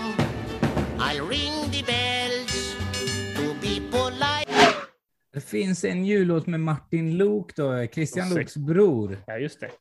I'll 1.00 1.26
ring 1.26 1.72
the 1.72 1.82
bells 1.82 2.76
to 3.36 3.54
be 3.62 3.82
polite. 3.90 4.46
Det 5.34 5.42
finns 5.42 5.84
en 5.84 6.06
jullåt 6.06 6.48
med 6.48 6.60
Martin 6.60 7.18
Luuk 7.18 7.56
då, 7.56 7.88
Christian 7.88 8.28
Och 8.28 8.34
sex. 8.34 8.56
Luuks 8.56 8.68
bror. 8.68 9.18
Ja, 9.28 9.38
just 9.38 9.60
det. 9.60 9.72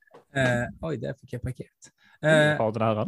Eh, 0.40 0.66
oj, 0.80 0.96
där 0.96 1.14
fick 1.14 1.32
jag 1.32 1.42
paket. 1.42 1.90
Eh, 2.24 2.56
Har 2.58 2.72
den 2.72 2.82
här. 2.82 3.06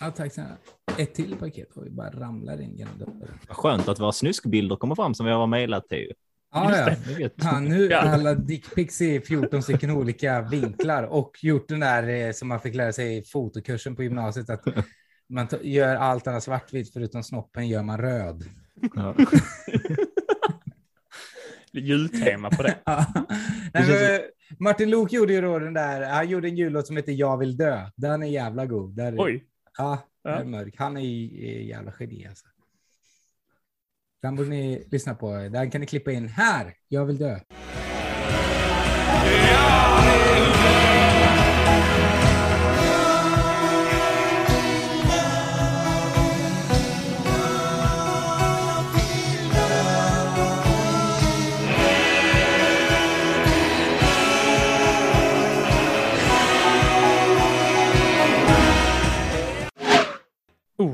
ja, 0.00 0.10
tack 0.10 0.32
snälla. 0.32 0.56
Ett 0.98 1.14
till 1.14 1.36
paket. 1.36 1.68
Oj, 1.74 1.90
bara 1.90 2.10
ramlar 2.10 2.60
in 2.60 2.76
genom 2.76 2.98
dörren. 2.98 3.38
Vad 3.48 3.56
Skönt 3.56 3.88
att 3.88 4.00
våra 4.00 4.12
snuskbilder 4.12 4.76
kommer 4.76 4.94
fram 4.94 5.14
som 5.14 5.26
vi 5.26 5.32
har 5.32 5.46
mejlat 5.46 5.88
till. 5.88 6.12
Ja, 6.54 6.86
ja. 7.18 7.28
Fan, 7.42 7.64
nu 7.64 7.86
Ja. 7.86 7.98
alla 7.98 8.34
dickpics 8.34 9.00
i 9.00 9.20
14 9.20 9.62
stycken 9.62 9.90
olika 9.90 10.40
vinklar 10.42 11.02
och 11.02 11.38
gjort 11.42 11.68
den 11.68 11.80
där 11.80 12.08
eh, 12.08 12.32
som 12.32 12.48
man 12.48 12.60
fick 12.60 12.74
lära 12.74 12.92
sig 12.92 13.16
i 13.18 13.22
fotokursen 13.22 13.96
på 13.96 14.02
gymnasiet 14.02 14.50
att 14.50 14.64
man 15.28 15.48
gör 15.62 15.96
allt 15.96 16.26
annat 16.26 16.42
svartvitt 16.42 16.92
förutom 16.92 17.22
snoppen 17.22 17.68
gör 17.68 17.82
man 17.82 17.98
röd. 17.98 18.44
Ja. 18.94 19.14
Jultema 21.72 22.50
på 22.50 22.62
det. 22.62 22.74
Ja. 22.84 23.06
Men, 23.72 23.82
eh, 23.82 24.20
Martin 24.58 24.90
Luuk 24.90 25.12
gjorde 25.12 25.32
ju 25.32 25.40
då 25.40 25.58
den 25.58 25.74
där, 25.74 26.02
han 26.10 26.28
gjorde 26.28 26.48
en 26.48 26.56
jullåt 26.56 26.86
som 26.86 26.96
heter 26.96 27.12
Jag 27.12 27.36
vill 27.38 27.56
dö. 27.56 27.90
Den 27.96 28.22
är 28.22 28.26
jävla 28.26 28.66
god. 28.66 28.96
Där, 28.96 29.14
Oj. 29.18 29.44
Ja, 29.78 29.98
den 30.24 30.32
Ja. 30.32 30.40
är 30.40 30.44
mörk. 30.44 30.74
Han 30.78 30.96
är 30.96 31.00
ju 31.00 31.64
jävla 31.64 31.92
geni 32.00 32.26
alltså. 32.28 32.46
Den 34.22 34.36
borde 34.36 34.48
ni 34.48 34.88
lyssna 34.90 35.14
på. 35.14 35.32
Den 35.32 35.70
kan 35.70 35.80
ni 35.80 35.86
klippa 35.86 36.12
in 36.12 36.28
här. 36.28 36.74
Jag 36.88 37.04
vill 37.04 37.18
dö. 37.18 37.38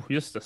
Oh, 0.09 0.13
just 0.13 0.35
det. 0.35 0.41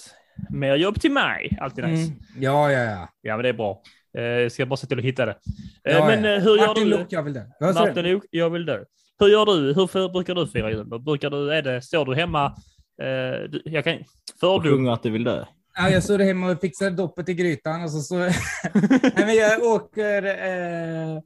Mer 0.50 0.74
jobb 0.76 1.00
till 1.00 1.12
mig. 1.12 1.58
Alltid 1.60 1.84
nice. 1.84 2.02
Mm. 2.10 2.18
Ja, 2.38 2.72
ja, 2.72 2.82
ja. 2.82 3.08
Ja, 3.22 3.36
men 3.36 3.42
det 3.42 3.48
är 3.48 3.52
bra. 3.52 3.82
Eh, 4.18 4.22
Jag 4.24 4.52
ska 4.52 4.66
bara 4.66 4.76
se 4.76 4.86
till 4.86 4.98
att 4.98 5.04
hitta 5.04 5.26
det. 5.26 5.36
Eh, 5.84 5.96
ja 5.96 6.06
men 6.06 6.24
ja. 6.24 6.30
eh, 6.34 6.42
hur 6.42 6.56
gör 6.56 6.66
Martin 6.66 6.84
du? 6.84 6.90
Luuk, 6.90 7.06
jag 7.10 7.22
vill 7.22 7.32
dö. 7.32 7.42
Du? 7.60 7.66
Martin 7.66 8.04
Luuk, 8.04 8.24
jag 8.30 8.50
vill 8.50 8.66
dö. 8.66 8.84
Hur 9.20 9.28
gör 9.28 9.46
du? 9.46 9.72
Hur 9.74 9.86
för, 9.86 10.08
brukar 10.08 10.34
du 10.34 10.46
fira 10.46 10.70
jul? 10.70 10.84
Brukar 11.00 11.30
du, 11.30 11.52
är 11.54 11.62
det, 11.62 11.82
står 11.82 12.06
du 12.06 12.14
hemma? 12.14 12.46
Eh, 13.02 13.48
du, 13.50 13.62
jag 13.64 13.84
kan, 13.84 13.94
Och 13.94 14.00
fördom. 14.40 14.62
sjunger 14.62 14.92
att 14.92 15.02
du 15.02 15.10
vill 15.10 15.24
dö. 15.24 15.44
Ja, 15.76 15.90
jag 15.90 16.02
står 16.02 16.18
hemma 16.18 16.50
och 16.50 16.60
fixar 16.60 16.90
doppet 16.90 17.28
i 17.28 17.34
grytan 17.34 17.82
och 17.82 17.90
så... 17.90 18.00
så... 18.00 18.16
Nej, 18.18 18.32
men 19.16 19.34
jag 19.34 19.62
åker... 19.62 20.22
Eh... 20.22 21.20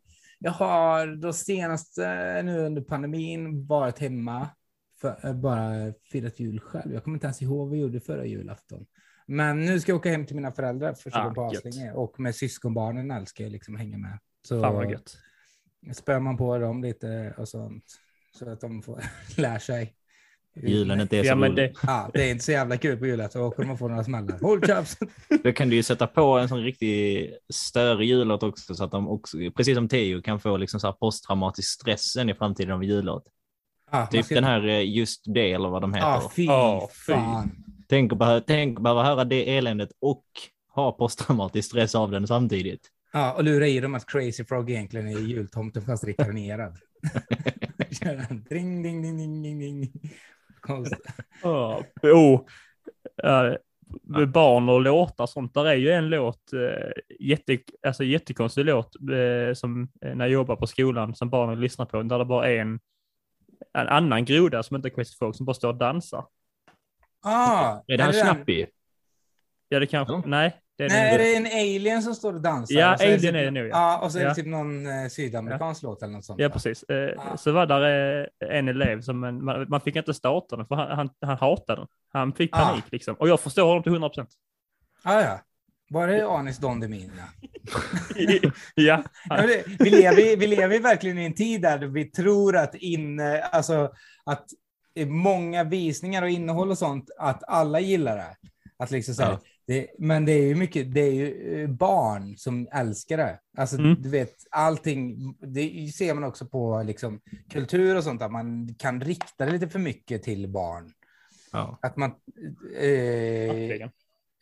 Jag 0.44 0.52
har 0.52 1.06
då 1.22 1.32
senast 1.32 1.98
eh, 1.98 2.44
nu 2.44 2.58
under 2.58 2.82
pandemin 2.82 3.66
varit 3.66 3.98
hemma 3.98 4.48
för 5.02 5.16
eh, 5.26 5.32
bara 5.34 5.92
firat 6.12 6.40
jul 6.40 6.60
själv. 6.60 6.92
Jag 6.94 7.04
kommer 7.04 7.16
inte 7.16 7.26
ens 7.26 7.42
ihåg 7.42 7.58
vad 7.58 7.70
vi 7.70 7.78
gjorde 7.78 8.00
förra 8.00 8.26
julafton. 8.26 8.86
Men 9.26 9.60
nu 9.64 9.80
ska 9.80 9.92
jag 9.92 9.96
åka 9.98 10.10
hem 10.10 10.26
till 10.26 10.36
mina 10.36 10.52
föräldrar 10.52 10.94
första 10.94 11.22
Ah, 11.26 11.30
på. 11.34 11.42
Aslinge 11.44 11.92
och 11.92 12.20
med 12.20 12.34
syskonbarnen 12.34 13.10
älskar 13.10 13.44
jag 13.44 13.52
liksom 13.52 13.76
hänga 13.76 13.98
med. 13.98 14.18
Så 14.48 14.60
Fan 14.60 14.74
vad 14.74 14.90
gött. 14.90 15.16
spör 15.94 16.18
man 16.20 16.36
på 16.36 16.58
dem 16.58 16.82
lite 16.82 17.34
och 17.38 17.48
sånt 17.48 17.84
så 18.38 18.50
att 18.50 18.60
de 18.60 18.82
får 18.82 19.02
lära 19.36 19.58
sig. 19.60 19.94
Julen 20.54 21.00
inte 21.00 21.18
är 21.18 21.22
så 21.22 21.28
Ja, 21.28 21.34
men 21.34 21.50
rolig. 21.52 21.72
det, 21.72 21.78
Ja, 21.86 22.10
det 22.14 22.22
är 22.28 22.30
inte 22.30 22.44
så 22.44 22.52
jävla 22.52 22.76
kul 22.76 22.98
på 22.98 23.06
julafton. 23.06 23.42
Då 23.42 23.50
kommer 23.50 23.68
man 23.68 23.78
få 23.78 23.88
några 23.88 24.04
smällar. 24.04 24.38
Håll 24.40 24.66
käften! 24.66 25.08
Då 25.44 25.52
kan 25.52 25.68
du 25.68 25.76
ju 25.76 25.82
sätta 25.82 26.06
på 26.06 26.38
en 26.38 26.48
sån 26.48 26.62
riktig 26.62 27.30
störig 27.54 28.08
jullåt 28.08 28.42
också 28.42 28.74
så 28.74 28.84
att 28.84 28.90
de 28.90 29.08
också, 29.08 29.36
precis 29.56 29.74
som 29.76 29.88
Teo, 29.88 30.22
kan 30.22 30.40
få 30.40 30.56
liksom 30.56 30.80
så 30.80 30.86
här 30.86 30.92
posttraumatisk 30.94 31.68
stress 31.80 32.12
sen 32.12 32.30
i 32.30 32.34
framtiden 32.34 32.72
av 32.74 32.84
jullåt. 32.84 33.24
Ja, 33.92 33.98
man 33.98 34.08
Typ 34.08 34.24
ska- 34.24 34.34
den 34.34 34.44
här 34.44 34.66
eh, 34.68 34.90
Just 34.90 35.22
det 35.34 35.52
eller 35.52 35.68
vad 35.68 35.82
de 35.82 35.94
heter. 35.94 36.06
Ja, 36.08 36.32
fy 36.36 36.44
Ja, 36.44 36.88
fy. 37.06 37.12
fan. 37.12 37.50
Tänk 37.88 38.12
att 38.12 38.18
behöva, 38.18 38.40
tänk 38.40 38.76
att 38.78 38.82
behöva 38.82 39.02
höra 39.04 39.24
det 39.24 39.56
eländet 39.56 39.88
och 40.00 40.24
ha 40.74 40.92
posttraumatisk 40.92 41.68
stress 41.68 41.94
av 41.94 42.10
den 42.10 42.26
samtidigt. 42.26 42.88
Ja, 43.12 43.32
och 43.32 43.44
lura 43.44 43.66
i 43.66 43.80
dem 43.80 43.94
att 43.94 44.06
Crazy 44.06 44.44
Frog 44.44 44.70
egentligen 44.70 45.06
är 45.08 45.18
jultomten 45.20 45.82
fast 45.82 46.04
rekarnerad. 46.04 46.76
ding, 48.48 48.82
ding, 48.82 49.02
ding, 49.02 49.16
ding, 49.16 49.42
ding, 49.42 49.58
ding. 49.58 49.92
Konstigt. 50.60 51.06
Ja, 51.42 51.82
oh, 52.02 52.40
eh, 53.24 53.54
med 54.02 54.30
barn 54.30 54.68
och 54.68 54.80
låtar 54.80 55.26
sånt. 55.26 55.54
Där 55.54 55.66
är 55.66 55.74
ju 55.74 55.90
en 55.90 56.08
låt, 56.10 56.52
eh, 56.52 56.92
jätte, 57.20 57.58
alltså 57.86 58.04
jättekonstig 58.04 58.64
låt 58.64 58.96
eh, 58.96 59.54
som 59.54 59.88
när 60.00 60.24
jag 60.24 60.30
jobbar 60.30 60.56
på 60.56 60.66
skolan 60.66 61.14
som 61.14 61.30
barnen 61.30 61.60
lyssnar 61.60 61.86
på, 61.86 62.02
där 62.02 62.18
det 62.18 62.24
bara 62.24 62.50
är 62.50 62.58
en, 62.58 62.80
en 63.78 63.88
annan 63.88 64.24
groda 64.24 64.62
som 64.62 64.76
inte 64.76 64.88
är 64.88 64.90
Crazy 64.90 65.16
Frog 65.18 65.36
som 65.36 65.46
bara 65.46 65.54
står 65.54 65.68
och 65.68 65.74
dansar. 65.78 66.26
Ah, 67.24 67.80
Är 67.86 67.96
det 67.96 68.02
han 68.04 68.12
den- 68.12 68.20
Snappy? 68.26 68.66
Ja, 69.68 69.80
det 69.80 69.86
kanske, 69.86 70.14
Ja. 70.14 70.22
nej. 70.26 70.58
Det 70.76 70.84
är 70.84 70.88
Nej, 70.88 71.08
är 71.14 71.18
nog- 71.18 71.46
det 71.46 71.50
en 71.56 71.60
alien 71.76 72.02
som 72.02 72.14
står 72.14 72.32
och 72.34 72.40
dansar? 72.40 72.74
Ja, 72.74 72.92
Och 72.92 72.98
det 72.98 73.04
alien 73.04 73.20
typ- 73.20 73.34
är 73.34 73.44
det 73.44 73.50
nog, 73.50 73.64
ja. 73.64 73.68
Ja, 73.70 73.98
och 74.04 74.12
så 74.12 74.18
är 74.18 74.22
det 74.22 74.28
Ja. 74.28 74.34
typ 74.34 74.46
någon 74.46 74.86
eh, 74.86 75.08
sydamerikansk 75.08 75.82
låt 75.82 76.02
eller 76.02 76.12
något 76.12 76.24
sånt. 76.24 76.40
Ja, 76.40 76.48
precis. 76.48 76.82
Eh, 76.82 76.96
Ja. 76.96 77.36
Så 77.36 77.52
var 77.52 77.66
där 77.66 78.20
eh, 78.40 78.58
en 78.58 78.68
elev 78.68 79.00
som 79.00 79.24
en, 79.24 79.44
man, 79.44 79.66
man 79.68 79.80
fick 79.80 79.96
inte 79.96 80.14
starta 80.14 80.56
den 80.56 80.66
för 80.66 80.74
han, 80.74 80.90
han, 80.96 81.10
han 81.20 81.36
hatade 81.38 81.80
den. 81.80 81.88
Han 82.12 82.32
fick 82.32 82.50
Ah. 82.56 82.58
panik 82.58 82.84
liksom. 82.92 83.14
Och 83.14 83.28
jag 83.28 83.40
förstår 83.40 83.66
honom 83.66 83.82
till 83.82 83.92
100 83.92 84.08
procent. 84.08 84.30
Ah, 85.02 85.20
ja. 85.20 85.40
Var 85.92 86.06
det 86.08 86.26
Anis 86.26 86.58
Don 86.58 86.80
Demina? 86.80 87.22
ja, 88.74 89.04
vi, 89.78 89.90
lever, 89.90 90.36
vi 90.36 90.46
lever 90.46 90.80
verkligen 90.80 91.18
i 91.18 91.24
en 91.24 91.34
tid 91.34 91.62
där 91.62 91.78
vi 91.78 92.04
tror 92.04 92.56
att, 92.56 92.74
inne, 92.74 93.42
alltså, 93.42 93.92
att 94.24 94.46
många 95.06 95.64
visningar 95.64 96.22
och 96.22 96.30
innehåll 96.30 96.70
och 96.70 96.78
sånt, 96.78 97.10
att 97.18 97.44
alla 97.48 97.80
gillar 97.80 98.16
det. 98.16 98.36
Att 98.76 98.90
liksom 98.90 99.14
så 99.14 99.22
här, 99.22 99.30
Ja. 99.30 99.40
det, 99.66 99.86
men 99.98 100.24
det 100.24 100.32
är 100.32 100.42
ju 100.46 100.54
mycket, 100.54 100.94
det 100.94 101.00
är 101.00 101.12
ju 101.12 101.62
eh, 101.62 101.68
barn 101.68 102.36
som 102.36 102.68
älskar 102.72 103.16
det. 103.16 103.38
Alltså, 103.58 103.76
Mm. 103.78 104.02
du 104.02 104.08
vet, 104.08 104.34
allting, 104.50 105.34
det 105.40 105.92
ser 105.94 106.14
man 106.14 106.24
också 106.24 106.46
på 106.46 106.82
liksom, 106.82 107.20
kultur 107.50 107.96
och 107.96 108.04
sånt, 108.04 108.22
att 108.22 108.32
man 108.32 108.74
kan 108.78 109.00
rikta 109.00 109.44
det 109.46 109.52
lite 109.52 109.68
för 109.68 109.78
mycket 109.78 110.22
till 110.22 110.48
barn. 110.48 110.92
Ja. 111.52 111.78
Att 111.82 111.96
man... 111.96 112.10
Eh. 112.80 113.88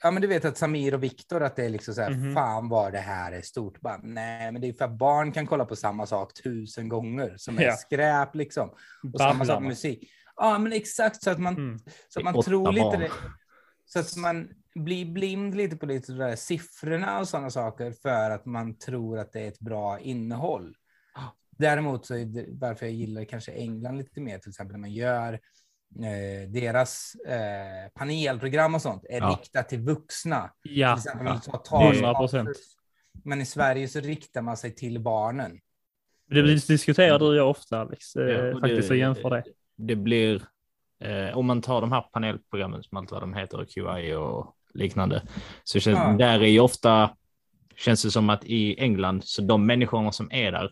Ja, 0.02 0.10
men 0.10 0.22
du 0.22 0.28
vet 0.28 0.44
att 0.44 0.58
Samir 0.58 0.94
och 0.94 1.02
Viktor, 1.02 1.42
att 1.42 1.56
det 1.56 1.64
är 1.64 1.68
liksom 1.68 1.94
så 1.94 2.02
här, 2.02 2.10
Mhm. 2.10 2.34
fan 2.34 2.68
vad 2.68 2.92
det 2.92 2.98
här 2.98 3.32
är 3.32 3.40
stort. 3.42 3.80
Bara, 3.80 4.00
nej, 4.02 4.52
men 4.52 4.60
det 4.62 4.68
är 4.68 4.72
för 4.72 4.84
att 4.84 4.98
barn 4.98 5.32
kan 5.32 5.46
kolla 5.46 5.64
på 5.64 5.76
samma 5.76 6.06
sak 6.06 6.34
tusen 6.42 6.88
gånger 6.88 7.34
som 7.36 7.58
är 7.58 7.62
Ja. 7.62 7.72
skräp 7.76 8.34
liksom. 8.34 8.68
Och 8.68 8.76
samma 9.18 9.32
sak 9.32 9.38
Babblarna. 9.38 9.60
med 9.60 9.68
musik. 9.68 10.10
Ja, 10.36 10.58
men 10.58 10.72
exakt 10.72 11.22
så 11.22 11.30
att 11.30 11.38
man, 11.38 11.54
Mm. 11.56 11.78
så 12.08 12.20
att 12.20 12.24
man 12.24 12.42
tror 12.42 12.72
lite 12.72 12.96
det. 12.96 13.10
Så 13.86 13.98
att 14.00 14.16
man 14.16 14.48
blir 14.74 15.04
blind 15.12 15.54
lite 15.54 15.76
på 15.76 15.86
lite 15.86 16.12
där 16.12 16.36
siffrorna 16.36 17.20
och 17.20 17.28
sådana 17.28 17.50
saker 17.50 17.92
för 18.02 18.30
att 18.30 18.46
man 18.46 18.78
tror 18.78 19.18
att 19.18 19.32
det 19.32 19.40
är 19.40 19.48
ett 19.48 19.60
bra 19.60 19.98
innehåll. 20.00 20.74
Däremot 21.58 22.06
så 22.06 22.14
är 22.14 22.24
det 22.24 22.46
varför 22.48 22.86
jag 22.86 22.94
gillar 22.94 23.24
kanske 23.24 23.52
England 23.52 23.96
lite 23.98 24.20
mer, 24.20 24.38
till 24.38 24.48
exempel 24.48 24.72
när 24.72 24.80
man 24.80 24.92
gör 24.92 25.40
eh, 25.98 26.48
deras 26.48 27.14
eh, 27.14 27.90
panelprogram 27.94 28.74
och 28.74 28.82
sånt 28.82 29.04
är 29.08 29.18
Ja. 29.18 29.38
riktat 29.40 29.68
till 29.68 29.80
vuxna. 29.80 30.50
Ja, 30.62 30.96
Till 30.96 31.00
exempel 31.08 31.26
ja. 31.26 31.40
så 31.40 31.50
tar- 31.52 31.92
100%. 31.92 32.46
Men 33.24 33.40
i 33.40 33.46
Sverige 33.46 33.88
så 33.88 34.00
riktar 34.00 34.42
man 34.42 34.56
sig 34.56 34.74
till 34.74 35.00
barnen. 35.00 35.58
det 36.30 36.42
diskuterar 36.68 37.18
du 37.18 37.24
och 37.26 37.36
jag 37.36 37.50
ofta 37.50 37.80
Alex. 37.80 38.16
Eh, 38.16 38.22
Ja, 38.28 38.54
och 38.54 38.60
faktiskt 38.60 38.88
det- 38.88 38.94
och 38.94 38.98
jämför 38.98 39.30
det. 39.30 39.44
Det 39.76 39.96
blir, 39.96 40.42
eh, 41.04 41.38
om 41.38 41.46
man 41.46 41.62
tar 41.62 41.80
de 41.80 41.92
här 41.92 42.00
panelprogrammen 42.12 42.82
som 42.82 42.98
allt 42.98 43.10
vad 43.12 43.22
de 43.22 43.34
heter, 43.34 43.64
QI 43.64 44.14
och 44.14 44.54
liknande, 44.74 45.22
så 45.64 45.80
känns, 45.80 45.98
Ja. 45.98 46.12
där 46.18 46.40
är 46.42 46.46
ju 46.48 46.60
ofta, 46.60 47.16
känns 47.76 48.02
det 48.02 48.10
som 48.10 48.30
att 48.30 48.44
i 48.44 48.80
England, 48.80 49.24
så 49.24 49.42
de 49.42 49.66
människorna 49.66 50.12
som 50.12 50.28
är 50.32 50.52
där, 50.52 50.70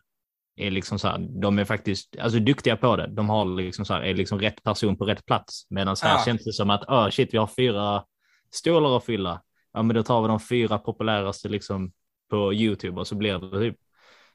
är 0.59 0.71
liksom 0.71 0.99
så 0.99 1.09
här, 1.09 1.19
de 1.43 1.59
är 1.59 1.65
faktiskt 1.65 2.17
alltså, 2.19 2.39
duktiga 2.39 2.77
på 2.77 2.97
det. 2.97 3.07
De 3.07 3.29
har 3.29 3.45
liksom 3.45 3.85
så 3.85 3.95
här, 3.95 4.03
är 4.03 4.15
liksom 4.15 4.39
rätt 4.41 4.63
person 4.63 4.97
på 4.97 5.05
rätt 5.05 5.27
plats. 5.27 5.67
Medan 5.71 5.97
här 6.03 6.11
Ja. 6.13 6.25
känns 6.25 6.45
det 6.45 6.53
som 6.53 6.71
att, 6.71 6.85
oh, 6.89 7.11
shit, 7.11 7.35
vi 7.35 7.39
har 7.39 7.47
fyra 7.47 8.05
stolar 8.51 8.97
att 8.97 9.05
fylla. 9.05 9.43
Ja, 9.73 9.83
men 9.83 9.97
då 9.97 10.03
tar 10.03 10.23
vi 10.23 10.29
de 10.29 10.41
fyra 10.41 10.79
populäraste 10.79 11.49
liksom 11.49 11.93
på 12.31 12.55
YouTube 12.55 13.01
och 13.01 13.07
så 13.07 13.15
blir 13.15 13.39
det 13.39 13.61
typ 13.61 13.77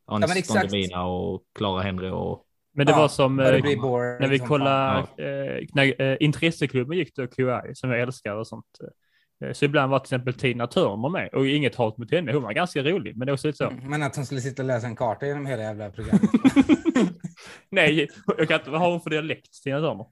Ja, 0.08 0.14
men 0.20 0.24
Anis 0.24 0.38
exakt. 0.38 0.72
Don 0.72 1.00
och 1.00 1.44
Clara 1.56 1.82
Henry 1.82 2.10
och 2.10 2.46
Men 2.74 2.86
det 2.86 2.92
Ja, 2.92 2.98
var 3.00 3.08
som 3.08 3.38
det 3.38 3.58
eh, 3.58 3.82
boring 3.82 4.20
när 4.20 4.28
vi 4.28 4.40
kollade, 4.40 5.08
fan. 5.18 5.26
eh, 5.26 5.66
när 5.74 6.02
eh, 6.02 6.18
intresseklubben 6.20 6.98
gick 6.98 7.16
då 7.16 7.28
QI, 7.28 7.76
som 7.76 7.90
jag 7.92 8.02
älskar 8.02 8.36
och 8.36 8.48
sånt. 8.48 8.66
Eh, 9.44 9.54
så 9.54 9.66
ibland 9.66 9.92
var 9.92 10.00
till 10.00 10.06
exempel 10.06 10.34
Tina 10.34 10.68
Turner 10.68 11.10
med 11.10 11.30
och 11.34 11.48
inget 11.48 11.76
hat 11.76 11.98
mot 11.98 12.12
henne. 12.12 12.34
Hon 12.34 12.44
var 12.44 12.54
ganska 12.54 12.84
rolig, 12.84 13.18
men 13.18 13.26
det 13.26 13.32
lite 13.44 13.58
så. 13.58 13.64
fan. 13.64 13.74
Mm, 13.78 13.90
Men 13.90 14.04
att 14.04 14.16
hon 14.16 14.26
skulle 14.26 14.42
sitta 14.42 14.62
och 14.62 14.68
läsa 14.68 14.88
en 14.88 14.96
karta 14.96 15.26
genom 15.26 15.46
hela 15.46 15.64
jävla 15.64 15.90
programmet. 15.90 16.30
Nej, 17.70 18.10
jag 18.38 18.48
kan 18.48 18.60
inte, 18.60 18.70
vad 18.70 18.82
har 18.82 18.92
hon 18.92 19.02
för 19.02 19.10
dialekt, 19.10 19.64
Tina 19.64 19.80
Turner? 19.80 20.06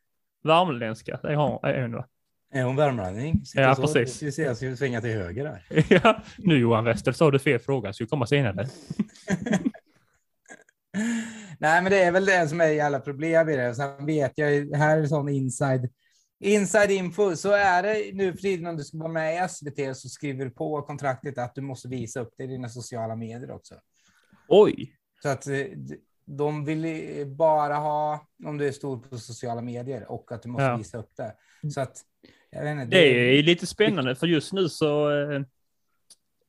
Värmländska, 0.43 1.19
det 1.23 1.35
har 1.35 1.47
hon, 1.47 1.59
är 1.63 1.81
hon 1.81 1.93
va? 1.95 2.05
är 2.53 2.63
hon 2.63 2.75
värmlänning? 2.75 3.43
Ja, 3.55 3.75
så, 3.75 3.81
precis. 3.81 4.23
Vi 4.23 4.31
se, 4.31 4.55
ska 4.55 4.67
vi 4.67 4.77
svänga 4.77 5.01
till 5.01 5.09
höger 5.09 5.43
där? 5.43 5.63
ja, 6.03 6.21
nu 6.37 6.57
Johan 6.57 6.83
Wester 6.83 7.11
sa 7.11 7.31
du 7.31 7.39
fel 7.39 7.59
fråga, 7.59 7.93
ska 7.93 8.05
komma 8.05 8.25
senare. 8.25 8.67
Nej, 11.57 11.81
men 11.81 11.91
det 11.91 12.03
är 12.03 12.11
väl 12.11 12.25
det 12.25 12.47
som 12.47 12.61
är 12.61 12.65
jävla 12.65 12.99
problem 12.99 13.49
i 13.49 13.55
det. 13.55 13.75
Sen 13.75 14.05
vet 14.05 14.31
jag, 14.35 14.75
här 14.75 14.97
är 14.97 15.05
sån 15.05 15.29
inside, 15.29 15.89
inside 16.41 16.91
info. 16.91 17.35
Så 17.35 17.51
är 17.51 17.83
det 17.83 18.11
nu 18.13 18.33
för 18.33 18.39
tiden 18.41 18.67
om 18.67 18.77
du 18.77 18.83
ska 18.83 18.97
vara 18.97 19.11
med 19.11 19.45
i 19.45 19.49
SVT 19.49 19.97
så 19.97 20.09
skriver 20.09 20.45
du 20.45 20.51
på 20.51 20.81
kontraktet 20.81 21.37
att 21.37 21.55
du 21.55 21.61
måste 21.61 21.87
visa 21.87 22.19
upp 22.19 22.33
det 22.37 22.43
i 22.43 22.47
dina 22.47 22.69
sociala 22.69 23.15
medier 23.15 23.51
också. 23.51 23.75
Oj! 24.47 24.95
Så 25.23 25.29
att 25.29 25.47
eh, 25.47 25.55
de 26.25 26.65
vill 26.65 27.25
bara 27.27 27.75
ha 27.75 28.27
om 28.45 28.57
du 28.57 28.67
är 28.67 28.71
stor 28.71 28.97
på 28.99 29.17
sociala 29.17 29.61
medier 29.61 30.11
och 30.11 30.31
att 30.31 30.43
du 30.43 30.49
måste 30.49 30.63
Ja. 30.65 30.75
visa 30.77 30.97
upp 30.97 31.11
det. 31.17 31.35
Så 31.73 31.81
att, 31.81 31.97
inte, 32.55 32.85
Det 32.85 33.37
är 33.39 33.43
lite 33.43 33.67
spännande 33.67 34.15
för 34.15 34.27
just 34.27 34.53
nu 34.53 34.69
så 34.69 35.11
eh, 35.21 35.41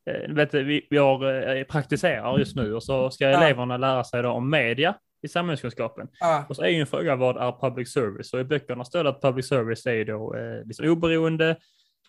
eh, 0.07 0.35
vet 0.35 0.51
du, 0.51 0.65
vi, 0.65 0.87
vi 0.91 0.97
har, 0.97 1.65
praktiserar 1.65 2.39
just 2.39 2.57
nu 2.57 2.75
och 2.75 2.83
så 2.85 3.11
ska 3.11 3.31
Ja. 3.31 3.43
eleverna 3.45 3.77
lära 3.77 4.05
sig 4.05 4.23
då 4.23 4.31
om 4.31 4.51
media 4.51 4.95
i 5.23 5.29
samhällskunskapen. 5.29 6.09
ja, 6.21 6.45
Och 6.49 6.57
så 6.57 6.63
är 6.63 6.69
ju 6.69 6.81
en 6.81 6.87
fråga 6.87 7.17
vad 7.17 7.37
är 7.37 7.61
public 7.61 7.93
service? 7.93 8.33
Och 8.35 8.41
i 8.41 8.45
böckerna 8.45 8.85
står 8.85 9.05
det 9.05 9.11
att 9.11 9.21
public 9.23 9.49
service 9.49 9.87
är 9.87 10.05
då 10.05 10.35
eh, 10.37 10.65
liksom 10.65 10.89
oberoende 10.89 11.57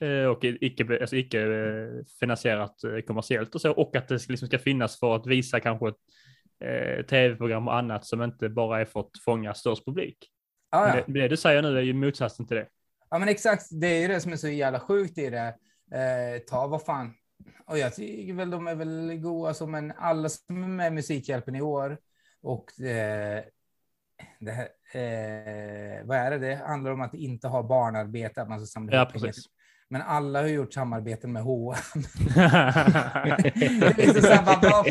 eh, 0.01 0.25
och 0.25 0.39
icke, 0.43 0.97
alltså 1.01 1.15
icke 1.15 1.41
eh, 1.41 2.05
finansierat 2.19 2.83
eh, 2.83 2.99
kommersiellt 3.07 3.55
och 3.55 3.61
så 3.61 3.71
och 3.71 3.95
att 3.95 4.07
det 4.07 4.19
ska- 4.19 4.31
liksom 4.31 4.47
ska 4.47 4.59
finnas 4.59 4.99
för 4.99 5.15
att 5.15 5.27
visa 5.27 5.59
kanske 5.59 5.89
ett 5.89 5.95
eh, 6.65 7.05
tv-program 7.05 7.67
och 7.67 7.75
annat 7.75 8.05
som 8.05 8.21
inte 8.21 8.49
bara 8.49 8.81
är 8.81 8.85
för 8.85 8.99
att 8.99 9.09
fånga 9.25 9.53
störst 9.53 9.85
publik. 9.85 10.17
ja, 10.71 10.87
ja. 10.97 11.03
Det, 11.07 11.13
det 11.19 11.27
du 11.27 11.37
säger 11.37 11.61
nu 11.61 11.77
är 11.77 11.81
ju 11.81 11.93
motsatsen 11.93 12.47
till 12.47 12.57
det. 12.57 12.67
Ja 13.09 13.19
men 13.19 13.29
exakt, 13.29 13.63
det 13.81 13.87
är 13.87 14.01
ju 14.01 14.07
det 14.07 14.19
som 14.19 14.31
är 14.31 14.35
så 14.37 14.47
jävla 14.47 14.79
sjukt 14.79 15.17
i 15.17 15.29
det. 15.29 15.55
Eh, 15.97 16.39
ta 16.47 16.67
vad 16.67 16.83
fan. 16.85 17.13
Och 17.67 17.77
jag 17.77 17.95
tycker 17.95 18.33
väl 18.33 18.49
de 18.49 18.67
är 18.67 18.75
väl 18.75 19.17
goa 19.21 19.47
alltså, 19.47 19.67
men 19.67 19.93
alla 19.97 20.29
som 20.29 20.63
är 20.63 20.67
med 20.67 20.87
i 20.87 20.95
Musikhjälpen 20.95 21.55
i 21.55 21.61
år 21.61 21.97
och 22.43 22.81
eh, 22.81 23.43
det 24.39 24.51
här, 24.51 24.67
eh, 24.91 26.05
vad 26.05 26.17
är 26.17 26.31
det? 26.31 26.37
Det 26.37 26.55
handlar 26.55 26.91
om 26.91 27.01
att 27.01 27.13
inte 27.13 27.47
ha 27.47 27.63
barnarbete, 27.63 28.41
att 28.41 28.49
man 28.49 28.59
ska 28.59 28.65
samla 28.65 28.95
Ja, 28.95 29.09
precis. 29.13 29.45
Men 29.89 30.01
alla 30.01 30.41
har 30.41 30.47
gjort 30.47 30.73
samarbeten 30.73 31.31
med 31.31 31.43
H&M. 31.43 32.03
Det 33.95 34.03
är 34.03 34.21
så 34.21 34.27
här, 34.27 34.45
bara, 34.45 34.83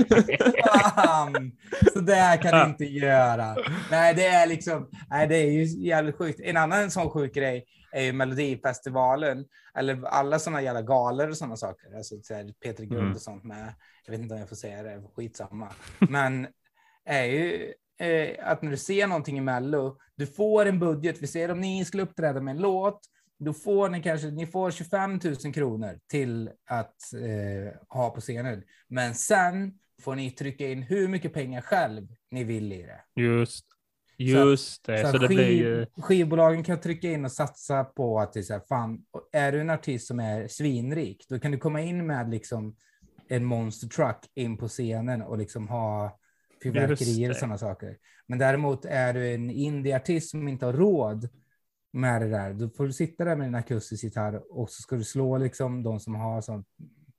fan? 0.90 1.52
Så 1.92 2.00
där 2.00 2.36
kan 2.36 2.60
du 2.60 2.66
inte 2.70 2.84
göra. 2.84 3.56
Nej, 3.90 4.14
det 4.14 4.26
är 4.26 4.46
liksom, 4.46 4.90
nej, 5.10 5.28
det 5.28 5.36
är 5.36 5.50
ju 5.50 5.64
jävligt 5.64 6.16
sjukt. 6.18 6.40
En 6.40 6.56
annan 6.56 6.90
sån 6.90 7.10
sjuk 7.10 7.34
grej 7.34 7.64
är 7.92 8.02
ju 8.02 8.12
Melodifestivalen, 8.12 9.44
eller 9.78 10.04
alla 10.06 10.38
såna 10.38 10.62
jävla 10.62 10.82
galor 10.82 11.28
och 11.28 11.36
sådana 11.36 11.56
saker. 11.56 11.96
Alltså 11.96 12.14
så 12.22 12.34
här, 12.34 12.54
Peter 12.64 12.84
Guld 12.84 13.00
Mm. 13.02 13.12
och 13.14 13.20
sånt 13.20 13.44
med. 13.44 13.74
Jag 14.04 14.12
vet 14.12 14.20
inte 14.20 14.34
om 14.34 14.40
jag 14.40 14.48
får 14.48 14.56
säga 14.56 14.82
det, 14.82 15.02
skitsamma. 15.16 15.68
Men 15.98 16.46
är 17.04 17.24
ju 17.24 17.72
eh, 18.00 18.48
att 18.48 18.62
när 18.62 18.70
du 18.70 18.76
ser 18.76 19.06
någonting 19.06 19.38
i 19.38 19.40
Mello, 19.40 19.98
du 20.16 20.26
får 20.26 20.66
en 20.66 20.78
budget. 20.78 21.22
Vi 21.22 21.26
ser 21.26 21.50
om 21.50 21.60
ni 21.60 21.84
skulle 21.84 22.02
uppträda 22.02 22.40
med 22.40 22.56
en 22.56 22.62
låt, 22.62 23.00
då 23.38 23.52
får 23.52 23.88
ni 23.88 24.02
kanske 24.02 24.30
ni 24.30 24.46
får 24.46 24.70
25 24.70 25.20
000 25.44 25.54
kronor 25.54 25.98
till 26.06 26.50
att 26.66 26.96
eh, 27.14 27.80
ha 27.88 28.10
på 28.10 28.20
scenen. 28.20 28.62
Men 28.88 29.14
sen 29.14 29.78
får 30.02 30.14
ni 30.14 30.30
trycka 30.30 30.68
in 30.68 30.82
hur 30.82 31.08
mycket 31.08 31.32
pengar 31.32 31.60
själv 31.60 32.06
ni 32.30 32.44
vill 32.44 32.72
i 32.72 32.82
det. 32.82 33.22
Just, 33.22 33.66
just 34.18 34.84
det. 34.84 35.00
Så, 35.00 35.06
att 35.06 35.12
det 35.12 35.28
skiv, 35.28 35.36
blir 35.36 35.50
ju... 35.50 35.86
Skivbolagen 35.96 36.64
kan 36.64 36.80
trycka 36.80 37.10
in 37.10 37.24
och 37.24 37.32
satsa 37.32 37.84
på 37.84 38.20
att 38.20 38.32
det 38.32 38.40
är 38.40 38.42
så 38.42 38.52
här, 38.52 38.62
fan, 38.68 39.04
är 39.32 39.52
du 39.52 39.60
en 39.60 39.70
artist 39.70 40.06
som 40.06 40.20
är 40.20 40.48
svinrik, 40.48 41.26
då 41.28 41.38
kan 41.38 41.50
du 41.50 41.58
komma 41.58 41.80
in 41.80 42.06
med 42.06 42.30
liksom 42.30 42.76
en 43.28 43.44
monster 43.44 43.88
truck 43.88 44.30
in 44.34 44.56
på 44.56 44.68
scenen 44.68 45.22
och 45.22 45.38
liksom 45.38 45.68
ha 45.68 46.18
fyrverkerier 46.62 47.30
och 47.30 47.36
sådana 47.36 47.58
saker. 47.58 47.96
Men 48.26 48.38
däremot 48.38 48.84
är 48.84 49.14
du 49.14 49.34
en 49.34 49.50
indieartist 49.50 50.30
som 50.30 50.48
inte 50.48 50.66
har 50.66 50.72
råd 50.72 51.28
med 51.92 52.22
det 52.22 52.28
där, 52.28 52.52
då 52.52 52.68
får 52.68 52.86
du 52.86 52.92
sitta 52.92 53.24
där 53.24 53.36
med 53.36 53.46
din 53.46 53.54
akustisk 53.54 54.04
gitarr 54.04 54.42
och 54.50 54.70
så 54.70 54.82
ska 54.82 54.96
du 54.96 55.04
slå 55.04 55.38
liksom 55.38 55.82
de 55.82 56.00
som 56.00 56.14
har 56.14 56.40
sån 56.40 56.64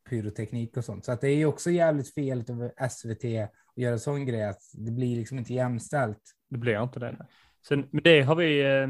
pyroteknik 0.10 0.78
och 0.78 0.86
sånt. 0.86 1.06
Så 1.06 1.12
att 1.12 1.22
det 1.22 1.28
är 1.28 1.36
ju 1.36 1.46
också 1.46 1.72
jävligt 1.72 2.14
fel 2.14 2.44
av 2.50 2.90
SVT 2.90 3.26
att 3.26 3.52
göra 3.76 3.98
sån 3.98 4.26
grej 4.26 4.44
att 4.44 4.62
det 4.74 4.92
blir 4.92 5.16
liksom 5.16 5.38
inte 5.38 5.54
jämställt. 5.54 6.22
Det 6.50 6.58
blir 6.58 6.84
inte 6.84 7.00
det. 7.00 7.26
Sen, 7.68 7.88
men 7.92 8.04
det 8.04 8.22
har 8.22 8.36
vi... 8.36 8.62
Eh, 8.62 8.84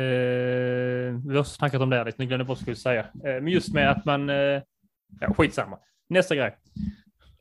eh, 0.00 1.20
vi 1.26 1.36
har 1.36 1.44
snackat 1.44 1.82
om 1.82 1.90
det 1.90 1.96
här 1.96 2.04
lite, 2.04 2.22
nu 2.22 2.26
glömde 2.26 2.42
jag 2.42 2.46
bort 2.46 2.58
vad 2.58 2.68
jag 2.68 2.76
skulle 2.78 2.94
säga. 2.94 3.34
Eh, 3.34 3.42
men 3.42 3.48
just 3.48 3.74
med 3.74 3.90
att 3.90 4.04
man... 4.04 4.30
Eh, 4.30 4.62
ja, 5.20 5.34
skitsamma. 5.36 5.78
Nästa 6.08 6.34
grej. 6.34 6.56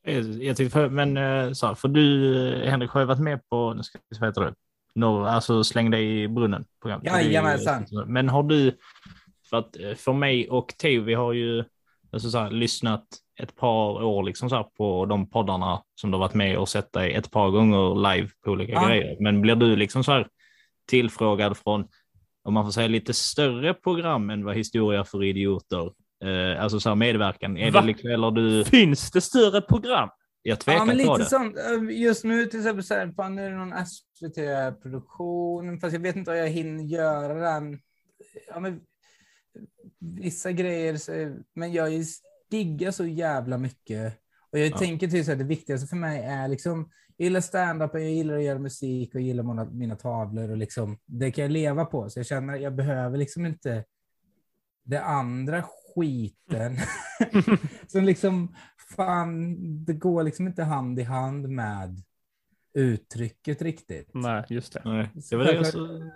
Jag, 0.03 0.23
jag 0.43 0.71
för, 0.71 0.89
men 0.89 1.17
eh, 1.17 1.51
så 1.51 1.67
här, 1.67 1.75
för 1.75 1.87
du, 1.87 2.37
eh, 2.53 2.69
Henrik, 2.69 2.89
har 2.91 2.99
ju 2.99 3.05
varit 3.07 3.19
med 3.19 3.49
på, 3.49 3.73
nu 3.73 3.83
ska 3.83 3.99
vi 4.09 4.15
se, 4.15 4.19
vad 4.19 4.29
heter 4.29 4.41
det? 4.41 4.53
Norr, 4.95 5.27
alltså 5.27 5.63
släng 5.63 5.91
dig 5.91 6.21
i 6.23 6.27
brunnen. 6.27 6.65
Jajamensan. 7.03 7.85
Men 8.07 8.29
har 8.29 8.43
du, 8.43 8.77
för 9.49 9.57
att 9.57 9.79
eh, 9.79 9.93
för 9.95 10.13
mig 10.13 10.49
och 10.49 10.67
Theo, 10.67 11.01
vi 11.01 11.13
har 11.13 11.33
ju 11.33 11.63
alltså 12.11 12.29
så 12.29 12.37
här, 12.39 12.51
lyssnat 12.51 13.03
ett 13.39 13.55
par 13.55 14.03
år 14.03 14.23
liksom 14.23 14.49
så 14.49 14.55
här, 14.55 14.63
på 14.63 15.05
de 15.05 15.29
poddarna 15.29 15.81
som 15.95 16.11
du 16.11 16.15
har 16.17 16.19
varit 16.19 16.33
med 16.33 16.57
och 16.57 16.69
sett 16.69 16.93
dig 16.93 17.13
ett 17.13 17.31
par 17.31 17.49
gånger 17.49 18.15
live 18.15 18.29
på 18.45 18.51
olika 18.51 18.71
Ja. 18.73 18.87
grejer. 18.87 19.17
Men 19.19 19.41
blir 19.41 19.55
du 19.55 19.75
liksom 19.75 20.03
så 20.03 20.11
här 20.11 20.27
tillfrågad 20.87 21.57
från, 21.57 21.87
om 22.43 22.53
man 22.53 22.65
får 22.65 22.71
säga 22.71 22.87
lite 22.87 23.13
större 23.13 23.73
program 23.73 24.29
än 24.29 24.45
vad 24.45 24.55
Historia 24.55 25.03
för 25.03 25.23
idioter, 25.23 25.91
eh, 26.22 26.64
alltså 26.64 26.80
så 26.80 26.89
här 26.89 26.95
medverkan, 26.95 27.57
är 27.57 27.72
Va? 27.72 27.81
det 27.81 27.88
liksom, 27.88 28.10
eller 28.10 28.31
du, 28.31 28.65
Finns 28.65 29.11
det 29.11 29.22
större 29.22 29.61
program? 29.61 30.10
jag 30.43 30.60
tvekar 30.60 30.80
Ja, 30.80 30.85
men 30.85 30.98
på 30.98 31.11
lite 31.11 31.23
det. 31.23 31.30
sånt. 31.30 31.57
Eh, 31.57 31.99
Just 32.02 32.23
nu 32.23 32.45
till 32.45 32.60
exempel 32.60 32.84
så 32.84 32.93
här, 32.93 33.11
fan, 33.15 33.35
nu 33.35 33.45
är 33.45 33.49
det 33.52 33.57
någon 33.57 33.73
SVT-produktion, 33.85 35.80
fast 35.80 35.93
jag 35.93 35.99
vet 35.99 36.15
inte 36.15 36.31
om 36.31 36.38
jag 36.38 36.48
hinner 36.48 36.84
göra 36.84 37.34
den. 37.34 37.80
Ja, 38.48 38.60
men, 38.60 38.81
vissa 39.99 40.52
grejer, 40.52 40.98
så, 40.98 41.11
men 41.56 41.72
jag 41.73 41.93
är- 41.93 42.06
diggar 42.52 42.91
så 42.91 43.06
jävla 43.06 43.57
mycket. 43.57 44.14
Och 44.52 44.60
jag 44.60 44.68
Ja. 44.68 44.77
tänker 44.77 45.07
till 45.07 45.26
så 45.26 45.31
här, 45.31 45.38
det 45.38 45.43
viktigaste 45.43 45.88
för 45.88 45.95
mig 45.95 46.19
är 46.23 46.48
liksom, 46.48 46.89
jag 47.18 47.23
gillar 47.26 47.41
stand-up, 47.41 47.91
jag 47.93 48.10
gillar 48.11 48.38
att 48.38 48.43
göra 48.43 48.60
musik 48.60 49.15
och 49.15 49.22
jag 49.22 49.27
gillar 49.27 49.43
mina, 49.43 49.65
mina 49.65 49.95
tavlor 49.95 50.52
och 50.52 50.57
liksom, 50.57 50.98
det 51.06 51.31
kan 51.31 51.41
jag 51.41 51.52
leva 51.52 51.85
på. 51.85 52.10
Så 52.10 52.19
jag 52.19 52.26
känner 52.26 52.53
att 52.56 52.61
jag 52.61 52.76
behöver 52.76 53.18
liksom 53.18 53.45
inte 53.45 53.84
det 54.84 55.02
andra 55.03 55.64
skiten. 55.95 56.77
som 57.88 58.03
liksom, 58.03 58.55
fan, 58.95 59.55
det 59.85 59.93
går 59.93 60.23
liksom 60.23 60.47
inte 60.47 60.63
hand 60.63 60.99
i 60.99 61.03
hand 61.03 61.49
med 61.49 62.01
uttrycket 62.73 63.61
riktigt. 63.61 64.09
Nej, 64.13 64.43
just 64.49 64.73
det. 64.73 64.81
Nej, 64.85 65.09
det 65.30 65.35
var 65.35 65.43
det 65.43 65.53
jag 65.53 65.63
självklart- 65.65 65.89
så... 65.89 66.11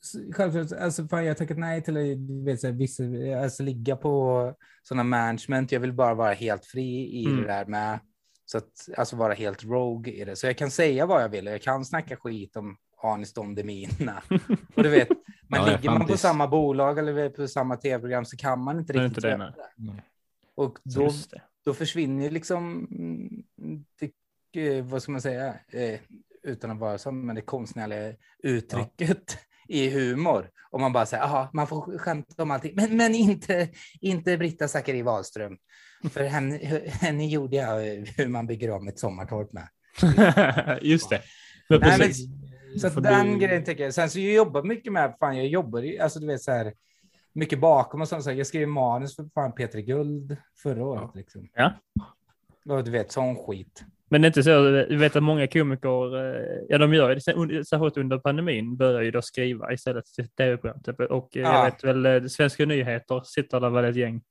Så 0.00 0.18
Självklart, 0.32 0.72
alltså 0.80 1.08
fan, 1.08 1.24
jag 1.24 1.30
har 1.30 1.34
tackat 1.34 1.58
nej 1.58 1.82
till 1.82 1.96
att 1.96 2.28
du 2.28 2.44
vet, 2.44 2.60
så 2.60 2.66
här, 2.66 2.74
vissa, 2.74 3.02
alltså, 3.42 3.62
ligga 3.62 3.96
på 3.96 4.54
sådana 4.82 5.04
management. 5.04 5.72
Jag 5.72 5.80
vill 5.80 5.92
bara 5.92 6.14
vara 6.14 6.32
helt 6.32 6.64
fri 6.66 7.20
i 7.22 7.24
Mm. 7.26 7.36
det 7.42 7.46
där 7.46 7.66
med. 7.66 8.00
Så 8.44 8.58
att 8.58 8.70
alltså 8.96 9.16
vara 9.16 9.32
helt 9.34 9.64
rogue 9.64 10.12
i 10.12 10.24
det. 10.24 10.36
Så 10.36 10.46
jag 10.46 10.58
kan 10.58 10.70
säga 10.70 11.06
vad 11.06 11.22
jag 11.22 11.28
vill 11.28 11.46
och 11.46 11.52
jag 11.52 11.62
kan 11.62 11.84
snacka 11.84 12.16
skit 12.16 12.56
om 12.56 12.76
Anis 13.04 13.32
Don 13.32 13.54
Demina. 13.54 14.22
Och 14.74 14.82
du 14.82 14.88
vet, 14.88 15.08
men 15.48 15.60
Ja, 15.60 15.66
ligger 15.66 15.90
man 15.90 16.06
på 16.06 16.16
samma 16.16 16.48
bolag 16.48 16.98
eller 16.98 17.28
på 17.28 17.48
samma 17.48 17.76
tv-program 17.76 18.24
så 18.24 18.36
kan 18.36 18.60
man 18.60 18.78
inte 18.78 18.92
riktigt 18.92 19.04
inte 19.04 19.20
det, 19.20 19.28
göra 19.28 19.38
nej. 19.38 19.52
det. 19.56 19.92
Nej. 19.92 20.02
Och 20.54 20.78
då, 20.82 21.10
då 21.64 21.74
försvinner 21.74 22.30
liksom, 22.30 22.86
mm, 22.90 23.84
det, 24.00 24.68
eh, 24.68 24.84
vad 24.84 25.02
ska 25.02 25.12
man 25.12 25.20
säga, 25.20 25.54
eh, 25.72 26.00
utan 26.42 26.70
att 26.70 26.78
vara 26.78 26.98
så, 26.98 27.10
men 27.12 27.36
det 27.36 27.42
konstnärliga 27.42 28.14
uttrycket 28.42 29.38
i 29.68 29.90
humor. 29.90 30.50
Och 30.70 30.80
man 30.80 30.92
bara 30.92 31.06
säger, 31.06 31.22
jaha, 31.22 31.48
man 31.52 31.66
får 31.66 31.98
skämta 31.98 32.42
om 32.42 32.50
allting, 32.50 32.72
men, 32.74 32.96
men 32.96 33.14
inte, 33.14 33.68
inte 34.00 34.36
Britta 34.36 34.68
Zackari 34.68 35.02
Wahlström. 35.02 35.56
För 36.10 36.24
henne, 36.24 36.56
henne 36.86 37.26
gjorde 37.26 37.56
jag 37.56 37.80
hur 38.16 38.28
man 38.28 38.46
bygger 38.46 38.70
om 38.70 38.88
ett 38.88 38.98
sommartorp 38.98 39.52
med. 39.52 39.68
just 40.82 41.10
det. 41.10 41.22
Men 41.68 41.80
Nej, 41.80 41.98
men. 41.98 42.10
Så 42.80 42.86
att 42.86 43.02
den 43.02 43.26
du- 43.32 43.38
grejen 43.46 43.64
tänker 43.64 43.84
jag. 43.84 43.94
Sen 43.94 44.10
så 44.10 44.20
jag 44.20 44.32
jobbar 44.34 44.62
mycket 44.62 44.92
med, 44.92 45.14
fan 45.20 45.36
jag 45.36 45.46
jobbar 45.46 45.80
ju, 45.80 45.98
alltså 45.98 46.20
du 46.20 46.26
vet 46.26 46.42
så 46.42 46.52
här, 46.52 46.72
mycket 47.32 47.60
bakom 47.60 48.00
och 48.00 48.08
sånt. 48.08 48.24
Så 48.24 48.30
här, 48.30 48.36
jag 48.36 48.46
skrev 48.46 48.68
manus 48.68 49.16
för 49.16 49.28
fan 49.34 49.52
Peter 49.52 49.78
Guld 49.80 50.36
förra 50.62 50.84
året. 50.84 51.10
Liksom. 51.14 51.48
Ja. 51.54 51.72
Och 52.68 52.84
du 52.84 52.90
vet, 52.90 53.12
sån 53.12 53.36
skit. 53.36 53.84
Men 54.10 54.22
det 54.22 54.26
är 54.26 54.28
inte 54.28 54.42
så, 54.42 54.62
du 54.70 54.96
vet 54.96 55.16
att 55.16 55.22
många 55.22 55.46
komiker, 55.46 56.16
eh, 56.36 56.64
ja 56.68 56.78
de 56.78 56.94
gör 56.94 57.14
det, 57.14 57.20
särskilt 57.64 57.96
under 57.96 58.18
pandemin, 58.18 58.76
börjar 58.76 59.02
ju 59.02 59.10
då 59.10 59.22
skriva 59.22 59.72
istället 59.72 60.04
till 60.04 60.28
tv-program. 60.28 60.82
typ. 60.82 61.00
Och 61.00 61.36
eh, 61.36 61.42
Ja. 61.42 61.54
jag 61.54 61.64
vet 61.64 61.84
väl, 61.84 62.06
eh, 62.06 62.24
Svenska 62.28 62.66
nyheter 62.66 63.22
sitter 63.24 63.60
där 63.60 63.70
väl 63.70 63.84
ett 63.84 63.96
gäng. 63.96 64.22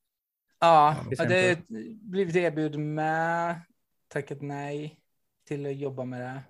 Ja, 0.60 0.96
jag 1.10 1.18
hade 1.18 1.58
blivit 2.02 2.36
erbjuden 2.36 2.94
med, 2.94 3.56
tackat 4.08 4.42
nej 4.42 5.00
till 5.48 5.66
att 5.66 5.76
jobba 5.76 6.06
med 6.06 6.22
det. 6.22 6.42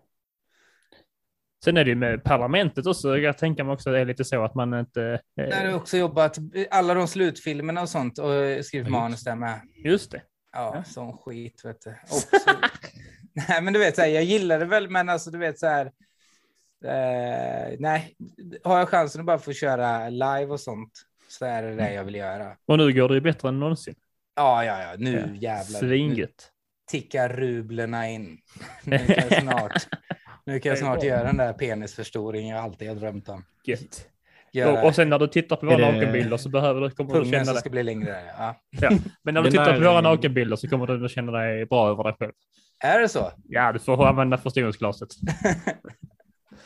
Sen 1.64 1.78
är 1.78 1.84
det 1.84 1.90
ju 1.90 1.96
med 1.96 2.24
parlamentet 2.24 2.86
också, 2.86 3.18
jag 3.18 3.38
tänker 3.38 3.64
mig 3.64 3.74
också 3.74 3.90
att 3.90 3.94
det 3.96 4.00
är 4.00 4.06
lite 4.06 4.24
så 4.26 4.44
att 4.44 4.56
man 4.56 4.74
inte... 4.80 5.22
Där 5.36 5.52
har 5.62 5.66
Eh, 5.70 5.76
också 5.76 5.98
jobbat, 5.98 6.38
alla 6.72 6.94
de 6.94 7.08
slutfilmerna 7.08 7.82
och 7.82 7.90
sånt 7.90 8.18
och 8.20 8.66
skrivit 8.66 8.88
Ja, 8.88 8.92
manus 8.92 9.24
där 9.24 9.36
med. 9.36 9.60
just 9.86 10.12
det. 10.12 10.22
Ja, 10.54 10.84
sån 10.86 11.18
skit 11.18 11.62
vet 11.66 11.82
du. 11.82 11.96
Nej, 13.50 13.62
men 13.62 13.74
du 13.74 13.80
vet, 13.80 13.96
så 13.96 14.02
här, 14.02 14.08
jag 14.10 14.24
gillar 14.24 14.60
det 14.60 14.66
väl, 14.66 14.90
men 14.90 15.10
alltså 15.10 15.32
du 15.32 15.38
vet 15.38 15.60
så 15.60 15.68
här. 15.68 15.86
Eh, 16.86 17.76
nej, 17.80 18.16
har 18.64 18.80
jag 18.80 18.90
chansen 18.90 19.20
att 19.22 19.26
bara 19.26 19.40
få 19.40 19.54
köra 19.54 20.10
live 20.10 20.46
och 20.46 20.60
sånt 20.60 20.92
så 21.28 21.46
är 21.46 21.64
det 21.64 21.76
det 21.76 21.94
jag 21.94 22.04
vill 22.04 22.16
göra. 22.16 22.56
Och 22.66 22.78
nu 22.78 22.94
går 22.94 23.10
det 23.10 23.16
ju 23.16 23.22
bättre 23.22 23.50
än 23.50 23.60
någonsin. 23.60 23.96
Ja, 24.36 24.66
ja, 24.66 24.82
ja, 24.82 24.90
nu 24.98 25.38
jävlar. 25.42 25.82
Nu 25.82 25.88
Svingött. 25.88 26.52
tickar 26.92 27.30
rublerna 27.30 28.10
in. 28.10 28.38
Nu 28.84 29.00
snart, 29.42 29.88
nu 30.46 30.60
kan 30.60 30.70
jag 30.70 30.80
snart 30.80 31.04
göra 31.04 31.24
den 31.24 31.38
där 31.38 31.54
penisförstoringen 31.54 32.56
jag 32.56 32.64
alltid 32.64 32.88
har 32.88 32.96
drömt 32.96 33.30
om. 33.30 33.46
Gött. 33.66 34.08
Och, 34.68 34.86
och 34.86 34.96
sen 34.96 35.10
när 35.10 35.20
du 35.20 35.28
tittar 35.28 35.56
på 35.56 35.66
våra 35.66 35.78
det- 35.78 35.92
nakenbilder 35.92 36.38
så 36.38 36.50
behöver 36.50 36.82
du, 36.82 36.90
kommer 36.90 37.14
du 37.14 37.20
pungen 37.20 37.32
känna 37.32 37.46
som 37.46 37.54
dig. 37.54 37.60
ska 37.62 37.70
bli 37.70 37.84
längre. 37.84 38.22
Ja. 38.38 38.56
Ja. 38.70 38.90
Men 39.24 39.34
när 39.34 39.42
du 39.42 39.52
tittar 39.52 39.74
på 39.74 39.80
våra 39.80 40.02
nakenbilder 40.02 40.56
så 40.56 40.68
kommer 40.70 40.88
du 40.88 41.06
att 41.06 41.12
känna 41.12 41.32
dig 41.32 41.66
bra 41.66 41.90
över 41.90 42.04
dig 42.04 42.14
själv. 42.20 42.32
Är 42.84 43.00
det 43.00 43.10
så? 43.10 43.32
Ja, 43.48 43.72
du 43.72 43.80
får 43.80 44.08
använda 44.08 44.38
förstoringsglaset. 44.38 45.10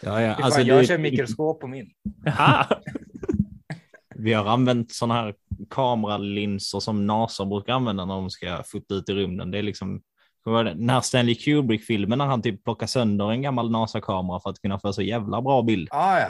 Ja, 0.01 0.21
ja. 0.21 0.33
Alltså, 0.33 0.61
jag 0.61 0.79
det- 0.79 0.85
kör 0.85 0.97
mikroskop 0.97 1.61
på 1.61 1.67
min. 1.67 1.89
Vi 4.15 4.33
har 4.33 4.45
använt 4.45 4.91
sådana 4.91 5.13
här 5.21 5.33
kameralinser 5.69 6.79
som 6.79 7.07
NASA 7.07 7.45
brukar 7.45 7.73
använda 7.73 8.05
när 8.05 8.13
de 8.13 8.29
ska 8.29 8.63
fota 8.65 8.95
ut 8.95 9.09
i 9.09 9.13
rymden. 9.13 9.51
Det 9.51 9.57
är 9.57 9.63
liksom 9.63 10.01
det? 10.63 10.73
när 10.77 11.01
Stanley 11.01 11.35
Kubrick-filmen 11.35 12.17
när 12.17 12.25
han 12.25 12.41
typ 12.41 12.63
plockar 12.63 12.87
sönder 12.87 13.31
en 13.31 13.41
gammal 13.41 13.71
NASA-kamera 13.71 14.39
för 14.39 14.49
att 14.49 14.61
kunna 14.61 14.79
få 14.79 14.93
så 14.93 15.01
jävla 15.01 15.41
bra 15.41 15.61
bild. 15.61 15.87
Ah, 15.91 16.19
ja. 16.19 16.27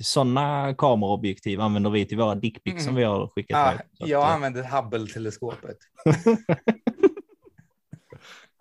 Sådana 0.00 0.74
kameraobjektiv 0.78 1.60
använder 1.60 1.90
vi 1.90 2.06
till 2.06 2.18
våra 2.18 2.34
dickpics 2.34 2.84
som 2.84 2.90
Mm. 2.90 2.98
vi 2.98 3.04
har 3.04 3.26
skickat. 3.28 3.74
Så 3.98 4.04
att, 4.04 4.08
jag 4.10 4.22
eh, 4.22 4.34
använder 4.34 4.62
Hubble-teleskopet. 4.62 5.76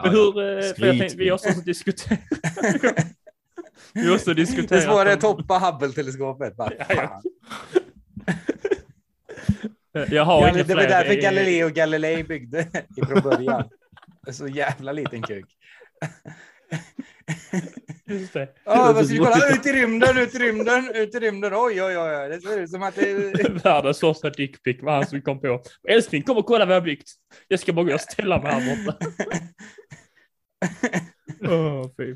Men 0.03 0.11
hur, 0.11 0.27
eh, 0.27 0.33
för 0.33 0.55
jag 0.57 0.65
Skryt. 0.75 0.99
tänkte, 0.99 1.17
vi 1.17 1.29
har 1.29 1.35
också 1.35 1.61
diskuterat. 1.61 2.19
vi 3.93 4.15
också 4.15 4.29
Det 4.29 4.41
diskuterat. 4.41 4.83
svåra 4.83 5.09
är 5.09 5.13
att 5.13 5.21
toppa 5.21 5.53
Hubble-teleskopet. 5.59 6.53
Ja, 6.57 6.71
ja. 6.89 7.21
Jag 10.09 10.25
har 10.25 10.41
Ja, 10.41 10.49
inga 10.49 10.63
det 10.63 10.75
var 10.75 10.81
därför 10.83 11.13
Galileo 11.21 11.69
Galilei 11.69 12.23
byggde 12.23 12.67
ifrån 12.97 13.21
början. 13.21 13.63
Så 14.29 14.47
jävla 14.47 14.91
liten 14.91 15.21
kuk. 15.21 15.45
Just 18.05 18.33
det. 18.33 18.49
Ja, 18.65 18.91
vad 18.93 19.05
ska 19.05 19.13
vi 19.13 19.19
kolla? 19.19 19.55
Ut 19.55 19.65
i 19.65 19.73
rymden, 19.73 20.17
ut 20.17 20.35
i 20.35 20.39
rymden, 20.39 20.91
ut 20.95 21.15
i 21.15 21.19
rymden. 21.19 21.53
Oj, 21.55 21.83
oj, 21.83 21.97
oj. 21.97 22.29
Det 22.29 22.41
ser 22.41 22.59
ut 22.59 22.69
som 22.69 22.83
att 22.83 22.95
det 22.95 23.11
är... 23.11 23.49
Världens 23.63 23.97
största 23.97 24.29
dickpic 24.29 24.77
var 24.81 24.93
han 24.93 25.07
som 25.07 25.21
kom 25.21 25.41
på. 25.41 25.63
Älskling, 25.89 26.23
kom 26.23 26.37
och 26.37 26.45
kolla 26.45 26.65
vad 26.65 26.75
jag 26.75 26.81
har 26.81 26.85
byggt. 26.85 27.11
Jag 27.47 27.59
ska 27.59 27.73
bara 27.73 27.85
gå 27.85 27.93
och 27.93 28.01
ställa 28.01 28.41
mig 28.41 28.51
här 28.51 28.85
borta. 28.85 28.97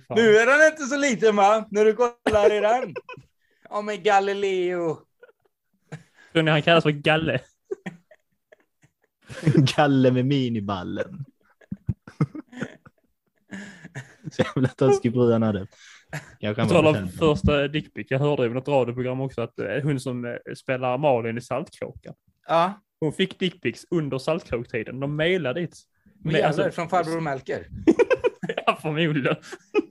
Fan. 0.07 0.17
Nu 0.17 0.37
är 0.37 0.45
den 0.45 0.71
inte 0.71 0.83
så 0.83 0.97
liten 0.97 1.35
va? 1.35 1.67
När 1.71 1.85
du 1.85 1.93
kollar 1.93 2.53
i 2.53 2.59
den. 2.59 2.93
Ja, 3.69 3.81
men 3.81 4.03
Galileo. 4.03 4.97
Tror 6.31 6.43
ni 6.43 6.51
han 6.51 6.61
kallas 6.61 6.83
för 6.83 6.91
Galle? 6.91 7.39
Galle 9.75 10.11
med 10.11 10.25
miniballen. 10.25 11.25
Så 14.31 14.41
jävla 14.41 14.67
taskig 14.67 15.13
fru 15.13 15.31
han 15.31 15.41
hade. 15.41 15.67
Jag 16.39 16.55
kan 16.55 16.67
På 16.67 16.73
tal 16.73 16.83
vara 16.83 16.99
om 17.03 17.09
första 17.09 17.67
dickpic. 17.67 18.07
Jag 18.09 18.19
hörde 18.19 18.45
i 18.45 18.49
något 18.49 18.67
radioprogram 18.67 19.21
också 19.21 19.41
att 19.41 19.59
eh, 19.59 19.83
hon 19.83 19.99
som 19.99 20.25
eh, 20.25 20.33
spelar 20.57 20.97
Malin 20.97 21.37
i 21.37 21.41
Saltkråkan. 21.41 22.13
Ja, 22.47 22.81
Hon 22.99 23.13
fick 23.13 23.39
dickpics 23.39 23.85
under 23.89 24.17
Saltkråktiden. 24.17 24.99
De 24.99 25.15
mejlade 25.15 25.61
dit. 25.61 25.77
men 26.23 26.45
alltså- 26.45 26.71
från 26.71 26.89
farbror 26.89 27.21
Melker. 27.21 27.67
Ja, 28.65 28.79
förmodligen. 28.81 29.35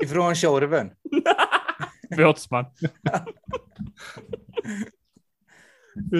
Ifrån 0.03 0.35
Tjorven. 0.35 0.91
Båtsman. 2.17 2.65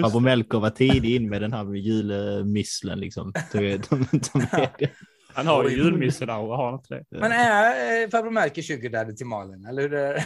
Farbror 0.01 0.19
Melker 0.19 0.59
var 0.59 0.69
tidig 0.69 1.15
in 1.15 1.29
med 1.29 1.41
den 1.41 1.53
här 1.53 1.73
julmisslen 1.73 2.99
liksom. 2.99 3.33
Vet, 3.53 3.89
de, 3.89 4.07
de 4.11 4.45
det. 4.79 4.91
Han 5.35 5.47
har 5.47 5.63
ju 5.63 5.67
Oj. 5.69 5.73
julmisselaura, 5.77 6.57
har 6.57 6.65
han 6.65 6.73
inte 6.73 6.93
det? 7.09 7.19
Men 7.19 7.31
är 7.31 8.03
eh, 8.03 8.09
farbror 8.09 8.31
Melker 8.31 8.61
sugardaddy 8.61 9.15
till 9.15 9.25
Malin? 9.25 9.65
Eller 9.65 9.81
hur 9.81 9.93
är? 9.93 10.25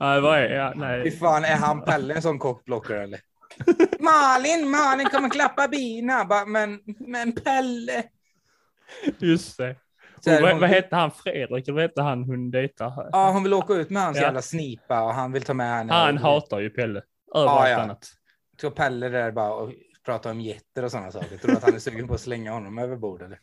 Nej, 0.00 0.20
vad 0.20 0.38
är 0.38 0.48
ja, 0.54 0.72
Fy 0.74 0.78
Nej. 0.80 1.10
fan, 1.10 1.44
är 1.44 1.56
han 1.56 1.84
Pelle 1.84 2.14
en 2.14 2.22
sån 2.22 2.38
kockblockare 2.38 3.02
eller? 3.02 3.20
Malin, 3.98 4.70
Malin 4.70 5.06
kommer 5.06 5.28
klappa 5.28 5.68
bina. 5.68 6.24
Bara, 6.24 6.46
men, 6.46 6.80
men 6.98 7.32
Pelle. 7.32 8.02
Just 9.18 9.56
det. 9.58 9.70
Och 9.70 10.42
vad, 10.42 10.50
hon- 10.50 10.60
vad 10.60 10.70
hette 10.70 10.96
han? 10.96 11.10
Fredrik? 11.10 11.68
Vad 11.68 11.82
hette 11.82 12.02
han 12.02 12.24
hon 12.24 12.50
dejtar? 12.50 13.08
Ja, 13.12 13.30
hon 13.30 13.42
vill 13.42 13.54
åka 13.54 13.72
ut 13.74 13.90
med 13.90 14.02
hans 14.02 14.16
Ja. 14.16 14.22
jävla 14.22 14.42
snipa 14.42 15.02
och 15.02 15.14
han 15.14 15.32
vill 15.32 15.42
ta 15.42 15.54
med 15.54 15.76
henne. 15.76 15.92
Han 15.92 16.14
Och- 16.14 16.20
hatar 16.22 16.60
ju 16.60 16.70
Pelle. 16.70 17.02
Över 17.34 17.46
Ja, 17.46 17.60
allt 17.60 17.70
ja. 17.70 17.76
annat. 17.76 18.08
Så 18.60 18.70
Pelle 18.70 19.08
där 19.08 19.32
bara 19.32 19.52
och 19.52 19.72
pratar 20.04 20.30
om 20.30 20.40
getter 20.40 20.82
och 20.84 20.90
sådana 20.90 21.10
saker. 21.10 21.36
Tror 21.36 21.50
du 21.50 21.56
att 21.56 21.62
han 21.64 21.74
är 21.74 21.78
sugen 21.78 22.08
på 22.08 22.14
att 22.14 22.20
slänga 22.20 22.52
honom 22.52 22.78
över 22.78 22.96
bord 22.96 23.22
eller? 23.22 23.38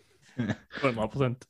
100 0.83 1.07
procent. 1.07 1.45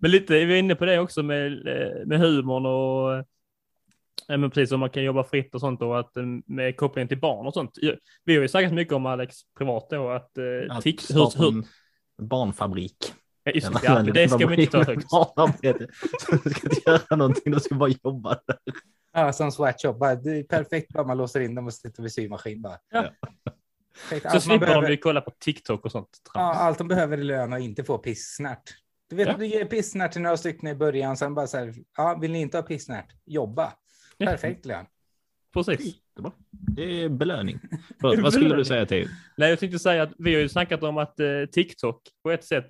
Men 0.00 0.10
lite, 0.10 0.44
vi 0.44 0.54
är 0.54 0.58
inne 0.58 0.74
på 0.74 0.84
det 0.84 0.98
också 0.98 1.22
med, 1.22 1.52
eh, 1.68 2.06
med 2.06 2.18
humorn 2.18 2.66
och 2.66 3.14
eh, 3.16 3.24
ja, 4.28 4.36
men 4.36 4.50
precis 4.50 4.68
som 4.68 4.80
man 4.80 4.90
kan 4.90 5.02
jobba 5.04 5.24
fritt 5.24 5.54
och 5.54 5.60
sånt 5.60 5.82
och 5.82 6.00
att 6.00 6.16
eh, 6.16 6.24
med 6.46 6.76
kopplingen 6.76 7.08
till 7.08 7.20
barn 7.20 7.46
och 7.46 7.54
sånt. 7.54 7.70
Ja, 7.74 7.92
Vi 8.24 8.34
har 8.34 8.42
ju 8.42 8.48
snackat 8.48 8.72
mycket 8.72 8.94
om 8.94 9.06
Alex 9.06 9.36
privat 9.58 9.86
då 9.90 10.10
att 10.10 10.38
Att 10.70 11.00
starta 11.00 11.38
hur, 11.38 11.52
hur, 11.52 11.64
en 12.18 12.28
barnfabrik. 12.28 12.96
ja, 13.44 13.52
just, 13.52 13.70
ja, 13.82 13.94
men 13.94 14.12
det 14.12 14.28
ska 14.28 14.46
vi 14.46 14.62
inte 14.62 14.72
ta 14.72 14.84
högt. 14.84 15.10
barnarbete. 15.10 15.86
Du 16.44 16.50
ska 16.50 16.68
inte 16.68 16.90
göra 16.90 17.16
någonting, 17.16 17.52
du 17.52 17.60
ska 17.60 17.74
bara 17.74 17.90
jobba 18.04 18.40
där. 18.46 18.56
Ja, 19.12 19.32
som 19.32 19.52
sweatshop. 19.52 19.98
Bara, 19.98 20.14
det 20.14 20.38
är 20.38 20.42
perfekt 20.42 20.92
bara 20.92 21.06
man 21.06 21.16
låser 21.18 21.40
in 21.40 21.54
dem 21.54 21.66
och 21.66 21.74
sitter 21.74 22.02
vid 22.02 22.12
symaskin 22.12 22.62
bara. 22.62 22.78
Ja. 22.90 23.10
Perfekt. 24.10 24.32
Så 24.32 24.40
slipper 24.40 24.66
de 24.66 24.70
behöver, 24.70 24.90
ju 24.90 24.96
kolla 24.96 25.20
på 25.20 25.30
TikTok 25.38 25.84
och 25.84 25.92
sånt. 25.92 26.08
ja, 26.34 26.40
allt 26.54 26.78
de 26.78 26.88
behöver 26.88 27.18
är 27.18 27.22
lön 27.22 27.52
och 27.52 27.60
inte 27.60 27.84
få 27.84 27.98
pissnärt. 27.98 28.62
Du 29.10 29.16
vet, 29.16 29.28
Ja. 29.28 29.36
du 29.36 29.46
ger 29.46 29.64
pissnärt 29.64 30.12
till 30.12 30.22
några 30.22 30.36
stycken 30.36 30.68
i 30.68 30.74
början, 30.74 31.16
sen 31.16 31.34
bara 31.34 31.46
så 31.46 31.58
här, 31.58 31.74
ja, 31.96 32.18
vill 32.20 32.32
ni 32.32 32.40
inte 32.40 32.58
ha 32.58 32.62
pissnärt? 32.62 33.06
Jobba. 33.26 33.72
Ja. 34.16 34.26
Perfekt 34.26 34.66
lön. 34.66 34.86
Precis. 35.54 35.94
Det 36.50 36.82
är 37.04 37.08
belöning. 37.08 37.58
Förlåt, 38.00 38.18
vad 38.18 38.32
skulle 38.32 38.56
du 38.56 38.64
säga 38.64 38.86
till? 38.86 39.08
Nej, 39.36 39.50
jag 39.50 39.58
tänkte 39.58 39.78
säga 39.78 40.02
att 40.02 40.12
vi 40.18 40.34
har 40.34 40.40
ju 40.40 40.48
snackat 40.48 40.82
om 40.82 40.98
att 40.98 41.20
eh, 41.20 41.26
TikTok 41.52 42.02
på 42.22 42.30
ett 42.30 42.44
sätt, 42.44 42.66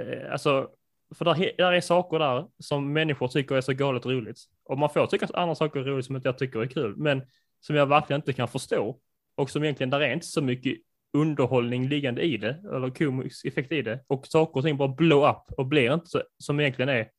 eh, 0.00 0.32
alltså, 0.32 0.68
för 1.14 1.24
där, 1.24 1.52
där 1.56 1.72
är 1.72 1.80
saker 1.80 2.18
där 2.18 2.46
som 2.58 2.92
människor 2.92 3.28
tycker 3.28 3.54
är 3.54 3.60
så 3.60 3.72
galet 3.72 4.06
roligt. 4.06 4.38
Och 4.64 4.78
man 4.78 4.90
får 4.90 5.06
tycka 5.06 5.24
att 5.24 5.34
andra 5.34 5.54
saker 5.54 5.80
är 5.80 5.84
roligt 5.84 6.06
som 6.06 6.16
inte 6.16 6.28
jag 6.28 6.38
tycker 6.38 6.60
är 6.60 6.66
kul, 6.66 6.96
men 6.96 7.22
som 7.60 7.76
jag 7.76 7.86
verkligen 7.86 8.20
inte 8.20 8.32
kan 8.32 8.48
förstå. 8.48 8.98
Och 9.42 9.50
som 9.50 9.62
egentligen, 9.62 9.90
där 9.90 10.00
är 10.00 10.12
inte 10.12 10.26
så 10.26 10.42
mycket 10.42 10.78
underhållning 11.12 11.88
liggande 11.88 12.22
i 12.22 12.36
det, 12.36 12.62
eller 12.74 12.90
komisk 12.90 13.44
effekt 13.44 13.72
i 13.72 13.82
det. 13.82 14.04
Och 14.06 14.26
saker 14.26 14.56
och 14.56 14.64
ting 14.64 14.76
bara 14.76 14.88
blow 14.88 15.30
up 15.30 15.58
och 15.58 15.66
blir 15.66 15.94
inte 15.94 16.06
så, 16.06 16.22
som 16.38 16.60
egentligen 16.60 16.88
är 16.88 17.10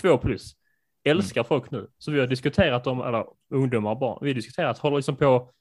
två 0.00 0.18
plus. 0.18 0.52
Älskar 1.04 1.42
folk 1.42 1.70
nu. 1.70 1.88
Så 1.98 2.10
vi 2.10 2.20
har 2.20 2.26
diskuterat 2.26 2.86
om, 2.86 3.00
eller 3.00 3.26
ungdomar 3.50 3.90
och 3.90 3.98
barn, 3.98 4.18
vi 4.22 4.28
har 4.28 4.34
diskuterat, 4.34 4.78
håller 4.78 4.96
liksom 4.96 5.16
på 5.16 5.52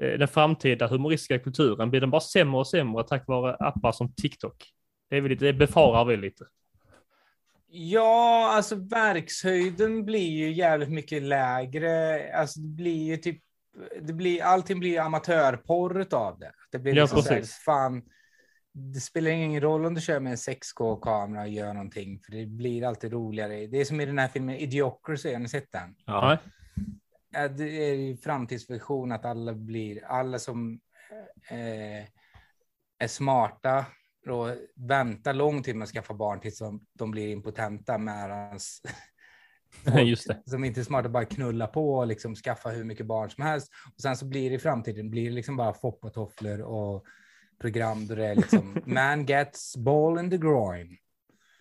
eh, 0.00 0.18
den 0.18 0.28
framtida 0.28 0.86
humoristiska 0.86 1.38
kulturen, 1.38 1.90
blir 1.90 2.00
den 2.00 2.10
bara 2.10 2.20
sämre 2.20 2.58
och 2.58 2.66
sämre 2.66 3.04
tack 3.04 3.28
vare 3.28 3.54
appar 3.54 3.92
som 3.92 4.14
TikTok? 4.14 4.64
Det, 5.10 5.16
är 5.16 5.20
väl 5.20 5.30
lite, 5.30 5.44
det 5.44 5.52
befarar 5.52 6.04
vi 6.04 6.16
lite. 6.16 6.44
Ja, 7.70 8.50
alltså 8.56 8.74
verkshöjden 8.74 10.04
blir 10.04 10.30
ju 10.30 10.52
jävligt 10.52 10.90
mycket 10.90 11.22
lägre. 11.22 12.22
Alltså 12.34 12.60
det 12.60 12.68
blir 12.68 13.04
ju 13.04 13.16
typ, 13.16 13.42
det 14.00 14.12
blir, 14.12 14.42
allting 14.42 14.80
blir 14.80 15.00
amatörporr 15.00 16.06
av 16.14 16.38
det. 16.38 16.52
Det 16.70 16.78
blir 16.78 16.96
Ja, 16.96 17.02
liksom 17.02 17.22
så 17.22 17.34
här, 17.34 17.42
fan, 17.42 18.02
det 18.72 19.00
spelar 19.00 19.30
ingen 19.30 19.60
roll 19.60 19.86
om 19.86 19.94
du 19.94 20.00
kör 20.00 20.20
med 20.20 20.30
en 20.30 20.36
6K-kamera 20.36 21.42
och 21.42 21.48
gör 21.48 21.74
någonting, 21.74 22.20
för 22.20 22.32
det 22.32 22.46
blir 22.46 22.84
alltid 22.84 23.12
roligare. 23.12 23.66
Det 23.66 23.80
är 23.80 23.84
som 23.84 24.00
i 24.00 24.06
den 24.06 24.18
här 24.18 24.28
filmen 24.28 24.56
Idiocracy, 24.56 25.32
har 25.32 25.40
ni 25.40 25.48
sett 25.48 25.72
den? 25.72 25.94
Ja. 26.06 26.38
Det 27.30 27.90
är 27.90 27.94
ju 27.94 28.16
framtidsvision 28.16 29.12
att 29.12 29.24
alla 29.24 29.54
blir, 29.54 30.04
alla 30.04 30.38
som 30.38 30.80
eh, 31.50 32.04
är 32.98 33.08
smarta 33.08 33.86
då 34.24 34.54
väntar 34.74 35.34
lång 35.34 35.62
tid 35.62 35.76
med 35.76 35.84
att 35.84 35.90
skaffa 35.90 36.14
barn 36.14 36.40
tills 36.40 36.58
de, 36.58 36.86
de 36.92 37.10
blir 37.10 37.28
impotenta 37.28 37.98
medan 37.98 38.58
Just 40.04 40.28
det. 40.28 40.42
som 40.46 40.64
inte 40.64 40.80
är 40.80 40.84
smarta 40.84 41.08
bara 41.08 41.24
knulla 41.24 41.66
på 41.66 41.94
och 41.94 42.06
liksom 42.06 42.34
skaffa 42.34 42.68
hur 42.68 42.84
mycket 42.84 43.06
barn 43.06 43.30
som 43.30 43.44
helst. 43.44 43.72
Och 43.94 44.00
sen 44.00 44.16
så 44.16 44.26
blir 44.26 44.50
det 44.50 44.56
i 44.56 44.58
framtiden 44.58 45.10
blir 45.10 45.24
det 45.24 45.34
liksom 45.34 45.56
bara 45.56 45.74
foppatofflor 45.74 46.60
och 46.60 47.04
program 47.60 48.06
där 48.06 48.16
det 48.16 48.26
är 48.26 48.34
liksom 48.34 48.82
man 48.86 49.26
gets 49.26 49.76
ball 49.76 50.18
in 50.18 50.30
the 50.30 50.38
groin. 50.38 50.96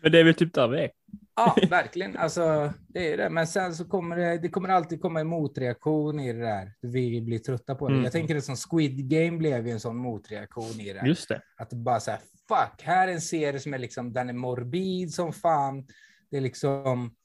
Men 0.01 0.11
det 0.11 0.19
är 0.19 0.23
väl 0.23 0.33
typ 0.33 0.53
där 0.53 0.67
vi 0.67 0.79
är. 0.79 0.91
Ja, 1.35 1.55
verkligen. 1.69 2.17
Alltså, 2.17 2.73
det 2.87 3.13
är 3.13 3.17
det. 3.17 3.29
Men 3.29 3.47
sen 3.47 3.75
så 3.75 3.85
kommer 3.85 4.17
det, 4.17 4.37
det 4.37 4.49
kommer 4.49 4.69
alltid 4.69 5.01
komma 5.01 5.19
en 5.19 5.27
motreaktion 5.27 6.19
i 6.19 6.33
det 6.33 6.39
där. 6.39 6.73
Vi 6.81 7.21
blir 7.21 7.39
trötta 7.39 7.75
på 7.75 7.87
det. 7.87 7.93
Mm. 7.93 8.03
Jag 8.03 8.13
tänker 8.13 8.35
det 8.35 8.41
som 8.41 8.55
Squid 8.55 9.09
Game 9.09 9.37
blev 9.37 9.67
ju 9.67 9.73
en 9.73 9.79
sån 9.79 9.97
motreaktion 9.97 10.79
i 10.79 10.93
det. 10.93 11.07
Just 11.07 11.29
det. 11.29 11.41
Att 11.57 11.69
det 11.69 11.75
bara 11.75 11.99
så 11.99 12.11
här, 12.11 12.19
fuck, 12.47 12.81
här 12.83 13.07
är 13.07 13.11
en 13.11 13.21
serie 13.21 13.59
som 13.59 13.73
är 13.73 13.77
liksom, 13.77 14.13
den 14.13 14.29
är 14.29 14.33
morbid 14.33 15.13
som 15.13 15.33
fan. 15.33 15.87
Det 16.31 16.37
är 16.37 16.41
liksom 16.41 17.15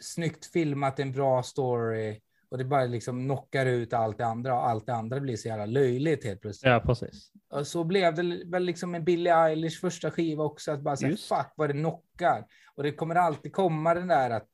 snyggt 0.00 0.46
filmat, 0.46 0.98
en 0.98 1.12
bra 1.12 1.42
story. 1.42 2.20
Och 2.48 2.58
det 2.58 2.64
bara 2.64 2.84
liksom 2.84 3.24
knockar 3.24 3.66
ut 3.66 3.92
allt 3.92 4.18
det 4.18 4.26
andra 4.26 4.54
och 4.54 4.68
allt 4.68 4.86
det 4.86 4.94
andra 4.94 5.20
blir 5.20 5.36
så 5.36 5.48
jävla 5.48 5.66
löjligt 5.66 6.24
helt 6.24 6.40
plötsligt. 6.40 6.70
Ja, 6.72 6.80
precis. 6.86 7.30
Och 7.50 7.66
så 7.66 7.84
blev 7.84 8.14
det 8.14 8.42
väl 8.46 8.64
liksom 8.64 8.90
med 8.90 9.04
Billie 9.04 9.30
Eilish 9.30 9.80
första 9.80 10.10
skiva 10.10 10.44
också, 10.44 10.72
att 10.72 10.80
bara 10.82 10.96
säga 10.96 11.16
fuck 11.16 11.52
vad 11.56 11.68
det 11.70 11.72
knockar. 11.72 12.46
Och 12.74 12.82
det 12.82 12.92
kommer 12.92 13.14
alltid 13.14 13.52
komma 13.52 13.94
den 13.94 14.08
där 14.08 14.30
att 14.30 14.48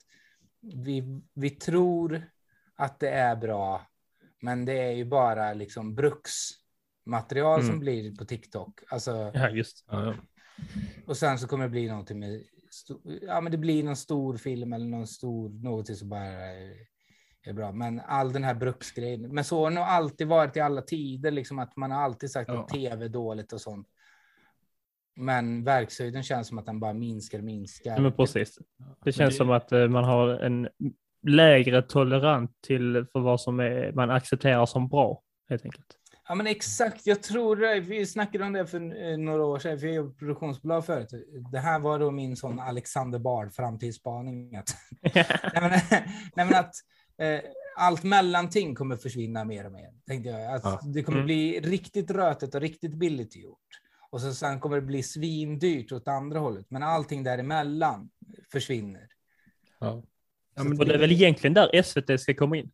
vi, 0.85 1.23
vi 1.35 1.51
tror 1.51 2.23
att 2.77 3.01
det 3.01 3.11
är 3.11 3.36
bra, 3.36 3.86
men 4.43 4.65
det 4.65 4.78
är 4.82 4.93
ju 4.93 5.05
bara 5.05 5.55
liksom 5.55 5.95
bruksmaterial 5.95 7.61
som 7.61 7.69
Mm. 7.69 7.81
blir 7.81 8.16
på 8.16 8.24
TikTok. 8.24 8.81
Alltså, 8.90 9.31
Ja, 9.35 9.49
just 9.51 9.85
Ja, 9.90 10.05
ja. 10.05 10.15
och 11.07 11.16
sen 11.16 11.39
så 11.39 11.49
kommer 11.49 11.65
det 11.65 11.70
bli 11.70 11.89
någonting 11.89 12.19
med, 12.19 12.43
ja 13.23 13.41
men 13.41 13.53
det 13.53 13.59
blir 13.59 13.83
någon 13.85 13.97
stor 13.97 14.37
film 14.37 14.73
eller 14.73 14.87
någon 14.87 15.07
stor, 15.07 15.49
någonting 15.49 15.97
som 15.97 16.09
bara 16.09 16.25
är, 16.25 16.73
är 17.47 17.53
bra. 17.53 17.73
Men 17.73 18.01
all 18.01 18.33
den 18.33 18.45
här 18.45 18.55
bruksgrejen, 18.55 19.35
men 19.35 19.45
så 19.45 19.59
har 19.65 19.71
det 19.71 19.75
nog 19.75 19.85
alltid 19.85 20.27
varit 20.29 20.57
i 20.57 20.61
alla 20.61 20.83
tider, 20.83 21.31
liksom 21.31 21.59
att 21.59 21.77
man 21.77 21.91
har 21.91 22.01
alltid 22.03 22.31
sagt 22.31 22.49
Ja. 22.53 22.61
att 22.61 22.69
tv 22.69 23.05
är 23.05 23.09
dåligt 23.09 23.53
och 23.53 23.61
sånt. 23.61 23.89
Men 25.17 25.65
verkshöjden 25.65 26.23
känns 26.23 26.49
som 26.49 26.59
att 26.59 26.67
den 26.67 26.81
bara 26.81 26.93
minskar 26.93 27.39
och 27.39 27.45
minskar. 27.45 27.91
Ja, 27.95 28.01
men 28.01 28.13
precis. 28.13 28.59
Det 29.05 29.13
känns 29.13 29.35
det- 29.35 29.37
som 29.39 29.51
att 29.51 29.73
eh, 29.73 29.89
man 29.89 30.05
har 30.05 30.29
en 30.29 30.69
lägre 31.27 31.83
tolerant 31.83 32.51
till 32.67 33.07
för 33.13 33.21
vad 33.21 33.41
som 33.41 33.61
är, 33.61 33.93
man 33.93 34.11
accepterar 34.11 34.67
som 34.67 34.89
bra, 34.89 35.23
helt 35.49 35.65
enkelt. 35.65 35.98
Ja 36.29 36.35
men 36.35 36.47
exakt, 36.47 37.07
jag 37.07 37.23
tror 37.23 37.57
det. 37.57 37.81
Vi 37.81 38.07
snackade 38.07 38.45
om 38.45 38.53
det 38.53 38.67
för 38.67 39.11
eh, 39.11 39.17
några 39.19 39.45
år 39.45 39.59
sedan, 39.59 39.79
för 39.79 39.87
jag 39.87 39.97
jobbade 39.97 40.13
på 40.15 40.19
produktionsbolag 40.19 40.87
förut. 40.87 41.09
Det 41.53 41.59
här 41.59 41.79
var 41.79 41.99
då 41.99 42.11
min 42.11 42.37
sån 42.37 42.61
Alexander 42.61 43.19
Bard 43.19 43.55
framtidsspaning. 43.55 44.57
Att, 44.57 44.77
nej, 45.15 45.27
men, 45.55 45.71
nej 46.37 46.47
men 46.47 46.55
att 46.55 46.75
eh, 47.19 47.41
allt 47.77 48.03
mellanting 48.03 48.75
kommer 48.75 48.97
försvinna 48.97 49.45
mer 49.45 49.67
och 49.67 49.73
mer. 49.73 49.91
Tänkte 50.07 50.31
jag. 50.31 50.55
Att 50.55 50.65
Ja. 50.65 50.81
Det 50.85 51.03
kommer 51.03 51.19
Mm. 51.19 51.27
bli 51.27 51.61
riktigt 51.61 52.11
rötet 52.11 52.55
och 52.55 52.61
riktigt 52.61 52.95
billigt 52.95 53.37
gjort. 53.37 53.59
Och 54.11 54.21
så 54.21 54.35
sen 54.35 54.61
kommer 54.61 54.77
det 54.77 54.83
bli 54.83 55.03
svindyrt 55.03 55.93
åt 55.93 56.09
andra 56.09 56.39
hållet. 56.39 56.67
Men 56.71 56.83
allting 56.83 57.23
däremellan 57.25 58.11
försvinner. 58.53 59.09
Ja. 59.79 60.03
Och 60.79 60.87
det 60.87 60.95
är 60.95 60.99
väl 60.99 61.13
egentligen 61.13 61.55
där 61.55 61.83
SVT 61.83 62.21
ska 62.21 62.35
komma 62.35 62.57
in. 62.57 62.71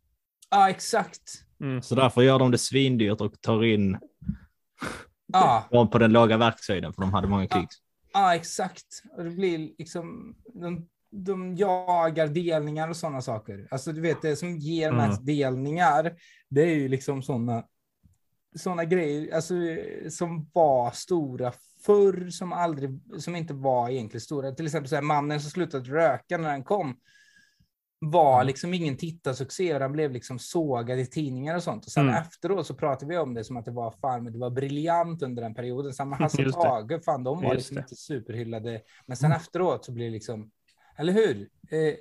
Ja, 0.49 0.69
exakt. 0.69 1.44
Mm. 1.61 1.81
Så 1.81 1.95
därför 1.95 2.21
gör 2.21 2.39
de 2.39 2.51
det 2.51 2.57
svindyrt 2.57 3.21
och 3.21 3.41
tar 3.41 3.63
in 3.63 3.97
Ja, 5.33 5.63
dem 5.71 5.89
på 5.89 5.97
den 5.97 6.11
låga 6.13 6.37
verkshöjden 6.37 6.93
för 6.93 7.01
de 7.01 7.13
hade 7.13 7.27
många 7.27 7.47
klicks. 7.47 7.75
Ja, 8.13 8.35
exakt. 8.35 8.85
Och 9.17 9.23
det 9.23 9.29
blir 9.29 9.57
liksom, 9.57 10.35
de, 10.53 10.87
de 11.11 11.55
jagar 11.55 12.27
delningar 12.27 12.89
och 12.89 12.95
sådana 12.97 13.21
saker. 13.21 13.67
Alltså 13.71 13.91
du 13.91 14.01
vet, 14.01 14.21
det 14.21 14.35
som 14.35 14.57
ger 14.57 14.89
Mm. 14.89 15.07
mest 15.07 15.25
delningar, 15.25 16.15
det 16.49 16.61
är 16.61 16.75
ju 16.75 16.87
liksom 16.87 17.21
sådana 17.23 17.63
såna 18.55 18.85
grejer 18.85 19.35
alltså, 19.35 19.53
som 20.09 20.49
var 20.53 20.91
stora 20.91 21.53
förr, 21.85 22.29
som, 22.29 22.53
aldrig, 22.53 22.99
som 23.17 23.35
inte 23.35 23.53
var 23.53 23.89
egentligen 23.89 24.21
stora. 24.21 24.51
Till 24.51 24.65
exempel 24.65 24.89
så 24.89 24.95
här, 24.95 25.01
mannen 25.01 25.41
som 25.41 25.51
slutade 25.51 25.89
röka 25.89 26.37
när 26.37 26.51
den 26.51 26.63
kom 26.63 26.95
var 27.99 28.43
liksom 28.43 28.73
ingen 28.73 28.97
tittarsuccé 28.97 29.73
och 29.73 29.79
den 29.79 29.91
blev 29.91 30.11
liksom 30.11 30.39
sågad 30.39 30.99
i 30.99 31.05
tidningar 31.05 31.55
och 31.55 31.63
sånt. 31.63 31.85
Och 31.85 31.91
sen 31.91 32.03
Mm. 32.09 32.21
efteråt 32.21 32.67
så 32.67 32.73
pratade 32.73 33.11
vi 33.11 33.17
om 33.17 33.33
det 33.33 33.43
som 33.43 33.57
att 33.57 33.65
det 33.65 33.71
var 33.71 33.91
fan, 33.91 34.23
men 34.23 34.33
det 34.33 34.39
var 34.39 34.49
briljant 34.49 35.21
under 35.21 35.41
den 35.43 35.55
perioden. 35.55 35.93
Samma 35.93 36.15
Hasse 36.19 36.43
det. 36.43 36.51
Tage, 36.51 37.03
fan 37.05 37.23
de 37.23 37.37
var 37.37 37.43
Just 37.43 37.55
liksom 37.55 37.75
det. 37.75 37.81
inte 37.81 37.95
superhyllade. 37.95 38.81
Men 39.05 39.17
sen 39.17 39.31
efteråt 39.31 39.85
så 39.85 39.91
blir 39.91 40.05
det 40.05 40.11
liksom, 40.11 40.51
eller 40.97 41.13
hur? 41.13 41.49
Eh, 41.71 41.93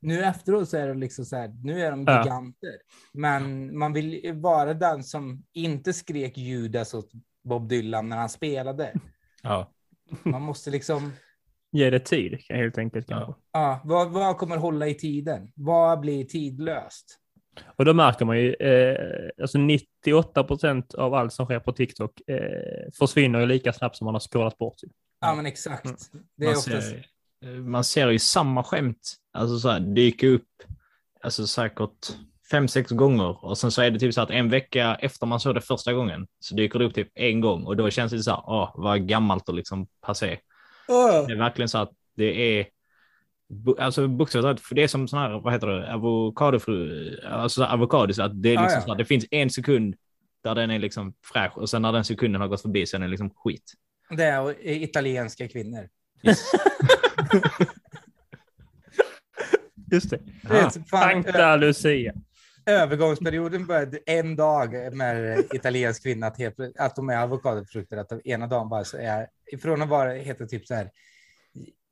nu 0.00 0.24
efteråt 0.24 0.68
så 0.68 0.76
är 0.76 0.88
det 0.88 0.94
liksom 0.94 1.24
så 1.24 1.36
här, 1.36 1.48
nu 1.64 1.80
är 1.82 1.90
de 1.90 2.04
Ja. 2.04 2.22
giganter. 2.24 2.76
Men 3.12 3.78
man 3.78 3.92
vill 3.92 4.32
vara 4.34 4.74
den 4.74 5.04
som 5.04 5.44
inte 5.52 5.92
skrek 5.92 6.38
Judas 6.38 6.94
åt 6.94 7.10
Bob 7.44 7.68
Dylan 7.68 8.08
när 8.08 8.16
han 8.16 8.28
spelade. 8.28 8.92
Ja. 9.42 9.70
Man 10.22 10.42
måste 10.42 10.70
liksom, 10.70 11.12
Ge 11.72 11.90
det 11.90 12.00
tid, 12.00 12.38
helt 12.48 12.78
enkelt. 12.78 13.06
Ja. 13.08 13.36
ja, 13.52 13.80
vad, 13.84 14.10
vad 14.10 14.36
kommer 14.36 14.56
hålla 14.56 14.88
i 14.88 14.94
tiden? 14.94 15.52
Vad 15.54 16.00
blir 16.00 16.24
tidlöst? 16.24 17.16
Och 17.76 17.84
då 17.84 17.94
märker 17.94 18.24
man 18.24 18.38
ju, 18.38 18.54
eh, 18.54 19.30
alltså 19.42 19.58
98 19.58 20.44
procent 20.44 20.94
av 20.94 21.14
allt 21.14 21.32
som 21.32 21.46
sker 21.46 21.60
på 21.60 21.72
TikTok 21.72 22.20
eh, 22.28 22.90
försvinner 22.98 23.40
ju 23.40 23.46
lika 23.46 23.72
snabbt 23.72 23.96
som 23.96 24.04
man 24.04 24.14
har 24.14 24.20
scrollat 24.20 24.58
bort. 24.58 24.76
Typ. 24.76 24.90
Ja, 25.20 25.34
men 25.34 25.46
exakt. 25.46 25.84
Mm. 25.84 25.96
Det 26.36 26.44
är 26.44 26.48
Man 26.48 26.56
oftast, 26.56 26.88
ser, 26.88 27.60
man 27.60 27.84
ser 27.84 28.08
ju 28.08 28.18
samma 28.18 28.64
skämt 28.64 29.16
alltså 29.32 29.58
så 29.58 29.68
här, 29.68 29.80
dyka 29.80 30.26
upp 30.26 30.48
alltså 31.22 31.46
säkert 31.46 32.16
fem, 32.50 32.68
sex 32.68 32.90
gånger 32.90 33.44
och 33.44 33.58
sen 33.58 33.70
så 33.70 33.82
är 33.82 33.90
det 33.90 33.98
typ 33.98 34.14
så 34.14 34.20
att 34.20 34.30
en 34.30 34.48
vecka 34.48 34.98
efter 35.00 35.26
man 35.26 35.40
såg 35.40 35.54
det 35.54 35.60
första 35.60 35.92
gången 35.92 36.26
så 36.40 36.54
dyker 36.54 36.78
det 36.78 36.84
upp 36.84 36.94
typ 36.94 37.08
en 37.14 37.40
gång 37.40 37.64
och 37.64 37.76
då 37.76 37.90
känns 37.90 38.12
det 38.12 38.22
så 38.22 38.30
här, 38.30 38.42
åh, 38.46 38.70
vad 38.74 39.08
gammalt 39.08 39.48
och 39.48 39.54
liksom 39.54 39.86
passé. 40.00 40.38
Det 41.26 41.32
är 41.32 41.36
verkligen 41.38 41.68
så 41.68 41.78
att 41.78 41.90
det 42.16 42.58
är 42.58 42.66
Alltså 43.78 44.08
bokstavligt 44.08 44.60
för 44.60 44.74
det 44.74 44.82
är 44.82 44.88
som 44.88 45.08
sån 45.08 45.18
här, 45.18 45.40
vad 45.40 45.52
heter 45.52 45.66
det, 45.66 45.94
avokadofru, 45.94 47.16
alltså 47.26 47.60
så 47.60 47.64
här 47.64 47.74
avokado, 47.74 48.12
så 48.14 48.22
att 48.22 48.42
det 48.42 48.48
är 48.48 48.54
Ja, 48.54 48.60
liksom 48.62 48.78
ja. 48.80 48.86
så 48.86 48.92
att 48.92 48.98
det 48.98 49.04
finns 49.04 49.26
en 49.30 49.50
sekund 49.50 49.94
där 50.44 50.54
den 50.54 50.70
är 50.70 50.78
liksom 50.78 51.14
fräsch 51.32 51.58
och 51.58 51.70
sen 51.70 51.82
när 51.82 51.92
den 51.92 52.04
sekunden 52.04 52.40
har 52.40 52.48
gått 52.48 52.62
förbi 52.62 52.86
så 52.86 52.96
är 52.96 53.00
den 53.00 53.10
liksom 53.10 53.30
skit. 53.30 53.72
det 54.10 54.24
är 54.24 54.60
italienska 54.64 55.48
kvinnor. 55.48 55.88
Just 59.92 60.10
det. 60.10 60.20
Fan, 60.48 60.70
Sankta 60.70 61.56
Lucia. 61.56 62.12
Övergångsperioden 62.70 63.66
började 63.66 63.98
en 64.06 64.36
dag 64.36 64.96
med 64.96 65.44
italiensk 65.54 66.02
kvinna 66.02 66.26
att, 66.26 66.38
helt, 66.38 66.56
att 66.78 66.96
de 66.96 67.08
är 67.08 67.22
avokadofrukter. 67.22 67.96
Att 67.96 68.08
de 68.08 68.20
ena 68.24 68.46
dagen 68.46 68.68
bara 68.68 68.84
så 68.84 68.96
är, 68.96 69.28
ifrån 69.52 69.82
att 69.82 69.88
vara, 69.88 70.12
heter 70.12 70.46
typ 70.46 70.66
så 70.66 70.74
här, 70.74 70.90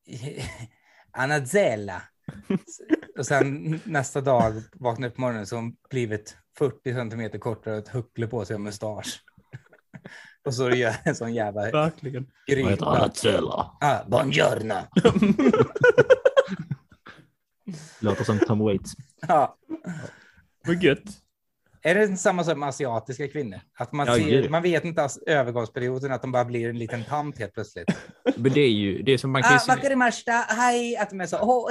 Anazella. 1.10 2.02
Och 3.18 3.26
sen 3.26 3.80
nästa 3.84 4.20
dag 4.20 4.62
vaknar 4.72 5.08
upp 5.08 5.14
på 5.14 5.20
morgonen 5.20 5.46
så 5.46 5.56
har 5.56 5.62
hon 5.62 5.76
blivit 5.90 6.36
40 6.58 6.94
centimeter 6.94 7.38
kortare 7.38 7.74
och 7.74 7.80
ett 7.80 7.88
huckle 7.88 8.26
på 8.26 8.44
sig 8.44 8.54
och 8.54 8.60
mustasch. 8.60 9.24
Och 10.44 10.54
så 10.54 10.70
gör 10.70 10.94
en 11.04 11.14
sån 11.14 11.34
jävla 11.34 11.70
Verkligen. 11.70 12.30
Vad 12.46 12.58
heter 12.58 12.70
gryta. 12.70 12.86
Anatella? 12.86 13.76
Ah, 13.80 14.04
buongiorno. 14.06 14.74
Låter 18.00 18.24
som 18.24 18.38
Tom 18.38 18.58
Waits. 18.58 18.92
Ja. 19.28 19.56
Vad 20.66 20.82
gött. 20.82 21.02
Är 21.82 21.94
det 21.94 22.16
samma 22.16 22.54
med 22.54 22.68
asiatiska 22.68 23.28
kvinnor? 23.28 23.60
Att 23.78 23.92
man, 23.92 24.06
Ja, 24.06 24.14
ser, 24.14 24.48
man 24.48 24.62
vet 24.62 24.84
inte 24.84 25.02
alls 25.02 25.18
övergångsperioden, 25.26 26.12
att 26.12 26.22
de 26.22 26.32
bara 26.32 26.44
blir 26.44 26.68
en 26.68 26.78
liten 26.78 27.04
tant 27.04 27.38
helt 27.38 27.54
plötsligt. 27.54 27.88
Men 28.36 28.52
det 28.52 28.60
är 28.60 28.70
ju, 28.70 29.02
det 29.02 29.12
är 29.12 29.18
som 29.18 29.30
man 29.30 29.42
kan 29.42 29.50
ju 29.52 29.56
Ah, 29.56 29.58
se- 29.58 29.72
wakarimashita, 29.72 30.32
hej! 30.32 30.96
Att 30.96 31.10
de 31.10 31.20
är 31.20 31.26
så, 31.26 31.36
oh! 31.36 31.70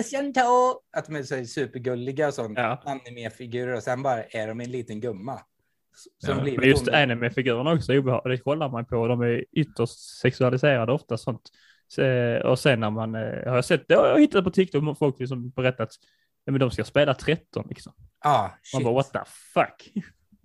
Att 0.98 1.06
de 1.06 1.16
är 1.16 1.24
så 1.24 1.46
supergulliga 1.46 2.28
och 2.28 2.34
sånt. 2.34 2.58
Ja. 2.58 2.82
Animefigurer 2.86 3.76
och 3.76 3.84
sen 3.84 4.04
bara 4.04 4.24
är 4.24 4.48
de 4.48 4.62
en 4.62 4.72
liten 4.72 5.02
gumma. 5.02 5.40
Som 6.26 6.38
Ja, 6.38 6.42
blivit 6.42 6.60
Men 6.60 6.70
just 6.70 6.88
anime-figurerna 6.88 7.74
också 7.74 7.94
är. 7.94 8.30
Det 8.30 8.38
kollar 8.38 8.70
man 8.70 8.86
på. 8.86 9.08
De 9.08 9.22
är 9.22 9.46
ytterst 9.52 10.20
sexualiserade 10.22 10.92
ofta 10.92 11.18
sånt. 11.18 11.42
Så, 11.88 12.04
och 12.44 12.60
sen 12.60 12.80
när 12.80 12.90
man, 12.90 13.16
eh, 13.16 13.22
har 13.22 13.56
jag 13.56 13.66
sett, 13.66 13.88
det 13.88 13.96
har 13.96 14.08
jag 14.08 14.20
hittat 14.20 14.44
på 14.44 14.52
TikTok, 14.52 14.98
folk 14.98 15.20
liksom 15.20 15.50
berättat, 15.50 15.90
ja, 16.48 16.52
men 16.52 16.60
de 16.60 16.72
ska 16.72 16.84
spela 16.84 17.14
13 17.14 17.66
liksom. 17.70 17.94
Ja, 18.24 18.42
Man 18.74 18.80
shit. 18.80 18.84
bara 18.84 18.94
what 18.94 19.12
the 19.14 19.20
fuck. 19.54 20.04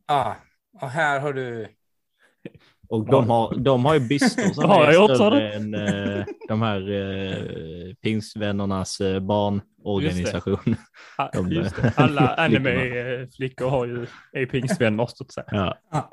Ja, 0.08 0.36
och 0.80 0.90
här 0.90 1.20
har 1.20 1.32
du... 1.32 1.68
Och 2.88 3.06
de 3.06 3.30
har, 3.30 3.54
de 3.54 3.84
har 3.84 3.94
ju 3.94 4.00
bystor 4.00 4.42
som 4.42 4.64
Har 4.70 4.84
är 4.84 4.92
jag 4.92 5.16
större 5.16 5.52
än 5.52 5.74
eh, 5.74 6.24
de 6.48 6.62
här 6.62 6.90
eh, 6.90 7.94
pingstvännernas 7.94 9.00
eh, 9.00 9.20
barnorganisation. 9.20 10.76
Ah, 11.18 11.28
De, 11.32 11.52
just 11.52 11.78
eh, 11.78 11.84
det. 11.84 11.92
Alla 11.96 12.34
anime-flickor 12.38 13.70
har 13.70 13.86
ju, 13.86 14.06
är 14.32 14.46
pingstvänner 14.46 15.06
så 15.06 15.24
att 15.24 15.32
säga. 15.32 15.46
Ja. 15.50 15.78
Ja. 15.92 16.10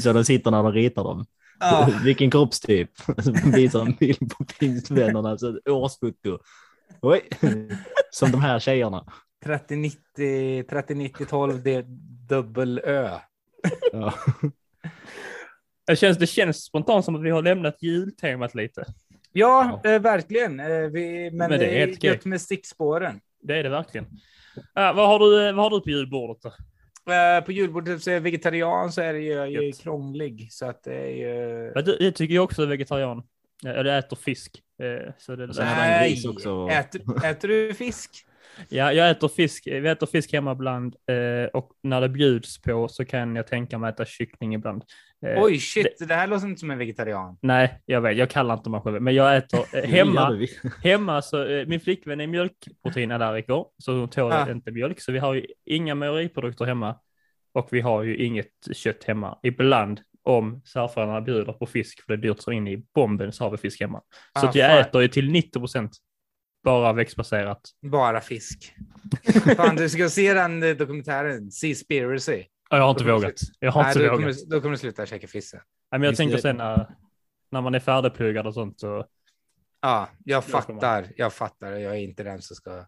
Så 0.00 0.12
de 0.12 0.24
sitter 0.24 0.50
när 0.50 0.62
de 0.62 0.72
ritar 0.72 1.04
dem. 1.04 1.26
Ja, 1.60 1.90
Vilken 2.04 2.30
kroppstyp? 2.30 2.90
Visar 3.54 3.80
en 3.80 3.92
bild 3.92 4.32
på 4.38 4.44
pingstvännerna, 4.44 5.38
så 5.38 5.56
ett 5.56 5.68
årsfoto. 5.68 6.38
Oj, 7.02 7.28
som 8.10 8.30
de 8.30 8.40
här 8.40 8.58
tjejerna. 8.58 9.04
3090, 9.44 10.62
309012, 10.70 11.62
det 11.62 11.74
är 11.74 11.84
dubbel 12.28 12.78
Ö. 12.84 13.10
Ja. 13.92 14.14
Det 15.86 15.96
känns, 15.96 16.18
det 16.18 16.26
känns 16.26 16.64
spontant 16.64 17.04
som 17.04 17.14
att 17.16 17.22
vi 17.22 17.30
har 17.30 17.42
lämnat 17.42 17.82
jultemat 17.82 18.54
lite. 18.54 18.84
Ja, 19.32 19.80
eh, 19.84 20.00
verkligen. 20.00 20.60
Eh, 20.60 20.66
vi, 20.66 21.30
men, 21.30 21.36
Men 21.38 21.50
det 21.50 21.54
är 21.56 21.58
det 21.58 21.66
är 21.76 21.86
helt 21.86 21.98
okej. 21.98 22.10
gött 22.10 22.24
med 22.24 22.40
stickspåren. 22.40 23.20
Det 23.42 23.56
är 23.58 23.62
det 23.62 23.68
verkligen. 23.68 24.06
Ja, 24.74 24.92
vad, 24.92 25.08
har 25.08 25.18
du, 25.18 25.52
vad 25.52 25.64
har 25.64 25.70
du 25.70 25.80
på 25.80 25.90
julbordet 25.90 26.42
då? 26.42 26.48
Eh, 27.12 27.44
på 27.44 27.52
julbordet 27.52 28.02
så 28.02 28.10
är 28.10 28.14
jag 28.14 28.20
vegetarian 28.20 28.92
så 28.92 29.00
är 29.00 29.12
det 29.12 29.20
ju, 29.20 29.32
jag 29.32 29.42
är 29.46 29.46
ju 29.50 29.66
Gött. 29.66 29.80
krånglig. 29.80 30.48
Så 30.50 30.66
att 30.66 30.82
det 30.82 30.94
är 30.94 31.08
ju... 31.10 31.72
Ja, 31.74 31.82
du- 31.82 31.96
Jag 32.00 32.14
tycker 32.14 32.34
jag 32.34 32.44
också 32.44 32.62
är 32.62 32.66
vegetarian. 32.66 33.22
Jag 33.62 33.98
äter 33.98 34.16
fisk. 34.16 34.62
eh, 34.82 35.12
Så 35.18 35.36
det, 35.36 35.46
det 35.46 36.28
också. 36.28 36.68
Äter, 36.70 37.24
äter 37.26 37.48
du 37.48 37.74
fisk? 37.74 38.10
Ja, 38.68 38.92
jag 38.92 39.10
äter 39.10 39.28
fisk. 39.28 39.62
Vi 39.66 39.88
äter 39.88 40.06
fisk 40.06 40.32
hemma 40.32 40.52
ibland 40.52 40.94
eh, 41.10 41.48
och 41.52 41.70
när 41.82 42.00
det 42.00 42.08
bjuds 42.08 42.62
på 42.62 42.88
så 42.88 43.04
kan 43.04 43.36
jag 43.36 43.46
tänka 43.46 43.78
mig 43.78 43.88
att 43.88 43.94
äta 43.94 44.04
kyckling 44.04 44.54
ibland. 44.54 44.82
Eh, 45.26 45.42
Oj, 45.42 45.58
shit, 45.60 45.96
det 46.08 46.14
här 46.14 46.26
låter 46.26 46.46
inte 46.46 46.60
som 46.60 46.70
en 46.70 46.78
vegetarian. 46.78 47.38
Nej, 47.42 47.82
jag 47.86 48.00
vet, 48.00 48.16
jag 48.16 48.30
kallar 48.30 48.54
inte 48.54 48.70
mig 48.70 48.80
själv, 48.80 49.02
men 49.02 49.14
jag 49.14 49.36
äter 49.36 49.58
eh, 49.76 49.82
Det 49.82 49.86
hemma. 49.86 50.46
Hemma 50.84 51.22
så, 51.22 51.64
min 51.66 51.80
flickvän 51.80 52.20
är 52.20 52.26
mjölkproteinallergiker, 52.26 53.64
så 53.82 53.92
hon 53.92 54.08
tål 54.10 54.32
Ah. 54.32 54.50
inte 54.50 54.70
mjölk, 54.70 55.00
så 55.00 55.12
vi 55.12 55.18
har 55.18 55.34
ju 55.34 55.46
inga 55.64 55.94
mejeriprodukter 55.94 56.64
hemma 56.64 56.96
och 57.54 57.68
vi 57.70 57.80
har 57.80 58.02
ju 58.02 58.16
inget 58.16 58.52
kött 58.72 59.04
hemma. 59.04 59.38
Ibland 59.42 60.00
om 60.26 60.62
svärföräldrarna 60.64 61.20
bjuder 61.20 61.52
på 61.52 61.66
fisk, 61.66 62.00
för 62.06 62.16
det 62.16 62.20
är 62.28 62.30
dyrt 62.30 62.40
så 62.42 62.52
in 62.52 62.68
i 62.68 62.84
bomben, 62.94 63.32
så 63.32 63.44
har 63.44 63.50
vi 63.50 63.56
fisk 63.56 63.80
hemma. 63.80 64.02
Så 64.40 64.46
Ah, 64.46 64.48
att 64.48 64.54
jag 64.54 64.70
fan. 64.70 64.78
äter 64.78 65.02
ju 65.02 65.08
till 65.08 65.30
90 65.30 65.58
procent 65.60 65.96
bara 66.64 66.92
växtbaserat. 66.92 67.60
Bara 67.82 68.20
fisk. 68.20 68.72
Fan, 69.56 69.76
du 69.76 69.88
ska 69.88 70.08
se 70.08 70.34
den 70.34 70.62
eh, 70.62 70.76
dokumentären, 70.76 71.50
Seaspiracy. 71.50 72.44
Ja, 72.70 72.76
Jag 72.76 72.84
har 72.84 72.90
inte 72.90 73.04
Då 73.04 73.12
vågat. 73.14 73.34
Jag 73.60 73.72
har 73.72 73.82
Nej, 73.82 73.90
inte 73.90 73.98
då, 74.02 74.10
vågat. 74.10 74.20
kommer, 74.20 74.50
då 74.50 74.60
kommer 74.60 74.72
du 74.72 74.78
sluta 74.78 75.06
käka 75.06 75.26
fisk 75.26 75.48
sen. 75.50 75.60
Nej, 75.92 75.98
men 76.00 76.06
jag 76.06 76.16
tänker 76.16 76.36
det- 76.36 76.42
sen 76.42 76.56
när, 76.56 76.88
när 77.50 77.60
man 77.60 77.74
är 77.74 77.80
färdigpluggad 77.80 78.46
och 78.46 78.54
sånt 78.54 78.80
så 78.80 79.06
Ja, 79.80 80.08
jag 80.24 80.44
fattar. 80.44 81.06
Jag 81.16 81.32
fattar. 81.32 81.70
Jag 81.72 81.92
är 81.92 82.00
inte 82.00 82.22
den 82.24 82.42
som 82.42 82.56
ska... 82.56 82.86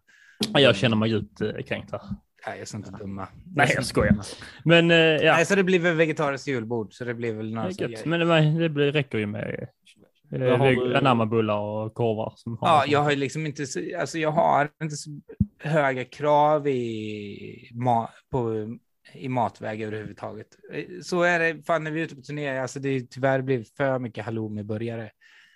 ja, 0.53 0.59
jag 0.59 0.75
känner 0.75 0.95
mig 0.97 1.09
djupt 1.09 1.41
eh, 1.41 1.51
kränkt 1.67 1.91
här. 1.91 2.01
Nej, 2.47 2.55
jag 2.55 2.61
är 2.61 2.65
så 2.65 2.77
inte 2.77 2.91
dumma. 2.91 3.27
Nej, 3.55 3.71
jag 3.75 3.85
skojar. 3.85 4.15
Men 4.65 4.91
eh, 4.91 4.97
ja, 4.97 5.33
Nej, 5.33 5.45
så 5.45 5.55
det 5.55 5.63
blir 5.63 5.79
väl 5.79 5.95
vegetariskt 5.95 6.47
julbord. 6.47 6.93
Så 6.93 7.05
det 7.05 7.13
blir 7.13 7.33
väl 7.33 7.53
några 7.53 7.71
grejer. 7.71 8.05
Men 8.05 8.19
det, 8.19 8.59
det 8.59 8.69
blir, 8.69 8.91
räcker 8.91 9.17
ju 9.17 9.25
med 9.25 9.67
eh, 10.31 10.97
anammabullar 10.97 11.57
och 11.59 11.93
korvar. 11.93 12.33
Som 12.35 12.57
har 12.57 12.67
Ja, 12.67 12.83
jag 12.87 12.99
har 12.99 13.11
ju 13.11 13.17
liksom 13.17 13.45
inte 13.45 13.65
så, 13.65 13.79
alltså 13.99 14.17
jag 14.17 14.31
har 14.31 14.69
inte 14.83 14.95
så 14.95 15.09
höga 15.59 16.05
krav 16.05 16.67
i, 16.67 17.69
ma, 17.73 18.09
på, 18.31 18.67
i 19.13 19.29
matväg 19.29 19.81
överhuvudtaget. 19.81 20.47
Eh, 20.73 20.85
Så 21.01 21.21
är 21.21 21.39
det, 21.39 21.65
fan 21.65 21.83
när 21.83 21.91
vi 21.91 21.99
är 22.01 22.05
ute 22.05 22.15
på 22.15 22.21
turné, 22.21 22.59
alltså 22.59 22.79
det 22.79 22.89
är 22.89 22.99
tyvärr 22.99 23.41
blivit 23.41 23.77
för 23.77 23.99
mycket 23.99 24.25
halloumiburgare. 24.25 25.09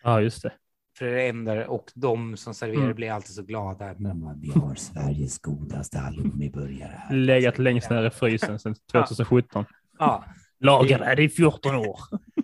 Ja, 0.04 0.22
just 0.22 0.44
det. 0.44 0.54
För 0.98 1.06
det 1.06 1.12
är 1.12 1.16
det 1.16 1.28
enda, 1.28 1.68
och 1.68 1.92
de 1.96 2.38
som 2.38 2.54
serverar 2.54 2.84
Mm. 2.84 2.96
blir 2.96 3.12
alltid 3.12 3.36
så 3.36 3.44
glada. 3.44 3.94
Mamma, 3.98 4.36
vi 4.42 4.50
har 4.60 4.76
Sveriges 4.76 5.40
godaste 5.40 5.98
halloumiburgare 6.00 6.92
här. 6.98 7.16
Legat 7.16 7.58
längst 7.60 7.90
ner 7.90 8.04
i 8.06 8.10
frysen 8.10 8.60
sedan 8.60 8.76
2017. 8.92 9.66
Ja, 10.00 10.24
Lagade 10.60 11.24
i 11.24 11.30
14 11.30 11.76
år. 11.76 12.00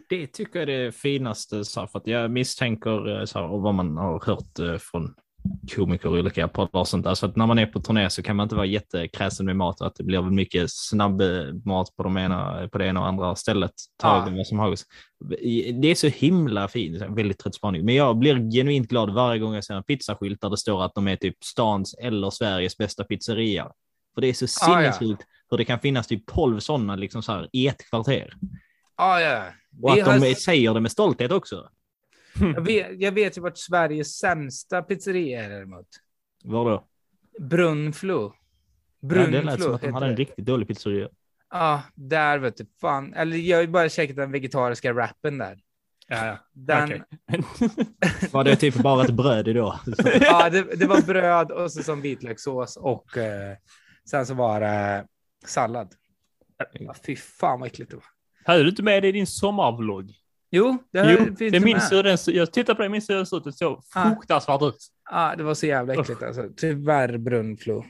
Det 0.09 0.27
tycker 0.27 0.59
jag 0.59 0.69
är 0.69 0.83
det 0.85 0.91
finaste, 0.91 1.65
så 1.65 1.79
här, 1.79 1.87
för 1.87 1.99
att 1.99 2.07
jag 2.07 2.31
misstänker, 2.31 3.19
eh, 3.19 3.25
så 3.25 3.39
här, 3.39 3.47
och 3.47 3.61
vad 3.61 3.73
man 3.73 3.97
har 3.97 4.21
hört 4.25 4.59
eh, 4.59 4.77
från 4.77 5.13
komiker 5.75 6.17
i 6.17 6.19
olika 6.19 6.47
poddar 6.47 6.79
och 6.79 6.87
sånt, 6.87 7.05
alltså 7.07 7.25
att 7.25 7.35
när 7.35 7.47
man 7.47 7.59
är 7.59 7.65
på 7.65 7.79
turné 7.81 8.09
så 8.09 8.23
kan 8.23 8.35
man 8.35 8.43
inte 8.43 8.55
vara 8.55 8.65
jättekräsen 8.65 9.45
med 9.45 9.55
mat, 9.55 9.81
att 9.81 9.95
det 9.95 10.03
blir 10.03 10.21
mycket 10.21 10.65
snabb 10.71 11.21
eh, 11.21 11.27
mat 11.65 11.95
på, 11.95 12.03
de 12.03 12.17
ena, 12.17 12.67
på 12.71 12.77
det 12.77 12.85
ena 12.85 12.99
och 12.99 13.07
andra 13.07 13.35
stället. 13.35 13.71
Ja. 14.03 14.29
Ja. 14.37 14.43
Som 14.43 14.75
Det 15.81 15.87
är 15.91 15.95
så 15.95 16.07
himla 16.07 16.67
fint, 16.67 17.01
väldigt 17.01 17.37
trött 17.39 17.55
spaning, 17.55 17.85
men 17.85 17.95
jag 17.95 18.17
blir 18.17 18.51
genuint 18.51 18.89
glad 18.89 19.13
varje 19.13 19.39
gång 19.39 19.53
jag 19.53 19.63
ser 19.63 19.73
en 19.73 19.83
pizzaskylt 19.83 20.41
där 20.41 20.49
det 20.49 20.57
står 20.57 20.83
att 20.83 20.95
de 20.95 21.07
är 21.07 21.15
typ 21.15 21.43
stans 21.43 21.93
eller 22.01 22.29
Sveriges 22.29 22.77
bästa 22.77 23.03
pizzeria. 23.03 23.71
För 24.15 24.21
det 24.21 24.27
är 24.27 24.33
så 24.33 24.45
Ja, 24.67 24.81
ja. 24.83 24.91
sinnessjukt 24.93 25.23
hur 25.51 25.57
det 25.57 25.65
kan 25.65 25.79
finnas 25.79 26.07
typ 26.07 26.25
12 26.25 26.59
sådana 26.59 26.95
liksom 26.95 27.23
så 27.23 27.31
här, 27.31 27.49
i 27.51 27.67
ett 27.67 27.89
kvarter. 27.89 28.33
ja, 28.97 29.21
ja. 29.21 29.43
Och 29.81 29.91
att 29.91 29.97
de 29.97 30.11
har- 30.11 30.33
säger 30.33 30.73
det 30.73 30.79
med 30.81 30.91
stolthet 30.91 31.31
också. 31.31 31.69
Jag 32.39 32.61
vet, 32.65 33.01
jag 33.01 33.11
vet 33.11 33.37
ju 33.37 33.41
vart 33.41 33.57
Sveriges 33.57 34.17
sämsta 34.17 34.81
pizzeria 34.81 35.43
är 35.45 35.49
däremot. 35.49 35.87
Var 36.43 36.65
då? 36.65 36.83
Brunnflo. 37.39 38.33
Ja, 38.99 39.27
det 39.27 39.41
lät 39.41 39.61
som 39.61 39.73
att 39.75 39.81
de 39.81 39.93
hade 39.93 40.05
en 40.05 40.17
riktigt 40.17 40.45
dålig 40.45 40.67
pizzeria. 40.67 41.09
Ja, 41.49 41.81
där 41.95 42.37
vet 42.37 42.57
du. 42.57 42.65
Fan. 42.81 43.13
Eller 43.13 43.37
jag 43.37 43.57
har 43.57 43.61
ju 43.61 43.67
bara 43.67 43.89
käkat 43.89 44.15
den 44.15 44.31
vegetariska 44.31 44.93
wrappen 44.93 45.37
där. 45.37 45.59
Ja, 46.07 46.25
ja. 46.25 46.37
Den, 46.53 46.83
Okej. 46.83 47.01
Var 48.31 48.43
det 48.43 48.55
typ 48.55 48.75
bara 48.75 49.03
ett 49.03 49.13
bröd 49.13 49.47
idag? 49.47 49.79
ja, 50.21 50.49
det, 50.49 50.61
det 50.75 50.85
var 50.85 51.01
bröd 51.01 51.51
och 51.51 51.71
så 51.71 51.83
som 51.83 52.01
vitlökssås 52.01 52.77
och 52.77 53.17
eh, 53.17 53.57
sen 54.09 54.25
så 54.25 54.33
var 54.33 54.59
det 54.59 55.05
sallad. 55.45 55.93
Ja, 56.73 56.95
fy 57.05 57.15
fan 57.15 57.59
vad 57.59 57.67
äckligt 57.67 57.91
det 57.91 57.97
var. 57.97 58.05
Hade 58.43 58.63
du 58.63 58.69
inte 58.69 58.83
med 58.83 59.03
det 59.03 59.07
i 59.07 59.11
din 59.11 59.27
sommarvlogg? 59.27 60.13
Jo, 60.51 60.77
det, 60.91 61.11
Jo, 61.11 61.35
finns 61.35 61.51
det 61.51 61.59
minns 61.59 61.91
jag. 61.91 62.05
Den, 62.05 62.17
jag 62.25 62.51
tittade 62.53 62.75
på 62.75 62.81
det, 62.83 62.89
minns 62.89 63.09
jag 63.09 63.17
den 63.17 63.25
såg 63.25 63.37
ut. 63.39 63.43
Det 63.43 63.51
såg 63.53 63.81
Ah. 63.95 64.09
fruktansvärt 64.09 64.61
ut. 64.61 64.87
Ja, 65.11 65.33
det 65.37 65.43
var 65.43 65.53
så 65.53 65.65
jävla 65.65 65.93
äckligt 65.93 66.23
alltså. 66.23 66.49
Tyvärr 66.57 67.17
brunnflo. 67.17 67.85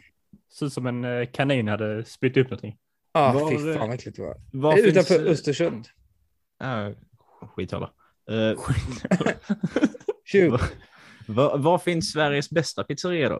Såg 0.50 0.66
ut 0.68 0.74
som 0.74 0.88
en 0.88 1.04
eh, 1.04 1.26
kanin 1.26 1.68
hade 1.68 2.06
spytt 2.06 2.38
upp 2.38 2.50
någonting. 2.50 2.78
Ja, 3.14 3.32
Var 3.34 3.50
fy 3.50 3.58
det- 3.58 3.74
fan 3.78 3.88
vad 3.88 3.96
äckligt 3.96 4.18
det 4.18 4.24
var. 4.24 4.36
Var 4.54 4.78
Utanför 4.78 5.16
finns- 5.16 5.28
Östersund. 5.28 5.86
Ja, 6.60 6.92
skithålla. 7.56 7.90
Uh, 8.32 8.60
20. 10.26 10.58
var, 11.28 11.58
var 11.58 11.78
finns 11.78 12.12
Sveriges 12.12 12.50
bästa 12.50 12.84
pizzeria 12.84 13.30
då? 13.30 13.40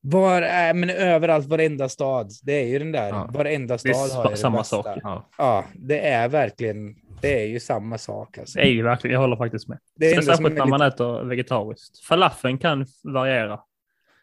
Var 0.00 0.42
är, 0.42 0.74
men 0.74 0.90
överallt, 0.90 1.46
varenda 1.46 1.88
stad. 1.88 2.30
Det 2.42 2.52
är 2.52 2.66
ju 2.66 2.78
den 2.78 2.92
där. 2.92 3.08
Ja. 3.08 3.30
Varenda 3.34 3.78
stad 3.78 4.10
har 4.10 4.30
det 4.30 4.36
samma 4.36 4.58
bästa. 4.58 4.82
sak. 4.82 4.98
Ja. 5.02 5.28
Ja, 5.38 5.64
det 5.74 6.08
är 6.08 6.28
verkligen. 6.28 6.96
Det 7.22 7.42
är 7.42 7.46
ju 7.46 7.60
samma 7.60 7.98
sak 7.98 8.38
alltså. 8.38 8.58
Det 8.58 8.64
är 8.64 8.70
ju 8.70 8.82
verkligen, 8.82 9.14
jag 9.14 9.20
håller 9.20 9.36
faktiskt 9.36 9.68
med. 9.68 9.78
Det 9.96 10.10
är 10.10 10.20
särskilt 10.20 10.50
är 10.50 10.54
när 10.54 10.66
man 10.66 10.82
äter 10.82 11.24
vegetariskt. 11.24 12.04
Falafeln 12.04 12.58
kan 12.58 12.86
variera. 13.02 13.60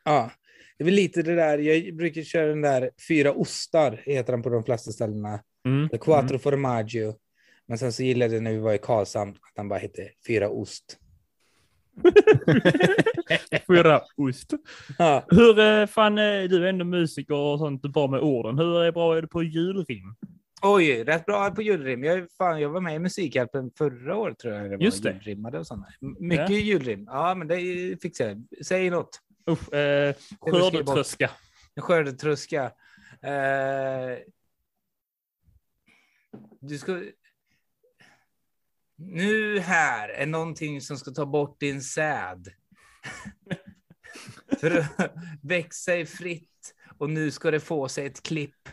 ja, 0.06 0.32
det 0.78 0.84
är 0.84 0.86
väl 0.86 0.94
lite 0.94 1.22
det 1.22 1.36
där. 1.36 1.58
Jag 1.58 1.96
brukar 1.96 2.22
köra 2.22 2.48
den 2.48 2.62
där 2.62 2.92
fyra 3.08 3.34
ostar 3.34 4.02
heter 4.06 4.34
den 4.34 4.44
på 4.44 4.50
de 4.50 4.64
flesta 4.64 4.92
ställena. 4.92 5.40
Mm. 5.66 5.90
Quattro 5.90 6.40
Formaggio. 6.40 7.16
Men 7.66 7.78
sen 7.78 7.94
så 7.94 8.04
gillade 8.04 8.34
jag 8.34 8.44
när 8.44 8.52
vi 8.52 8.58
var 8.58 8.74
i 8.74 8.78
Karlshamn 8.78 9.32
att 9.32 9.56
den 9.56 9.70
bara 9.70 9.80
hette 9.80 10.10
fyra 10.28 10.50
ost. 10.50 10.98
Fyra 13.68 14.02
ost. 14.18 14.54
Ja. 14.98 15.26
Hur 15.30 15.60
eh, 15.60 15.86
fan, 15.86 16.18
eh, 16.18 16.44
du 16.44 16.66
är 16.66 16.70
ändå 16.70 16.86
musiker 16.86 17.36
och 17.36 17.60
sånt, 17.60 17.82
bra 17.82 18.08
med 18.08 18.20
orden. 18.20 18.58
Hur 18.58 18.84
är 18.84 18.92
bra 18.92 19.18
är 19.18 19.22
du 19.22 19.28
på 19.28 19.44
julrim? 19.44 20.16
Oj, 20.62 21.04
rätt 21.04 21.26
bra 21.26 21.52
på 21.52 21.62
julrim. 21.62 22.04
Jag, 22.04 22.28
fan, 22.38 22.62
jag 22.62 22.70
var 22.70 22.82
med 22.82 22.96
i 22.96 23.00
Musikhjälpen 23.00 23.72
förra 23.78 24.16
året 24.16 24.40
tror 24.40 24.54
jag. 24.54 24.70
Det 24.80 24.86
Just 24.86 25.04
det. 25.04 25.14
Julrimmade 25.14 25.60
och. 25.60 25.66
M- 25.72 26.16
Mycket 26.20 26.50
Ja. 26.50 26.56
julrim. 26.56 27.04
Ja, 27.12 27.36
men 27.36 27.48
det 27.48 27.58
fixar 28.02 28.28
jag. 28.28 28.66
Säg 28.66 28.90
något. 28.90 29.20
Usch, 29.50 29.74
eh, 29.74 30.16
skördetröska. 30.42 31.32
Skördetröska. 31.80 32.64
Eh, 33.22 34.18
du 36.62 36.78
ska... 36.78 37.04
Nu 38.96 39.60
här 39.60 40.10
är 40.10 40.26
någonting 40.26 40.82
som 40.82 40.98
ska 40.98 41.12
ta 41.12 41.26
bort 41.26 41.60
din 41.60 41.82
säd. 41.82 42.48
För 44.60 44.78
att 44.78 45.14
växa 45.42 45.78
sig 45.92 46.06
fritt 46.06 46.76
och 46.98 47.10
nu 47.10 47.32
ska 47.32 47.52
det 47.52 47.60
få 47.60 47.88
sig 47.90 48.06
ett 48.06 48.24
klipp. 48.24 48.70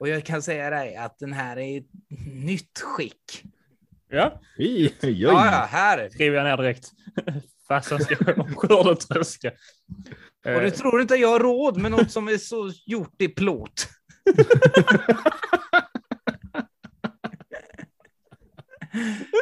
Och 0.00 0.08
jag 0.08 0.24
kan 0.24 0.42
säga 0.42 0.70
dig 0.70 0.96
att 0.96 1.18
den 1.18 1.32
här 1.32 1.56
är 1.56 1.60
i 1.62 1.76
ett 1.76 1.90
nytt 2.34 2.80
skick. 2.80 3.44
Ja, 4.08 4.40
Oj. 4.58 4.94
Ja, 5.02 5.10
ja, 5.10 5.66
här. 5.70 6.08
skriver 6.08 6.36
jag 6.36 6.44
ner 6.44 6.56
direkt. 6.56 6.90
Farsan 7.68 8.00
ska 8.00 8.16
skördetröska. 8.56 9.50
Och 10.44 10.50
Eh, 10.50 10.62
du 10.62 10.70
tror 10.70 11.00
inte 11.00 11.14
jag 11.14 11.28
har 11.28 11.40
råd 11.40 11.76
med 11.76 11.90
något 11.90 12.10
som 12.10 12.28
är 12.28 12.38
så 12.38 12.72
gjort 12.86 13.22
i 13.22 13.28
plåt. 13.28 13.88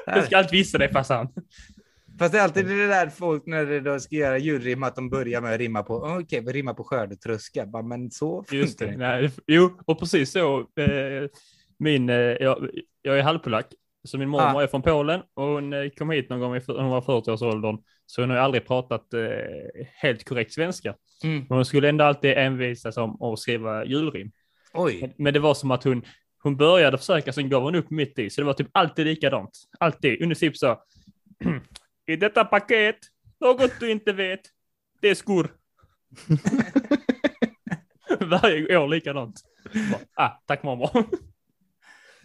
jag 0.07 0.25
ska 0.25 0.39
alltid 0.39 0.59
visa 0.59 0.79
dig 0.79 0.93
farsan. 0.93 1.29
Fast 2.19 2.33
det 2.33 2.39
är 2.39 2.43
alltid 2.43 2.67
det 2.67 2.87
där 2.87 3.09
folk 3.09 3.47
när 3.47 3.67
de 3.67 3.81
då 3.81 4.01
ska 4.01 4.17
göra 4.17 4.39
julrim 4.39 4.83
att 4.83 4.97
de 4.97 5.11
börjar 5.11 5.41
med 5.41 5.53
att 5.55 5.59
rimma 5.59 5.83
på, 5.83 5.95
okej, 5.95 6.43
vi 6.47 6.53
rimmar 6.53 6.75
på 6.75 6.85
skördetröska. 6.85 7.67
Bara, 7.67 7.83
Men 7.83 8.11
så 8.11 8.45
Just 8.51 8.79
det. 8.79 8.97
Nej, 8.97 9.31
jo, 9.47 9.79
och 9.87 9.99
precis 9.99 10.33
så. 10.33 10.59
Eh, 10.61 11.29
min, 11.79 12.09
eh, 12.09 12.17
jag, 12.17 12.71
jag 13.03 13.19
är 13.19 13.23
halvpolack, 13.23 13.67
så 14.05 14.19
min 14.19 14.29
mormor 14.29 14.61
Ah. 14.61 14.63
är 14.63 14.67
från 14.67 14.83
Polen 14.83 15.21
och 15.35 15.45
hon 15.45 15.73
eh, 15.73 15.89
kom 15.91 16.11
hit 16.11 16.31
någon 16.31 16.41
gång 16.41 16.57
i, 16.57 16.61
hon 16.67 16.89
var 16.89 17.01
40-årsåldern. 17.01 17.79
Så 18.07 18.23
hon 18.23 18.31
har 18.31 18.37
aldrig 18.37 18.67
pratat 18.67 19.15
eh, 19.15 19.21
helt 19.95 20.25
korrekt 20.29 20.53
svenska. 20.53 20.95
Mm. 21.25 21.45
Men 21.49 21.57
hon 21.59 21.65
skulle 21.65 21.89
ändå 21.89 22.05
alltid 22.05 22.31
envisas 22.39 22.97
om 22.97 23.23
att 23.23 23.39
skriva 23.39 23.85
julrim. 23.85 24.31
Oj, 24.75 24.99
Men, 25.01 25.13
men 25.17 25.35
det 25.35 25.41
var 25.41 25.55
som 25.55 25.71
att 25.71 25.85
hon, 25.85 26.03
hon 26.43 26.57
började 26.57 26.99
försöka, 26.99 27.33
sen 27.33 27.49
gav 27.49 27.63
hon 27.63 27.75
upp 27.75 27.91
mitt 27.91 28.19
i. 28.19 28.31
Så 28.31 28.41
det 28.41 28.45
var 28.45 28.53
typ 28.53 28.69
alltid 28.73 29.07
likadant. 29.07 29.51
Alltid, 29.81 30.23
under 30.23 30.35
typ 30.37 30.57
så. 30.57 30.77
I 32.09 32.17
detta 32.17 32.45
paket, 32.45 32.97
något 33.41 33.81
du 33.81 33.91
inte 33.91 34.13
vet, 34.13 34.41
det 35.01 35.09
är 35.09 35.15
skor. 35.15 35.51
Varje 38.21 38.77
år 38.79 38.89
likadant. 38.89 39.41
Bara, 39.93 40.27
Ah, 40.27 40.43
tack 40.47 40.63
mormor. 40.63 40.91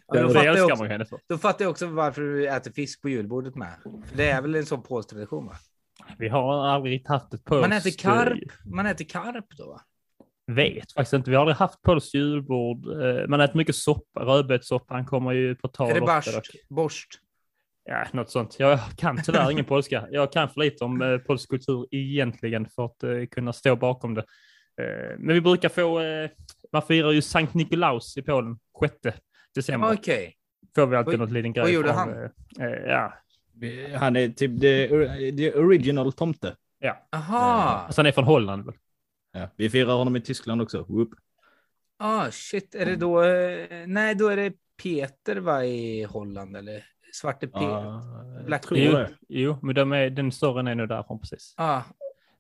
Ja, 0.08 0.22
då, 0.22 0.28
fattar 0.30 0.46
jag 0.46 0.72
också, 0.72 0.84
henne 0.84 1.06
för. 1.06 1.20
då 1.28 1.38
fattar 1.38 1.66
jag 1.66 1.72
också 1.72 1.88
varför 1.88 2.22
du 2.22 2.48
äter 2.48 2.72
fisk 2.72 3.02
på 3.02 3.10
julbordet 3.10 3.56
med. 3.56 3.74
För 4.06 4.18
det 4.18 4.30
är 4.30 4.42
väl 4.42 4.56
en 4.56 4.66
sån 4.66 4.84
polsk 4.84 5.10
tradition 5.10 5.46
va? 5.46 5.56
Vi 6.18 6.28
har 6.28 6.66
aldrig 6.68 7.08
haft 7.08 7.34
ett 7.34 7.44
polskt... 7.44 7.70
Man 7.70 7.78
äter 7.78 7.92
karp, 7.98 8.40
man 8.66 8.86
äter 8.86 9.06
karp 9.06 9.46
då 9.58 9.68
va? 9.68 9.82
Vet 10.48 10.92
faktiskt 10.94 11.14
inte. 11.14 11.30
Vi 11.30 11.36
har 11.36 11.42
aldrig 11.42 11.58
haft 11.58 11.82
polskt 11.82 12.14
julbord. 12.14 12.88
Eh, 12.88 13.28
Man 13.28 13.42
äter 13.42 13.58
mycket 13.58 13.76
soppa. 13.76 14.20
Rödbetssoppan 14.26 15.06
kommer 15.06 15.32
ju 15.32 15.56
på 15.56 15.68
tal. 15.68 15.90
Är 15.90 15.94
det 15.94 16.32
dock. 16.32 16.46
Borst? 16.70 17.20
Ja, 17.86 18.06
något 18.14 18.30
sånt. 18.32 18.56
Jag 18.60 18.80
kan 18.98 19.22
tyvärr 19.24 19.52
ingen 19.52 19.66
polska. 19.66 20.08
Jag 20.12 20.32
kan 20.32 20.50
för 20.50 20.60
lite 20.62 20.84
om 20.84 21.02
eh, 21.02 21.18
polsk 21.18 21.50
kultur 21.50 21.88
egentligen 21.92 22.68
för 22.70 22.86
att 22.86 23.04
eh, 23.04 23.26
kunna 23.32 23.54
stå 23.54 23.76
bakom 23.76 24.14
det. 24.14 24.22
Eh, 24.82 25.18
men 25.18 25.34
vi 25.36 25.42
brukar 25.42 25.70
få, 25.70 26.00
eh, 26.02 26.30
man 26.72 26.82
firar 26.82 27.12
ju 27.12 27.22
Sankt 27.22 27.54
Nikolaus 27.54 28.18
i 28.18 28.22
Polen 28.22 28.60
6 29.04 29.18
december. 29.56 29.94
Okej. 29.94 30.36
Får 30.76 30.88
vi 30.88 30.96
alltid 30.98 31.12
Vad- 31.12 31.20
något 31.20 31.32
liten 31.34 31.54
grej 31.54 31.64
vad 31.64 31.72
gjorde 31.72 31.92
han? 31.92 32.10
eh, 32.10 32.66
eh, 32.66 32.72
ja, 32.88 33.14
Han 34.00 34.16
är 34.16 34.30
typ 34.30 34.62
the, 34.62 34.88
the 35.38 35.54
original 35.54 36.14
tomte. 36.14 36.56
Aha. 37.12 37.40
alltså 37.86 38.00
han 38.02 38.06
är 38.06 38.12
från 38.12 38.24
Holland 38.24 38.66
väl? 38.66 38.76
Ja, 39.32 39.50
vi 39.56 39.70
firar 39.70 39.94
honom 39.94 40.16
i 40.16 40.22
Tyskland 40.22 40.62
också. 40.62 40.84
Whoop. 40.90 41.10
Ah, 42.00 42.32
shit. 42.32 42.76
Är 42.76 42.86
det 42.86 42.96
då? 42.96 43.24
eh, 43.24 43.68
Nej, 43.88 44.16
då 44.16 44.28
är 44.28 44.36
det 44.38 44.54
Peter 44.84 45.36
va 45.36 45.66
i 45.66 46.04
Holland 46.04 46.58
eller? 46.58 46.86
Svarte 47.14 47.48
Peter? 47.48 47.66
Ja, 47.66 48.04
Black 48.46 48.66
Jo, 48.72 49.06
jo, 49.30 49.58
men 49.62 49.76
de 49.76 49.92
är, 49.92 50.10
den 50.10 50.32
storyn 50.32 50.68
är 50.68 50.76
nog 50.76 50.88
därifrån 50.90 51.20
precis. 51.20 51.54
Ah, 51.58 51.82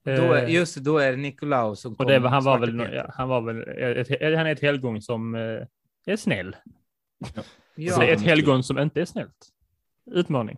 då 0.05 0.11
är, 0.11 0.43
Eh, 0.43 0.53
just 0.53 0.75
det, 0.75 0.81
då 0.81 0.97
är 0.97 1.11
det 1.11 1.17
Nikolaus 1.17 1.79
som 1.81 1.93
och 1.93 2.05
det, 2.05 2.19
kom, 2.19 2.25
han 2.25 2.43
var 2.43 2.59
väl, 2.59 2.89
ja, 2.93 3.05
han 3.13 3.29
var 3.29 3.41
väl, 3.41 3.61
ett, 3.97 4.07
han 4.37 4.47
är 4.47 4.51
ett 4.51 4.61
helgon 4.61 5.01
som 5.01 5.35
eh, 5.35 5.41
är 6.05 6.15
snäll. 6.15 6.55
Ja. 7.75 7.93
Så 7.93 7.99
det 7.99 8.09
är 8.09 8.13
ett 8.13 8.21
helgon 8.21 8.63
som 8.63 8.79
inte 8.79 9.01
är 9.01 9.05
snällt. 9.05 9.49
Utmaning. 10.11 10.57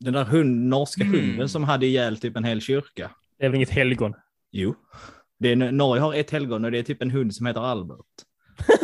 Den 0.00 0.12
där 0.12 0.24
hund, 0.24 0.68
norska 0.68 1.04
Mm. 1.04 1.20
hunden 1.20 1.48
som 1.48 1.64
hade 1.64 1.86
ihjäl 1.86 2.16
typ 2.16 2.36
en 2.36 2.44
hel 2.44 2.60
kyrka. 2.60 3.10
Det 3.38 3.44
är 3.44 3.48
väl 3.48 3.56
inget 3.56 3.70
helgon? 3.70 4.14
Jo. 4.50 4.74
Det 5.38 5.52
är, 5.52 5.56
Norge 5.56 6.02
har 6.02 6.14
ett 6.14 6.30
helgon 6.30 6.64
och 6.64 6.70
det 6.70 6.78
är 6.78 6.82
typ 6.82 7.02
en 7.02 7.10
hund 7.10 7.34
som 7.34 7.46
heter 7.46 7.60
Albert. 7.60 8.06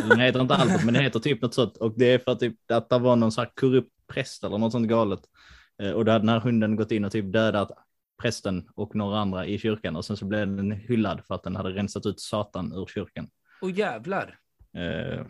Den 0.09 0.19
heter 0.19 0.41
inte 0.41 0.55
Albert, 0.55 0.85
men 0.85 0.93
den 0.93 1.03
heter 1.03 1.19
typ 1.19 1.41
något 1.41 1.53
sånt. 1.53 1.77
Och 1.77 1.93
det 1.97 2.05
är 2.13 2.19
för 2.19 2.31
att, 2.31 2.39
typ, 2.39 2.71
att 2.71 2.89
det 2.89 2.99
var 2.99 3.15
någon 3.15 3.31
sån 3.31 3.41
här 3.43 3.51
korrupt 3.55 3.91
präst 4.07 4.43
eller 4.43 4.57
något 4.57 4.71
sånt 4.71 4.87
galet. 4.87 5.19
Eh, 5.81 5.91
Och 5.91 6.05
då 6.05 6.11
hade 6.11 6.21
den 6.21 6.29
här 6.29 6.39
hunden 6.39 6.75
gått 6.75 6.91
in 6.91 7.05
och 7.05 7.11
typ 7.11 7.33
dödat 7.33 7.71
prästen 8.21 8.69
och 8.75 8.95
några 8.95 9.19
andra 9.19 9.45
i 9.45 9.59
kyrkan. 9.59 9.95
Och 9.95 10.05
sen 10.05 10.17
så 10.17 10.25
blev 10.25 10.55
den 10.55 10.71
hyllad 10.71 11.21
för 11.27 11.35
att 11.35 11.43
den 11.43 11.55
hade 11.55 11.69
rensat 11.69 12.05
ut 12.05 12.19
Satan 12.19 12.73
ur 12.73 12.85
kyrkan. 12.85 13.29
Och 13.61 13.71
jävlar. 13.71 14.39
Eh, 14.73 15.25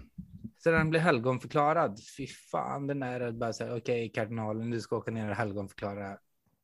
Så 0.63 0.71
den 0.71 0.89
blir 0.89 0.99
helgonförklarad. 0.99 1.99
Fy 2.17 2.27
fan, 2.27 2.87
den 2.87 3.03
är 3.03 3.31
bara 3.31 3.53
så 3.53 3.63
här, 3.65 3.77
okej 3.77 4.09
kardinalen, 4.09 4.69
du 4.71 4.81
ska 4.81 4.97
åka 4.97 5.11
ner 5.11 5.29
och 5.29 5.35
helgonförklara 5.35 6.17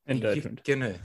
En 0.05 0.19
död 0.19 0.57
nu. 0.67 0.95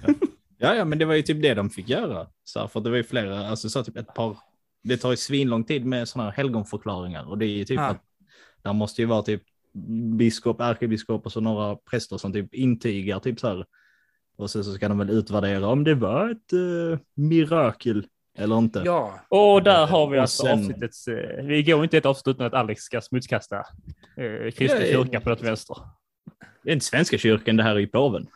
Ja, 0.59 0.74
ja, 0.74 0.84
men 0.84 0.98
det 0.98 1.05
var 1.05 1.14
ju 1.14 1.22
typ 1.22 1.42
det 1.42 1.55
de 1.55 1.70
fick 1.70 1.88
göra. 1.88 2.26
Så 2.44 2.60
här, 2.60 2.66
för 2.66 2.80
det 2.80 2.90
var 2.90 2.97
ju 2.97 3.05
flera, 3.05 3.47
alltså 3.48 3.68
så 3.68 3.84
typ 3.84 3.97
ett 3.97 4.14
par, 4.14 4.36
det 4.82 4.97
tar 4.97 5.11
ju 5.11 5.16
svinlång 5.16 5.65
tid 5.65 5.85
med 5.86 6.09
sådana 6.09 6.31
här 6.31 6.36
helgonförklaringar 6.36 7.28
och 7.28 7.39
det 7.39 7.47
är 7.47 7.48
ju 7.48 7.65
typ 7.65 7.78
Ah. 7.81 7.86
att 7.86 8.02
där 8.62 8.73
måste 8.73 9.02
ju 9.02 9.07
vara 9.07 9.23
typ 9.23 9.43
biskop, 10.19 10.61
ärkebiskop 10.61 11.27
och 11.27 11.32
så 11.32 11.40
några 11.40 11.77
präster 11.77 12.16
som 12.19 12.32
typ 12.32 12.55
intygar 12.55 13.19
typ 13.19 13.40
så 13.40 13.48
här. 13.48 13.66
Och 14.36 14.51
sen 14.51 14.65
så 14.65 14.73
ska 14.73 14.89
de 14.89 14.98
väl 14.98 15.11
utvärdera 15.11 15.66
om 15.66 15.85
det 15.85 15.94
var 15.94 16.31
ett 16.31 16.52
uh, 16.52 16.98
mirakel 17.15 18.07
eller 18.39 18.59
inte. 18.59 18.82
Ja, 18.85 19.20
Och 19.28 19.62
där 19.62 19.86
har 19.86 20.11
vi 20.11 20.19
alltså 20.19 20.43
sen- 20.43 20.59
avsnittets... 20.59 21.09
Eh, 21.09 21.44
vi 21.44 21.62
går 21.62 21.85
inte 21.85 21.98
ett 21.98 22.07
avsnitt 22.07 22.35
utan 22.36 22.47
att 22.47 22.55
Alex 22.55 22.82
ska 22.82 23.01
smutskasta 23.01 23.57
eh, 24.16 24.51
kristna 24.51 24.81
Ja, 24.81 24.86
ja. 24.86 24.93
kyrkan 25.05 25.23
på 25.23 25.28
något 25.28 25.43
vänster. 25.43 25.77
Det 26.62 26.70
är 26.70 26.74
inte 26.74 26.86
svenska 26.86 27.19
kyrkan, 27.19 27.57
det 27.57 27.62
här 27.62 27.74
är 27.74 27.78
ju 27.78 27.86
påven. 27.86 28.27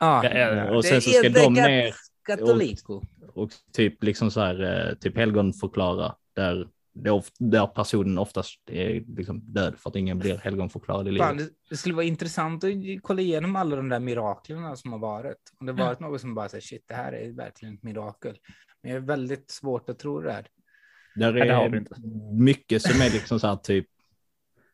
ja. 0.00 0.24
Ja, 0.24 0.38
ja, 0.38 0.54
ja. 0.54 0.76
Och 0.76 0.84
sen 0.84 1.00
så 1.02 1.10
ska 1.10 1.28
de 1.28 1.52
ner 1.54 1.94
Katolico. 2.26 3.02
Och 3.36 3.50
typ 3.72 4.02
liksom 4.02 4.30
så 4.30 4.40
här, 4.40 4.88
eh, 4.88 4.94
typ 4.94 5.16
helgonförklara 5.16 6.14
där, 6.36 6.68
det 6.92 7.22
där 7.38 7.66
personen 7.66 8.18
oftast 8.18 8.70
är 8.70 9.04
liksom 9.16 9.40
död 9.52 9.74
för 9.78 9.90
att 9.90 9.96
ingen 9.96 10.18
blir 10.18 10.36
helgonförklarad 10.38 11.08
i 11.08 11.10
livet. 11.10 11.26
Fan, 11.26 11.36
det, 11.36 11.48
det 11.70 11.76
skulle 11.76 11.94
vara 11.94 12.04
intressant 12.04 12.64
att 12.64 12.70
kolla 13.02 13.20
igenom 13.22 13.56
alla 13.56 13.76
de 13.76 13.88
där 13.88 14.00
miraklerna 14.00 14.76
som 14.76 14.92
har 14.92 14.98
varit. 14.98 15.36
Om 15.60 15.66
det 15.66 15.72
varit 15.72 16.00
något 16.00 16.20
som 16.20 16.34
bara 16.34 16.48
säger 16.48 16.62
shit, 16.62 16.84
det 16.88 16.94
här 16.94 17.12
är 17.12 17.32
verkligen 17.32 17.74
ett 17.74 17.82
mirakel. 17.82 18.36
Men 18.82 18.92
det 18.92 18.96
är 18.96 19.00
väldigt 19.00 19.50
svårt 19.50 19.88
att 19.88 19.98
tro 19.98 20.20
det 20.20 20.32
här. 20.32 20.46
Där 21.14 21.34
Ja, 21.36 21.44
det 21.44 21.54
har 21.54 21.64
är 21.64 21.68
vi 21.68 21.78
inte. 21.78 21.94
mycket 22.32 22.82
som 22.82 23.00
är 23.00 23.10
liksom 23.10 23.40
så 23.40 23.46
här 23.46 23.56
typ, 23.56 23.86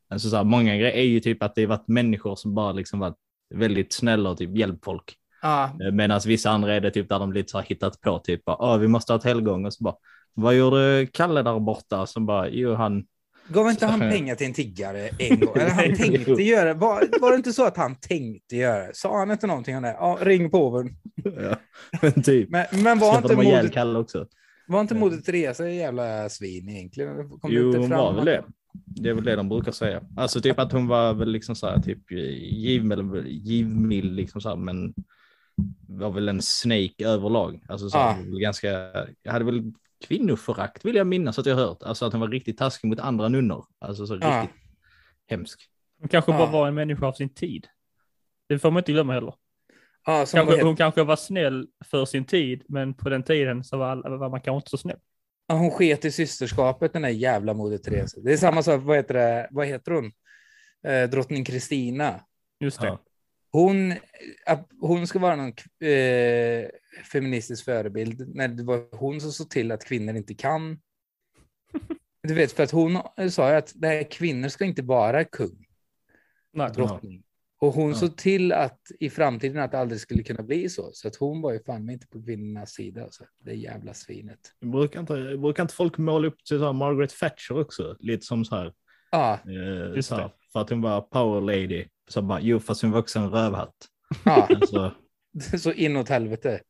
alltså 0.09 0.30
så 0.30 0.36
här, 0.36 0.44
många 0.44 0.76
grejer 0.76 0.93
är 0.93 1.02
ju 1.02 1.20
typ 1.20 1.43
att 1.43 1.55
det 1.55 1.62
har 1.62 1.68
varit 1.68 1.89
människor 1.89 2.36
som 2.36 2.55
bara 2.55 2.72
liksom 2.72 2.98
varit 3.01 3.16
väldigt 3.55 3.93
snälla 3.93 4.30
och 4.30 4.39
typ 4.39 4.56
hjälpt 4.56 4.84
folk. 4.84 5.16
Ja, 5.43 5.77
Medan 5.93 6.20
vissa 6.27 6.51
andra 6.51 6.74
är 6.74 6.81
det 6.81 6.90
typ 6.90 7.09
där 7.09 7.19
de 7.19 7.32
lite 7.32 7.51
så 7.51 7.59
här 7.59 7.66
hittat 7.66 8.01
på 8.01 8.19
typ, 8.19 8.43
ah, 8.44 8.77
vi 8.77 8.89
måste 8.89 9.12
ha 9.12 9.19
ett 9.19 9.24
helgon 9.24 9.66
och 9.66 9.73
så 9.74 9.85
bara, 9.85 9.94
vad 10.35 10.55
gjorde 10.56 11.06
Kalle 11.12 11.43
där 11.43 11.60
borta? 11.60 12.06
Som 12.06 12.27
bara, 12.27 12.48
jo 12.48 12.74
han, 12.74 13.05
gav 13.48 13.70
inte 13.70 13.86
han 13.86 14.01
pengar 14.01 14.35
till 14.35 14.47
en 14.47 14.52
tiggare 14.52 15.09
en 15.19 15.40
gång? 15.40 15.56
Eller 15.56 15.70
han 15.70 15.94
tänkte 15.97 16.43
göra 16.43 16.74
var, 16.74 17.20
var 17.20 17.31
det 17.31 17.36
inte 17.36 17.52
så 17.52 17.66
att 17.66 17.77
han 17.77 17.97
tänkte 17.97 18.56
göra 18.56 18.86
det? 18.86 18.94
Sa 18.94 19.19
han 19.19 19.31
inte 19.31 19.47
någonting 19.47 19.77
om 19.77 19.82
det? 19.82 19.97
Ja, 20.01 20.19
ring 20.20 20.51
påven. 20.51 20.90
ja, 21.24 21.56
men 22.02 22.23
typ. 22.23 22.51
Men, 22.51 22.66
men 22.82 22.98
var 22.98 23.16
inte 23.16 23.36
modet, 23.36 23.73
Kalle 23.73 23.98
också? 23.98 24.27
var 24.66 24.81
inte 24.81 24.94
modet 24.94 25.24
Teresa 25.24 25.69
jävla 25.69 26.28
svin 26.28 26.69
egentligen? 26.69 27.28
Kom 27.28 27.52
Jo, 27.52 27.77
hon 27.77 27.90
var 27.90 28.12
väl 28.12 28.24
det. 28.24 28.44
Det 28.73 29.09
är 29.09 29.14
väl 29.14 29.24
det 29.24 29.36
de 29.36 29.48
brukar 29.48 29.73
säga. 29.73 30.02
Alltså 30.16 30.40
typ 30.40 30.59
att 30.59 30.73
hon 30.73 30.89
var 30.89 31.14
väl 31.14 31.32
liksom 31.32 31.55
så 31.55 31.66
här 31.66 31.81
typ 31.81 32.10
givmild, 32.10 33.27
givmild 33.27 34.16
liksom 34.16 34.40
så 34.40 34.48
här, 34.48 34.56
men 34.56 34.94
var 35.88 36.10
väl 36.10 36.28
en 36.28 36.42
snake 36.42 37.06
överlag. 37.06 37.64
Alltså 37.68 37.90
så 37.90 37.98
Ah. 37.98 38.16
ganska, 38.22 38.70
jag 39.22 39.32
hade 39.32 39.44
väl 39.44 39.72
kvinnoförakt 40.06 40.84
vill 40.84 40.96
jag 40.96 41.06
minnas 41.06 41.38
att 41.38 41.46
jag 41.46 41.56
hört. 41.56 41.82
Alltså 41.82 42.04
att 42.06 42.12
hon 42.12 42.20
var 42.20 42.28
riktigt 42.28 42.58
taskig 42.58 42.88
mot 42.88 43.00
andra 43.00 43.28
nunnor. 43.28 43.66
Alltså 43.78 44.06
så 44.06 44.18
Ah. 44.22 44.40
riktigt 44.42 44.56
hemsk. 45.26 45.60
Hon 46.00 46.08
kanske 46.08 46.32
Ja. 46.32 46.38
bara 46.38 46.50
var 46.50 46.68
en 46.68 46.74
människa 46.74 47.06
av 47.06 47.12
sin 47.12 47.34
tid. 47.34 47.66
Det 48.48 48.58
får 48.58 48.70
man 48.70 48.80
inte 48.80 48.92
glömma 48.92 49.12
heller. 49.12 49.34
Som 50.26 50.26
Kanske, 50.26 50.62
hon 50.64 50.76
kanske 50.76 51.02
var 51.02 51.16
snäll 51.16 51.66
för 51.84 52.04
sin 52.04 52.24
tid, 52.24 52.62
men 52.68 52.94
på 52.94 53.08
den 53.08 53.22
tiden 53.22 53.64
så 53.64 53.76
var, 53.76 53.86
alla, 53.88 54.16
var 54.16 54.28
man 54.30 54.40
kanske 54.40 54.56
inte 54.56 54.70
så 54.70 54.76
snäll. 54.78 54.98
Ja, 55.46 55.54
hon 55.54 55.70
sket 55.70 56.04
i 56.04 56.10
systerskapet, 56.12 56.92
den 56.92 57.02
där 57.02 57.08
jävla 57.08 57.54
moder 57.54 57.78
Teresa. 57.78 58.20
Det 58.20 58.32
är 58.32 58.36
samma 58.36 58.62
sak, 58.62 58.80
vad 58.84 58.96
heter, 58.96 59.14
det, 59.14 59.48
vad 59.50 59.66
heter 59.66 59.92
hon? 59.92 60.12
Eh, 60.86 61.10
drottning 61.10 61.44
Kristina. 61.44 62.20
Just 62.60 62.80
det. 62.80 62.86
Ja. 62.86 62.98
Hon, 63.52 63.92
att 64.46 64.68
hon 64.80 65.06
ska 65.06 65.18
vara 65.18 65.36
någon 65.36 65.52
eh, 65.90 66.68
feministisk 67.12 67.64
förebild 67.64 68.34
när 68.36 68.48
det 68.48 68.62
var 68.62 68.96
hon 68.96 69.20
som 69.20 69.32
såg 69.32 69.50
till 69.50 69.72
att 69.72 69.84
kvinnor 69.84 70.14
inte 70.16 70.34
kan. 70.34 70.78
Du 72.28 72.34
vet, 72.34 72.52
för 72.52 72.62
att 72.62 72.70
hon 72.70 72.98
sa 73.30 73.50
ju 73.50 73.56
att 73.56 73.74
här, 73.82 74.10
kvinnor 74.10 74.48
ska 74.48 74.64
inte 74.64 74.82
vara 74.82 75.24
kung, 75.24 75.66
Nej. 76.52 76.70
drottning. 76.74 77.22
Och 77.60 77.72
hon 77.74 77.88
Ja. 77.90 77.94
såg 77.96 78.16
till 78.16 78.52
att 78.52 78.80
i 79.00 79.10
framtiden 79.10 79.62
att 79.62 79.70
det 79.70 79.78
aldrig 79.78 80.00
skulle 80.00 80.22
kunna 80.22 80.42
bli 80.42 80.68
så. 80.68 80.90
Så 80.92 81.08
att 81.08 81.16
hon 81.16 81.40
var 81.42 81.52
ju 81.52 81.62
fan 81.62 81.90
inte 81.90 82.06
på 82.06 82.22
kvinnornas 82.22 82.70
sida. 82.70 83.04
Alltså. 83.04 83.24
Det 83.44 83.54
jävla 83.54 83.94
svinet. 83.94 84.38
Brukar 84.60 85.00
inte, 85.00 85.36
brukar 85.38 85.62
inte 85.62 85.74
folk 85.74 85.98
måla 85.98 86.28
upp 86.28 86.44
till 86.44 86.58
så 86.58 86.64
här 86.64 86.72
Margaret 86.72 87.18
Thatcher 87.20 87.60
också? 87.60 87.96
Lite 87.98 88.26
som 88.26 88.44
så 88.44 88.56
här, 88.56 88.72
Ja, 89.10 89.38
eh, 89.46 89.96
Just 89.96 90.08
så 90.08 90.14
här. 90.14 90.30
För 90.52 90.60
att 90.60 90.70
hon 90.70 90.80
var 90.82 91.00
power 91.00 91.40
lady. 91.40 91.84
Så 92.08 92.22
bara, 92.22 92.40
jo 92.40 92.60
fast 92.60 92.82
hon 92.82 92.90
var 92.90 92.98
också 92.98 93.18
en 93.18 93.30
rövhatt. 93.30 93.74
ja. 94.24 94.48
Alltså, 94.50 94.92
så 95.58 95.72
inåt 95.72 96.08
helvete. 96.08 96.60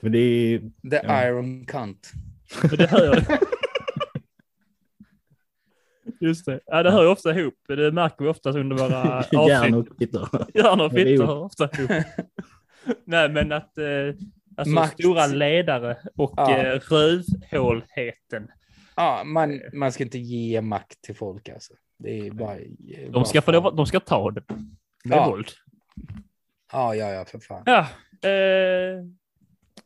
för 0.00 0.08
det 0.08 0.18
är, 0.18 0.58
The 0.90 1.00
Ja. 1.04 1.26
Iron 1.28 1.66
Cunt. 1.66 2.12
Det 2.78 2.86
hör 2.90 3.04
jag. 3.04 3.22
Just 6.20 6.46
det. 6.46 6.60
Ja, 6.66 6.82
det 6.82 6.90
hör 6.90 7.02
ju 7.02 7.08
ofta 7.08 7.38
ihop. 7.38 7.54
Det 7.68 7.92
märker 7.92 8.24
vi 8.24 8.30
ofta 8.30 8.50
under 8.50 8.76
våra 8.76 9.24
järn 9.48 9.74
avsnitt. 9.74 10.14
och. 10.14 10.50
Järn 10.54 10.80
och 10.80 10.92
Det 10.94 11.00
är 11.00 11.04
fitta 11.06 11.10
ihop. 11.14 11.26
hör 11.28 11.44
ofta 11.44 11.68
ihop. 11.78 11.90
Nej, 13.04 13.28
men 13.28 13.52
att 13.52 13.78
eh, 13.78 13.86
alltså 14.56 14.74
Makt. 14.74 14.92
stora 15.00 15.26
ledare 15.26 15.96
och 16.16 16.34
Ja. 16.36 16.56
eh, 16.56 16.80
rövhålheten. 16.90 18.48
Ja, 18.96 19.22
man, 19.24 19.60
man 19.72 19.92
ska 19.92 20.04
inte 20.04 20.18
ge 20.18 20.60
makt 20.60 21.02
till 21.02 21.16
folk 21.16 21.48
alltså. 21.48 21.74
Det 22.02 22.26
är 22.26 22.30
bara... 22.30 22.56
De 23.10 23.24
ska, 23.24 23.42
få 23.42 23.70
de 23.70 23.86
ska 23.86 24.00
ta 24.00 24.30
det 24.30 24.42
med 25.04 25.16
Ja. 25.18 25.28
våld. 25.30 25.48
Ja, 26.72 26.94
ja, 26.94 27.10
ja, 27.10 27.24
för 27.24 27.38
fan. 27.38 27.62
Ja, 27.66 27.80
eh, 28.28 29.04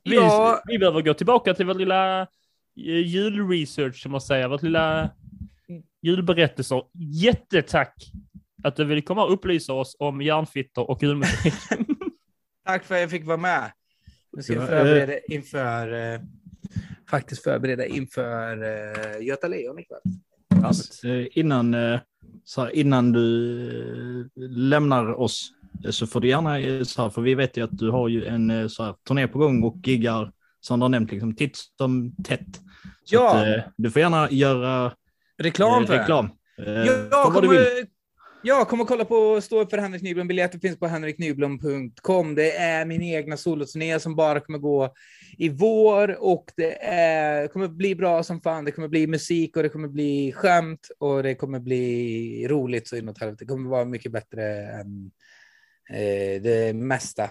vi, 0.04 0.14
Ja. 0.16 0.62
vi 0.66 0.78
behöver 0.78 1.02
gå 1.02 1.14
tillbaka 1.14 1.54
till 1.54 1.66
vår 1.66 1.74
lilla 1.74 2.20
eh, 2.22 3.06
julresearch, 3.06 4.02
som 4.02 4.12
man 4.12 4.20
säger, 4.20 4.48
vårt 4.48 4.62
lilla 4.62 5.10
julberättelser. 6.02 6.82
Jättetack 6.94 7.94
att 8.62 8.76
du 8.76 8.84
vill 8.84 9.04
komma 9.04 9.24
och 9.24 9.32
upplysa 9.32 9.72
oss 9.72 9.96
om 9.98 10.22
järnfittor 10.22 10.90
och 10.90 11.02
julmusik. 11.02 11.54
Tack 12.66 12.84
för 12.84 12.94
att 12.94 13.00
jag 13.00 13.10
fick 13.10 13.24
vara 13.26 13.36
med. 13.36 13.72
Nu 14.32 14.42
ska 14.42 14.52
jag 14.52 14.62
Ja, 14.62 14.66
förbereda 14.66 15.18
inför, 15.28 16.12
eh, 16.14 16.20
faktiskt 17.10 17.42
förbereda 17.42 17.86
inför 17.86 18.62
eh, 18.62 19.26
Göta 19.26 19.48
Lejon 19.48 19.78
ikväll. 19.78 20.00
Eh, 21.04 21.26
Innan, 21.38 21.74
eh, 21.74 22.00
så 22.44 22.60
här, 22.60 22.76
innan 22.76 23.12
du 23.12 24.28
eh, 24.36 24.42
lämnar 24.50 25.20
oss 25.20 25.50
så 25.90 26.06
får 26.06 26.20
du 26.20 26.28
gärna, 26.28 26.84
så 26.84 27.02
här, 27.02 27.10
för 27.10 27.22
vi 27.22 27.34
vet 27.34 27.56
ju 27.56 27.64
att 27.64 27.78
du 27.78 27.90
har 27.90 28.08
ju 28.08 28.24
en 28.24 28.70
så 28.70 28.82
här, 28.82 28.94
turné 29.08 29.28
på 29.28 29.38
gång 29.38 29.62
och 29.62 29.76
giggar 29.88 30.32
som 30.60 30.80
du 30.80 30.84
har 30.84 30.88
nämnt 30.88 31.10
liksom 31.12 31.34
titt 31.36 31.56
som 31.78 32.14
tätt. 32.24 32.60
Så 33.04 33.14
Ja. 33.14 33.56
att, 33.56 33.64
du 33.76 33.90
får 33.90 34.02
gärna 34.02 34.30
göra 34.30 34.92
Reklam 35.38 35.86
för 35.86 35.98
reklam. 35.98 36.28
Eh, 36.58 36.72
Jag, 36.72 37.32
för 37.32 37.40
kommer, 38.46 38.60
jag 38.60 38.68
kommer 38.68 38.84
kolla 38.84 39.04
på 39.04 39.40
Stå 39.40 39.60
upp 39.60 39.70
för 39.70 39.78
Henrik 39.78 40.02
Nyblom. 40.02 40.28
Biljetter 40.28 40.58
finns 40.58 40.78
på 40.78 40.86
henriknyblom.com. 40.86 42.34
Det 42.34 42.56
är 42.56 42.84
min 42.84 43.02
egna 43.02 43.36
soloturné 43.36 44.00
som 44.00 44.16
bara 44.16 44.40
kommer 44.40 44.58
gå 44.58 44.94
i 45.38 45.48
vår 45.48 46.16
och 46.20 46.52
det 46.56 46.84
är, 46.84 47.48
kommer 47.48 47.68
bli 47.68 47.94
bra 47.94 48.22
som 48.22 48.40
fan. 48.40 48.64
Det 48.64 48.72
kommer 48.72 48.88
bli 48.88 49.06
musik 49.06 49.56
och 49.56 49.62
det 49.62 49.68
kommer 49.68 49.88
bli 49.88 50.32
skämt 50.32 50.90
och 50.98 51.22
det 51.22 51.34
kommer 51.34 51.60
bli 51.60 52.46
roligt 52.48 52.88
så 52.88 52.96
inåt 52.96 53.18
helvete. 53.18 53.44
Det 53.44 53.48
kommer 53.48 53.70
vara 53.70 53.84
mycket 53.84 54.12
bättre 54.12 54.42
än 54.66 55.10
eh, 55.90 56.42
det 56.42 56.76
mesta. 56.76 57.30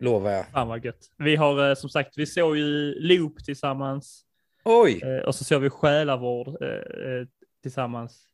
Lovar 0.00 0.30
jag. 0.30 0.46
Fan 0.46 0.68
vad 0.68 0.84
gött. 0.84 1.10
Vi 1.18 1.36
har 1.36 1.68
eh, 1.68 1.74
som 1.74 1.90
sagt, 1.90 2.18
vi 2.18 2.26
såg 2.26 2.56
ju 2.56 2.94
Loop 2.94 3.44
tillsammans 3.44 4.24
Oj! 4.64 5.00
eh, 5.02 5.24
och 5.26 5.34
så 5.34 5.44
såg 5.44 5.62
vi 5.62 5.70
Själavård 5.70 6.48
eh, 6.62 6.68
eh, 6.68 7.26
tillsammans. 7.62 8.29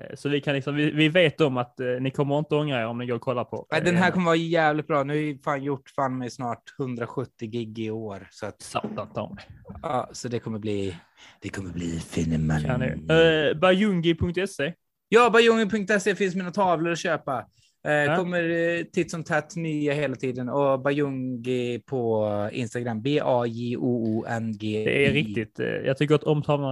Eh, 0.00 0.14
Så 0.16 0.28
vi 0.28 0.40
kan 0.40 0.54
liksom, 0.54 0.74
vi, 0.76 0.90
vi 0.90 1.08
vet 1.08 1.40
om 1.40 1.56
att 1.56 1.80
eh, 1.80 1.86
ni 2.00 2.10
kommer 2.10 2.38
inte 2.38 2.54
ångra 2.54 2.80
er 2.80 2.86
om 2.86 2.98
ni 2.98 3.06
går 3.06 3.14
och 3.14 3.20
kollar 3.22 3.44
på. 3.44 3.66
Nej, 3.70 3.80
Den 3.80 3.94
eh, 3.94 4.00
här 4.00 4.10
kommer 4.10 4.26
vara 4.26 4.36
jävligt 4.36 4.86
bra. 4.86 5.02
Nu 5.04 5.12
har 5.12 5.18
vi 5.18 5.38
fan 5.44 5.62
gjort 5.62 5.90
fan 5.90 6.18
med 6.18 6.32
snart 6.32 6.62
170 6.78 7.48
gig 7.48 7.78
i 7.78 7.90
år. 7.90 8.28
Så, 8.30 8.46
att, 8.46 8.62
Satan 8.62 9.12
ta 9.14 9.34
mig. 9.34 9.44
ja, 9.82 10.08
så 10.12 10.28
det 10.28 10.38
kommer 10.38 10.58
bli... 10.58 10.96
Det 11.40 11.48
kommer 11.48 11.70
bli 11.70 12.00
fineman. 12.00 12.62
Kan 12.62 12.80
ni. 12.80 12.86
Eh, 12.86 13.58
Bajungi.se. 13.58 14.74
Ja, 15.08 15.30
bajungen.se 15.30 16.14
finns 16.14 16.34
mina 16.34 16.50
tavlor 16.50 16.92
att 16.92 16.98
köpa. 16.98 17.46
Eh, 17.84 17.92
Ja. 17.92 18.16
Kommer 18.16 18.48
eh, 18.78 18.84
titt 18.84 19.10
som 19.10 19.24
tätt 19.24 19.56
nya 19.56 19.92
hela 19.92 20.16
tiden. 20.16 20.48
Och 20.48 20.80
Bajungi 20.80 21.78
på 21.86 22.28
Instagram. 22.52 23.02
B-A-J-O-O-N-G. 23.02 24.84
Det 24.84 25.06
är 25.06 25.12
riktigt. 25.12 25.60
eh, 25.60 25.66
Jag 25.66 25.98
tycker 25.98 26.14
att 26.14 26.24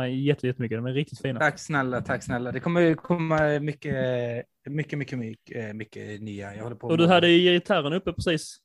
jätte- 0.09 0.47
jättemycket. 0.47 0.79
De 0.79 0.87
är 0.87 0.93
riktigt 0.93 1.21
fina. 1.23 1.41
Tack 1.41 1.59
snälla, 1.59 2.01
tack 2.01 2.23
snälla. 2.23 2.53
Det 2.53 2.61
kommer 2.61 2.95
komma 2.95 3.59
mycket, 3.61 3.95
mycket, 4.67 4.99
mycket, 4.99 5.19
mycket, 5.19 5.77
mycket 5.77 6.21
nya. 6.23 6.55
Jag 6.57 6.63
håller 6.63 6.77
på 6.77 6.87
Och 6.87 6.99
du 6.99 7.07
hade 7.07 7.29
ju 7.29 7.53
gitarren 7.53 7.93
uppe 7.93 8.13
precis. 8.13 8.57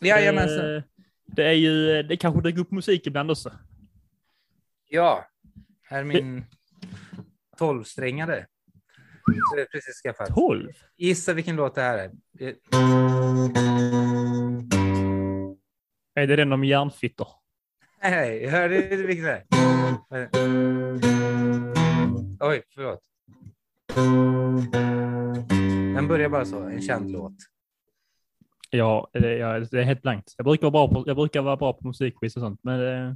Jajamensan. 0.00 0.82
Det 1.26 1.44
är 1.44 1.52
ju, 1.52 2.02
det 2.02 2.16
kanske 2.16 2.42
dyker 2.42 2.60
upp 2.60 2.70
musik 2.70 3.06
ibland 3.06 3.30
också. 3.30 3.52
Ja, 4.88 5.24
här 5.82 6.00
är 6.00 6.04
min 6.04 6.44
tolvsträngade. 7.58 8.46
Det 9.56 9.66
precis 9.72 10.02
skaffat. 10.02 10.34
12? 10.34 10.68
Gissa 10.96 11.32
vilken 11.32 11.56
låt 11.56 11.74
det 11.74 11.82
här 11.82 11.98
är. 11.98 12.10
Är 16.14 16.26
det 16.26 16.36
den 16.36 16.52
om 16.52 16.64
järnfittor? 16.64 17.28
Nej, 18.02 18.46
hörde 18.46 18.88
du 18.96 19.06
vilken 19.06 19.24
det 19.24 19.32
är? 19.32 19.44
Oj, 22.40 22.62
förlåt. 22.74 23.00
Den 25.94 26.08
börjar 26.08 26.28
bara 26.28 26.44
så, 26.44 26.58
en 26.62 26.82
känd 26.82 27.10
låt. 27.10 27.34
Ja, 28.70 29.10
det, 29.12 29.36
ja, 29.36 29.58
det 29.60 29.78
är 29.80 29.82
helt 29.82 30.02
blankt. 30.02 30.34
Jag 30.36 30.44
brukar 30.44 30.70
vara 30.70 30.88
bra 30.88 31.02
på, 31.02 31.08
jag 31.08 31.16
brukar 31.16 31.42
vara 31.42 31.56
bra 31.56 31.72
på 31.72 31.86
musikquiz 31.86 32.36
och 32.36 32.40
sånt, 32.42 32.60
men 32.62 32.80
eh, 33.08 33.14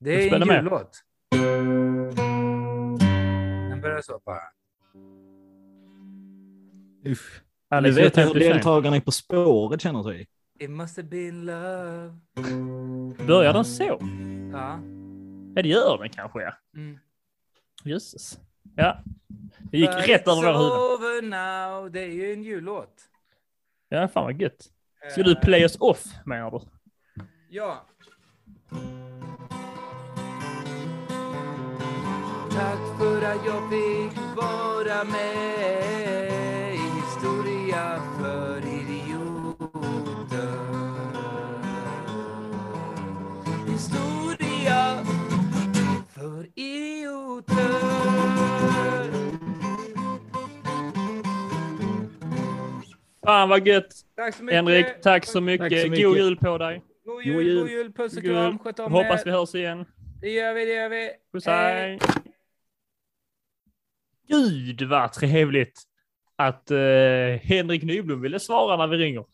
Det 0.00 0.28
är 0.28 0.34
en 0.34 0.48
med. 0.48 0.56
jullåt. 0.64 1.02
Den 3.70 3.80
börjar 3.80 4.00
så 4.00 4.20
bara. 4.24 4.38
Uff. 7.08 7.40
Alex, 7.70 7.96
du 7.96 8.02
vet 8.02 8.18
hur 8.18 8.34
deltagarna 8.34 8.96
i 8.96 9.00
På 9.00 9.10
spåret 9.12 9.80
känner 9.80 10.02
sig. 10.02 10.26
It 10.60 10.70
must 10.70 10.96
have 10.96 11.08
been 11.08 11.44
love. 11.46 12.18
Börjar 13.26 13.52
den 13.52 13.64
så? 13.64 13.98
Ja. 14.52 14.80
Ja, 15.54 15.62
det 15.62 15.68
gör 15.68 15.98
den 15.98 16.08
kanske, 16.10 16.42
ja. 16.42 16.52
Mm. 16.76 16.98
Jösses. 17.84 18.38
Ja, 18.76 19.02
det 19.70 19.78
gick 19.78 19.90
But 19.90 20.08
rätt 20.08 20.28
över 20.28 20.36
våra 20.36 20.58
huvuden. 20.58 20.78
over 20.78 21.22
now. 21.22 21.90
Det 21.90 22.00
är 22.00 22.12
ju 22.12 22.32
en 22.32 22.42
jullåt. 22.42 22.94
Ja, 23.88 24.08
fan 24.08 24.24
vad 24.24 24.40
gött. 24.40 24.66
Ska 25.10 25.22
du 25.22 25.34
play 25.34 25.62
us 25.62 25.76
off, 25.80 26.04
menar 26.26 26.50
du? 26.50 26.60
Ja. 27.48 27.86
Tack 32.50 32.98
för 32.98 33.16
att 33.22 33.46
jag 33.46 33.70
fick 33.70 34.18
vara 34.36 35.04
med 35.04 36.37
för 38.20 38.58
idioter. 38.58 39.38
Historia 43.66 45.04
för 46.14 46.46
idioter. 46.54 47.98
Fan 53.24 53.48
vad 53.48 53.66
gött. 53.66 53.86
Tack 54.16 54.34
så 54.34 54.42
mycket. 54.42 54.56
Henrik, 54.56 55.00
tack 55.02 55.26
så 55.26 55.40
mycket. 55.40 55.70
Tack 55.70 55.80
så 55.80 55.88
mycket. 55.88 56.04
God 56.04 56.16
jul 56.16 56.36
på 56.36 56.58
dig. 56.58 56.82
God 57.04 57.14
God 57.14 57.24
jul, 57.24 57.46
jul. 57.46 57.60
god 57.60 57.70
jul, 57.70 57.92
puss 57.92 58.16
och 58.16 58.22
kram. 58.22 58.52
jul. 58.52 58.58
Sköt 58.58 58.78
om 58.78 58.92
Hoppas 58.92 59.26
vi 59.26 59.30
hörs 59.30 59.54
igen. 59.54 59.84
Det 60.20 60.30
gör 60.30 60.54
vi, 60.54 60.64
det 60.64 60.74
gör 60.74 60.88
vi. 60.88 61.10
Puss 61.32 61.46
hej. 61.46 61.98
Gud 64.28 64.82
vad 64.82 65.12
trevligt 65.12 65.87
att 66.38 66.70
eh, 66.70 66.78
Henrik 67.42 67.82
Nyblom 67.82 68.20
ville 68.20 68.40
svara 68.40 68.76
när 68.76 68.86
vi 68.86 68.96
ringer. 68.96 69.24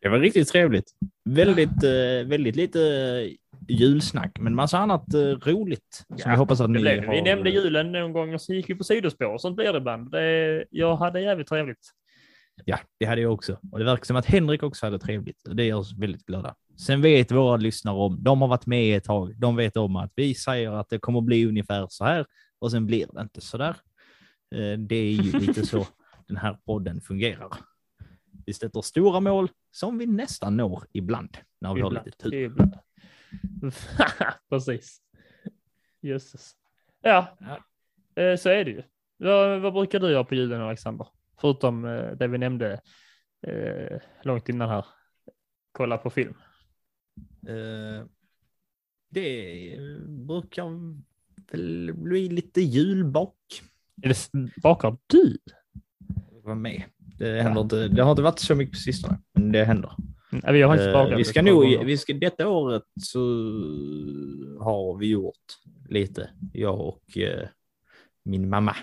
Det 0.00 0.08
var 0.08 0.18
riktigt 0.18 0.48
trevligt. 0.48 0.90
Väldigt, 1.24 1.82
eh, 1.84 2.28
väldigt 2.28 2.56
lite 2.56 2.80
eh, 2.80 3.32
julsnack, 3.68 4.38
men 4.40 4.54
massa 4.54 4.78
annat 4.78 5.14
eh, 5.14 5.20
roligt. 5.20 6.04
Som 6.08 6.16
Ja, 6.18 6.30
vi 6.30 6.36
hoppas 6.36 6.60
att 6.60 6.70
ni 6.70 6.78
blev, 6.80 7.04
har... 7.04 7.12
Vi 7.12 7.22
nämnde 7.22 7.50
julen 7.50 7.92
någon 7.92 8.12
gång 8.12 8.34
och 8.34 8.40
så 8.40 8.54
gick 8.54 8.70
vi 8.70 8.74
på 8.74 8.84
sidospår 8.84 9.26
och 9.26 9.40
sånt 9.40 9.56
blir 9.56 9.72
det 9.72 9.78
ibland. 9.78 10.10
Det, 10.10 10.64
jag 10.70 10.96
hade 10.96 11.20
jävligt 11.20 11.48
trevligt. 11.48 11.90
Ja, 12.64 12.78
det 13.00 13.06
hade 13.06 13.20
jag 13.20 13.32
också. 13.32 13.58
Och 13.72 13.78
det 13.78 13.84
verkar 13.84 14.04
som 14.04 14.16
att 14.16 14.26
Henrik 14.26 14.62
också 14.62 14.86
hade 14.86 14.98
trevligt. 14.98 15.48
Och 15.48 15.56
det 15.56 15.64
gör 15.64 15.76
oss 15.76 15.98
väldigt 15.98 16.26
glada. 16.26 16.54
Sen 16.86 17.02
vet 17.02 17.32
våra 17.32 17.56
lyssnare 17.56 17.96
om, 17.96 18.22
de 18.22 18.40
har 18.40 18.48
varit 18.48 18.66
med 18.66 18.96
ett 18.96 19.04
tag, 19.04 19.34
de 19.40 19.56
vet 19.56 19.76
om 19.76 19.96
att 19.96 20.12
vi 20.16 20.34
säger 20.34 20.70
att 20.72 20.88
det 20.88 20.98
kommer 20.98 21.20
bli 21.20 21.46
ungefär 21.46 21.86
så 21.90 22.04
här 22.04 22.26
och 22.58 22.70
sen 22.70 22.86
blir 22.86 23.06
det 23.12 23.20
inte 23.20 23.40
så 23.40 23.58
där. 23.58 23.76
Eh, 24.54 24.78
Det 24.78 24.96
är 24.96 25.10
ju 25.12 25.38
lite 25.38 25.66
så 25.66 25.86
den 26.28 26.36
här 26.36 26.58
podden 26.64 27.00
fungerar. 27.00 27.50
Vi 28.46 28.52
sätter 28.52 28.82
stora 28.82 29.20
mål 29.20 29.48
som 29.70 29.98
vi 29.98 30.06
nästan 30.06 30.56
når 30.56 30.84
ibland 30.92 31.36
när 31.60 31.74
vi 31.74 31.80
har 31.80 31.88
Ibland. 31.88 32.06
lite 32.06 32.18
tur. 32.18 32.34
Ibland. 32.34 32.74
Precis. 34.50 35.02
Jösses. 36.00 36.52
Ja, 37.02 37.36
eh, 38.14 38.36
så 38.36 38.48
är 38.48 38.64
det 38.64 38.70
ju. 38.70 38.82
Vad, 39.16 39.60
vad 39.60 39.72
brukar 39.72 40.00
du 40.00 40.10
göra 40.10 40.24
på 40.24 40.34
julen, 40.34 40.60
Alexander? 40.60 41.08
Förutom 41.40 41.84
eh, 41.84 42.10
det 42.10 42.28
vi 42.28 42.38
nämnde 42.38 42.80
eh, 43.46 44.00
långt 44.22 44.48
innan 44.48 44.68
här. 44.68 44.86
Kolla 45.72 45.98
på 45.98 46.10
film. 46.10 46.34
Eh, 47.48 48.06
Det 49.08 49.76
brukar 50.08 50.64
väl 51.52 51.94
bli 51.94 52.28
lite 52.28 52.60
julbak. 52.60 53.62
Är 54.02 54.08
det, 54.08 54.60
bakar 54.62 54.96
du? 55.06 55.38
Var 56.46 56.54
med. 56.54 56.82
Det, 57.18 57.42
händer 57.42 57.60
inte, 57.60 57.88
det 57.88 58.02
har 58.02 58.10
inte 58.10 58.22
varit 58.22 58.38
så 58.38 58.54
mycket 58.54 58.72
på 58.72 58.78
sistone, 58.78 59.18
men 59.34 59.52
det 59.52 59.64
händer. 59.64 59.92
Nej, 60.30 60.52
vi 60.52 60.62
har 60.62 60.76
faktiskt 60.76 60.94
Eh, 61.12 61.16
vi 61.16 61.24
ska 61.24 61.42
nog, 61.42 61.84
vi 61.84 61.96
ska, 61.98 62.12
detta 62.14 62.48
året 62.48 62.82
så 63.02 63.18
har 64.60 64.98
vi 64.98 65.06
gjort 65.10 65.34
lite, 65.88 66.30
jag 66.52 66.80
och 66.80 67.18
eh, 67.18 67.48
min 68.24 68.48
mamma. 68.48 68.76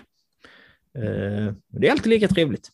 Eh, 0.98 1.52
det 1.68 1.88
är 1.88 1.90
alltid 1.90 2.10
lika 2.10 2.28
trevligt. 2.28 2.68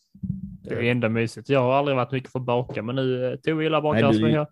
Det 0.63 0.75
är 0.75 0.91
ändå 0.91 1.09
mysigt. 1.09 1.49
Jag 1.49 1.59
har 1.59 1.73
aldrig 1.73 1.97
varit 1.97 2.11
mycket 2.11 2.31
för 2.31 2.39
att 2.39 2.45
baka, 2.45 2.81
men 2.81 2.95
nu 2.95 3.25
eh, 3.25 3.35
Tove 3.35 3.63
gillar 3.63 3.77
att 3.77 3.83
baka. 3.83 4.01
Nej, 4.01 4.13
så 4.13 4.19
du- 4.19 4.27
vi, 4.27 4.33
har, 4.35 4.47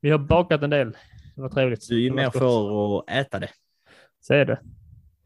vi 0.00 0.10
har 0.10 0.18
bakat 0.18 0.62
en 0.62 0.70
del. 0.70 0.90
Det 1.34 1.40
var 1.40 1.48
trevligt. 1.48 1.88
Du 1.88 2.06
är 2.06 2.10
mer 2.10 2.30
för 2.30 2.98
att 2.98 3.10
äta 3.10 3.38
det. 3.38 3.50
Så 4.20 4.34
är 4.34 4.44
det. 4.44 4.60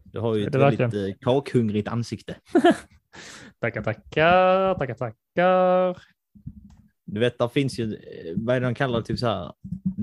Du 0.04 0.18
har 0.20 0.34
ju 0.36 0.46
ett 0.46 0.54
väldigt 0.54 0.80
verkligen? 0.80 1.18
kakhungrigt 1.18 1.88
ansikte. 1.88 2.36
Tackar, 3.62 3.82
tackar, 3.82 4.74
tackar, 4.74 4.94
tackar. 4.94 6.02
Du 7.04 7.20
vet, 7.20 7.38
där 7.38 7.48
finns 7.48 7.78
ju, 7.78 7.84
eh, 7.94 8.32
vad 8.36 8.56
är 8.56 8.60
det 8.60 8.66
de 8.66 8.74
kallar 8.74 8.98
det, 8.98 9.04
typ 9.04 9.18
så 9.18 9.26
här, 9.26 9.52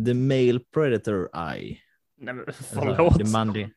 the 0.05 0.13
male 0.13 0.59
predator 0.73 1.29
eye. 1.53 1.77
Nej, 2.21 2.33
men 2.33 2.39
Alltså, 2.47 2.63
förlåt. 2.63 3.17
det, 3.19 3.31
manliga. 3.31 3.69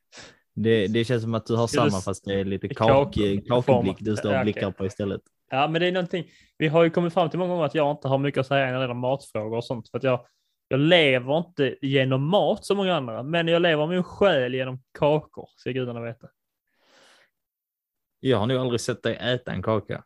det, 0.54 0.86
det 0.86 1.04
känns 1.04 1.22
som 1.22 1.34
att 1.34 1.46
du 1.46 1.56
har 1.56 1.66
samma 1.66 1.84
det- 1.96 2.02
fast 2.02 2.24
det 2.24 2.34
är 2.40 2.44
lite 2.44 2.68
det 2.68 2.74
kak, 2.74 3.14
kak- 3.14 3.46
kakblick 3.48 3.96
du 4.00 4.16
står 4.16 4.38
och 4.38 4.42
blickar 4.44 4.70
på 4.70 4.86
istället. 4.86 5.20
Ja, 5.50 5.68
men 5.68 5.80
det 5.80 5.86
är 5.88 5.92
någonting. 5.92 6.24
Vi 6.59 6.68
har 6.68 6.84
ju 6.84 6.90
kommit 6.90 7.14
fram 7.14 7.30
till 7.30 7.38
många 7.38 7.52
gånger 7.52 7.64
att 7.66 7.74
jag 7.74 7.90
inte 7.90 8.09
har 8.09 8.18
mycket 8.18 8.40
att 8.40 8.46
säga 8.46 8.66
när 8.66 8.72
det 8.74 8.80
gäller 8.80 8.94
matfrågor 8.94 9.56
och 9.56 9.64
sånt. 9.64 9.90
För 9.90 9.98
att 9.98 10.04
jag, 10.04 10.20
jag 10.68 10.80
lever 10.80 11.38
inte 11.38 11.76
genom 11.82 12.28
mat 12.28 12.64
som 12.64 12.76
många 12.76 12.94
andra, 12.96 13.22
men 13.22 13.48
jag 13.48 13.62
lever 13.62 13.86
min 13.86 14.02
själ 14.02 14.54
genom 14.54 14.82
kakor, 14.98 15.48
ska 15.56 15.70
gudarna 15.70 16.00
veta. 16.00 16.26
Jag 18.24 18.38
har 18.38 18.46
nog 18.46 18.56
aldrig 18.58 18.80
sett 18.80 19.02
dig 19.02 19.16
äta 19.20 19.52
en 19.52 19.62
kaka. 19.62 20.04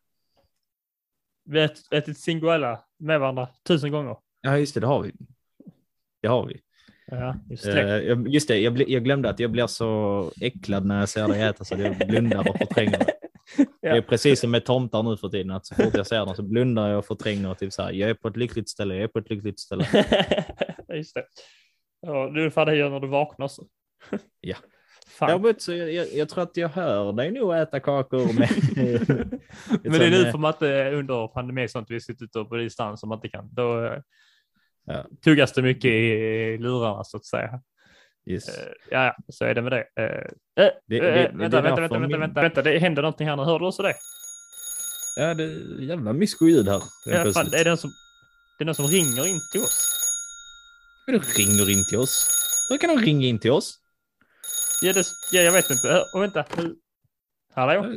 Vi 1.45 1.59
har 1.61 1.67
ät- 1.67 1.93
ätit 1.93 2.19
singoella 2.19 2.85
med 2.99 3.21
varandra 3.21 3.49
tusen 3.67 3.91
gånger. 3.93 4.17
Ja, 4.41 4.59
just 4.59 4.75
det, 4.75 4.81
det 4.81 4.87
har 4.87 5.03
vi. 5.03 5.13
Det 6.23 6.29
har 6.29 6.47
vi. 6.47 6.61
Ja, 7.07 7.37
just 7.51 7.65
det. 7.65 8.05
jag- 8.05 8.29
just 8.29 8.49
det, 8.49 8.59
jag, 8.59 8.91
jag 8.91 9.05
glömde 9.05 9.31
att 9.31 9.41
jag 9.41 9.51
blir 9.51 9.67
så 9.67 10.33
äcklad 10.41 10.85
när 10.87 10.99
jag 11.01 11.09
ser 11.09 11.29
dig 11.29 11.43
äta 11.43 11.65
så 11.65 11.75
att 11.75 11.81
jag 11.81 11.97
blundar 12.09 12.51
och 12.51 12.59
förtränger 12.59 12.99
det. 12.99 13.13
Det 13.81 13.89
är 13.89 14.03
precis 14.03 14.41
som 14.41 14.51
med 14.51 14.65
tomtar 14.65 15.03
nu 15.03 15.17
för 15.17 15.29
tiden, 15.29 15.51
att 15.51 15.67
så 15.67 15.75
fort 15.75 15.95
jag 15.95 16.07
ser 16.07 16.19
dem 16.27 16.35
så 16.35 16.43
blundar 16.43 16.89
jag 16.89 16.99
och 16.99 17.07
förtränger 17.07 17.51
och 17.51 17.59
typ 17.59 17.73
så 17.73 17.83
här, 17.83 17.93
jag 17.93 18.11
är 18.11 18.15
på 18.15 18.29
ett 18.29 18.37
lyckligt 18.37 18.69
ställe, 18.69 18.95
jag 18.95 19.03
är 19.05 19.09
på 19.09 19.19
ett 19.19 19.31
lyckligt 19.31 19.61
ställe. 19.61 19.87
just 20.95 21.15
det. 21.15 21.25
Ja, 22.01 22.31
du 22.31 22.45
är 22.47 22.51
färdig 22.51 22.91
när 22.91 23.01
du 23.01 23.09
vaknar 23.09 23.49
så. 23.49 23.67
Ja. 24.41 24.57
Fan. 25.09 25.29
Däremot 25.29 25.63
så 25.63 25.73
jag, 25.73 26.13
jag, 26.15 26.29
tror 26.29 26.43
att 26.43 26.57
jag 26.57 26.69
hör 26.69 27.13
dig 27.13 27.31
nog 27.31 27.57
äta 27.57 27.81
kakor 27.81 28.33
med... 28.33 28.49
Men 29.83 29.93
det 29.93 30.07
är 30.07 30.11
nu 30.11 30.31
för 30.33 30.49
att 30.49 30.61
det 30.61 30.93
under 30.95 31.29
pandemin 31.29 31.65
och 31.65 31.71
sånt 31.71 31.91
vi 31.91 32.01
suttit 32.01 32.37
upp 32.37 32.49
på 32.49 32.57
distans 32.57 33.01
som 33.01 33.09
man 33.09 33.19
inte 33.19 33.29
kan. 33.29 33.49
Då 33.55 33.85
eh, 33.85 34.01
Ja. 34.89 35.05
tuggas 35.25 35.53
det 35.53 35.63
mycket 35.63 35.91
i 35.91 36.59
lurarna 36.59 37.05
så 37.05 37.17
att 37.17 37.25
säga. 37.25 37.61
Yes. 38.31 38.49
Eh, 38.49 38.73
Ja, 38.91 39.17
så 39.29 39.45
är 39.45 39.55
det 39.55 39.63
med 39.63 39.73
det. 39.73 39.85
Eh, 40.03 40.65
eh, 40.65 40.71
Det- 40.87 40.97
eh, 40.99 41.03
det- 41.03 41.31
vänta, 41.35 41.57
det 41.57 41.63
vänta, 41.63 41.63
vänta, 41.63 41.81
vänta, 41.81 41.99
min- 42.09 42.21
vänta, 42.21 42.41
vänta, 42.43 42.63
det 42.63 42.79
händer 42.79 43.03
någonting 43.03 43.29
här 43.29 43.37
nu. 43.37 43.43
Hör 43.43 43.59
du 43.59 43.67
också 43.67 43.83
det? 43.83 43.95
Ja, 45.17 45.35
det 45.35 45.45
är 45.45 45.81
jävla 45.83 46.13
mysko-ljud 46.13 46.69
här. 46.69 46.83
Ja, 47.07 47.33
fan, 47.33 47.49
det 47.51 47.59
är 47.59 47.65
den 47.65 47.77
som, 47.77 47.91
det 48.59 48.65
är 48.65 48.67
någon 48.67 48.75
som 48.75 48.87
ringer 48.87 49.27
in 49.27 49.41
till 49.53 49.61
oss. 49.61 49.89
Du 51.07 51.19
ringer 51.19 51.71
in 51.71 51.85
till 51.89 51.99
oss. 51.99 52.27
Hur 52.71 52.79
kan 52.79 52.97
de 52.97 53.03
ringa 53.03 53.27
in 53.27 53.39
till 53.39 53.51
oss? 53.51 53.79
Ja, 54.87 54.93
det, 54.93 55.05
ja 55.33 55.41
jag 55.43 55.53
vet 55.53 55.71
inte. 55.71 56.05
Oh, 56.15 56.21
vänta. 56.21 56.45
Hallå? 57.55 57.95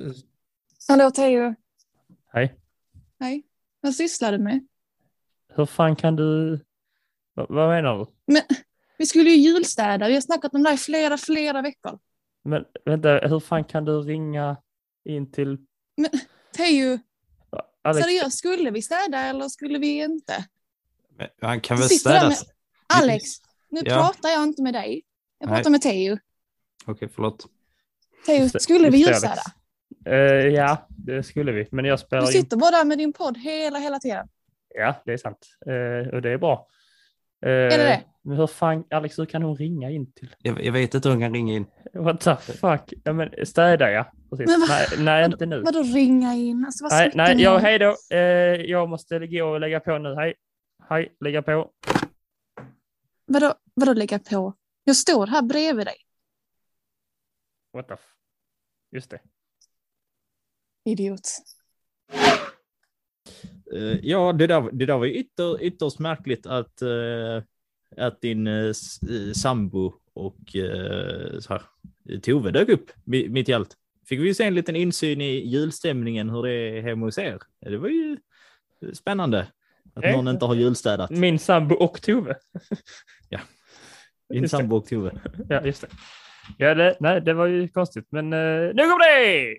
Hallå 0.87 1.11
Teo. 1.11 1.55
Hej. 2.33 2.55
Hej. 3.19 3.43
Vad 3.81 3.95
sysslar 3.95 4.31
du 4.31 4.37
med? 4.37 4.67
Hur 5.55 5.65
fan 5.65 5.95
kan 5.95 6.15
du... 6.15 6.51
Va, 7.35 7.45
vad 7.49 7.69
menar 7.69 7.97
du? 7.97 8.41
Vi 8.97 9.05
skulle 9.05 9.29
ju 9.29 9.35
julstäda. 9.35 10.07
Vi 10.07 10.13
har 10.13 10.21
snackat 10.21 10.53
om 10.53 10.63
det 10.63 10.69
här 10.69 10.75
i 10.75 10.77
flera, 10.79 11.17
flera 11.17 11.61
veckor. 11.61 11.99
Men 12.43 12.65
vänta, 12.85 13.09
hur 13.27 13.39
fan 13.39 13.63
kan 13.63 13.85
du 13.85 14.01
ringa 14.01 14.57
in 15.05 15.31
till 15.31 15.57
Teo, 16.51 16.99
Alex? 17.81 18.05
seriöst, 18.05 18.37
skulle 18.37 18.71
vi 18.71 18.81
städa 18.81 19.17
eller 19.19 19.47
skulle 19.49 19.79
vi 19.79 20.03
inte? 20.03 20.45
Men 21.17 21.27
Han 21.41 21.61
kan 21.61 21.77
Du 21.77 21.81
väl 21.83 21.89
sitter 21.89 22.09
där 22.09 22.17
städa... 22.19 22.29
med- 22.29 23.01
Alex, 23.03 23.25
nu 23.69 23.81
Ja. 23.83 23.95
pratar 23.95 24.29
jag 24.29 24.43
inte 24.43 24.61
med 24.63 24.73
dig. 24.73 25.01
Jag 25.39 25.47
Nej. 25.49 25.55
pratar 25.57 25.69
med 25.71 25.81
Teo. 25.81 26.17
Okej, 26.85 27.09
förlåt. 27.15 27.45
Teo, 28.25 28.35
Just 28.35 28.53
det, 28.53 28.59
skulle 28.59 28.89
vi 28.89 28.97
just 29.07 29.21
det. 30.05 30.11
Eh, 30.11 30.47
ja, 30.53 30.87
det 30.89 31.23
skulle 31.23 31.51
vi. 31.51 31.67
Men 31.71 31.85
jag 31.85 31.97
Du 31.99 32.01
spelar 32.01 32.21
in. 32.21 32.27
sitter 32.27 32.57
bara 32.57 32.71
där 32.71 32.85
med 32.85 32.97
din 32.97 33.13
podd 33.13 33.37
hela, 33.37 33.79
hela 33.79 33.99
tiden. 33.99 34.27
Ja, 34.75 34.95
det 35.05 35.13
är 35.13 35.17
sant. 35.17 35.47
Eh, 35.65 36.13
och 36.15 36.21
det 36.21 36.29
är 36.31 36.37
bra. 36.37 36.67
Eh, 37.45 37.49
det 37.49 37.69
det? 37.77 38.01
Men 38.23 38.37
hur 38.37 38.47
fan, 38.47 38.83
Alex, 38.89 39.19
hur 39.19 39.25
kan 39.25 39.43
hon 39.43 39.55
ringa 39.55 39.89
in 39.89 40.11
till? 40.11 40.35
Jag, 40.39 40.65
jag 40.65 40.71
vet 40.71 40.93
inte 40.93 41.09
hur 41.09 41.15
hon 41.15 41.23
kan 41.23 41.33
ringa 41.33 41.53
in. 41.53 41.65
What 41.93 42.21
the 42.21 42.35
fuck? 42.35 42.93
Ja, 43.03 43.13
men 43.13 43.45
städa 43.45 43.91
ja. 43.91 44.11
Precis. 44.29 44.47
Men 44.47 44.59
vad- 44.59 44.69
nej, 44.69 44.87
nej, 44.99 45.25
inte 45.25 45.45
nu. 45.45 45.61
Vadå 45.61 45.81
ringa 45.83 46.33
in? 46.35 46.65
Alltså, 46.65 46.83
vad 46.83 46.91
Nej, 46.93 47.11
nej, 47.15 47.41
ja, 47.41 47.55
är. 47.55 47.59
hej 47.59 47.79
då. 47.79 47.95
Eh, 48.11 48.19
jag 48.71 48.89
måste 48.89 49.27
gå 49.27 49.45
och 49.45 49.59
lägga 49.59 49.79
på 49.79 49.97
nu. 49.97 50.15
Hej. 50.15 50.33
Hej, 50.89 51.15
lägga 51.19 51.41
på. 51.41 51.69
Vadå, 53.25 53.53
vadå 53.73 53.93
lägga 53.93 54.19
på? 54.19 54.53
Jag 54.83 54.95
står 54.95 55.27
här 55.27 55.41
bredvid 55.41 55.85
dig. 55.87 55.95
What 57.73 57.87
the 57.87 57.93
f... 57.93 57.99
Just 58.91 59.09
det. 59.09 59.19
Idiot. 60.85 61.21
Eh, 63.73 63.99
ja, 64.01 64.33
det 64.33 64.47
där, 64.47 64.69
det 64.71 64.85
där 64.85 64.97
var 64.97 65.05
ju 65.05 65.13
ytter, 65.15 65.61
ytterst 65.63 65.99
märkligt 65.99 66.45
att, 66.45 66.81
eh, 66.81 67.43
att 67.97 68.21
din 68.21 68.47
eh, 68.47 68.73
sambo 69.35 69.93
och 70.13 70.37
så 71.39 71.53
här, 71.53 71.61
Tove 72.21 72.51
dök 72.51 72.69
upp 72.69 72.91
mi- 73.05 73.29
mitt 73.29 73.49
i 73.49 73.53
allt. 73.53 73.77
Fick 74.05 74.19
vi 74.19 74.33
se 74.33 74.43
en 74.43 74.55
liten 74.55 74.75
insyn 74.75 75.21
i 75.21 75.47
julstämningen, 75.47 76.29
hur 76.29 76.43
det 76.43 76.51
är 76.51 76.81
hemma 76.81 77.05
hos 77.05 77.17
er. 77.17 77.39
Det 77.59 77.77
var 77.77 77.89
ju 77.89 78.17
spännande 78.93 79.47
att 79.93 80.03
någon 80.03 80.27
inte 80.27 80.45
har 80.45 80.55
julstädat. 80.55 81.09
Min 81.09 81.39
sambo 81.39 81.75
och 81.75 82.01
Tove. 82.01 82.35
Din 83.29 84.41
just 84.41 84.41
det. 84.41 84.49
sambo 84.57 84.75
och 84.77 84.85
Tove. 84.85 85.21
Ja, 85.49 85.65
just 85.65 85.81
det. 85.81 85.87
Ja, 86.57 86.73
det, 86.75 86.97
nej, 86.99 87.21
det 87.21 87.33
var 87.33 87.45
ju 87.45 87.67
konstigt, 87.67 88.07
men 88.11 88.33
eh, 88.33 88.73
nu 88.73 88.83
går 88.83 88.99
det! 88.99 89.57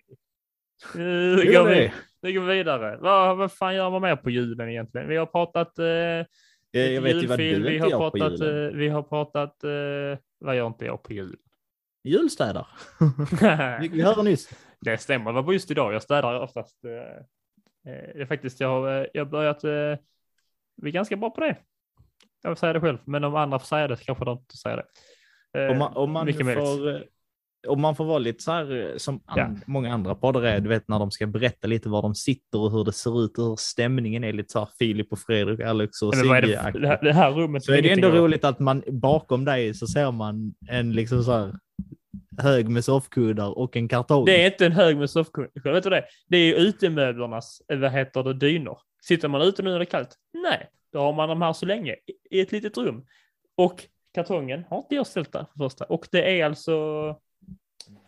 Nu 0.94 1.52
går 1.52 1.70
är 1.70 1.74
vi, 1.74 1.93
nu 2.23 2.32
går 2.32 2.40
vi 2.47 2.55
vidare. 2.55 2.97
Vad, 3.01 3.36
vad 3.36 3.52
fan 3.52 3.74
gör 3.74 3.90
man 3.90 4.02
mer 4.02 4.16
på 4.16 4.31
julen 4.31 4.69
egentligen? 4.69 5.09
Vi 5.09 5.16
har 5.16 5.27
pratat 5.27 5.78
eh, 5.78 6.27
Eh, 6.73 6.81
Jag 6.93 7.02
vet 7.02 7.23
ju 7.23 7.27
vad 7.27 7.39
du 7.39 7.44
julfilm, 7.44 7.66
vi 7.73 7.78
har 7.78 7.90
gör 7.90 7.98
på 7.98 8.11
pratat, 8.11 8.40
julen. 8.40 8.66
eh, 8.66 8.73
vi 8.77 8.89
har 8.89 9.02
pratat, 9.02 9.65
eh, 9.65 10.19
vad 10.39 10.57
gör 10.57 10.66
inte 10.66 10.85
jag 10.85 11.02
på 11.02 11.12
jul? 11.12 11.36
Julstädar. 12.05 12.66
Vi 13.90 14.02
höra 14.02 14.23
nyss. 14.23 14.51
det 14.81 14.98
stämmer, 14.98 15.32
det 15.32 15.43
var 15.43 15.52
just 15.52 15.70
idag. 15.70 15.94
Jag 15.94 16.02
städar 16.02 16.40
oftast. 16.40 16.85
Eh, 16.85 16.93
eh, 17.93 18.15
det 18.15 18.20
är 18.23 18.27
faktiskt, 18.27 18.61
jag 18.61 18.69
har, 18.69 19.01
eh, 19.01 19.07
jag 19.15 19.24
har 19.24 19.31
börjat 19.31 19.65
eh, 19.65 19.97
bli 20.82 20.90
ganska 20.90 21.16
bra 21.16 21.31
på 21.31 21.40
det. 21.40 21.57
Jag 22.43 22.51
vill 22.51 22.57
säga 22.57 22.73
det 22.73 22.81
själv, 22.81 22.98
men 23.05 23.24
om 23.24 23.36
andra 23.36 23.59
får 23.59 23.66
säga 23.66 23.89
det 23.89 23.97
så 23.97 24.05
kanske 24.05 24.24
de 24.24 24.39
inte 24.39 24.57
säger 24.57 24.77
det. 24.77 24.85
Eh, 25.59 25.70
Om 25.70 25.78
man, 25.78 25.93
om, 25.97 26.10
man 26.12 26.24
möjligt. 26.24 26.55
får, 26.55 26.89
eh, 26.94 27.01
om 27.68 27.81
man 27.81 27.97
får 27.97 28.05
vara 28.05 28.18
lite 28.18 28.43
så 28.43 28.52
här 28.52 28.90
eh, 28.90 28.97
som 28.97 29.20
Ja. 29.27 29.43
an, 29.43 29.60
många 29.66 29.93
andra 29.94 30.14
poddar 30.14 30.43
är, 30.43 30.60
du 30.60 30.68
vet 30.68 30.89
när 30.89 30.98
de 30.98 31.10
ska 31.10 31.27
berätta 31.27 31.66
lite 31.66 31.89
var 31.89 32.02
de 32.02 32.14
sitter 32.14 32.59
och 32.60 32.70
hur 32.72 32.85
det 32.85 32.93
ser 32.93 33.24
ut 33.24 33.39
och 33.39 33.44
hur 33.44 33.56
stämningen 33.56 34.24
är 34.24 34.32
lite 34.32 34.52
så 34.52 34.59
här 34.59 34.68
Filip 34.78 35.12
och 35.12 35.18
Fredrik, 35.18 35.60
Alex 35.60 36.02
och 36.02 36.12
det, 36.12 36.18
Sigge. 36.18 36.70
det, 36.72 36.98
det 37.02 37.12
här 37.12 37.31
rummet 37.32 37.64
Så 37.64 37.72
är 37.72 37.82
det 37.82 37.90
ändå 37.93 38.09
att- 38.09 38.14
roligt 38.14 38.44
att 38.44 38.59
man 38.59 38.82
bakom 38.89 39.44
dig 39.44 39.74
så 39.74 39.86
ser 39.86 40.10
man 40.12 40.55
en 40.68 40.93
liksom 40.93 41.22
så 41.24 41.32
här 41.32 41.55
hög 42.39 42.68
med 42.68 42.85
soffkuddar 42.85 43.59
och 43.59 43.77
en 43.77 43.89
kartong. 43.89 44.24
Det 44.24 44.43
är 44.43 44.47
inte 44.47 44.66
en 44.66 44.72
hög 44.72 44.97
med 44.97 45.10
soffkuddar. 45.10 45.72
Vet 45.72 45.85
du 45.85 45.90
det? 45.90 46.05
Det 46.28 46.36
är 46.36 46.44
ju 46.47 46.55
utemöblernas, 46.55 47.62
eh, 47.72 47.78
vad 47.78 47.93
heter 47.93 48.22
det, 48.22 48.35
dynor. 48.35 48.78
Sitter 49.02 49.28
man 49.28 49.43
ute 49.43 49.62
nu 49.62 49.70
när 49.70 49.78
det 49.78 49.82
är 49.82 49.86
kallt? 49.86 50.14
Nej, 50.43 50.68
då 50.93 50.98
har 50.98 51.12
man 51.12 51.28
de 51.28 51.43
här 51.43 51.52
så 51.52 51.66
länge 51.66 51.94
i 52.31 52.40
ett 52.40 52.52
litet 52.52 52.77
rum. 52.78 53.05
Och 53.56 53.85
kartongen 54.14 54.64
har 54.70 54.78
inte 54.78 54.94
jag 54.94 55.06
ställt 55.06 55.32
där 55.32 55.46
för 55.52 55.58
första. 55.68 55.84
Och 55.84 56.08
det 56.12 56.40
är 56.40 56.44
alltså 56.46 57.16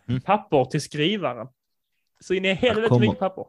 Mm. 0.09 0.21
papper 0.21 0.65
till 0.65 0.81
skrivaren. 0.81 1.47
Så 2.19 2.33
in 2.33 2.45
i 2.45 2.53
helvete 2.53 2.99
mycket 2.99 3.19
papper. 3.19 3.45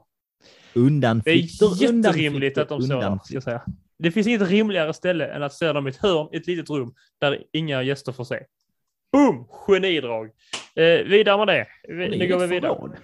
Det 0.75 0.81
är 0.81 0.85
Undanflykter, 0.85 1.83
jätterimligt 1.83 2.59
att 2.59 2.69
de 2.69 2.83
står 2.83 2.89
där, 2.89 2.97
undanflykter. 3.07 3.41
ska 3.41 3.51
jag 3.53 3.61
säga. 3.65 3.75
Det 3.99 4.11
finns 4.11 4.27
inget 4.27 4.49
rimligare 4.49 4.95
ställe 4.95 5.27
än 5.27 5.43
att 5.43 5.53
ställa 5.53 5.73
dem 5.73 5.87
i 5.87 5.91
ett 5.91 5.97
hörn 5.97 6.29
i 6.33 6.37
ett 6.37 6.47
litet 6.47 6.71
rum 6.71 6.95
där 7.19 7.45
inga 7.53 7.83
gäster 7.83 8.13
får 8.13 8.25
se. 8.25 8.45
Boom! 9.13 9.49
Genidrag. 9.67 10.31
Eh, 10.75 10.85
vidare 11.05 11.37
med 11.39 11.47
det. 11.47 11.67
Vi, 11.89 12.19
nu 12.19 12.29
går 12.29 12.39
vi 12.39 12.47
vidare. 12.47 12.75
förråd. 12.75 12.97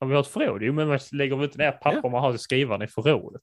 Har 0.00 0.06
vi 0.06 0.14
har 0.14 0.20
ett 0.20 0.26
förråd? 0.28 0.62
Jo, 0.62 0.72
men 0.72 0.88
man 0.88 0.98
lägger 1.12 1.36
väl 1.36 1.44
inte 1.44 1.58
ner 1.58 1.72
papper 1.72 2.10
man 2.10 2.22
har 2.22 2.30
till 2.32 2.38
skrivaren 2.38 2.82
i 2.82 2.86
förrådet? 2.86 3.42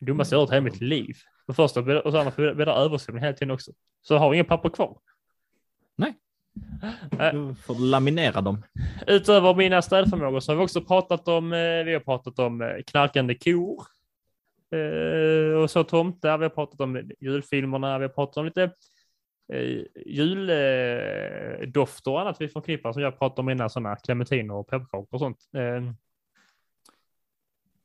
Det 0.00 0.06
dummaste 0.06 0.34
jag 0.34 0.40
hört 0.40 0.50
i 0.50 0.52
hela 0.52 0.64
mitt 0.64 0.80
liv. 0.80 1.16
För 1.48 1.52
första 1.52 1.80
och 2.02 2.12
så 2.12 2.18
andra 2.18 2.54
blir 2.54 2.66
det 2.66 2.72
översvämning 2.72 3.24
hela 3.24 3.36
tiden 3.36 3.54
också. 3.54 3.72
Så 4.02 4.16
har 4.16 4.34
inga 4.34 4.44
papper 4.44 4.68
kvar. 4.68 4.98
Nej. 5.96 6.14
Äh, 7.20 7.32
Du 7.32 7.54
får 7.54 7.74
laminera 7.74 8.40
dem. 8.40 8.64
utöver 9.06 9.54
mina 9.54 9.82
städförmågor 9.82 10.40
så 10.40 10.52
har 10.52 10.56
vi 10.56 10.64
också 10.64 10.80
pratat 10.80 11.28
om, 11.28 11.52
eh, 11.52 11.84
vi 11.84 11.92
har 11.92 12.00
pratat 12.00 12.38
om 12.38 12.62
eh, 12.62 12.68
knarkande 12.86 13.34
kor. 13.34 13.82
Eh, 14.74 15.52
och 15.62 15.70
så 15.70 15.84
tomtar, 15.84 16.38
vi 16.38 16.44
har 16.44 16.50
pratat 16.50 16.80
om 16.80 17.10
julfilmerna, 17.20 17.98
vi 17.98 18.04
har 18.04 18.08
pratat 18.08 18.36
om 18.36 18.44
lite 18.44 18.62
eh, 19.52 19.82
juldofter 20.06 22.10
och 22.10 22.20
annat 22.20 22.40
vi 22.40 22.48
förknippar 22.48 22.92
som 22.92 23.02
jag 23.02 23.18
pratade 23.18 23.40
om 23.40 23.50
innan, 23.50 23.70
sådana 23.70 23.96
clementiner 23.96 24.54
och 24.54 24.68
pepparkakor 24.68 25.08
och 25.10 25.20
sånt. 25.20 25.38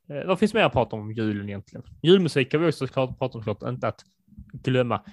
Eh, 0.09 0.25
vad 0.25 0.39
finns 0.39 0.53
mer 0.53 0.63
att 0.63 0.73
prata 0.73 0.95
om 0.95 1.11
julen 1.11 1.49
egentligen? 1.49 1.85
Julmusik 2.01 2.53
har 2.53 2.59
vi 2.59 2.69
också 2.71 2.87
klart 2.87 3.19
pratat 3.19 3.35
om, 3.35 3.43
klart, 3.43 3.63
inte 3.63 3.87
att 3.87 4.05
glömma. 4.53 5.03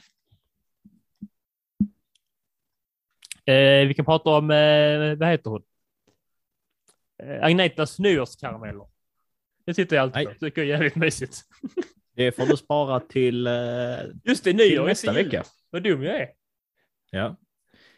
Eh, 3.45 3.87
vi 3.89 3.95
kan 3.97 4.05
prata 4.05 4.31
om, 4.31 4.51
eh, 4.51 5.15
vad 5.19 5.29
heter 5.29 5.51
hon? 5.51 5.63
Eh, 7.23 7.45
Agnetas 7.45 7.99
nyårskarameller. 7.99 8.87
Det 9.67 9.75
sitter 9.75 9.97
jag 9.97 10.03
alltid 10.03 10.29
på. 10.29 10.35
Tycker 10.35 10.61
jag 10.63 10.69
är 10.69 10.73
jävligt 10.73 10.97
mysigt. 10.97 11.41
Det 12.15 12.33
får 12.33 12.47
du 12.47 12.57
spara 12.57 13.01
till, 13.01 13.47
eh, 13.47 13.53
Just 14.25 14.45
det, 14.45 14.53
nyår 14.53 14.87
nästa 14.87 15.13
vecka. 15.13 15.45
Vad 15.71 15.83
dum 15.83 16.03
jag 16.03 16.17
är. 16.17 16.29
Ja. 17.11 17.37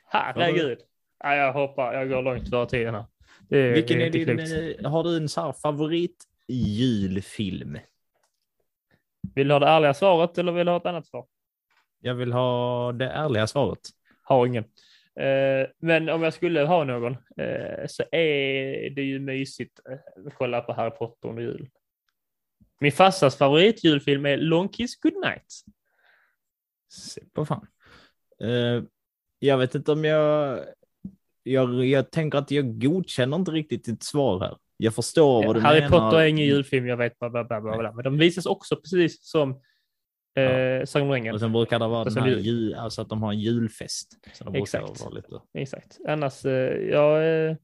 Herregud. 0.05 0.79
Ja, 1.19 1.35
jag 1.35 1.53
hoppar, 1.53 1.95
jag 1.95 2.09
går 2.09 2.23
långt 2.23 2.51
före 2.51 2.69
tiden 2.69 2.95
här. 2.95 3.05
Det 3.49 3.73
Vilken 3.73 4.01
är 4.01 4.11
din, 4.11 4.25
klokt. 4.25 4.81
eh, 4.81 4.91
har 4.91 5.05
du 5.05 5.17
en 5.17 5.29
så 5.29 5.53
favorit 5.53 6.25
julfilm? 6.55 7.79
Vill 9.35 9.49
du 9.49 9.55
ha 9.55 9.59
det 9.59 9.67
ärliga 9.67 9.95
svaret 9.95 10.39
eller 10.39 10.53
vill 10.53 10.67
du 10.67 10.73
ha 10.73 10.77
ett 10.79 10.87
annat 10.87 11.07
svar? 11.07 11.27
Jag 12.01 12.15
vill 12.15 12.33
ha 12.33 12.93
det 12.93 13.11
ärliga 13.11 13.47
svaret. 13.47 13.79
Har 14.23 14.47
ingen. 14.47 14.65
Eh, 15.21 15.69
men 15.79 16.09
om 16.09 16.23
jag 16.23 16.35
skulle 16.35 16.61
ha 16.61 16.85
någon 16.85 17.13
eh, 17.37 17.87
så 17.87 18.03
är 18.13 18.91
det 18.91 19.03
ju 19.03 19.19
mysigt 19.19 19.81
eh, 19.91 20.27
att 20.27 20.35
kolla 20.35 20.61
på 20.61 20.73
Harry 20.73 20.91
Potter 20.91 21.29
under 21.29 21.43
jul. 21.43 21.71
Min 22.81 22.93
farsas 22.93 23.37
favoritjulfilm 23.37 24.27
är 24.27 24.37
Long 24.37 24.69
Kiss 24.69 25.01
Goodnight. 25.01 25.53
Se 26.93 27.21
på 27.33 27.47
fan. 27.47 27.67
Eh, 28.41 28.83
jag 29.39 29.59
vet 29.59 29.75
inte 29.75 29.93
om 29.93 30.05
jag, 30.05 30.61
jag... 31.43 31.85
Jag 31.85 32.11
tänker 32.11 32.39
att 32.39 32.51
jag 32.51 32.81
godkänner 32.81 33.37
inte 33.37 33.51
riktigt 33.51 33.85
ditt 33.85 34.03
svar 34.03 34.41
här. 34.41 34.57
Jag 34.83 34.95
förstår 34.95 35.47
vad 35.47 35.57
du 35.57 35.61
Harry 35.61 35.81
menar. 35.81 35.99
Potter 35.99 36.19
är 36.21 36.27
ingen 36.27 36.47
julfilm, 36.47 36.87
jag 36.87 36.97
vet 36.97 37.19
bla, 37.19 37.31
bla, 37.31 37.45
bla, 37.45 37.61
bla. 37.61 37.93
Men 37.93 38.05
de 38.05 38.19
visas 38.19 38.47
också 38.47 38.77
precis 38.77 39.25
som 39.25 39.51
eh, 40.37 40.85
Sagan 40.85 41.09
om 41.09 41.13
ringen. 41.13 41.35
Och 41.35 41.41
sen 41.41 41.53
brukar 41.53 41.79
det 41.79 41.87
vara 41.87 42.05
den 42.05 42.17
här 42.17 42.29
jul. 42.29 42.75
alltså 42.75 43.03
att 43.03 43.09
de 43.09 43.23
har 43.23 43.33
en 43.33 43.41
julfest. 43.41 44.19
Exakt. 44.53 45.13
Lite... 45.13 45.41
Exakt. 45.55 45.99
Annars, 46.09 46.45
eh, 46.45 46.81
jag, 46.91 47.25
eh, 47.25 47.57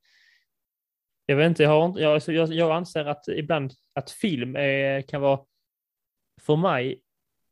jag 1.26 1.36
vet 1.36 1.46
inte, 1.46 1.62
jag, 1.62 1.70
har 1.70 2.00
jag, 2.00 2.22
jag, 2.26 2.52
jag 2.52 2.70
anser 2.70 3.04
att 3.04 3.28
ibland 3.28 3.72
att 3.94 4.10
film 4.10 4.56
är, 4.56 5.02
kan 5.02 5.20
vara 5.20 5.40
för 6.40 6.56
mig 6.56 7.02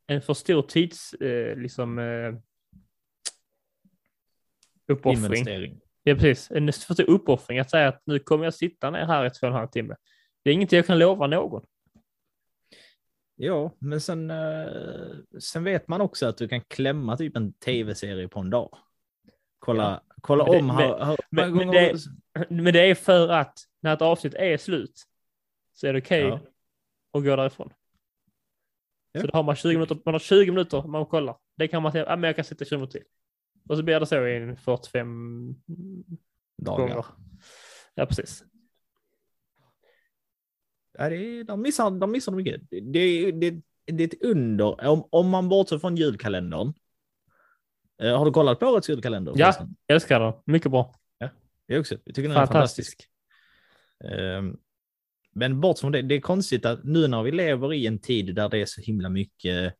en 0.06 0.22
för 0.22 0.34
stor 0.34 0.62
tids, 0.62 1.14
eh, 1.14 1.56
liksom, 1.56 1.98
eh, 1.98 2.34
uppoffring. 4.88 5.24
Investering. 5.24 5.80
Ja, 6.08 6.14
precis. 6.14 6.50
En 6.50 6.72
för 6.72 6.94
stor 6.94 7.10
uppoffring 7.10 7.58
att 7.58 7.70
säga 7.70 7.88
att 7.88 8.02
nu 8.04 8.18
kommer 8.18 8.44
jag 8.44 8.54
sitta 8.54 8.90
ner 8.90 9.06
här 9.06 9.24
i 9.26 9.30
två 9.30 9.46
och 9.46 9.52
en 9.52 9.58
halv 9.58 9.68
timme. 9.68 9.96
Det 10.44 10.50
är 10.50 10.54
inget 10.54 10.72
jag 10.72 10.86
kan 10.86 10.98
lova 10.98 11.26
någon. 11.26 11.64
Ja, 13.36 13.70
men 13.78 14.00
sen, 14.00 14.30
eh, 14.30 14.66
sen 15.40 15.64
vet 15.64 15.88
man 15.88 16.00
också 16.00 16.26
att 16.26 16.38
du 16.38 16.48
kan 16.48 16.60
klämma 16.60 17.16
typ 17.16 17.36
en 17.36 17.52
tv-serie 17.52 18.28
på 18.28 18.40
en 18.40 18.50
dag. 18.50 18.78
Kolla, 19.58 20.02
kolla 20.20 20.44
Men 20.44 20.52
det- 20.52 20.58
om... 20.58 20.66
men- 20.66 20.76
hur- 20.76 21.04
hur- 21.04 21.16
Men, 21.30 21.54
men, 21.54 21.68
det, 21.68 21.98
men 22.50 22.72
det 22.72 22.80
är 22.90 22.94
för 22.94 23.28
att 23.28 23.58
när 23.80 23.94
ett 23.94 24.02
avsnitt 24.02 24.34
är 24.34 24.56
slut 24.56 25.02
så 25.72 25.86
är 25.86 25.92
det 25.92 25.98
okej 25.98 26.20
Ja. 26.22 26.40
att 27.12 27.24
gå 27.24 27.36
därifrån. 27.36 27.72
Ja. 29.12 29.20
Så 29.20 29.26
då 29.26 29.32
har 29.38 29.42
man 29.42 29.56
20 29.56 29.72
minuter, 29.74 29.98
man 30.04 30.14
har 30.14 30.18
20 30.18 30.50
minuter 30.50 30.82
man 30.82 31.06
kollar. 31.06 31.36
Det 31.56 31.68
kan 31.68 31.82
man 31.82 31.92
säga, 31.92 32.06
ah, 32.12 32.16
men 32.16 32.28
jag 32.28 32.36
kan 32.36 32.44
sitta 32.44 32.64
20 32.64 32.76
minuter 32.76 32.98
till. 32.98 33.08
Och 33.68 33.76
så 33.76 33.82
blir 33.82 34.00
det 34.00 34.06
så 34.06 34.26
i 34.26 34.36
en 34.36 34.56
45 34.56 35.54
dagar. 36.58 36.88
gånger. 36.88 37.04
Ja, 37.94 38.06
precis. 38.06 38.44
Ja, 40.98 41.08
det 41.08 41.42
de, 41.42 41.62
missar, 41.62 41.90
de 41.90 42.10
missar 42.10 42.32
mycket. 42.32 42.60
Det, 42.70 43.30
det, 43.30 43.50
det, 43.84 44.02
är 44.02 44.06
ett 44.06 44.22
under. 44.22 44.88
Om, 44.88 45.08
om 45.10 45.28
man 45.28 45.48
bortser 45.48 45.78
från 45.78 45.96
julkalendern. 45.96 46.72
Eh, 48.02 48.18
har 48.18 48.24
du 48.24 48.30
kollat 48.30 48.60
på 48.60 48.66
årets 48.66 48.88
julkalender? 48.90 49.32
Ja, 49.36 49.54
jag 49.86 49.94
älskar 49.94 50.20
den. 50.20 50.32
Mycket 50.44 50.70
bra. 50.70 50.94
Jag 51.66 51.80
också. 51.80 51.94
Jag 52.04 52.14
tycker 52.14 52.28
den 52.28 52.38
är 52.38 52.46
Fantastisk. 52.46 53.08
fantastisk. 54.00 54.20
Ehm, 54.20 54.56
men 55.32 55.60
bort 55.60 55.78
från 55.78 55.92
det, 55.92 56.02
det 56.02 56.14
är 56.14 56.20
konstigt 56.20 56.64
att 56.64 56.84
nu 56.84 57.08
när 57.08 57.22
vi 57.22 57.32
lever 57.32 57.72
i 57.72 57.86
en 57.86 57.98
tid 57.98 58.34
där 58.34 58.48
det 58.48 58.58
är 58.58 58.66
så 58.66 58.80
himla 58.80 59.08
mycket 59.08 59.74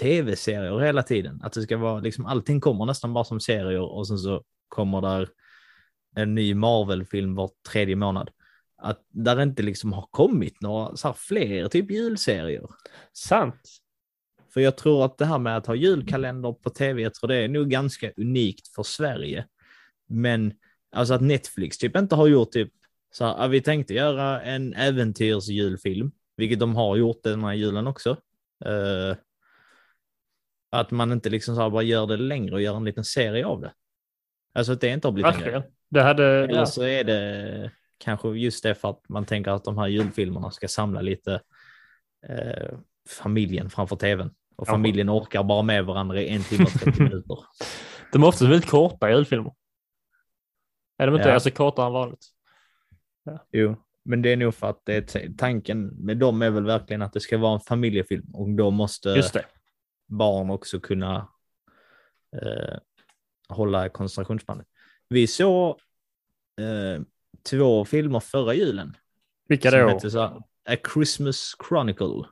tv-serier 0.00 0.78
hela 0.78 1.02
tiden, 1.02 1.40
att 1.42 1.52
det 1.52 1.62
ska 1.62 1.76
vara 1.76 2.00
liksom 2.00 2.26
allting 2.26 2.60
kommer 2.60 2.86
nästan 2.86 3.14
bara 3.14 3.24
som 3.24 3.40
serier 3.40 3.80
och 3.80 4.08
sen 4.08 4.18
så 4.18 4.42
kommer 4.68 5.00
där 5.00 5.28
en 6.16 6.34
ny 6.34 6.54
Marvel-film 6.54 7.34
var 7.34 7.50
tredje 7.72 7.96
månad. 7.96 8.30
Att 8.82 9.06
där 9.08 9.42
inte 9.42 9.62
liksom 9.62 9.92
har 9.92 10.08
kommit 10.10 10.60
några 10.60 10.96
så 10.96 11.08
här 11.08 11.14
fler 11.18 11.68
typ 11.68 11.90
julserier. 11.90 12.66
Sant. 13.12 13.60
För 14.54 14.60
jag 14.60 14.76
tror 14.76 15.04
att 15.04 15.18
det 15.18 15.26
här 15.26 15.38
med 15.38 15.56
att 15.56 15.66
ha 15.66 15.74
julkalender 15.74 16.52
på 16.52 16.70
tv, 16.70 17.02
jag 17.02 17.14
tror 17.14 17.28
det 17.28 17.36
är 17.36 17.48
nog 17.48 17.68
ganska 17.68 18.12
unikt 18.16 18.68
för 18.68 18.82
Sverige. 18.82 19.46
Men 20.08 20.52
alltså 20.92 21.14
att 21.14 21.22
Netflix 21.22 21.78
typ 21.78 21.96
inte 21.96 22.14
har 22.14 22.26
gjort 22.26 22.50
typ 22.50 22.72
så 23.12 23.24
här, 23.24 23.44
"Ah, 23.44 23.46
vi 23.46 23.60
tänkte 23.60 23.94
göra 23.94 24.42
en 24.42 24.74
äventyrsjulfilm, 24.74 26.10
vilket 26.36 26.58
de 26.58 26.76
har 26.76 26.96
gjort 26.96 27.22
den 27.22 27.44
här 27.44 27.54
julen 27.54 27.86
också. 27.86 28.10
Eh, 28.64 29.16
att 30.70 30.90
man 30.90 31.12
inte 31.12 31.30
liksom 31.30 31.56
så 31.56 31.70
bara 31.70 31.82
gör 31.82 32.06
det 32.06 32.16
längre 32.16 32.54
och 32.54 32.62
gör 32.62 32.76
en 32.76 32.84
liten 32.84 33.04
serie 33.04 33.46
av 33.46 33.60
det. 33.60 33.72
Alltså 34.54 34.72
att 34.72 34.80
det 34.80 34.88
inte 34.88 35.06
har 35.08 35.12
blivit 35.12 35.32
en. 35.34 35.38
Verkligen. 35.40 35.62
Det 35.90 36.02
hade... 36.02 36.24
Eller 36.26 36.54
Ja. 36.54 36.66
så 36.66 36.82
är 36.82 37.04
det 37.04 37.70
kanske 37.98 38.28
just 38.28 38.62
det 38.62 38.74
för 38.74 38.90
att 38.90 39.08
man 39.08 39.24
tänker 39.24 39.50
att 39.50 39.64
de 39.64 39.78
här 39.78 39.86
julfilmerna 39.86 40.50
ska 40.50 40.68
samla 40.68 41.00
lite 41.00 41.40
eh, 42.28 42.78
familjen 43.08 43.70
framför 43.70 43.96
tvn. 43.96 44.30
Och 44.56 44.68
Ja. 44.68 44.72
familjen 44.72 45.10
orkar 45.10 45.42
bara 45.42 45.62
med 45.62 45.84
varandra 45.84 46.20
i 46.22 46.28
en 46.28 46.42
timme 46.42 46.64
och 46.64 46.70
30 46.80 47.02
minuter. 47.02 47.38
De 48.12 48.22
är 48.22 48.26
oftast 48.26 48.42
väldigt 48.50 48.70
korta 48.70 49.10
julfilmer. 49.10 49.52
Är 50.98 51.06
de 51.06 51.16
inte 51.16 51.28
Ja. 51.28 51.34
alltså 51.34 51.50
kortare 51.50 51.86
än 51.86 51.92
vanligt? 51.92 52.26
Jo, 53.52 53.76
men 54.04 54.22
det 54.22 54.32
är 54.32 54.36
nog 54.36 54.54
för 54.54 54.66
att 54.70 54.82
det 54.84 55.14
är 55.14 55.32
tanken 55.36 55.86
med 55.86 56.16
dem 56.16 56.42
är 56.42 56.50
väl 56.50 56.64
verkligen 56.64 57.02
att 57.02 57.12
det 57.12 57.20
ska 57.20 57.38
vara 57.38 57.54
en 57.54 57.60
familjefilm 57.60 58.34
och 58.34 58.50
då 58.50 58.70
måste 58.70 59.08
Just 59.08 59.32
det. 59.32 59.44
Barn 60.08 60.50
också 60.50 60.80
kunna 60.80 61.28
eh, 62.42 62.78
hålla 63.48 63.88
koncentrationsspannet. 63.88 64.66
Vi 65.08 65.26
såg 65.26 65.68
eh, 66.60 67.02
två 67.50 67.84
filmer 67.84 68.20
förra 68.20 68.54
julen. 68.54 68.96
Vilka 69.48 69.70
då? 69.70 70.00
så 70.00 70.20
här, 70.20 70.42
A 70.70 70.76
Christmas 70.94 71.56
Chronicle 71.68 72.24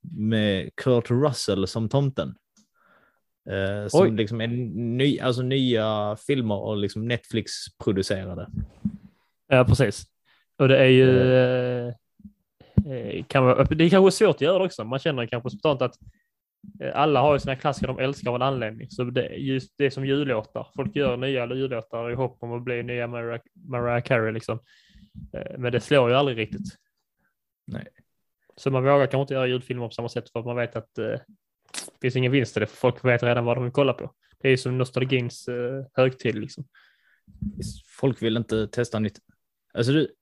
med 0.00 0.70
Kurt 0.76 1.10
Russell 1.10 1.66
som 1.66 1.88
tomten. 1.88 2.34
Eh, 3.50 3.88
som 3.88 4.00
Oj. 4.02 4.10
liksom 4.10 4.40
är 4.40 4.46
ny, 4.96 5.18
alltså 5.18 5.42
nya 5.42 6.16
filmer 6.26 6.58
och 6.58 6.76
liksom 6.76 7.08
Netflix 7.08 7.52
producerade. 7.84 8.48
Ja, 9.48 9.64
precis. 9.64 10.06
Och 10.58 10.68
det 10.68 10.78
är 10.78 10.88
ju... 10.88 11.32
eh, 11.32 11.94
eh, 12.92 13.24
Kan 13.24 13.44
vara, 13.44 13.64
det 13.64 13.84
är 13.84 13.90
kanske 13.90 14.16
svårt 14.16 14.34
att 14.36 14.40
göra 14.40 14.64
också. 14.64 14.84
Man 14.84 14.98
känner 14.98 15.26
kanske 15.26 15.50
spontant 15.50 15.82
att 15.82 15.94
eh, 16.02 16.08
alla 16.94 17.20
har 17.20 17.32
ju 17.32 17.38
sina 17.38 17.56
klassiker 17.56 17.86
de 17.86 17.98
älskar 17.98 18.30
av 18.30 18.36
en 18.36 18.42
anledning. 18.42 18.90
Så 18.90 19.04
det, 19.04 19.26
just 19.26 19.74
det 19.78 19.86
är 19.86 19.90
som 19.90 20.06
jullåtar. 20.06 20.68
Folk 20.76 20.96
gör 20.96 21.16
nya 21.16 21.54
jullåtar 21.54 22.10
i 22.10 22.14
hopp 22.14 22.42
om 22.42 22.52
att 22.52 22.62
bli 22.62 22.82
nya 22.82 23.06
Mariah, 23.06 23.40
Mariah 23.54 24.02
Carey 24.02 24.32
liksom. 24.32 24.58
Eh, 25.32 25.58
Men 25.58 25.72
det 25.72 25.80
slår 25.80 26.10
ju 26.10 26.16
aldrig 26.16 26.38
riktigt. 26.38 26.76
Nej. 27.66 27.88
Så 28.56 28.70
man 28.70 28.82
vågar 28.82 29.06
kanske 29.06 29.20
inte 29.20 29.34
göra 29.34 29.46
julfilmer 29.46 29.86
på 29.86 29.94
samma 29.94 30.08
sätt 30.08 30.30
för 30.30 30.40
att 30.40 30.46
man 30.46 30.56
vet 30.56 30.76
att 30.76 30.98
eh, 30.98 31.04
det 31.04 32.00
finns 32.00 32.16
ingen 32.16 32.32
vinst 32.32 32.56
i 32.56 32.60
det. 32.60 32.66
För 32.66 32.76
folk 32.76 33.04
vet 33.04 33.22
redan 33.22 33.44
vad 33.44 33.56
de 33.56 33.64
vill 33.64 33.72
kolla 33.72 33.92
på. 33.92 34.14
Det 34.38 34.48
är 34.48 34.50
ju 34.50 34.56
som 34.56 34.78
nostalgins 34.78 35.48
eh, 35.48 35.84
högtid 35.94 36.34
liksom. 36.34 36.64
Folk 37.86 38.22
vill 38.22 38.36
inte 38.36 38.68
testa 38.68 38.98
nytt. 38.98 39.18
Alltså 39.74 39.92
du, 39.92 40.14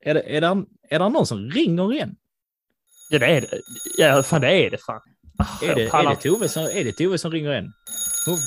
är 0.00 0.14
det, 0.14 0.36
är 0.36 0.40
det, 0.40 0.66
är 0.82 0.98
det 0.98 1.08
någon 1.08 1.26
som 1.26 1.50
ringer 1.50 1.92
igen? 1.92 2.16
Ja, 3.10 3.18
det 3.18 3.26
är 3.26 3.40
det. 3.40 3.60
Ja, 3.98 4.22
fan 4.22 4.40
det 4.40 4.66
är 4.66 4.70
det 4.70 4.78
fan. 4.78 5.00
Ah, 5.40 5.64
Är 5.64 5.74
det, 5.74 5.82
är 5.88 6.10
det, 6.10 6.16
Tove, 6.16 6.48
som, 6.48 6.62
är 6.62 6.84
det 6.84 6.92
Tove 6.92 7.18
som 7.18 7.30
ringer? 7.30 7.60
Hon- 8.26 8.38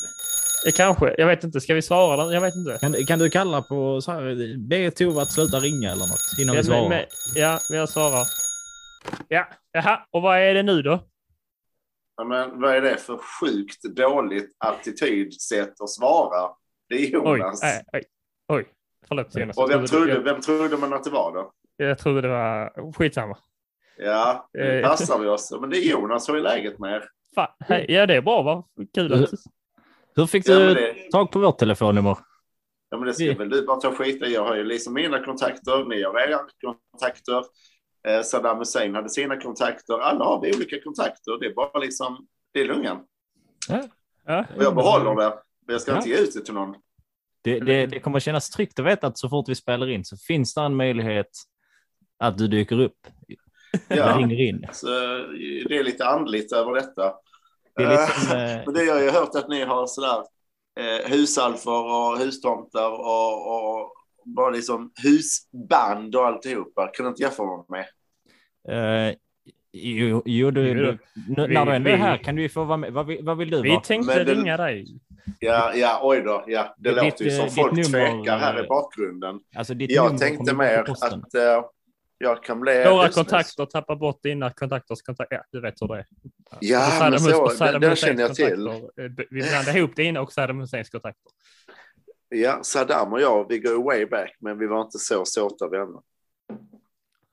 Ja, 0.66 0.72
Kanske, 0.76 1.16
jag 1.18 1.28
vet 1.28 1.44
inte. 1.44 1.62
Ska 1.62 1.74
vi 1.74 1.82
svara 1.82 2.24
den? 2.24 2.34
Jag 2.34 2.42
vet 2.42 2.56
inte. 2.56 2.78
Kan, 2.80 2.94
kan 3.06 3.20
du 3.20 3.30
kalla 3.30 3.62
på, 3.62 4.02
så 4.02 4.12
här, 4.12 4.58
be 4.68 4.92
Tove 4.92 5.22
att 5.22 5.32
sluta 5.32 5.60
ringa 5.60 5.92
eller 5.92 6.08
något 6.08 6.20
innan 6.42 6.56
vi 6.56 6.60
Ja, 6.60 6.64
svarar? 6.64 6.90
men, 6.90 7.06
ja, 7.36 7.60
jag 7.70 7.90
svarar. 7.90 8.24
Ja, 9.28 9.48
jaha, 9.72 10.06
och 10.12 10.22
vad 10.22 10.38
är 10.40 10.54
det 10.54 10.64
nu 10.64 10.82
då? 10.82 11.04
Ja, 12.18 12.24
men 12.24 12.62
vad 12.62 12.76
är 12.76 12.82
det 12.82 12.98
för 12.98 13.18
sjukt 13.42 13.84
dåligt 13.96 14.56
attitydsätt 14.58 15.82
att 15.82 15.90
svara? 15.90 16.50
Det 16.90 16.96
är 16.96 17.00
Oj, 17.00 17.10
Jonas. 17.40 17.62
nej, 17.62 17.84
oj, 17.94 18.04
oj. 18.48 18.66
Förlåt 19.08 19.36
Jonas. 19.36 19.58
Och 19.58 19.70
vem 19.70 19.86
trodde, 19.86 20.20
vem 20.20 20.42
trodde 20.42 20.78
man 20.78 20.94
att 20.94 21.04
det 21.04 21.10
var 21.10 21.34
då? 21.34 21.52
jag 21.78 21.98
trodde 21.98 22.22
det 22.22 22.28
var 22.28 22.94
skitsamma. 22.94 23.38
Ja, 23.98 24.50
nu 24.54 24.80
Eh, 24.80 24.90
passar 24.90 25.20
vi 25.20 25.28
oss. 25.28 25.54
Men 25.62 25.70
det 25.70 25.78
är 25.78 25.90
Jonas. 25.92 26.30
Hur 26.30 26.36
är 26.36 26.42
läget 26.42 26.80
med 26.80 26.94
er? 26.94 27.04
Fan, 27.36 27.48
hej, 27.60 27.86
ja, 27.90 28.06
det 28.06 28.16
är 28.16 28.22
bra 28.22 28.42
va? 28.42 28.64
Kul 28.94 29.14
att... 29.24 29.30
Hur 30.16 30.26
fick 30.26 30.48
Ja, 30.50 30.60
du 30.60 30.66
men 30.66 30.74
det- 30.76 31.12
tag 31.12 31.32
på 31.32 31.40
vårt 31.40 31.58
telefonnummer? 31.58 32.18
Ja, 32.90 32.98
men 32.98 33.08
det 33.08 33.14
ska 33.14 33.24
Vi- 33.24 33.34
väl 33.34 33.50
du 33.50 33.66
bara 33.66 33.80
ta 33.80 33.92
skit 33.92 34.24
i. 34.24 34.34
Jag 34.34 34.46
har 34.46 34.56
ju 34.56 34.64
liksom 34.64 34.94
mina 34.94 35.24
kontakter, 35.26 35.86
ni 35.86 36.04
har 36.04 36.20
era 36.30 36.40
kontakter. 36.92 37.44
Eh, 38.08 38.22
Saddam 38.22 38.58
Hussein 38.60 38.96
hade 38.96 39.10
sina 39.10 39.42
kontakter. 39.42 40.00
Alla 40.00 40.26
har 40.26 40.42
vi 40.42 40.56
olika 40.56 40.82
kontakter. 40.84 41.40
Det 41.40 41.46
är 41.46 41.54
bara 41.54 41.80
liksom, 41.80 42.28
det 42.54 42.62
är 42.62 42.66
lungan. 42.66 42.98
Ja, 44.26 44.46
Och 44.58 44.64
jag 44.64 44.76
behåller 44.76 45.16
det. 45.16 45.30
Men 45.68 45.74
jag 45.74 45.82
ska 45.82 45.92
Ja. 45.92 45.98
inte 45.98 46.10
ge 46.10 46.18
ut 46.18 46.34
det 46.34 46.42
till 46.46 46.54
någon. 46.54 46.76
Det, 47.42 47.60
det, 47.60 47.86
det 47.86 48.00
kommer 48.00 48.20
kännas 48.20 48.50
tryggt 48.50 48.80
att 48.80 48.86
veta 48.86 49.08
att 49.08 49.18
så 49.18 49.30
fort 49.30 49.50
vi 49.50 49.56
spelar 49.56 49.90
in 49.90 50.06
så 50.06 50.18
finns 50.18 50.54
det 50.54 50.62
en 50.62 50.76
möjlighet 50.76 51.30
att 52.20 52.38
du 52.38 52.48
dyker 52.48 52.80
upp. 52.80 53.08
Ja. 53.88 54.18
Ringer 54.18 54.42
in. 54.42 54.66
Så 54.72 54.88
det 55.70 55.78
är 55.78 55.84
lite 55.84 56.06
andligt 56.06 56.54
över 56.54 56.74
detta. 56.74 57.14
Det 57.76 57.84
är 57.84 57.90
lite 57.90 58.20
som, 58.20 58.38
eh, 58.38 58.62
Men 58.66 58.74
det 58.74 58.92
har 58.92 59.00
jag 59.00 59.14
hört 59.14 59.36
att 59.36 59.50
ni 59.50 59.64
har 59.64 59.88
sådär 59.88 60.24
eh, 60.80 61.10
husalfer 61.12 61.72
och 61.96 62.18
hustomtar 62.18 62.92
och, 62.92 63.80
och, 63.82 63.92
bara 64.26 64.50
liksom 64.50 64.92
husband 65.04 66.16
och 66.16 66.26
alltihopa. 66.28 66.88
Kan 66.94 67.04
du 67.06 67.10
inte 67.10 67.22
jämföra 67.22 67.64
med? 67.70 67.86
Eh, 69.10 69.16
jo, 69.74 70.22
jo 70.26 70.52
du, 70.52 70.68
Jo, 70.68 70.74
du, 70.74 70.82
nu, 70.84 71.48
vi- 71.48 71.54
när 71.54 71.66
du 71.66 71.72
ändå 71.72 71.90
är 71.90 71.94
vi- 71.94 72.02
här 72.02 72.18
kan 72.18 72.36
du 72.36 72.42
ju 72.42 72.50
få 72.50 72.64
vara 72.64 72.78
med. 72.78 72.94
Vad, 72.94 73.06
vill- 73.06 73.26
vad 73.26 73.38
vill 73.38 73.50
du 73.50 73.62
Vi 73.62 73.70
vara? 73.70 73.82
tänkte 73.82 74.16
Men 74.18 74.26
det- 74.26 74.34
ringa 74.34 74.58
dig. 74.58 74.86
Ja, 75.40 75.74
ja, 75.76 76.00
oj 76.04 76.22
då. 76.22 76.44
Ja, 76.48 76.76
det 76.78 76.90
Ditt, 76.90 77.04
låter 77.04 77.26
ju 77.26 77.32
som 77.32 77.40
eh, 77.40 77.46
ditt 77.46 77.56
folk 77.56 77.72
nummer, 77.72 78.12
tvekar 78.12 78.38
här 78.38 78.64
i 78.64 78.68
bakgrunden. 78.68 79.40
Alltså, 79.56 79.74
ditt 79.74 79.92
Jag 79.92 80.18
tänkte 80.18 80.56
mer 80.56 80.78
att 80.78 81.36
eh, 81.36 81.64
jag 82.18 82.44
kan 82.44 82.60
bli 82.60 82.74
Våra 82.84 82.96
husmus. 83.06 83.16
kontakter 83.16 83.66
tappar 83.66 83.96
bort 83.96 84.24
dina 84.24 84.50
kontakters 84.52 85.02
kontakt. 85.02 85.32
Ja, 85.32 85.44
du 85.52 85.62
vet 85.62 85.82
hur 85.82 85.88
det 85.88 85.94
är. 85.96 86.06
Ja, 86.60 87.08
men 87.10 87.20
så, 87.20 87.50
Saddam 87.50 87.82
den 87.82 87.90
Husseins 87.90 88.00
känner 88.00 88.22
jag 88.22 88.36
till. 88.36 88.66
kontakter, 88.66 89.04
eh, 89.04 89.12
Vi 89.30 89.42
blandade 89.42 89.78
ihop 89.80 89.96
dina 89.96 90.22
och 90.22 90.34
Saddam 90.34 90.60
Husseins 90.60 90.90
kontakter. 90.90 91.32
Ja, 92.30 92.60
Saddam 92.64 93.14
och 93.14 93.22
jag, 93.22 93.46
vi 93.50 93.60
går 93.60 93.84
way 93.84 94.06
back, 94.06 94.36
men 94.40 94.60
vi 94.60 94.68
var 94.68 94.82
inte 94.82 94.98
så 95.00 95.26
såta 95.26 95.68
vänner. 95.68 96.02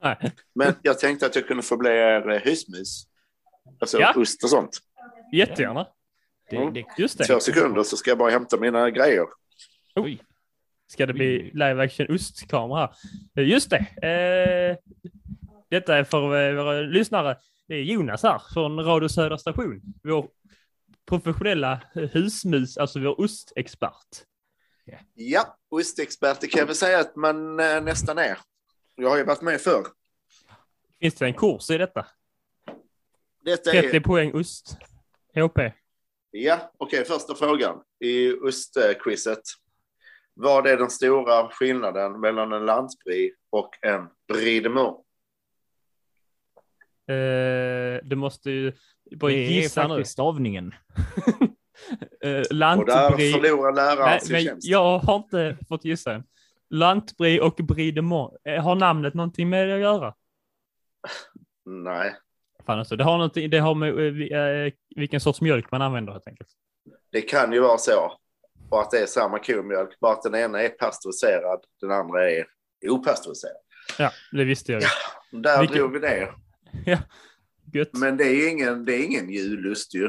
Nej. 0.02 0.32
Men 0.54 0.74
jag 0.82 0.98
tänkte 0.98 1.26
att 1.26 1.34
jag 1.36 1.46
kunde 1.46 1.62
få 1.62 1.76
bli 1.76 1.90
er 1.90 2.30
eh, 2.30 2.40
husmus. 2.40 3.06
Alltså 3.80 3.98
Ja. 4.00 4.12
ost 4.16 4.44
och 4.44 4.50
sånt. 4.50 4.78
Jättegärna. 5.32 5.86
Det, 6.50 6.70
det, 6.70 6.84
Just 6.98 7.18
det. 7.18 7.24
Två 7.24 7.40
sekunder 7.40 7.82
så 7.82 7.96
ska 7.96 8.10
jag 8.10 8.18
bara 8.18 8.30
hämta 8.30 8.56
mina 8.60 8.90
grejer. 8.90 9.26
Oj. 9.94 10.22
Ska 10.90 11.06
det 11.06 11.12
bli 11.12 11.50
live 11.54 11.84
action 11.84 12.06
ostkamera? 12.14 12.94
Eh, 13.36 13.48
Just 13.48 13.70
det. 13.70 13.78
Eh, 13.78 14.76
detta 15.68 15.96
är 15.96 16.04
för 16.04 16.48
eh, 16.48 16.54
våra 16.54 16.80
lyssnare. 16.80 17.36
Det 17.68 17.74
är 17.74 17.82
Jonas 17.82 18.22
här 18.22 18.42
från 18.54 18.84
Radio 18.84 19.08
Södra 19.08 19.38
station. 19.38 19.80
Vår 20.02 20.28
professionella 21.06 21.80
husmus, 21.94 22.78
alltså 22.78 23.00
vår 23.00 23.20
ostexpert. 23.20 24.24
Ja, 25.14 25.58
ostexperter 25.68 26.48
kan 26.48 26.58
jag 26.58 26.66
väl 26.66 26.74
säga 26.74 26.98
att 26.98 27.16
man 27.16 27.60
eh, 27.60 27.80
nästan 27.80 28.18
är. 28.18 28.38
Jag 28.96 29.10
har 29.10 29.16
ju 29.16 29.24
varit 29.24 29.42
med 29.42 29.60
förr. 29.60 29.86
Finns 31.00 31.14
det 31.14 31.26
en 31.26 31.34
kurs 31.34 31.70
i 31.70 31.78
detta? 31.78 32.06
Detta 33.44 33.70
30 33.70 33.96
är, 33.96 34.00
poäng 34.00 34.34
ost. 34.34 34.76
HP. 35.34 35.58
ja, 36.30 36.72
okej, 36.78 37.04
första 37.04 37.34
frågan 37.34 37.82
i 38.00 38.32
ostquizet. 38.32 39.42
Vad 40.40 40.66
är 40.66 40.76
den 40.76 40.90
stora 40.90 41.48
skillnaden 41.50 42.20
mellan 42.20 42.52
en 42.52 42.66
lantbrie 42.66 43.30
och 43.50 43.70
en 43.82 44.08
brie 44.32 44.60
de 44.60 44.68
Meaux? 44.68 45.00
Eh, 47.08 48.00
du 48.08 48.16
måste 48.16 48.50
ju 48.50 48.72
bara 49.16 49.30
det 49.32 49.38
är 49.46 49.50
gissa 49.50 49.82
nu. 49.82 49.88
faktiskt 49.88 50.12
stavningen. 50.12 50.74
Eh, 52.24 52.38
Och 52.78 52.86
där 52.86 53.10
förlorar 53.32 53.72
läraren 53.72 54.06
Nej, 54.06 54.20
sin 54.20 54.32
men 54.32 54.44
tjänst. 54.44 54.68
jag 54.68 54.98
har 54.98 55.16
inte 55.16 55.56
fått 55.68 55.84
gissa 55.84 56.12
än. 56.14 56.22
Lantbrie 56.70 57.40
och 57.40 57.54
brie 57.54 57.92
de 57.92 58.02
Meaux. 58.08 58.36
Eh, 58.44 58.62
Har 58.64 58.74
namnet 58.74 59.14
någonting 59.14 59.48
med 59.48 59.68
det 59.68 59.74
att 59.74 59.80
göra? 59.80 60.14
Nej, 61.66 62.14
Fan 62.66 62.78
alltså, 62.78 62.96
det 62.96 63.04
har, 63.04 63.12
någonting, 63.12 63.50
det 63.50 63.58
har 63.58 63.74
med 63.74 63.88
eh, 63.88 63.94
vi- 64.12 64.32
eh, 64.32 64.72
vilken 64.96 65.20
sorts 65.20 65.40
mjölk 65.40 65.70
man 65.70 65.82
använder 65.82 66.12
helt 66.12 66.26
enkelt. 66.28 66.48
det 67.12 67.20
kan 67.22 67.52
ju 67.52 67.60
vara 67.60 67.78
så. 67.78 68.12
Och 68.70 68.80
att 68.80 68.90
det 68.90 68.98
är 68.98 69.06
samma 69.06 69.38
komjölk, 69.38 70.00
bara 70.00 70.12
att 70.12 70.22
den 70.22 70.34
ena 70.34 70.62
är 70.62 70.68
pasteuriserad, 70.68 71.60
den 71.80 71.90
andra 71.90 72.30
är 72.30 72.46
opastöriserad. 72.88 73.56
Ja, 73.98 74.12
det 74.32 74.44
visste 74.44 74.72
jag. 74.72 74.82
ju. 74.82 75.40
Där 75.40 75.60
Vilken- 75.60 75.78
drog 75.78 75.92
vi 75.92 75.98
det. 75.98 76.34
Ja, 76.86 76.98
gött. 77.72 77.90
Men 77.92 78.16
det 78.16 78.24
är 78.24 78.48
ingen, 78.50 78.84
det 78.84 78.92
är 78.94 79.04
ingen 79.04 79.30
jullust 79.30 79.94
ju. 79.94 80.08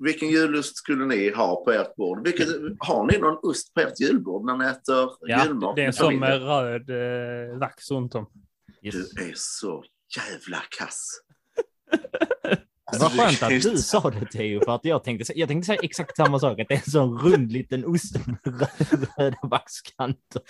Vilken 0.00 0.28
jullust 0.28 0.76
skulle 0.76 1.04
ni 1.06 1.30
ha 1.34 1.64
på 1.64 1.72
ert 1.72 1.96
bord? 1.96 2.26
Vilket, 2.26 2.48
har 2.78 3.06
ni 3.12 3.18
någon 3.18 3.38
ost 3.42 3.74
på 3.74 3.80
ert 3.80 4.00
julbord 4.00 4.46
när 4.46 4.56
ni 4.56 4.64
äter 4.64 5.10
Ja, 5.20 5.44
julmat 5.44 5.76
det 5.76 5.82
är 5.82 5.86
en 5.86 5.92
sån 5.92 6.18
med 6.18 6.42
röd 6.42 6.90
eh, 6.90 7.58
vax 7.58 7.90
runt 7.90 8.14
om. 8.14 8.30
Yes. 8.82 8.94
Du 9.14 9.28
är 9.28 9.32
så 9.36 9.84
jävla 10.16 10.62
kass. 10.78 11.08
Vad 13.00 13.12
skönt 13.12 13.42
att 13.42 13.48
du 13.62 13.76
sa 13.78 14.10
det 14.10 14.26
Theo, 14.26 14.60
för 14.64 14.74
att 14.74 14.84
jag 14.84 15.04
tänkte, 15.04 15.32
jag 15.38 15.48
tänkte 15.48 15.66
säga 15.66 15.80
exakt 15.82 16.16
samma 16.16 16.38
sak, 16.38 16.60
att 16.60 16.68
det 16.68 16.74
är 16.74 16.78
en 16.78 16.90
sån 16.90 17.18
rund 17.18 17.52
liten 17.52 17.84
ost 17.86 18.26
med 18.26 18.68
röda, 19.18 19.36
vaxkanter. 19.42 20.42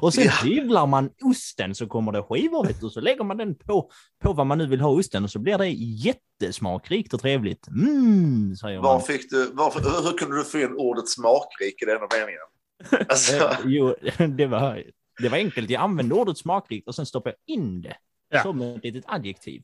Och 0.00 0.14
sen 0.14 0.24
Ja. 0.24 0.30
hyvlar 0.44 0.86
man 0.86 1.10
osten 1.24 1.74
så 1.74 1.86
kommer 1.86 2.12
det 2.12 2.22
skivor 2.22 2.66
vet 2.66 2.80
du, 2.80 2.86
och 2.86 2.92
så 2.92 3.00
lägger 3.00 3.24
man 3.24 3.36
den 3.36 3.54
på, 3.54 3.90
på 4.22 4.32
vad 4.32 4.46
man 4.46 4.58
nu 4.58 4.66
vill 4.66 4.80
ha 4.80 4.88
osten 4.90 5.24
och 5.24 5.30
så 5.30 5.38
blir 5.38 5.58
det 5.58 5.68
jättesmakrikt 5.68 7.14
och 7.14 7.20
trevligt. 7.20 7.68
Mm, 7.68 8.56
säger 8.56 8.78
Var 8.80 8.92
man. 8.94 9.02
fick 9.02 9.30
du, 9.30 9.50
varför, 9.52 9.80
hur, 9.80 10.10
hur 10.10 10.18
kunde 10.18 10.36
du 10.36 10.44
få 10.44 10.58
in 10.58 10.74
ordet 10.76 11.08
smakrik 11.08 11.82
i 11.82 11.84
denna 11.84 12.06
meningen? 12.12 13.06
Alltså, 13.08 13.36
Eh, 13.36 13.56
Jo, 13.64 13.94
det 14.36 14.46
var, 14.46 14.82
det 15.22 15.28
var 15.28 15.38
enkelt. 15.38 15.70
Jag 15.70 15.82
använde 15.82 16.14
ordet 16.14 16.38
smakrikt 16.38 16.88
och 16.88 16.94
sen 16.94 17.06
stoppade 17.06 17.36
jag 17.46 17.54
in 17.56 17.82
det 17.82 17.96
Ja. 18.30 18.42
som 18.42 18.60
ett 18.60 18.84
litet 18.84 19.04
adjektiv 19.06 19.62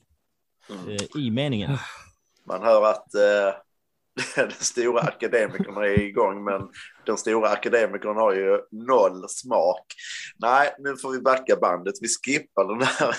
Mm. 0.70 0.90
eh, 0.90 1.22
i 1.22 1.30
meningen. 1.30 1.70
man 2.46 2.62
hör 2.62 2.90
att 2.90 3.14
eh, 3.14 3.54
den 4.36 4.50
stora 4.50 5.00
akademikern 5.00 5.76
är 5.76 6.00
igång, 6.00 6.44
men 6.44 6.68
den 7.06 7.16
stora 7.16 7.48
akademikern 7.48 8.16
har 8.16 8.32
ju 8.32 8.60
noll 8.70 9.28
smak. 9.28 9.86
Nej, 10.36 10.74
nu 10.78 10.96
får 10.96 11.12
vi 11.12 11.20
backa 11.20 11.56
bandet. 11.56 11.94
Vi 12.00 12.08
skippar 12.08 12.64
den 12.64 12.82
här 12.82 13.16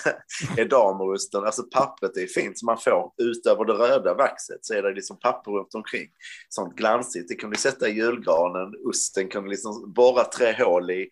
edamrusten. 0.60 1.44
Alltså 1.44 1.62
pappret 1.62 2.16
är 2.16 2.26
fint 2.26 2.58
som 2.58 2.66
man 2.66 2.78
får. 2.78 3.12
Utöver 3.18 3.64
det 3.64 3.72
röda 3.72 4.14
vaxet 4.14 4.58
så 4.62 4.74
är 4.74 4.82
det 4.82 4.94
liksom 4.94 5.18
papper 5.18 5.50
runt 5.50 5.74
omkring. 5.74 6.08
Sånt 6.48 6.76
glansigt. 6.76 7.28
Det 7.28 7.34
kan 7.34 7.50
du 7.50 7.56
sätta 7.56 7.88
i 7.88 7.92
julgranen. 7.92 8.74
Osten 8.88 9.28
kan 9.28 9.42
du 9.42 9.50
liksom 9.50 9.92
borra 9.92 10.24
tre 10.24 10.64
hål 10.64 10.90
i 10.90 11.08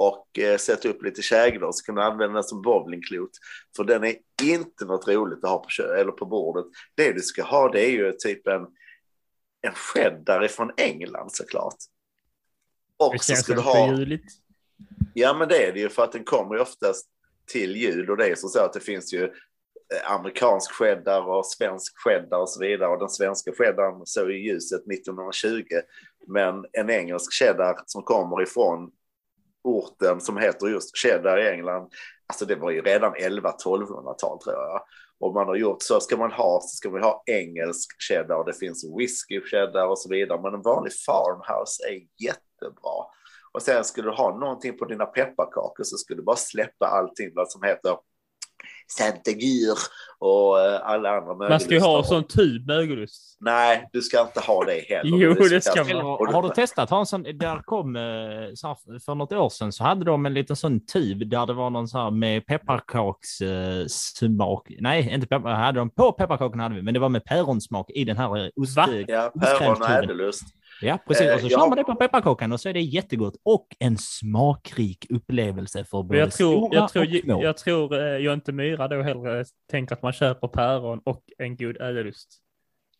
och 0.00 0.38
eh, 0.38 0.56
sätta 0.56 0.88
upp 0.88 1.02
lite 1.02 1.22
käglor 1.22 1.72
så 1.72 1.84
kan 1.84 1.94
du 1.94 2.02
använda 2.02 2.34
den 2.34 2.44
som 2.44 2.62
bowlingklot. 2.62 3.30
För 3.76 3.84
den 3.84 4.04
är 4.04 4.16
inte 4.42 4.84
något 4.84 5.08
roligt 5.08 5.44
att 5.44 5.50
ha 5.50 5.58
på, 5.58 5.82
eller 5.82 6.12
på 6.12 6.26
bordet. 6.26 6.64
Det 6.94 7.12
du 7.12 7.20
ska 7.20 7.42
ha 7.42 7.68
det 7.72 7.86
är 7.86 7.90
ju 7.90 8.12
typ 8.12 8.46
en, 8.46 8.66
en 9.60 9.74
cheddar 9.74 10.48
från 10.48 10.70
England 10.76 11.32
såklart. 11.32 11.74
Och 12.96 13.12
Det 13.12 13.18
så 13.18 13.24
känns 13.24 13.40
ska 13.40 13.54
du 13.54 13.60
ha... 13.60 13.94
juligt. 13.98 14.24
Ja, 15.14 15.34
men 15.34 15.48
det 15.48 15.66
är 15.66 15.72
det 15.72 15.80
ju 15.80 15.88
för 15.88 16.04
att 16.04 16.12
den 16.12 16.24
kommer 16.24 16.54
ju 16.54 16.60
oftast 16.60 17.06
till 17.46 17.76
jul 17.76 18.10
och 18.10 18.16
det 18.16 18.26
är 18.26 18.34
så, 18.34 18.48
så 18.48 18.60
att 18.60 18.72
det 18.72 18.80
finns 18.80 19.14
ju 19.14 19.24
eh, 19.24 20.12
amerikansk 20.12 20.72
cheddar 20.72 21.28
och 21.28 21.46
svensk 21.46 21.92
cheddar 21.98 22.38
och 22.38 22.50
så 22.50 22.60
vidare. 22.60 22.88
Och 22.88 22.98
den 22.98 23.08
svenska 23.08 23.52
cheddaren 23.52 24.06
såg 24.06 24.30
ju 24.30 24.50
ljuset 24.50 24.80
1920. 24.92 25.64
Men 26.26 26.64
en 26.72 26.90
engelsk 26.90 27.32
cheddar 27.32 27.76
som 27.86 28.02
kommer 28.02 28.42
ifrån 28.42 28.90
orten 29.64 30.20
som 30.20 30.36
heter 30.36 30.66
just 30.66 30.96
cheddar 30.96 31.38
i 31.38 31.48
England, 31.48 31.92
alltså 32.26 32.44
det 32.44 32.56
var 32.56 32.70
ju 32.70 32.82
redan 32.82 33.14
11-1200-tal 33.14 34.42
tror 34.42 34.54
jag. 34.54 34.82
Och 35.20 35.34
man 35.34 35.46
har 35.46 35.56
gjort 35.56 35.82
så, 35.82 36.00
ska 36.00 36.16
man 36.16 36.32
ha 36.32 36.60
så 36.62 36.76
ska 36.76 36.90
man 36.90 37.02
ha 37.02 37.22
engelsk 37.26 38.02
cheddar 38.02 38.36
och 38.36 38.46
det 38.46 38.52
finns 38.52 38.84
whisky 38.98 39.40
cheddar 39.40 39.86
och 39.86 39.98
så 39.98 40.08
vidare. 40.08 40.40
Men 40.42 40.54
en 40.54 40.62
vanlig 40.62 40.92
farmhouse 41.06 41.88
är 41.88 42.24
jättebra. 42.24 43.04
Och 43.52 43.62
sen 43.62 43.84
skulle 43.84 44.08
du 44.08 44.14
ha 44.14 44.38
någonting 44.38 44.78
på 44.78 44.84
dina 44.84 45.06
pepparkakor 45.06 45.84
så 45.84 45.96
skulle 45.96 46.20
du 46.20 46.24
bara 46.24 46.36
släppa 46.36 46.86
allting 46.86 47.30
vad 47.34 47.50
som 47.50 47.62
heter 47.62 47.96
Saint-Agur 48.98 49.78
och 50.22 50.60
eh, 50.60 50.80
alla 50.82 51.10
andra 51.10 51.34
Man 51.48 51.60
ska 51.60 51.74
ju 51.74 51.80
ha 51.80 51.88
mögelustar. 51.92 52.14
sån 52.16 52.24
tub 52.24 52.66
mögelost. 52.66 53.36
Nej, 53.40 53.88
du 53.92 54.02
ska 54.02 54.20
inte 54.20 54.40
ha 54.40 54.64
det 54.64 54.84
heller. 54.88 55.16
Jo, 55.18 55.30
är 55.30 55.34
så 55.34 55.42
det 55.54 55.60
ska 55.60 55.80
man. 55.80 55.90
Eller, 55.90 56.26
det- 56.26 56.32
har 56.32 56.42
du 56.42 56.48
testat? 56.48 56.90
Ha 56.90 56.98
en 57.00 57.06
sån, 57.06 57.22
där 57.22 57.62
kom, 57.64 57.96
eh, 57.96 58.02
så 58.54 58.68
här, 58.68 58.98
för 59.04 59.14
något 59.14 59.32
år 59.32 59.48
sedan 59.48 59.72
så 59.72 59.84
hade 59.84 60.04
de 60.04 60.26
en 60.26 60.34
liten 60.34 60.56
sån 60.56 60.86
tub 60.86 61.28
där 61.30 61.46
det 61.46 61.52
var 61.52 61.70
någon 61.70 61.88
så 61.88 61.98
här 61.98 62.10
med 62.10 62.46
pepparkakssmak. 62.46 63.50
Eh, 63.50 63.86
smak. 63.88 64.70
Nej, 64.80 65.10
inte 65.14 65.26
peppar, 65.26 65.50
hade 65.54 65.78
de 65.78 65.90
på 65.90 66.12
pepparkakorna 66.12 66.62
hade 66.62 66.74
vi, 66.74 66.82
men 66.82 66.94
det 66.94 67.00
var 67.00 67.08
med 67.08 67.24
päronsmak 67.24 67.90
i 67.90 68.04
den 68.04 68.16
här 68.16 68.50
ost... 68.56 68.76
Ja, 68.76 68.84
päron 69.40 69.66
och 69.66 69.72
Ostkrämstuben. 69.72 70.32
Ja, 70.80 70.98
precis. 71.06 71.26
Eh, 71.26 71.34
Och 71.34 71.40
så 71.40 71.46
ja. 71.46 71.58
kör 71.58 71.68
man 71.68 71.78
det 71.78 71.84
på 71.84 71.94
pepparkakan 71.94 72.52
och 72.52 72.60
så 72.60 72.68
är 72.68 72.72
det 72.72 72.80
jättegott 72.80 73.34
och 73.42 73.66
en 73.78 73.98
smakrik 73.98 75.06
upplevelse 75.10 75.84
för 75.84 76.02
både 76.02 76.18
jag 76.18 76.32
tror, 76.32 76.66
stora 76.68 76.80
jag 76.80 76.92
tror, 76.92 77.02
och 77.02 77.20
små. 77.24 77.42
jag 77.42 77.56
tror 77.56 77.98
eh, 78.06 78.16
Jonte 78.16 78.52
Myra 78.52 78.88
då 78.88 79.02
hellre 79.02 79.44
tänker 79.70 79.94
att 79.94 80.02
man 80.02 80.12
köper 80.12 80.48
päron 80.48 81.00
och 81.04 81.22
en 81.38 81.56
god 81.56 81.76
ädelost. 81.80 82.28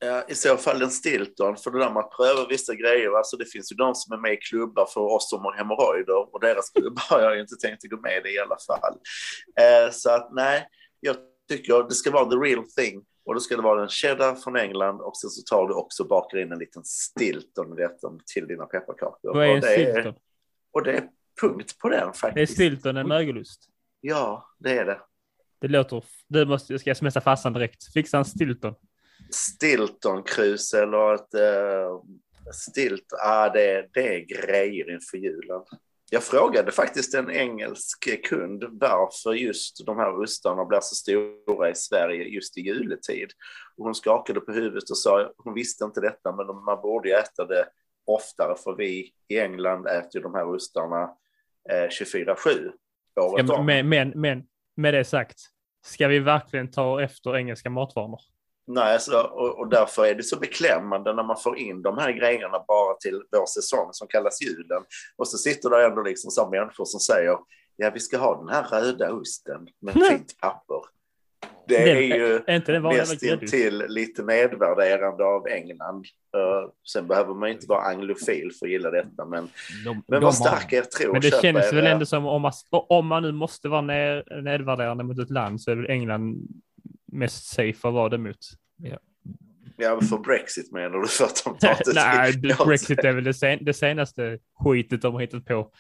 Ja, 0.05 0.25
I 0.29 0.35
så 0.35 0.57
fall 0.57 0.83
en 0.83 0.91
Stilton, 0.91 1.57
för 1.57 1.71
det 1.71 1.79
där 1.79 1.91
med 1.91 2.01
att 2.01 2.11
pröva 2.11 2.47
vissa 2.49 2.75
grejer. 2.75 3.17
Alltså 3.19 3.37
det 3.37 3.45
finns 3.45 3.73
ju 3.73 3.77
de 3.77 3.95
som 3.95 4.13
är 4.13 4.21
med 4.21 4.33
i 4.33 4.37
klubbar 4.37 4.87
för 4.95 5.01
oss 5.01 5.31
som 5.31 5.45
har 5.45 5.53
hemorrojder 5.53 6.35
och 6.35 6.41
deras 6.41 6.71
klubbar 6.75 7.03
har 7.11 7.21
jag 7.21 7.41
inte 7.41 7.57
tänkt 7.57 7.85
att 7.85 7.91
gå 7.91 7.97
med 8.01 8.27
i 8.27 8.35
i 8.35 8.39
alla 8.39 8.57
fall. 8.67 8.95
Eh, 9.61 9.93
så 9.93 10.11
att 10.11 10.29
nej, 10.33 10.67
jag 11.01 11.17
tycker 11.49 11.89
det 11.89 11.95
ska 11.95 12.11
vara 12.11 12.31
the 12.31 12.37
real 12.37 12.65
thing 12.77 13.03
och 13.25 13.35
då 13.35 13.41
ska 13.41 13.57
det 13.57 13.63
vara 13.63 13.83
en 13.83 13.89
cheddar 13.89 14.35
från 14.35 14.57
England 14.57 15.01
och 15.01 15.17
sen 15.17 15.31
så 15.31 15.43
tar 15.43 15.69
du 15.69 15.75
också 15.75 16.05
bakar 16.05 16.39
in 16.39 16.53
en 16.53 16.59
liten 16.59 16.85
Stilton 16.85 17.77
detta 17.77 18.19
till 18.35 18.47
dina 18.47 18.67
pepparkakor. 18.67 19.35
Vad 19.35 19.45
är 19.45 19.49
en 19.49 19.57
och, 19.57 19.61
det 19.61 19.75
är, 19.75 19.93
stilton? 19.93 20.15
och 20.73 20.83
det 20.83 20.93
är 20.93 21.09
punkt 21.41 21.79
på 21.79 21.89
den 21.89 22.09
Är 22.09 22.13
faktiskt. 22.13 22.53
stilton 22.53 22.97
en 22.97 23.09
mögelost? 23.09 23.69
Ja, 24.01 24.55
det 24.59 24.79
är 24.79 24.85
det. 24.85 25.01
Det 25.61 25.69
låter... 25.69 26.05
Det 26.29 26.47
måste, 26.47 26.79
ska 26.79 26.91
jag 26.91 26.97
smsa 26.97 27.21
farsan 27.21 27.53
direkt. 27.53 27.93
Fixa 27.93 28.19
en 28.19 28.25
stilton. 28.25 28.75
Stiltonkrus 29.31 30.75
eller 30.75 31.15
ett 31.15 31.35
uh, 31.35 32.03
stilt, 32.53 33.13
ah, 33.25 33.49
det, 33.49 33.89
det 33.93 34.15
är 34.15 34.21
grejer 34.21 34.91
inför 34.95 35.17
julen. 35.17 35.61
Jag 36.13 36.23
frågade 36.23 36.73
faktiskt 36.73 37.15
en 37.15 37.31
engelsk 37.31 38.25
kund 38.29 38.65
varför 38.71 39.33
just 39.33 39.87
de 39.87 39.97
här 39.97 40.21
ostarna 40.21 40.65
blir 40.65 40.81
så 40.81 40.95
stora 40.95 41.71
i 41.71 41.75
Sverige 41.75 42.25
just 42.25 42.59
i 42.59 42.61
juletid. 42.61 43.31
Och 43.77 43.85
hon 43.85 43.95
skakade 43.95 44.41
på 44.41 44.53
huvudet 44.53 44.91
och 44.91 44.99
sa 44.99 45.33
hon 45.37 45.55
visste 45.55 45.85
inte 45.85 46.01
detta 46.01 46.37
men 46.37 46.47
man 46.47 46.81
borde 46.83 47.09
ju 47.09 47.15
äta 47.15 47.47
det 47.47 47.67
oftare 48.07 48.55
för 48.65 48.77
vi 48.77 49.13
i 49.29 49.39
England 49.39 49.87
äter 49.87 50.11
ju 50.15 50.21
de 50.21 50.35
här 50.35 50.55
ostarna 50.55 51.03
eh, 51.71 51.89
24-7 52.05 52.71
året 53.21 53.49
Ja, 53.49 53.63
men, 53.63 53.89
men, 53.89 54.09
men 54.11 54.43
med 54.77 54.95
det 54.95 55.05
sagt, 55.05 55.39
ska 55.85 56.09
vi 56.09 56.19
verkligen 56.19 56.71
ta 56.71 57.03
efter 57.03 57.37
engelska 57.37 57.71
matvanor? 57.71 58.21
Nej, 58.73 59.01
så, 59.01 59.21
och, 59.21 59.59
och 59.59 59.69
därför 59.69 60.07
är 60.07 60.15
det 60.15 60.23
så 60.23 60.39
beklämmande 60.39 61.15
när 61.15 61.23
man 61.23 61.37
får 61.37 61.59
in 61.59 61.83
de 61.83 61.99
här 61.99 62.13
grejerna 62.13 62.65
bara 62.69 62.95
till 62.95 63.23
vår 63.31 63.47
säsong 63.47 63.89
som 63.93 64.09
kallas 64.09 64.43
julen. 64.43 64.83
Och 65.17 65.29
så 65.29 65.39
sitter 65.39 65.71
det 65.71 65.85
ändå 65.85 66.03
liksom 66.03 66.31
så 66.31 66.51
människor 66.51 66.85
som 66.85 67.01
säger 67.01 67.37
ja, 67.77 67.91
vi 67.95 68.01
ska 68.01 68.19
ha 68.19 68.39
den 68.39 68.49
här 68.49 68.63
röda 68.63 69.13
osten 69.13 69.69
med 69.81 69.95
fint 69.95 70.39
papper. 70.41 70.81
Det 71.69 71.91
är 71.91 72.01
ju 72.01 72.43
är 72.47 72.57
inte 72.57 72.73
det 72.73 72.81
vanliga 72.81 73.03
näst 73.03 73.21
gräddost? 73.21 73.53
till 73.53 73.85
lite 73.89 74.23
nedvärderande 74.23 75.25
av 75.25 75.47
England. 75.47 76.07
Uh, 76.37 76.71
sen 76.93 77.07
behöver 77.07 77.35
man 77.35 77.49
inte 77.49 77.67
vara 77.67 77.83
anglofil 77.83 78.51
för 78.59 78.67
att 78.67 78.73
gilla 78.73 78.91
detta, 78.91 79.25
men, 79.25 79.49
De, 79.85 80.03
men 80.09 80.21
de 80.21 80.25
var 80.25 80.33
stark 80.33 80.73
er 80.73 80.83
tro. 80.83 81.13
Men 81.13 81.21
det 81.21 81.43
känns 81.43 81.73
er, 81.73 81.75
väl 81.75 81.87
ändå 81.87 82.07
som 82.07 82.27
om 82.27 82.43
man, 82.43 82.53
om 82.71 83.07
man 83.07 83.23
nu 83.23 83.33
måste 83.33 83.69
vara 83.69 83.81
ner, 83.81 84.43
nedvärderande 84.43 85.05
mot 85.05 85.19
ett 85.19 85.31
land 85.31 85.61
så 85.61 85.71
är 85.71 85.77
väl 85.77 85.91
England 85.91 86.49
mest 87.13 87.45
safe 87.45 87.89
att 87.89 87.95
vara 87.95 88.09
det 88.09 88.19
mot. 88.19 88.39
Ja, 89.77 90.01
för 90.01 90.19
Brexit 90.19 90.73
menar 90.73 90.99
du 90.99 91.09
för 91.09 91.25
att 91.25 91.43
de 91.45 91.59
tar 91.59 91.71
inte 91.89 91.93
Nej, 91.95 92.33
Brexit 92.67 92.99
är 92.99 93.13
väl 93.13 93.25
det, 93.25 93.35
sen, 93.35 93.59
det 93.65 93.75
senaste 93.75 94.39
skitet 94.65 95.03
de 95.03 95.15
har 95.15 95.21
hittat 95.21 95.45
på. 95.45 95.71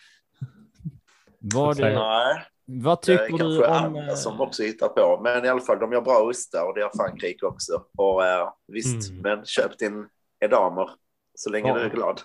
Vad, 1.39 1.77
säga. 1.77 1.99
Nej. 1.99 2.43
vad 2.65 2.99
Det 3.07 3.13
är 3.13 3.27
tycker 3.29 3.45
du 3.45 3.65
om... 3.67 3.73
andra 3.73 4.07
eh, 4.09 4.15
som 4.15 4.41
också 4.41 4.63
hittar 4.63 4.89
på. 4.89 5.21
Men 5.23 5.45
i 5.45 5.49
alla 5.49 5.61
fall, 5.61 5.79
de 5.79 5.93
gör 5.93 6.01
bra 6.01 6.19
ostar 6.31 6.67
och 6.69 6.75
det 6.75 6.81
gör 6.81 6.91
Frankrike 6.97 7.47
också. 7.47 7.73
Och 7.99 8.25
eh, 8.27 8.49
visst, 8.69 9.11
Mm. 9.11 9.23
men 9.23 9.45
köp 9.45 9.79
din 9.79 10.07
edamer 10.45 10.91
så 11.35 11.51
länge 11.51 11.69
Ja. 11.69 11.75
du 11.75 11.81
är 11.81 11.91
glad. 11.91 12.21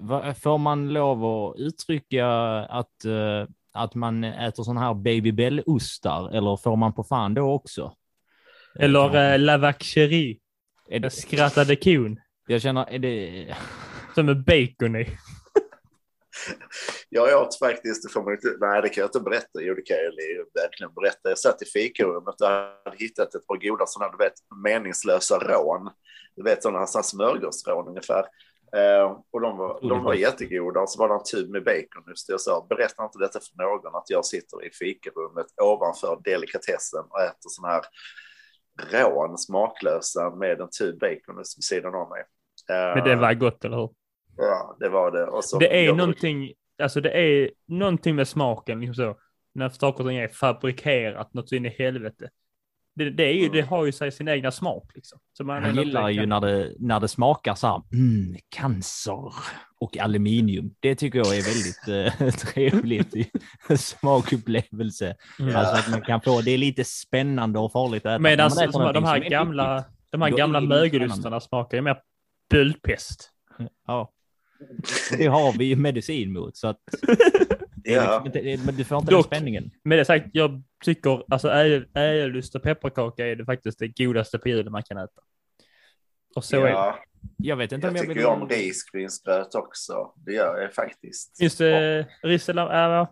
Va- 0.00 0.34
Får 0.34 0.58
man 0.58 0.88
lov 0.92 1.24
att 1.24 1.56
uttrycka 1.58 2.26
att, 2.60 3.04
eh, 3.04 3.48
att 3.72 3.94
man 3.94 4.24
äter 4.24 4.62
sådana 4.62 4.80
här 4.80 4.94
Baby 4.94 5.32
Bell-ostar 5.32 6.30
eller 6.36 6.56
får 6.56 6.76
man 6.76 6.92
på 6.92 7.04
fan 7.04 7.34
då 7.34 7.52
också? 7.52 7.92
Eller 8.78 9.34
äh, 9.34 9.38
La 9.38 9.58
Vacherie, 9.58 10.38
Är 10.88 11.00
det, 11.00 11.10
skrattade 11.10 11.76
kon, 11.76 12.20
jag 12.46 12.62
känner, 12.62 12.90
är 12.90 12.98
det... 12.98 13.56
som 14.14 14.28
är 14.28 14.34
bacon 14.34 14.96
i. 14.96 15.08
Jag 17.08 17.42
åt 17.42 17.58
faktiskt, 17.58 18.02
det 18.02 18.12
får 18.12 18.22
man 18.22 18.32
inte, 18.32 18.56
nej 18.60 18.82
det 18.82 18.88
kan 18.88 19.00
jag 19.00 19.08
inte 19.08 19.20
berätta, 19.20 19.60
jo 19.60 19.74
det 19.74 19.82
kan 19.82 19.96
jag 19.96 20.62
verkligen 20.62 20.94
berätta. 20.94 21.28
Jag 21.28 21.38
satt 21.38 21.62
i 21.62 21.64
fikarummet 21.64 22.40
och 22.40 22.48
hade 22.48 22.96
hittat 22.96 23.34
ett 23.34 23.46
par 23.46 23.56
goda 23.56 23.86
sådana, 23.86 24.12
du 24.12 24.24
vet, 24.24 24.32
meningslösa 24.64 25.38
rån. 25.38 25.90
Du 26.36 26.42
vet 26.42 26.62
sådana 26.62 26.78
här 26.78 27.02
smörgåsrån 27.02 27.88
ungefär. 27.88 28.24
Eh, 28.76 29.18
och 29.32 29.40
de 29.40 29.58
var, 29.58 29.88
de 29.88 30.04
var 30.04 30.14
jättegoda 30.14 30.80
och 30.80 30.90
så 30.90 30.98
var 30.98 31.08
det 31.08 31.14
en 31.14 31.24
tub 31.32 31.50
med 31.50 31.64
bacon 31.64 32.04
just 32.08 32.26
det. 32.26 32.32
Jag 32.32 32.40
sa, 32.40 32.66
berätta 32.68 33.04
inte 33.04 33.18
detta 33.18 33.40
för 33.40 33.62
någon 33.62 33.94
att 33.94 34.10
jag 34.10 34.24
sitter 34.24 34.66
i 34.66 34.70
fikarummet 34.70 35.46
ovanför 35.62 36.20
delikatessen 36.24 37.04
och 37.10 37.20
äter 37.20 37.48
sådana 37.48 37.74
här 37.74 37.84
rån, 38.92 39.38
smaklösa 39.38 40.30
med 40.30 40.60
en 40.60 40.68
tub 40.78 40.98
bacon 41.00 41.36
vid 41.36 41.46
sidan 41.46 41.94
av 41.94 42.08
mig. 42.08 42.22
Men 42.68 43.04
det 43.04 43.16
var 43.16 43.34
gott, 43.34 43.64
eller 43.64 43.76
hur? 43.76 43.90
Ja, 44.36 44.76
det 44.80 44.88
var 44.88 45.10
det. 45.10 45.26
Och 45.26 45.44
så, 45.44 45.58
Det 45.58 45.78
är 45.80 45.84
jag- 45.84 45.96
någonting, 45.96 46.52
alltså 46.82 47.00
det 47.00 47.10
är 47.10 47.50
någonting 47.66 48.16
med 48.16 48.28
smaken, 48.28 48.80
liksom 48.80 48.94
så. 48.94 49.16
När 49.54 49.68
saker 49.68 50.04
och 50.04 50.10
ting 50.10 50.18
är 50.18 50.28
fabrikerat 50.28 51.34
något 51.34 51.48
så 51.48 51.54
in 51.54 51.66
i 51.66 51.68
helvete. 51.68 52.30
Det, 52.96 53.10
det, 53.10 53.32
ju, 53.32 53.48
det 53.48 53.60
har 53.60 53.84
ju 53.84 53.92
sig 53.92 54.12
sin 54.12 54.28
egna 54.28 54.50
smak 54.50 54.90
liksom. 54.94 55.18
Så 55.32 55.44
man 55.44 55.62
Jag 55.62 55.84
gillar 55.84 56.08
ju 56.08 56.26
när 56.26 56.40
det, 56.40 56.72
när 56.78 57.00
det 57.00 57.08
smakar 57.08 57.54
så 57.54 57.66
här, 57.66 57.82
mm, 57.92 58.36
cancer 58.48 59.32
och 59.80 59.98
aluminium. 59.98 60.74
Det 60.80 60.94
tycker 60.94 61.18
jag 61.18 61.36
är 61.36 61.42
väldigt 61.42 61.88
eh, 62.20 62.34
trevligt 62.34 63.16
i 63.16 63.30
smakupplevelse. 63.76 65.16
Mm. 65.38 65.56
Alltså 65.56 65.74
att 65.74 65.90
man 65.90 66.02
kan 66.02 66.20
få, 66.20 66.40
det 66.40 66.50
är 66.50 66.58
lite 66.58 66.84
spännande 66.84 67.58
och 67.58 67.72
farligt 67.72 68.06
att 68.06 68.20
äta. 68.20 68.50
Som, 68.50 68.92
de 68.92 69.04
här 69.04 69.18
gamla, 69.18 69.84
de 70.10 70.22
här 70.22 70.30
gamla 70.30 70.60
mögelostarna 70.60 71.40
smakar 71.40 71.78
ju 71.78 71.82
mer 71.82 71.96
böldpest. 72.50 73.30
Ja. 73.86 74.13
Det 75.18 75.26
har 75.26 75.58
vi 75.58 75.64
ju 75.64 75.76
medicin 75.76 76.32
mot, 76.32 76.56
så 76.56 76.68
att 76.68 76.78
det 77.76 77.94
är 77.94 77.96
Ja. 78.04 78.22
liksom 78.24 78.66
men 78.66 78.76
du 78.76 78.84
får 78.84 78.98
inte 78.98 79.12
Dock- 79.12 79.30
den 79.30 79.38
spänningen. 79.38 79.70
Med 79.84 79.98
det 79.98 80.04
sagt, 80.04 80.26
jag 80.32 80.62
tycker 80.84 81.24
alltså 81.28 81.50
ädelost 81.94 82.54
och 82.54 82.62
pepparkaka 82.62 83.26
är 83.26 83.36
det 83.36 83.44
faktiskt 83.44 83.78
det 83.78 83.88
godaste 84.04 84.38
på 84.38 84.48
julen 84.48 84.72
man 84.72 84.82
kan 84.82 84.96
äta. 84.98 85.20
Och 86.36 86.44
så 86.44 86.56
är 86.56 86.62
det. 86.64 86.70
ja, 86.70 86.98
Jag 87.36 87.56
vet 87.56 87.72
inte 87.72 87.86
jag 87.86 87.90
om 87.90 87.96
jag 87.96 88.02
tycker 88.04 88.14
vill... 88.14 88.26
om 88.26 88.48
risgrynsgröt 88.48 89.54
också. 89.54 90.12
Det 90.16 90.32
gör 90.32 90.60
jag 90.60 90.74
faktiskt. 90.74 91.38
Finns 91.38 91.56
det 91.56 92.06
ris 92.22 92.48
eller, 92.48 92.98
äh, 93.00 93.08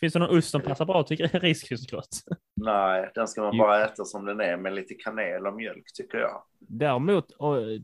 finns 0.00 0.12
det 0.12 0.18
någon 0.18 0.38
ost 0.38 0.50
som 0.50 0.60
passar 0.60 0.84
bra 0.84 1.04
jag? 1.08 1.18
Risgrynsgröt. 1.42 2.08
Nej, 2.56 3.10
den 3.14 3.28
ska 3.28 3.40
man 3.42 3.58
bara 3.58 3.84
äta 3.84 4.04
som 4.04 4.24
den 4.24 4.40
är 4.40 4.56
med 4.56 4.74
lite 4.74 4.94
kanel 4.94 5.46
och 5.46 5.54
mjölk 5.56 5.84
tycker 5.94 6.18
jag. 6.18 6.42
Däremot, 6.58 7.26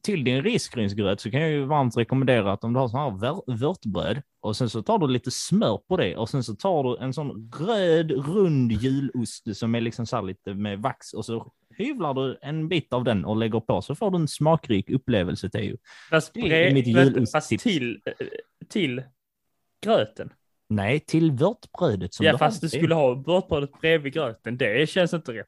till 0.02 0.24
din 0.24 0.42
risgrynsgröt 0.42 1.20
så 1.20 1.30
kan 1.30 1.40
jag 1.40 1.50
ju 1.50 1.64
varmt 1.64 1.96
rekommendera 1.96 2.52
att 2.52 2.64
om 2.64 2.72
du 2.72 2.80
har 2.80 2.88
sån 2.88 3.00
här 3.00 3.10
vör- 3.18 3.56
vörtbröd 3.56 4.22
och 4.40 4.56
sen 4.56 4.70
så 4.70 4.82
tar 4.82 4.98
du 4.98 5.08
lite 5.08 5.30
smör 5.30 5.78
på 5.88 5.96
det 5.96 6.16
och 6.16 6.28
sen 6.28 6.44
så 6.44 6.54
tar 6.54 6.82
du 6.84 7.04
en 7.04 7.12
sån 7.14 7.52
röd 7.60 8.10
rund 8.10 8.72
julost 8.72 9.56
som 9.56 9.74
är 9.74 9.80
liksom 9.80 10.06
så 10.06 10.16
här 10.16 10.22
lite 10.22 10.54
med 10.54 10.78
vax 10.78 11.12
och 11.12 11.24
så 11.24 11.52
hyvlar 11.78 12.14
du 12.14 12.38
en 12.42 12.68
bit 12.68 12.92
av 12.92 13.04
den 13.04 13.24
och 13.24 13.36
lägger 13.36 13.60
på 13.60 13.82
så 13.82 13.94
får 13.94 14.10
du 14.10 14.16
en 14.16 14.28
smakrik 14.28 14.90
upplevelse 14.90 15.50
till. 15.50 15.76
Fast, 16.10 16.34
Det 16.34 16.66
är 16.68 16.74
mitt 16.74 16.86
julosttips. 16.86 17.32
fast 17.32 17.48
till, 17.58 18.00
eh, 18.06 18.26
till 18.68 19.02
gröten. 19.84 20.32
Nej, 20.74 21.00
till 21.00 21.32
vörtbrödet 21.32 22.14
som 22.14 22.26
ja, 22.26 22.32
du 22.32 22.38
fast 22.38 22.60
du 22.60 22.68
skulle 22.68 22.94
ha 22.94 23.14
vörtbrödet 23.14 23.80
bredvid 23.80 24.12
gröten. 24.12 24.56
Det 24.58 24.88
känns 24.88 25.14
inte 25.14 25.32
rätt. 25.32 25.46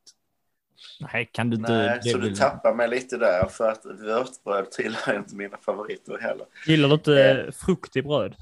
Nej, 1.01 1.31
kan 1.33 1.51
du 1.51 1.57
inte... 1.57 1.73
Nej, 1.73 2.03
så 2.03 2.19
vill- 2.19 2.29
du 2.29 2.37
tappar 2.37 2.75
mig 2.75 2.89
lite 2.89 3.17
där 3.17 3.47
för 3.49 3.71
att 3.71 3.85
vörtbröd 3.85 4.71
tillhör 4.71 5.17
inte 5.19 5.37
mina 5.37 5.57
favoriter 5.57 6.19
heller. 6.21 6.47
Gillar 6.67 6.89
du 6.89 6.95
inte 6.95 7.25
Eh. 7.25 7.39
eh, 7.47 7.51
frukt 7.51 7.97
i 7.97 8.03
bröd? 8.03 8.35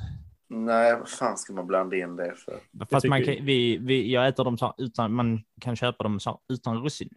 Nej, 0.48 0.96
vad 0.96 1.08
fan 1.08 1.36
ska 1.38 1.52
man 1.52 1.66
blanda 1.66 1.96
in 1.96 2.16
det 2.16 2.34
för? 2.36 2.54
Fast 2.90 3.06
man 3.06 3.24
kan, 3.24 3.34
vi, 3.44 3.78
vi, 3.78 4.12
jag 4.12 4.28
äter 4.28 4.44
dem 4.44 4.58
så 4.58 4.74
utan, 4.78 5.12
man 5.12 5.42
kan 5.60 5.76
köpa 5.76 6.02
dem 6.04 6.20
så 6.20 6.40
utan 6.52 6.82
russin. 6.82 7.08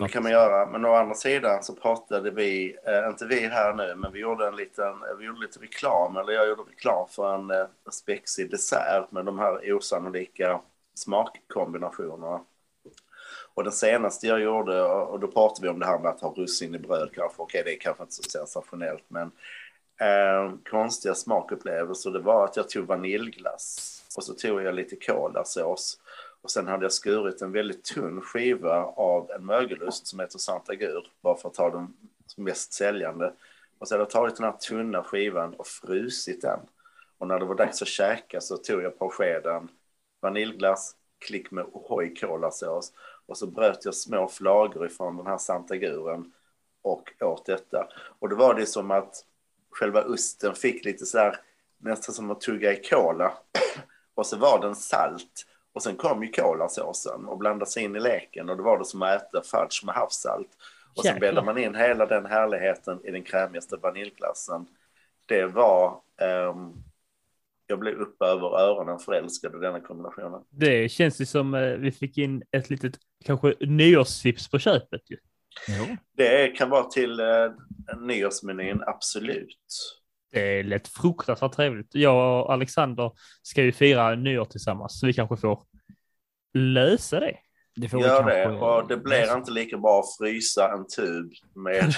Det 0.00 0.08
kan 0.08 0.22
man 0.22 0.32
göra, 0.32 0.66
men 0.66 0.84
å 0.84 0.94
andra 0.94 1.14
sidan 1.14 1.62
så 1.62 1.74
pratade 1.74 2.30
vi, 2.30 2.76
eh, 2.86 3.08
inte 3.08 3.26
vi 3.26 3.46
här 3.46 3.74
nu, 3.74 3.94
men 3.94 4.12
vi 4.12 4.18
gjorde 4.20 4.46
en 4.46 4.56
liten, 4.56 4.88
eh, 5.02 5.16
vi 5.18 5.24
gjorde 5.24 5.40
lite 5.40 5.60
reklam, 5.60 6.16
eller 6.16 6.32
jag 6.32 6.48
gjorde 6.48 6.62
reklam 6.62 7.08
för 7.08 7.34
en 7.34 7.50
eh, 7.50 7.66
spexig 7.90 8.50
dessert 8.50 9.10
med 9.10 9.24
de 9.24 9.38
här 9.38 9.72
osannolika 9.72 10.60
smakkombinationerna. 10.94 12.40
Och 13.54 13.64
den 13.64 13.72
senaste 13.72 14.26
jag 14.26 14.40
gjorde, 14.40 14.82
och 14.82 15.08
och 15.08 15.20
då 15.20 15.26
pratade 15.28 15.66
vi 15.66 15.68
om 15.68 15.78
det 15.78 15.86
här 15.86 15.98
med 15.98 16.10
att 16.10 16.20
ha 16.20 16.34
russin 16.36 16.74
i 16.74 16.78
bröd 16.78 17.10
kanske, 17.14 17.42
okej 17.42 17.62
det 17.64 17.74
är 17.74 17.80
kanske 17.80 18.02
inte 18.02 18.14
så 18.14 18.22
sensationellt, 18.22 19.04
men 19.08 19.30
eh, 20.00 20.52
konstiga 20.70 21.14
smakupplevelser, 21.14 22.10
det 22.10 22.18
var 22.18 22.44
att 22.44 22.56
jag 22.56 22.68
tog 22.68 22.86
vaniljglass 22.86 23.94
och 24.16 24.24
så 24.24 24.34
tog 24.34 24.62
jag 24.62 24.74
lite 24.74 24.96
kolasås 24.96 25.98
och 26.48 26.52
sen 26.52 26.66
hade 26.66 26.84
jag 26.84 26.92
skurit 26.92 27.42
en 27.42 27.52
väldigt 27.52 27.84
tunn 27.84 28.20
skiva 28.20 28.84
av 28.84 29.30
en 29.30 29.46
mögelost 29.46 30.06
som 30.06 30.20
heter 30.20 30.38
Santa 30.38 30.74
Gur, 30.74 31.12
bara 31.20 31.36
för 31.36 31.48
att 31.48 31.54
ta 31.54 31.70
den 31.70 31.94
mest 32.36 32.72
säljande. 32.72 33.32
Och 33.78 33.88
så 33.88 33.94
hade 33.94 34.02
jag 34.02 34.10
tagit 34.10 34.36
den 34.36 34.44
här 34.44 34.52
tunna 34.52 35.02
skivan 35.02 35.54
och 35.54 35.66
frusit 35.66 36.42
den. 36.42 36.60
Och 37.18 37.28
när 37.28 37.38
det 37.38 37.44
var 37.44 37.54
dags 37.54 37.82
att 37.82 37.88
käka 37.88 38.40
så 38.40 38.56
tog 38.56 38.82
jag 38.82 38.98
på 38.98 39.10
skeden 39.10 39.68
vaniljglass, 40.20 40.96
klick 41.18 41.50
med 41.50 41.64
O'hoy 41.64 42.20
kolasås 42.20 42.92
och 43.26 43.38
så 43.38 43.46
bröt 43.46 43.84
jag 43.84 43.94
små 43.94 44.28
flagor 44.28 44.86
ifrån 44.86 45.16
den 45.16 45.26
här 45.26 45.38
Santa 45.38 45.76
Guren 45.76 46.32
och 46.82 47.12
åt 47.20 47.46
detta. 47.46 47.88
Och 48.18 48.28
då 48.28 48.36
var 48.36 48.54
det 48.54 48.66
som 48.66 48.90
att 48.90 49.24
själva 49.70 50.04
osten 50.04 50.54
fick 50.54 50.84
lite 50.84 51.06
så 51.06 51.18
här, 51.18 51.36
nästan 51.78 52.14
som 52.14 52.30
att 52.30 52.40
tugga 52.40 52.72
i 52.72 52.82
kola. 52.82 53.32
och 54.14 54.26
så 54.26 54.36
var 54.36 54.60
den 54.60 54.76
salt. 54.76 55.44
Och 55.78 55.82
sen 55.82 55.96
kom 55.96 56.22
ju 56.22 56.30
kolasåsen 56.30 57.24
och 57.24 57.38
blandade 57.38 57.70
sig 57.70 57.82
in 57.82 57.96
i 57.96 58.00
leken 58.00 58.48
och 58.48 58.56
då 58.56 58.62
var 58.62 58.78
det 58.78 58.84
som 58.84 59.02
att 59.02 59.22
äta 59.22 59.42
fudge 59.42 59.84
med 59.84 59.94
havssalt. 59.94 60.48
Och 60.96 61.04
sen 61.04 61.20
bäddade 61.20 61.46
man 61.46 61.58
in 61.58 61.74
hela 61.74 62.06
den 62.06 62.26
härligheten 62.26 63.00
i 63.04 63.10
den 63.10 63.22
krämigaste 63.22 63.76
vaniljglassen. 63.76 64.66
Det 65.26 65.46
var... 65.46 66.00
ehm, 66.20 66.72
jag 67.66 67.78
blev 67.78 67.94
upp 67.94 68.22
över 68.22 68.60
öronen 68.60 68.98
förälskad 68.98 69.54
i 69.54 69.58
denna 69.58 69.80
kombinationen. 69.80 70.42
Det 70.50 70.88
känns 70.88 71.20
ju 71.20 71.26
som 71.26 71.54
eh, 71.54 71.60
vi 71.60 71.92
fick 71.92 72.18
in 72.18 72.42
ett 72.50 72.70
litet 72.70 72.92
kanske 73.24 73.54
nyårstips 73.60 74.50
på 74.50 74.58
köpet 74.58 75.10
ju. 75.10 75.16
Det 76.16 76.48
kan 76.48 76.70
vara 76.70 76.84
till 76.84 77.20
eh, 77.20 77.26
nyårsmenyn, 78.00 78.82
absolut. 78.86 79.97
Det 80.32 80.62
lät 80.62 80.88
fruktansvärt 80.88 81.52
trevligt. 81.52 81.94
Jag 81.94 82.44
och 82.44 82.52
Alexander 82.52 83.12
ska 83.42 83.62
ju 83.62 83.72
fira 83.72 84.14
nyår 84.14 84.44
tillsammans, 84.44 85.00
så 85.00 85.06
vi 85.06 85.12
kanske 85.12 85.36
får 85.36 85.62
lösa 86.54 87.20
det. 87.20 87.36
Det 87.76 87.88
får 87.88 88.00
Gör 88.00 88.24
det. 88.24 88.46
Och 88.58 88.88
det 88.88 88.96
blir 88.96 89.36
inte 89.36 89.50
lika 89.50 89.78
bra 89.78 90.00
att 90.00 90.16
frysa 90.18 90.72
en 90.72 90.86
tub 90.96 91.30
med 91.54 91.94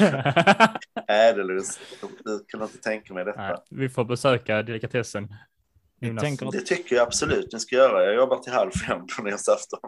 ädelost. 1.08 1.80
Du 2.24 2.44
kan 2.48 2.62
inte 2.62 2.78
tänka 2.78 3.14
mig 3.14 3.24
detta. 3.24 3.42
Nej, 3.42 3.56
vi 3.70 3.88
får 3.88 4.04
besöka 4.04 4.62
delikatessen. 4.62 5.28
Tänker 6.20 6.46
att- 6.46 6.52
Det 6.52 6.60
tycker 6.60 6.96
jag 6.96 7.06
absolut 7.06 7.52
ni 7.52 7.60
ska 7.60 7.76
göra. 7.76 8.04
Jag 8.04 8.14
jobbar 8.14 8.36
till 8.38 8.52
halv 8.52 8.70
fem 8.70 9.00
på 9.16 9.22
nyårsafton. 9.22 9.80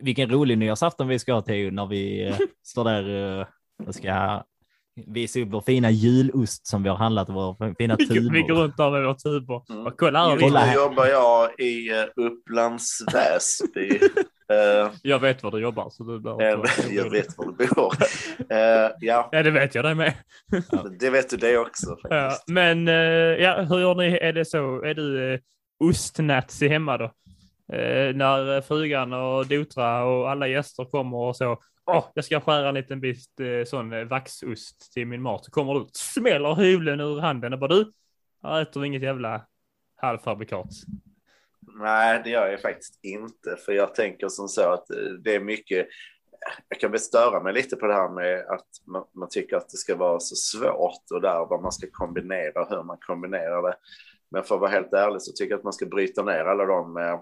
Vilken 0.00 0.30
rolig 0.30 0.58
nyårsafton 0.58 1.08
vi 1.08 1.18
ska 1.18 1.32
ha 1.32 1.42
till 1.42 1.72
när 1.74 1.86
vi 1.86 2.26
eh, 2.28 2.36
står 2.62 2.84
där 2.84 3.38
eh, 3.40 3.46
och 3.86 3.94
ska 3.94 4.42
visa 5.06 5.40
upp 5.40 5.48
vår 5.50 5.60
fina 5.60 5.90
julost 5.90 6.66
som 6.66 6.82
vi 6.82 6.88
har 6.88 6.96
handlat, 6.96 7.28
vår 7.28 7.74
fina 7.74 7.96
Vi, 7.98 8.28
vi 8.32 8.42
går 8.42 8.54
runt 8.54 8.76
där 8.76 8.90
med 8.90 9.02
våra 9.02 9.14
tuber. 9.14 9.62
Mm. 9.70 9.86
Och 9.86 9.98
kolla 9.98 10.28
här, 10.28 10.36
Kolla 10.38 10.60
här. 10.60 10.74
jobbar 10.74 11.06
jag 11.06 11.60
i 11.60 11.90
uh, 11.92 12.26
Upplands 12.26 13.04
Väsby. 13.12 13.98
Eh, 14.52 14.90
jag 15.02 15.18
vet 15.18 15.42
var 15.42 15.50
du 15.50 15.58
jobbar. 15.58 15.90
Så 15.90 16.04
du 16.04 16.14
eh, 16.14 16.46
jag 16.46 16.58
orolig. 16.58 17.12
vet 17.12 17.38
var 17.38 17.46
du 17.58 17.66
bor. 17.66 17.94
Eh, 18.50 18.90
ja, 19.00 19.28
Ja, 19.32 19.42
det 19.42 19.50
vet 19.50 19.74
jag 19.74 19.84
det 19.84 19.94
med. 19.94 20.14
det 21.00 21.10
vet 21.10 21.30
du 21.30 21.36
det 21.36 21.58
också. 21.58 21.96
Ja, 22.02 22.38
men 22.46 22.88
eh, 22.88 22.94
ja, 22.94 23.62
hur 23.62 23.80
gör 23.80 23.94
ni? 23.94 24.18
Är 24.18 24.32
det 24.32 24.44
så? 24.44 24.82
Är 24.84 24.94
du 24.94 25.32
uh, 25.32 25.38
ostnazi 25.84 26.68
hemma 26.68 26.98
då? 26.98 27.04
Eh, 27.72 28.14
när 28.14 28.56
eh, 28.56 28.62
frugan 28.62 29.12
och 29.12 29.46
Dotra 29.46 30.04
och 30.04 30.30
alla 30.30 30.48
gäster 30.48 30.84
kommer 30.84 31.18
och 31.18 31.36
så. 31.36 31.58
Åh, 31.90 32.04
jag 32.14 32.24
ska 32.24 32.40
skära 32.40 32.68
en 32.68 32.74
liten 32.74 33.00
bit 33.00 33.40
eh, 33.40 33.64
sån 33.64 33.92
eh, 33.92 34.04
vaxost 34.04 34.92
till 34.92 35.06
min 35.06 35.22
mat. 35.22 35.44
Så 35.44 35.50
kommer 35.50 35.74
du, 35.74 35.86
smäller 35.92 36.54
hyvlen 36.54 37.00
ur 37.00 37.20
handen 37.20 37.52
och 37.52 37.58
bara 37.58 37.68
du, 37.68 37.92
jag 38.42 38.60
äter 38.60 38.84
inget 38.84 39.02
jävla 39.02 39.46
halvfabrikat. 39.96 40.66
Nej, 41.60 42.20
det 42.24 42.30
gör 42.30 42.46
jag 42.46 42.60
faktiskt 42.60 42.98
inte. 43.02 43.56
För 43.64 43.72
jag 43.72 43.94
tänker 43.94 44.28
som 44.28 44.48
så 44.48 44.72
att 44.72 44.90
eh, 44.90 44.96
det 44.96 45.34
är 45.34 45.40
mycket. 45.40 45.88
Jag 46.68 46.80
kan 46.80 46.90
väl 46.90 47.00
störa 47.00 47.42
mig 47.42 47.52
lite 47.52 47.76
på 47.76 47.86
det 47.86 47.94
här 47.94 48.08
med 48.08 48.40
att 48.40 48.68
man, 48.86 49.04
man 49.14 49.28
tycker 49.28 49.56
att 49.56 49.68
det 49.68 49.76
ska 49.76 49.96
vara 49.96 50.20
så 50.20 50.34
svårt 50.36 51.10
och 51.14 51.20
där 51.20 51.46
vad 51.50 51.62
man 51.62 51.72
ska 51.72 51.86
kombinera 51.92 52.62
och 52.62 52.70
hur 52.70 52.82
man 52.82 52.98
kombinerar 53.00 53.62
det. 53.62 53.76
Men 54.30 54.44
för 54.44 54.54
att 54.54 54.60
vara 54.60 54.70
helt 54.70 54.92
ärlig 54.92 55.22
så 55.22 55.32
tycker 55.32 55.50
jag 55.50 55.58
att 55.58 55.64
man 55.64 55.72
ska 55.72 55.86
bryta 55.86 56.22
ner 56.22 56.44
alla 56.44 56.64
de 56.64 56.96
eh, 56.96 57.20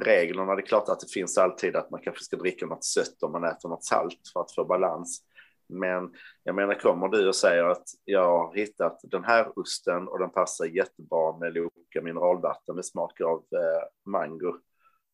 reglerna. 0.00 0.54
Det 0.54 0.62
är 0.62 0.66
klart 0.66 0.88
att 0.88 1.00
det 1.00 1.12
finns 1.12 1.38
alltid 1.38 1.76
att 1.76 1.90
man 1.90 2.00
kanske 2.00 2.24
ska 2.24 2.36
dricka 2.36 2.66
något 2.66 2.84
sött 2.84 3.22
om 3.22 3.32
man 3.32 3.44
äter 3.44 3.68
något 3.68 3.84
salt 3.84 4.20
för 4.32 4.40
att 4.40 4.54
få 4.54 4.64
balans. 4.64 5.22
Men 5.68 6.10
jag 6.42 6.54
menar, 6.54 6.74
kommer 6.74 7.08
du 7.08 7.28
och 7.28 7.36
säger 7.36 7.64
att 7.64 7.84
jag 8.04 8.24
har 8.24 8.54
hittat 8.54 9.00
den 9.02 9.24
här 9.24 9.58
osten 9.58 10.08
och 10.08 10.18
den 10.18 10.30
passar 10.30 10.64
jättebra 10.64 11.38
med 11.38 11.54
Loka 11.54 12.02
mineralvatten 12.02 12.74
med 12.74 12.84
smak 12.84 13.20
av 13.20 13.38
eh, 13.38 14.10
mango 14.10 14.54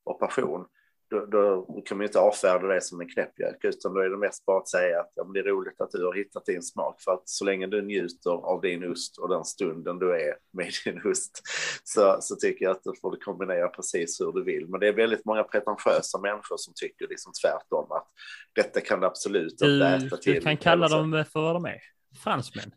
och 0.05 0.21
passion. 0.21 0.67
Då, 1.11 1.27
då 1.27 1.63
kan 1.87 1.97
man 1.97 2.05
ju 2.05 2.07
inte 2.07 2.21
avfärda 2.21 2.67
det 2.67 2.81
som 2.81 3.01
en 3.01 3.09
knäppjök, 3.09 3.65
utan 3.65 3.95
då 3.95 4.01
är 4.01 4.09
det 4.11 4.17
mest 4.17 4.45
bara 4.47 4.59
att 4.59 4.69
säga 4.69 5.01
att 5.01 5.13
ja, 5.15 5.25
det 5.25 5.41
är 5.41 5.45
roligt 5.45 5.81
att 5.81 5.91
du 5.91 6.05
har 6.07 6.15
hittat 6.15 6.47
din 6.47 6.63
smak. 6.63 7.01
För 7.01 7.13
att 7.13 7.29
så 7.29 7.45
länge 7.45 7.67
du 7.67 7.83
njuter 7.83 8.31
av 8.31 8.61
din 8.61 8.91
ost 8.93 9.19
och 9.19 9.29
den 9.29 9.45
stunden 9.45 9.99
du 9.99 10.13
är 10.15 10.35
med 10.53 10.73
din 10.85 11.01
ost 11.11 11.43
så, 11.85 12.17
så 12.21 12.37
tycker 12.37 12.65
jag 12.65 12.73
att 12.73 12.83
du 12.85 12.93
får 13.01 13.17
kombinera 13.21 13.69
precis 13.69 14.21
hur 14.21 14.33
du 14.33 14.45
vill. 14.45 14.69
Men 14.69 14.81
det 14.81 14.89
är 14.89 14.93
väldigt 14.93 15.25
många 15.25 15.43
pretentiösa 15.45 16.19
människor 16.19 16.57
som 16.57 16.75
tycker 16.77 17.09
liksom 17.09 17.33
tvärtom 17.43 17.93
att 17.93 18.09
detta 18.55 18.81
kan 18.81 19.01
du 19.01 19.07
absolut 19.07 19.53
inte 19.53 19.67
Du, 19.67 19.85
äta 19.85 20.17
till. 20.17 20.35
du 20.35 20.41
kan 20.41 20.57
kalla 20.57 20.89
dem 20.89 21.25
för 21.33 21.41
vad 21.41 21.57
de 21.57 21.65
är. 21.65 21.79
Fransmän. 22.25 22.71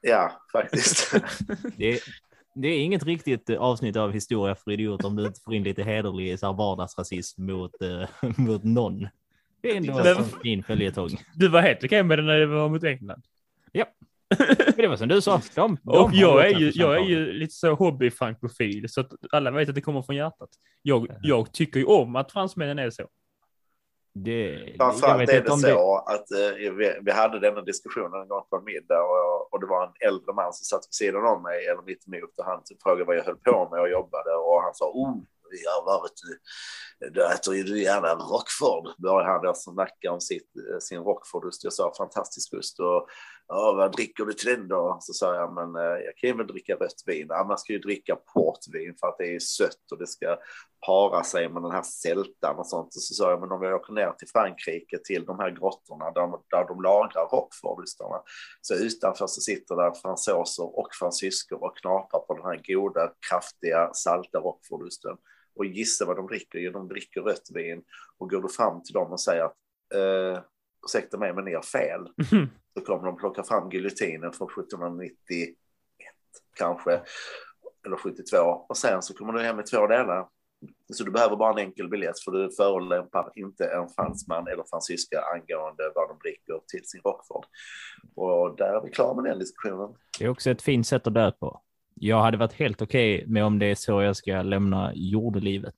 Ja, 0.00 0.32
faktiskt. 0.52 1.12
Det, 1.76 2.00
det 2.54 2.68
är 2.68 2.84
inget 2.84 3.04
riktigt 3.04 3.50
eh, 3.50 3.58
avsnitt 3.58 3.96
av 3.96 4.12
Historia 4.12 4.54
för 4.54 4.70
idioter 4.70 5.06
om 5.06 5.16
du 5.16 5.26
inte 5.26 5.40
får 5.40 5.54
in 5.54 5.62
lite 5.62 5.82
hederlig 5.82 6.38
så 6.38 6.46
här, 6.46 6.52
vardagsrasism 6.52 7.46
mot, 7.46 7.82
eh, 7.82 8.08
mot 8.38 8.64
någon. 8.64 9.08
Det 9.60 9.70
är 9.70 9.76
ändå 9.76 9.98
en 9.98 10.24
fin 10.24 10.62
följetong. 10.62 11.10
Du 11.34 11.48
var 11.48 11.60
helt 11.60 11.84
okej 11.84 12.02
med 12.02 12.18
det 12.18 12.22
när 12.22 12.38
det 12.38 12.46
var 12.46 12.68
mot 12.68 12.84
England. 12.84 13.22
Men 14.66 14.76
det 14.76 14.88
var 14.88 14.96
som 14.96 15.08
du 15.08 15.20
sa, 15.20 15.40
de, 15.54 15.78
de 15.82 16.04
Och 16.04 16.10
jag 16.12 16.46
är, 16.46 16.58
ju, 16.58 16.70
jag 16.74 16.96
är 16.96 17.04
ju 17.04 17.32
lite 17.32 17.54
så 17.54 17.74
hobbyfrankofil 17.74 18.88
så 18.88 19.00
att 19.00 19.12
alla 19.32 19.50
vet 19.50 19.68
att 19.68 19.74
det 19.74 19.80
kommer 19.80 20.02
från 20.02 20.16
hjärtat. 20.16 20.48
Jag, 20.82 21.06
jag 21.22 21.52
tycker 21.52 21.80
ju 21.80 21.86
om 21.86 22.16
att 22.16 22.32
fransmännen 22.32 22.78
är 22.78 22.90
så. 22.90 23.08
Det, 24.14 24.50
jag 24.50 24.76
Framförallt 24.76 25.22
vet 25.22 25.28
är 25.28 25.36
inte 25.36 25.48
det 25.48 25.52
om 25.52 25.58
så 25.58 25.96
att 25.96 26.30
eh, 26.30 26.72
vi, 26.72 26.98
vi 27.02 27.12
hade 27.12 27.40
denna 27.40 27.62
diskussionen 27.62 28.22
en 28.22 28.28
gång 28.28 28.42
på 28.50 28.56
en 28.56 28.64
middag 28.64 29.02
och, 29.02 29.31
och 29.52 29.60
det 29.60 29.66
var 29.66 29.82
en 29.86 30.08
äldre 30.08 30.32
man 30.34 30.52
som 30.52 30.64
satt 30.64 30.86
vid 30.88 30.94
sidan 31.02 31.26
om 31.32 31.42
mig 31.42 31.66
eller 31.66 31.82
mitt 31.82 32.06
emot 32.06 32.38
och 32.38 32.44
han 32.44 32.64
typ 32.64 32.82
frågade 32.82 33.04
vad 33.04 33.16
jag 33.16 33.24
höll 33.24 33.36
på 33.48 33.68
med 33.70 33.80
och 33.80 33.90
jobbade 33.98 34.30
och 34.34 34.62
han 34.62 34.74
sa 34.74 34.86
oh, 35.02 35.16
vi 35.52 35.62
har 35.72 35.84
varit, 35.84 36.18
då 37.14 37.20
äter 37.34 37.54
ju 37.54 37.62
du 37.62 37.82
gärna 37.82 38.14
Rockford. 38.14 38.86
Började 38.98 39.30
han 39.32 39.42
då 39.42 39.54
snacka 39.54 40.12
om 40.12 40.20
sitt, 40.20 40.50
eh, 40.56 40.78
sin 40.78 41.00
Rockford-ost. 41.00 41.64
Jag 41.64 41.72
sa 41.72 41.94
fantastisk 41.98 42.54
ost 42.54 42.80
och 42.80 43.06
ja, 43.54 43.72
vad 43.76 43.92
dricker 43.92 44.24
du 44.24 44.32
till 44.32 44.48
den 44.50 44.68
då? 44.68 44.96
Så 45.00 45.12
sa 45.12 45.34
jag, 45.34 45.54
men 45.54 45.76
eh, 45.76 45.82
jag 46.04 46.16
kan 46.16 46.30
ju 46.30 46.36
väl 46.36 46.46
dricka 46.46 46.74
rött 46.74 47.02
vin. 47.06 47.26
Ja, 47.28 47.44
man 47.48 47.58
ska 47.58 47.72
ju 47.72 47.78
dricka 47.78 48.16
portvin 48.34 48.94
för 49.00 49.06
att 49.08 49.18
det 49.18 49.34
är 49.34 49.38
sött 49.38 49.92
och 49.92 49.98
det 49.98 50.06
ska 50.06 50.36
para 50.86 51.22
sig 51.24 51.48
med 51.48 51.62
den 51.62 51.70
här 51.70 51.82
sältan 51.82 52.56
och 52.58 52.66
sånt. 52.66 52.86
Och 52.86 53.02
så 53.02 53.14
sa 53.14 53.30
jag, 53.30 53.40
men 53.40 53.52
om 53.52 53.60
vi 53.60 53.72
åker 53.72 53.92
ner 53.92 54.10
till 54.12 54.28
Frankrike 54.28 54.98
till 55.04 55.24
de 55.24 55.38
här 55.38 55.50
grottorna 55.50 56.04
där, 56.10 56.20
de- 56.20 56.42
där 56.50 56.64
de 56.68 56.82
lagrar 56.82 57.26
rockfordistarna. 57.36 58.22
Så 58.60 58.74
utanför 58.74 59.26
så 59.26 59.40
sitter 59.40 59.76
där 59.76 59.92
fransoser 60.02 60.78
och 60.78 60.88
fransyskor 60.98 61.64
och 61.64 61.76
knaprar 61.76 62.20
på 62.20 62.34
den 62.34 62.44
här 62.44 62.60
goda, 62.66 63.12
kraftiga, 63.30 63.90
salta 63.94 64.38
rockfordosten. 64.38 65.16
Och 65.56 65.64
gissa 65.66 66.04
vad 66.04 66.16
de 66.16 66.26
dricker? 66.26 66.58
Jo, 66.58 66.72
de 66.72 66.88
dricker 66.88 67.20
rött 67.20 67.48
vin. 67.54 67.82
Och 68.18 68.30
går 68.30 68.42
du 68.42 68.48
fram 68.48 68.82
till 68.82 68.94
dem 68.94 69.12
och 69.12 69.20
säger 69.20 69.44
att 69.44 69.56
eh, 69.94 70.42
ursäkta 70.86 71.18
mig, 71.18 71.32
men 71.34 71.44
ni 71.44 71.54
har 71.54 71.62
fel. 71.62 72.00
Mhm. 72.32 72.48
Så 72.78 72.84
kommer 72.84 73.06
de 73.06 73.16
plocka 73.16 73.42
fram 73.42 73.70
giljotinen 73.70 74.32
från 74.32 74.48
1791 74.48 75.54
kanske, 76.56 77.00
eller 77.86 77.96
72. 77.96 78.36
Och 78.68 78.76
sen 78.76 79.02
så 79.02 79.14
kommer 79.14 79.32
du 79.32 79.42
hem 79.42 79.56
med 79.56 79.66
två 79.66 79.86
delar. 79.86 80.26
Så 80.92 81.04
du 81.04 81.10
behöver 81.10 81.36
bara 81.36 81.52
en 81.52 81.58
enkel 81.66 81.88
biljett 81.88 82.20
för 82.20 82.32
du 82.32 82.50
förolämpar 82.56 83.30
inte 83.34 83.64
en 83.66 83.88
fransman 83.88 84.48
eller 84.48 84.64
fransyska 84.70 85.20
angående 85.34 85.92
vad 85.94 86.08
de 86.08 86.18
dricker 86.18 86.60
till 86.68 86.84
sin 86.84 87.00
Rockford. 87.04 87.44
Och 88.14 88.56
där 88.56 88.76
är 88.76 88.80
vi 88.84 88.90
klara 88.90 89.14
med 89.14 89.24
den 89.30 89.38
diskussionen. 89.38 89.94
Det 90.18 90.24
är 90.24 90.28
också 90.28 90.50
ett 90.50 90.62
fint 90.62 90.86
sätt 90.86 91.06
att 91.06 91.14
dö 91.14 91.30
på. 91.30 91.62
Jag 91.94 92.20
hade 92.22 92.36
varit 92.36 92.52
helt 92.52 92.82
okej 92.82 93.24
med 93.26 93.44
om 93.44 93.58
det 93.58 93.66
är 93.66 93.74
så 93.74 94.02
jag 94.02 94.16
ska 94.16 94.42
lämna 94.42 94.92
jordelivet. 94.94 95.74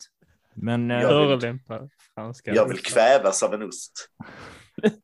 Men 0.55 0.91
eh, 0.91 1.01
Jag 1.03 1.09
vill- 1.29 1.41
Förolämpar 1.41 1.89
franska. 2.15 2.55
Jag 2.55 2.69
vill 2.69 2.79
kvävas 2.79 3.43
av 3.43 3.55
en 3.55 3.63
ost. 3.63 4.11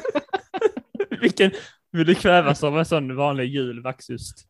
Vilken 1.20 1.50
vill 1.90 2.06
du 2.06 2.14
kvävas 2.14 2.64
av 2.64 2.78
en 2.78 2.84
sån 2.84 3.16
vanlig 3.16 3.52
gul 3.52 3.82
vaxost? 3.82 4.46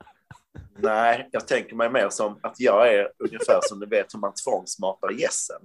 Nej, 0.78 1.28
jag 1.32 1.48
tänker 1.48 1.76
mig 1.76 1.90
mer 1.90 2.08
som 2.08 2.38
att 2.42 2.60
jag 2.60 2.94
är 2.94 3.12
ungefär 3.18 3.58
som 3.62 3.80
du 3.80 3.86
vet 3.86 4.14
hur 4.14 4.18
man 4.18 4.32
tvångsmatar 4.44 5.10
gässen 5.10 5.60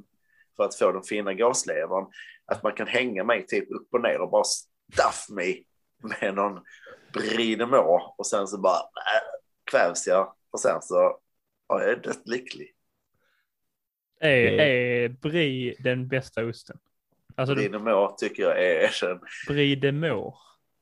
för 0.58 0.64
att 0.64 0.76
få 0.76 0.92
den 0.92 1.04
fina 1.04 1.34
gåslevern. 1.34 2.06
Att 2.46 2.64
man 2.64 2.74
kan 2.74 2.88
hänga 2.88 3.24
mig 3.24 3.46
typ 3.48 3.72
upp 3.72 3.94
och 3.94 4.02
ner 4.02 4.20
och 4.22 4.30
bara 4.32 4.44
staff 4.94 5.30
mig 5.30 5.66
med 6.22 6.36
någon 6.36 6.60
brie 7.14 7.56
de 7.56 7.70
Meaux 7.70 8.16
och 8.18 8.28
sen 8.28 8.48
så 8.48 8.58
bara 8.58 8.78
äh, 8.80 9.22
kvävs 9.72 10.08
jag 10.08 10.34
och 10.52 10.60
sen 10.60 10.82
så 10.82 10.96
ja, 11.68 11.82
jag 11.82 11.90
är 11.90 11.96
dött 11.96 12.22
lycklig. 12.28 12.72
Är, 14.20 14.30
Det- 14.52 15.04
är 15.04 15.10
brie 15.10 15.76
den 15.80 16.08
bästa 16.08 16.46
osten? 16.46 16.78
Alltså 17.40 17.56
Meaux 17.80 18.16
tycker 18.18 18.44
jag 18.44 18.64
är 18.64 18.88
de 19.76 19.92
Meaux. 19.92 20.38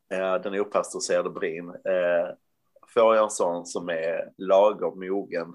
ja, 0.09 0.39
den 0.39 0.59
opastöriserade 0.59 1.29
brin. 1.29 1.69
Eh, 1.69 2.35
får 2.93 3.15
jag 3.15 3.23
en 3.23 3.29
sån 3.29 3.65
som 3.65 3.89
är 3.89 4.31
lagom 4.37 4.99
mogen 4.99 5.47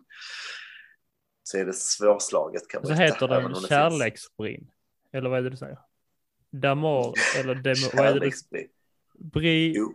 så 1.42 1.58
är 1.58 1.64
det 1.64 1.72
svårslaget 1.72 2.68
kan 2.68 2.86
Så 2.86 2.92
jag 2.92 2.98
berätta, 2.98 3.14
heter 3.14 3.28
den 3.28 3.54
kärleksbrin. 3.68 4.70
Eller 5.12 5.30
vad 5.30 5.38
är 5.38 5.42
det 5.42 5.50
du 5.50 5.56
säger? 5.56 5.78
Damor 6.50 7.14
eller 7.38 7.54
demo, 7.54 7.86
vad 7.94 8.06
är 8.06 8.08
det? 8.08 8.12
du- 8.12 8.18
Kärleksbrie. 8.20 8.68
Brie 9.14 9.72
Jo. 9.76 9.92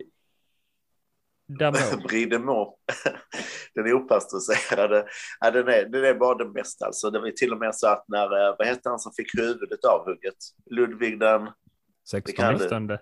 Meaux. 2.38 2.78
den 3.74 3.86
är 3.86 3.92
opastöriserade. 3.92 5.06
Ja, 5.40 5.50
den, 5.50 5.68
är, 5.68 5.84
den 5.84 6.04
är 6.04 6.14
bara 6.14 6.34
den 6.34 6.52
bästa. 6.52 6.86
Alltså, 6.86 7.10
det 7.10 7.18
var 7.18 7.30
till 7.30 7.52
och 7.52 7.58
med 7.58 7.74
så 7.74 7.86
att 7.88 8.04
när, 8.08 8.24
eh, 8.24 8.54
vad 8.58 8.66
hette 8.66 8.88
han 8.88 8.98
som 8.98 9.12
fick 9.12 9.38
huvudet 9.38 9.84
avhugget? 9.84 10.36
Ludvig 10.70 11.20
den, 11.20 11.50
16 12.10 12.34
kan 12.36 12.52
du. 12.52 12.58
Sextonde. 12.58 13.00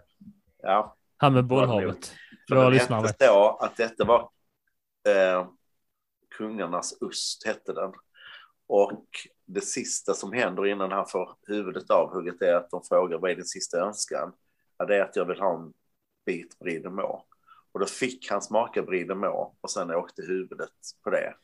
ja. 0.62 0.96
Han 1.16 1.34
med 1.34 1.44
bollhavet. 1.44 2.12
Våra 2.50 2.68
lyssnare 2.68 3.02
vet. 3.02 3.18
så 3.18 3.56
att 3.56 3.76
detta 3.76 4.04
var 4.04 4.30
eh, 5.08 5.48
kungarnas 6.36 7.02
ost, 7.02 7.46
hette 7.46 7.72
den. 7.72 7.92
Och 8.68 9.06
det 9.46 9.60
sista 9.60 10.14
som 10.14 10.32
händer 10.32 10.66
innan 10.66 10.92
han 10.92 11.06
får 11.08 11.36
huvudet 11.46 11.90
avhugget 11.90 12.42
är 12.42 12.54
att 12.54 12.70
de 12.70 12.82
frågar 12.88 13.18
vad 13.18 13.30
är 13.30 13.34
din 13.34 13.44
sista 13.44 13.78
önskan? 13.78 14.32
Ja, 14.78 14.84
det 14.84 14.96
är 14.96 15.02
att 15.02 15.16
jag 15.16 15.24
vill 15.24 15.40
ha 15.40 15.54
en 15.54 15.72
bit 16.26 16.58
Brie 16.58 16.78
de 16.78 16.94
Meaux. 16.94 17.24
Och 17.76 17.80
då 17.80 17.86
fick 17.86 18.30
han 18.30 18.42
smaka 18.42 18.82
Brie 18.82 19.04
de 19.04 19.20
Meaux 19.20 19.58
och 19.60 19.70
sen 19.70 19.90
åkte 19.90 20.22
huvudet 20.22 20.70
på 21.04 21.10
det. 21.10 21.34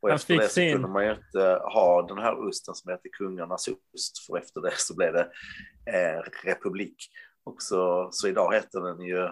Och 0.00 0.08
Han 0.08 0.16
efter 0.16 0.36
det 0.36 0.42
så 0.42 0.48
sin- 0.48 0.72
kunde 0.72 0.88
man 0.88 1.04
ju 1.04 1.10
inte 1.12 1.60
ha 1.62 2.06
den 2.08 2.18
här 2.18 2.48
osten 2.48 2.74
som 2.74 2.90
heter 2.90 3.08
kungarnas 3.12 3.68
ost, 3.68 4.26
för 4.26 4.38
efter 4.38 4.60
det 4.60 4.72
så 4.76 4.96
blev 4.96 5.12
det 5.12 5.30
eh, 5.86 6.22
republik. 6.44 6.96
Och 7.44 7.62
så, 7.62 8.08
så 8.12 8.28
idag 8.28 8.54
heter 8.54 8.80
den 8.80 9.00
ju 9.00 9.28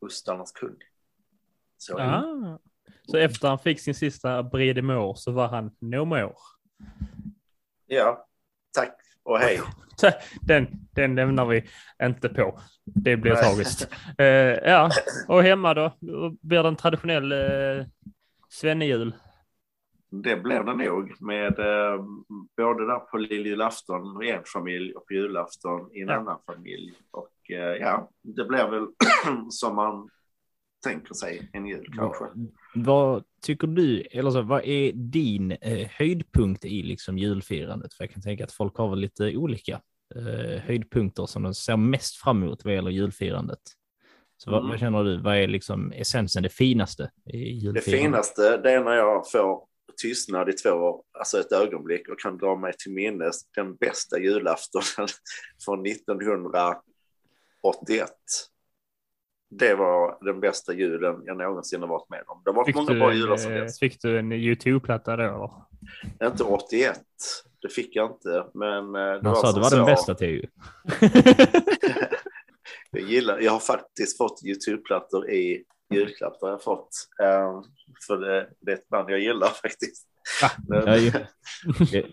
ostarnas 0.00 0.52
kung. 0.52 0.76
Så. 1.76 1.98
Ah. 1.98 2.58
Så 3.02 3.16
efter 3.16 3.48
han 3.48 3.58
fick 3.58 3.80
sin 3.80 3.94
sista 3.94 4.42
Brie 4.42 4.72
de 4.72 4.82
Meaux 4.82 5.22
så 5.22 5.32
var 5.32 5.48
han 5.48 5.76
no 5.80 6.04
more. 6.04 6.34
Ja, 7.86 8.26
tack 8.72 9.03
och 9.24 9.38
hej. 9.38 9.60
Den, 10.40 10.66
den 10.94 11.14
lämnar 11.14 11.46
vi 11.46 11.64
inte 12.02 12.28
på. 12.28 12.58
Det 12.84 13.16
blir 13.16 13.34
tragiskt. 13.34 13.88
Eh, 14.18 14.26
ja, 14.26 14.90
och 15.28 15.42
hemma 15.42 15.74
då? 15.74 15.92
Blir 16.42 16.62
det 16.62 16.68
en 16.68 16.76
traditionell 16.76 17.32
uh, 17.32 17.84
svennejul? 18.48 19.14
Det 20.10 20.36
blev 20.36 20.64
det 20.64 20.74
nog 20.74 21.20
med 21.20 21.58
eh, 21.58 22.04
både 22.56 22.86
där 22.86 22.98
på 22.98 23.16
lilljulafton 23.16 24.22
i 24.22 24.30
en 24.30 24.42
familj 24.52 24.94
och 24.94 25.06
på 25.06 25.14
julafton 25.14 25.90
i 25.92 26.00
en 26.00 26.08
Ja. 26.08 26.14
annan 26.14 26.38
familj. 26.46 26.94
Och 27.10 27.50
eh, 27.50 27.76
ja, 27.80 28.10
det 28.22 28.44
blev 28.44 28.70
väl 28.70 28.86
som 29.50 29.76
man 29.76 30.08
tänker 30.84 31.14
sig 31.14 31.50
en 31.52 31.66
jul 31.66 31.92
kanske. 31.96 32.24
Vad 32.74 33.24
tycker 33.42 33.66
du, 33.66 34.00
eller 34.00 34.30
så, 34.30 34.42
vad 34.42 34.64
är 34.64 34.92
din 34.92 35.50
eh, 35.52 35.88
höjdpunkt 35.90 36.64
i 36.64 36.82
liksom 36.82 37.18
julfirandet? 37.18 37.94
För 37.94 38.04
jag 38.04 38.10
kan 38.12 38.22
tänka 38.22 38.44
att 38.44 38.52
folk 38.52 38.76
har 38.76 38.90
väl 38.90 38.98
lite 38.98 39.36
olika 39.36 39.80
eh, 40.16 40.60
höjdpunkter 40.60 41.26
som 41.26 41.42
de 41.42 41.54
ser 41.54 41.76
mest 41.76 42.16
fram 42.16 42.42
emot 42.42 42.64
vad 42.64 42.74
gäller 42.74 42.90
julfirandet. 42.90 43.58
Så 44.36 44.50
vad, 44.50 44.60
Mm. 44.60 44.70
vad 44.70 44.80
känner 44.80 45.04
du, 45.04 45.20
vad 45.22 45.36
är 45.36 45.46
liksom 45.48 45.92
essensen, 45.92 46.42
det 46.42 46.48
finaste 46.48 47.10
i 47.24 47.32
Det 47.32 47.38
julfirandet? 47.38 47.84
finaste 48.02 48.56
det 48.56 48.72
är 48.72 48.84
när 48.84 48.94
jag 48.94 49.30
får 49.30 49.66
tystnad 50.02 50.48
i 50.48 50.52
två, 50.52 51.04
alltså 51.18 51.40
ett 51.40 51.52
ögonblick 51.52 52.08
och 52.08 52.20
kan 52.20 52.38
dra 52.38 52.56
mig 52.56 52.72
till 52.78 52.92
minnes 52.92 53.50
den 53.50 53.76
bästa 53.76 54.18
julaftonen 54.18 55.08
från 55.64 55.86
1981. 55.86 58.10
Det 59.58 59.74
var 59.74 60.18
den 60.24 60.40
bästa 60.40 60.72
julen 60.74 61.22
jag 61.26 61.36
någonsin 61.36 61.80
har 61.80 61.88
varit 61.88 62.10
med 62.10 62.22
om. 62.26 62.42
Det 62.44 62.52
varit 62.52 62.66
Fick 62.66 62.74
många 62.76 62.92
du, 62.92 62.98
bra 62.98 63.12
jular 63.14 63.36
som 63.36 63.52
eh, 63.52 63.58
helst. 63.58 63.78
fick 63.78 64.02
du 64.02 64.18
en 64.18 64.32
YouTube-platta 64.32 65.16
då? 65.16 65.22
eller? 65.22 66.30
Inte 66.30 66.44
81, 66.44 67.00
det 67.62 67.68
fick 67.68 67.96
jag 67.96 68.10
inte. 68.10 68.46
Men 68.54 68.94
eh, 68.94 69.00
det 69.00 69.20
Han 69.22 69.22
var 69.24 69.34
sa 69.34 69.48
att 69.48 69.54
som 69.54 69.54
det 69.54 69.60
var 69.60 69.70
den 69.70 69.86
så. 69.86 69.92
bästa 69.92 70.14
till 70.14 70.48
Jag 72.90 73.02
gillar, 73.02 73.38
jag 73.40 73.52
har 73.52 73.58
faktiskt 73.58 74.18
fått 74.18 74.40
YouTube-plattor 74.44 75.30
i 75.30 75.64
julklapp. 75.94 76.40
Det 76.40 76.46
har 76.46 76.50
jag 76.50 76.62
fått. 76.62 76.88
Eh, 77.22 77.60
för 78.06 78.16
det, 78.16 78.48
det 78.60 78.72
är 78.72 78.76
ett 78.76 78.88
band 78.88 79.10
jag 79.10 79.20
gillar 79.20 79.48
faktiskt. 79.62 80.06
Men, 80.68 80.86
Ja, 80.86 80.96
ju. 80.96 81.12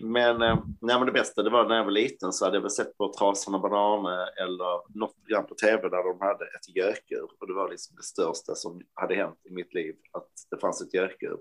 men, 0.00 0.42
eh, 0.42 0.58
nej, 0.80 0.98
men 0.98 1.06
det 1.06 1.12
bästa 1.12 1.42
det 1.42 1.50
var 1.50 1.68
när 1.68 1.76
jag 1.76 1.84
var 1.84 1.90
liten 1.90 2.32
så 2.32 2.44
hade 2.44 2.56
jag 2.56 2.62
väl 2.62 2.70
sett 2.70 2.96
på 2.96 3.12
Trasorna 3.12 3.58
Bananer 3.58 4.42
eller 4.42 4.98
något 4.98 5.16
program 5.16 5.46
på 5.46 5.54
tv 5.54 5.88
där 5.88 6.04
de 6.04 6.20
hade 6.20 6.44
ett 6.44 6.76
gökur. 6.76 7.28
Och 7.40 7.46
det 7.46 7.54
var 7.54 7.70
liksom 7.70 7.96
det 7.96 8.02
största 8.02 8.54
som 8.54 8.82
hade 8.94 9.14
hänt 9.14 9.38
i 9.50 9.52
mitt 9.52 9.74
liv, 9.74 9.94
att 10.12 10.28
det 10.50 10.60
fanns 10.60 10.82
ett 10.82 10.94
gökur. 10.94 11.38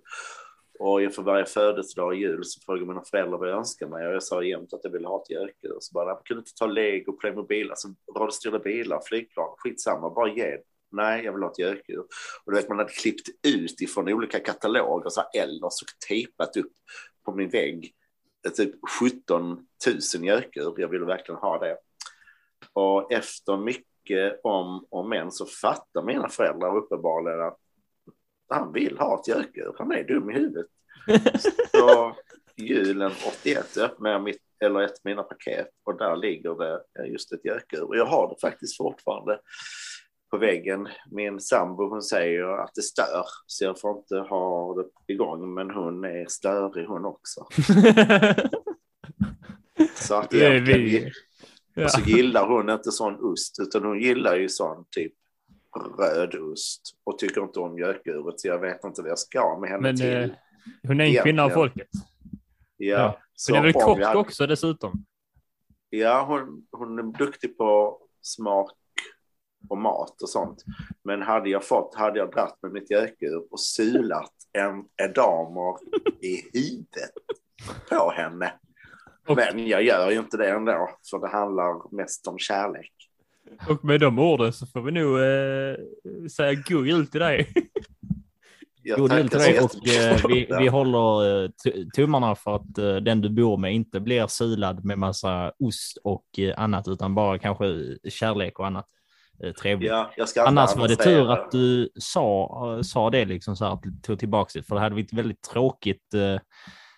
Och 0.79 1.13
för 1.15 1.21
varje 1.21 1.45
födelsedag 1.45 2.07
och 2.07 2.15
jul 2.15 2.45
så 2.45 2.61
frågade 2.65 2.85
mina 2.85 3.03
föräldrar 3.03 3.37
vad 3.37 3.49
jag 3.49 3.57
önskade 3.57 3.91
mig 3.91 4.07
och 4.07 4.13
jag 4.13 4.23
sa 4.23 4.43
jämt 4.43 4.73
att 4.73 4.83
jag 4.83 4.91
ville 4.91 5.07
ha 5.07 5.21
ett 5.21 5.29
gökur. 5.29 5.77
Så 5.79 5.93
bara, 5.93 6.09
jag 6.09 6.25
kunde 6.25 6.39
inte 6.39 6.53
ta 6.59 6.65
Lego, 6.65 7.11
Playmobil, 7.11 7.69
alltså 7.69 7.87
radiostyrda 8.17 8.59
bilar, 8.59 9.01
flygplan, 9.05 9.55
skitsamma, 9.57 10.09
bara 10.09 10.29
ge. 10.29 10.57
Nej, 10.91 11.25
jag 11.25 11.33
vill 11.33 11.43
ha 11.43 11.51
ett 11.51 11.59
gökur. 11.59 11.99
Och 12.45 12.51
du 12.51 12.55
vet, 12.55 12.69
man 12.69 12.77
hade 12.77 12.91
klippt 12.91 13.27
ut 13.47 13.81
ifrån 13.81 14.09
olika 14.09 14.39
kataloger, 14.39 15.09
så 15.09 15.21
här 15.21 15.41
Ellos 15.43 15.81
och 15.81 15.87
tejpat 16.07 16.57
upp 16.57 16.71
på 17.25 17.31
min 17.31 17.49
vägg. 17.49 17.93
eh, 18.45 18.51
Typ 18.51 18.75
17 18.99 19.67
000 20.15 20.25
gökur. 20.25 20.73
Jag 20.77 20.87
ville 20.87 21.05
verkligen 21.05 21.39
ha 21.41 21.59
det. 21.59 21.77
Och 22.73 23.11
efter 23.11 23.57
mycket 23.57 24.39
om 24.43 24.85
och 24.89 25.05
men 25.09 25.31
så 25.31 25.45
fattar 25.45 26.03
mina 26.03 26.29
föräldrar 26.29 26.77
uppenbarligen 26.77 27.41
att 27.41 27.57
han 28.49 28.73
vill 28.73 28.97
ha 28.97 29.19
ett 29.19 29.27
gökur. 29.27 29.75
Han 29.77 29.91
är 29.91 30.03
dum 30.03 30.29
i 30.29 30.33
huvudet. 30.33 30.67
Så 31.71 32.15
julen 32.55 33.11
81 33.27 33.77
öppnade 33.77 34.13
jag 34.13 34.23
mitt, 34.23 34.41
eller 34.63 34.79
ett 34.81 34.91
av 34.91 34.97
mina 35.03 35.23
paket 35.23 35.67
och 35.83 35.97
där 35.97 36.15
ligger 36.15 36.55
det 36.55 36.73
eh, 36.99 37.11
just 37.11 37.31
ett 37.31 37.45
gökur. 37.45 37.83
Och 37.83 37.97
jag 37.97 38.05
har 38.05 38.29
det 38.29 38.35
faktiskt 38.41 38.77
fortfarande 38.77 39.39
på 40.31 40.37
väggen. 40.37 40.87
Min 41.11 41.39
sambo 41.39 41.89
hon 41.89 42.01
säger 42.01 42.43
att 42.63 42.71
det 42.75 42.81
stör 42.81 43.23
så 43.45 43.63
jag 43.63 43.79
får 43.79 43.97
inte 43.97 44.15
ha 44.15 44.73
det 44.75 45.13
igång 45.13 45.53
men 45.53 45.71
hon 45.71 46.03
är 46.03 46.25
störig 46.29 46.85
hon 46.85 47.05
också. 47.05 47.47
Så 49.95 50.15
att 50.15 50.29
Det 50.29 50.45
är 50.45 50.59
vi. 50.61 51.11
Ja. 51.73 51.83
och 51.83 51.91
så 51.91 52.01
gillar 52.01 52.47
hon 52.47 52.69
inte 52.69 52.91
sån 52.91 53.15
ost 53.31 53.55
utan 53.61 53.83
hon 53.85 53.99
gillar 54.01 54.35
ju 54.35 54.49
sån 54.49 54.85
typ 54.89 55.13
röd 55.99 56.35
ost 56.35 56.81
och 57.03 57.17
tycker 57.19 57.41
inte 57.41 57.59
om 57.59 57.77
gökuret 57.79 58.39
så 58.39 58.47
jag 58.47 58.59
vet 58.59 58.83
inte 58.83 59.01
vad 59.01 59.11
jag 59.11 59.19
ska 59.19 59.57
med 59.61 59.69
henne 59.69 59.81
Men 59.81 59.95
till. 59.97 60.13
eh, 60.23 60.29
hon 60.87 61.01
är 61.01 61.05
en 61.17 61.23
kvinna 61.23 61.43
av 61.43 61.49
folket. 61.49 61.87
ja, 62.77 63.19
Hon 63.49 63.57
är 63.57 63.61
väl 63.63 63.73
kock 63.73 63.99
vi 63.99 64.03
hade- 64.03 64.19
också 64.19 64.47
dessutom? 64.47 65.05
Ja, 65.89 66.25
hon, 66.27 66.65
hon 66.71 66.99
är 66.99 67.17
duktig 67.17 67.57
på 67.57 67.99
smak 68.21 68.71
och 69.69 69.77
mat 69.77 70.21
och 70.21 70.29
sånt. 70.29 70.63
Men 71.03 71.21
hade 71.21 71.49
jag 71.49 71.63
fått, 71.63 71.95
hade 71.95 72.19
jag 72.19 72.31
dratt 72.31 72.57
med 72.61 72.71
mitt 72.71 72.91
gökur 72.91 73.43
och 73.51 73.59
sulat 73.59 74.33
en 74.53 74.83
edamer 75.09 75.75
i 76.21 76.41
huvudet 76.53 77.11
på 77.89 78.11
henne. 78.11 78.53
Men 79.27 79.67
jag 79.67 79.83
gör 79.83 80.11
ju 80.11 80.19
inte 80.19 80.37
det 80.37 80.49
ändå, 80.49 80.89
för 81.09 81.19
det 81.19 81.27
handlar 81.27 81.95
mest 81.95 82.27
om 82.27 82.37
kärlek. 82.39 82.91
Och 83.69 83.85
med 83.85 83.99
de 83.99 84.19
orden 84.19 84.53
så 84.53 84.65
får 84.67 84.81
vi 84.81 84.91
nog 84.91 85.19
eh, 85.19 86.27
säga 86.27 86.63
god 86.69 86.87
jul 86.87 87.07
till 87.07 87.19
dig. 87.19 87.53
Jag 88.83 88.99
God 88.99 89.13
jul 89.13 89.29
till 89.29 89.39
så 89.39 89.45
dig 89.45 89.59
och 89.59 89.87
eh, 89.87 90.21
vi, 90.27 90.47
vi 90.59 90.67
håller 90.67 91.43
eh, 91.43 91.49
tummarna 91.95 92.35
för 92.35 92.55
att 92.55 92.77
eh, 92.77 92.95
den 92.95 93.21
du 93.21 93.29
bor 93.29 93.57
med 93.57 93.73
inte 93.73 93.99
blir 93.99 94.27
silad 94.27 94.85
med 94.85 94.99
massa 94.99 95.51
ost 95.59 95.97
och 96.03 96.25
eh, 96.37 96.53
annat 96.57 96.87
utan 96.87 97.15
bara 97.15 97.39
kanske 97.39 97.65
kärlek 98.09 98.59
och 98.59 98.67
annat 98.67 98.87
trevligt. 99.61 99.89
Ja, 99.89 100.11
jag 100.17 100.29
ska 100.29 100.39
inte 100.39 100.49
Annars 100.49 100.75
var 100.75 100.87
det 100.87 100.95
tur 100.95 101.31
att 101.31 101.51
du 101.51 101.89
sa, 101.95 102.75
eh, 102.77 102.81
sa 102.81 103.09
det 103.09 103.25
liksom 103.25 103.55
så 103.55 103.65
här, 103.65 103.73
att 103.73 103.83
du 103.83 103.91
tog 104.01 104.19
tillbaka 104.19 104.51
det, 104.53 104.63
för 104.63 104.75
det 104.75 104.81
hade 104.81 104.95
varit 104.95 105.13
väldigt 105.13 105.41
tråkigt 105.41 106.13
eh, 106.13 106.41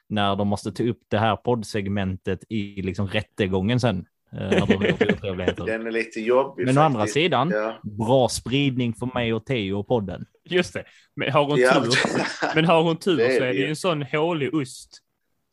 när 0.09 0.35
de 0.35 0.47
måste 0.47 0.71
ta 0.71 0.83
upp 0.83 0.99
det 1.07 1.17
här 1.17 1.35
poddsegmentet 1.35 2.39
i 2.49 2.81
liksom 2.81 3.07
rättegången 3.07 3.79
sen. 3.79 4.05
Eh, 4.31 4.49
när. 4.49 5.65
Den 5.65 5.87
är 5.87 5.91
lite 5.91 6.19
jobbig 6.19 6.65
Men 6.65 6.77
å 6.77 6.81
andra 6.81 7.07
sidan, 7.07 7.51
Ja. 7.53 7.79
bra 7.83 8.29
spridning 8.29 8.93
för 8.93 9.09
mig 9.13 9.33
och 9.33 9.45
Theo 9.45 9.79
och 9.79 9.87
podden. 9.87 10.25
Just 10.49 10.73
det. 10.73 10.83
Men 11.15 11.31
har 11.31 11.45
hon 11.45 11.59
Ja. 11.59 11.73
tur, 11.73 11.91
men 12.55 12.65
har 12.65 12.83
hon 12.83 12.97
tur 12.97 13.17
Det 13.17 13.25
är 13.25 13.37
så 13.37 13.43
är 13.43 13.47
det 13.47 13.59
ju 13.59 13.67
en 13.67 13.75
sån 13.75 14.01
hålig 14.03 14.53
ost. 14.53 14.99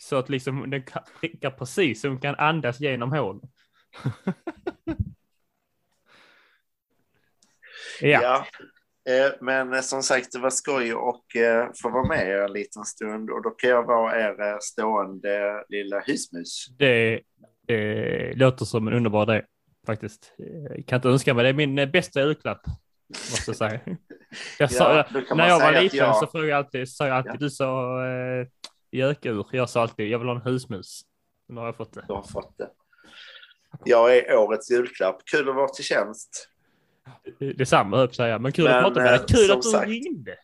Så 0.02 0.16
att 0.16 0.28
liksom 0.28 0.70
den 0.70 0.82
prickar 1.20 1.50
precis 1.50 2.00
så 2.00 2.08
hon 2.08 2.20
kan 2.20 2.34
andas 2.34 2.80
genom 2.80 3.12
hålen. 3.12 3.40
ja. 8.00 8.22
Ja. 8.22 8.46
Eh, 9.12 9.32
Men 9.40 9.82
som 9.82 10.02
sagt, 10.02 10.32
det 10.32 10.38
var 10.38 10.50
skoj 10.50 10.94
och 10.94 11.36
eh, 11.36 11.68
få 11.82 11.90
vara 11.90 12.08
med 12.08 12.28
er 12.28 12.38
en 12.38 12.52
liten 12.52 12.84
stund 12.84 13.30
och 13.30 13.42
då 13.42 13.50
kan 13.50 13.70
jag 13.70 13.82
vara 13.86 14.20
er 14.20 14.40
eh, 14.42 14.56
stående 14.60 15.64
lilla 15.68 16.00
husmus. 16.00 16.66
Det 16.78 17.20
eh, 17.68 18.36
låter 18.36 18.64
som 18.64 18.88
en 18.88 18.92
underbar 18.94 19.22
idé 19.34 19.44
faktiskt. 19.86 20.32
Jag 20.76 20.86
kan 20.86 20.96
inte 20.96 21.08
önska 21.08 21.34
mig 21.34 21.42
det. 21.44 21.48
är 21.62 21.66
min 21.66 21.90
bästa 21.90 22.20
julklapp. 22.20 22.60
Måste 23.08 23.50
jag 23.50 23.56
säga. 23.56 23.80
Jag 24.58 24.72
sa, 24.72 24.96
Ja, 24.96 25.34
när 25.34 25.48
jag 25.48 25.60
var 25.60 25.72
att 25.72 25.82
liten 25.82 25.98
jag- 25.98 26.16
så 26.16 26.26
frågade 26.26 26.50
jag 26.50 26.58
alltid, 26.58 26.88
sa 26.92 27.06
jag 27.06 27.16
alltid 27.16 27.32
Ja. 27.32 27.36
du 27.38 27.50
sa 27.50 28.04
eh, 28.06 28.46
gökur. 28.92 29.46
Jag 29.52 29.70
sa 29.70 29.82
alltid 29.82 30.08
jag 30.08 30.18
vill 30.18 30.28
ha 30.28 30.34
en 30.34 30.42
husmus. 30.42 31.00
Nu 31.48 31.56
har 31.60 31.66
jag 31.66 31.76
fått 31.76 31.92
det. 31.94 32.04
Du 32.08 32.12
har 32.12 32.22
fått 32.22 32.58
det. 32.58 32.68
Jag 33.84 34.16
är 34.16 34.36
årets 34.36 34.70
julklapp. 34.70 35.16
Kul 35.24 35.48
att 35.48 35.54
vara 35.54 35.68
till 35.68 35.84
tjänst. 35.84 36.49
Detsamma 37.38 37.96
höll 37.96 38.06
jag 38.06 38.14
säga. 38.14 38.38
Men 38.38 38.52
kul 38.52 38.64
Men, 38.64 38.74
att 38.74 38.82
prata 38.84 39.00
med 39.00 39.10
dig. 39.12 39.18
eh, 39.20 39.24
Kul 39.26 39.50
att 39.50 39.62
du 39.62 39.68
sagt- 39.68 39.88
ringde. 39.88 40.34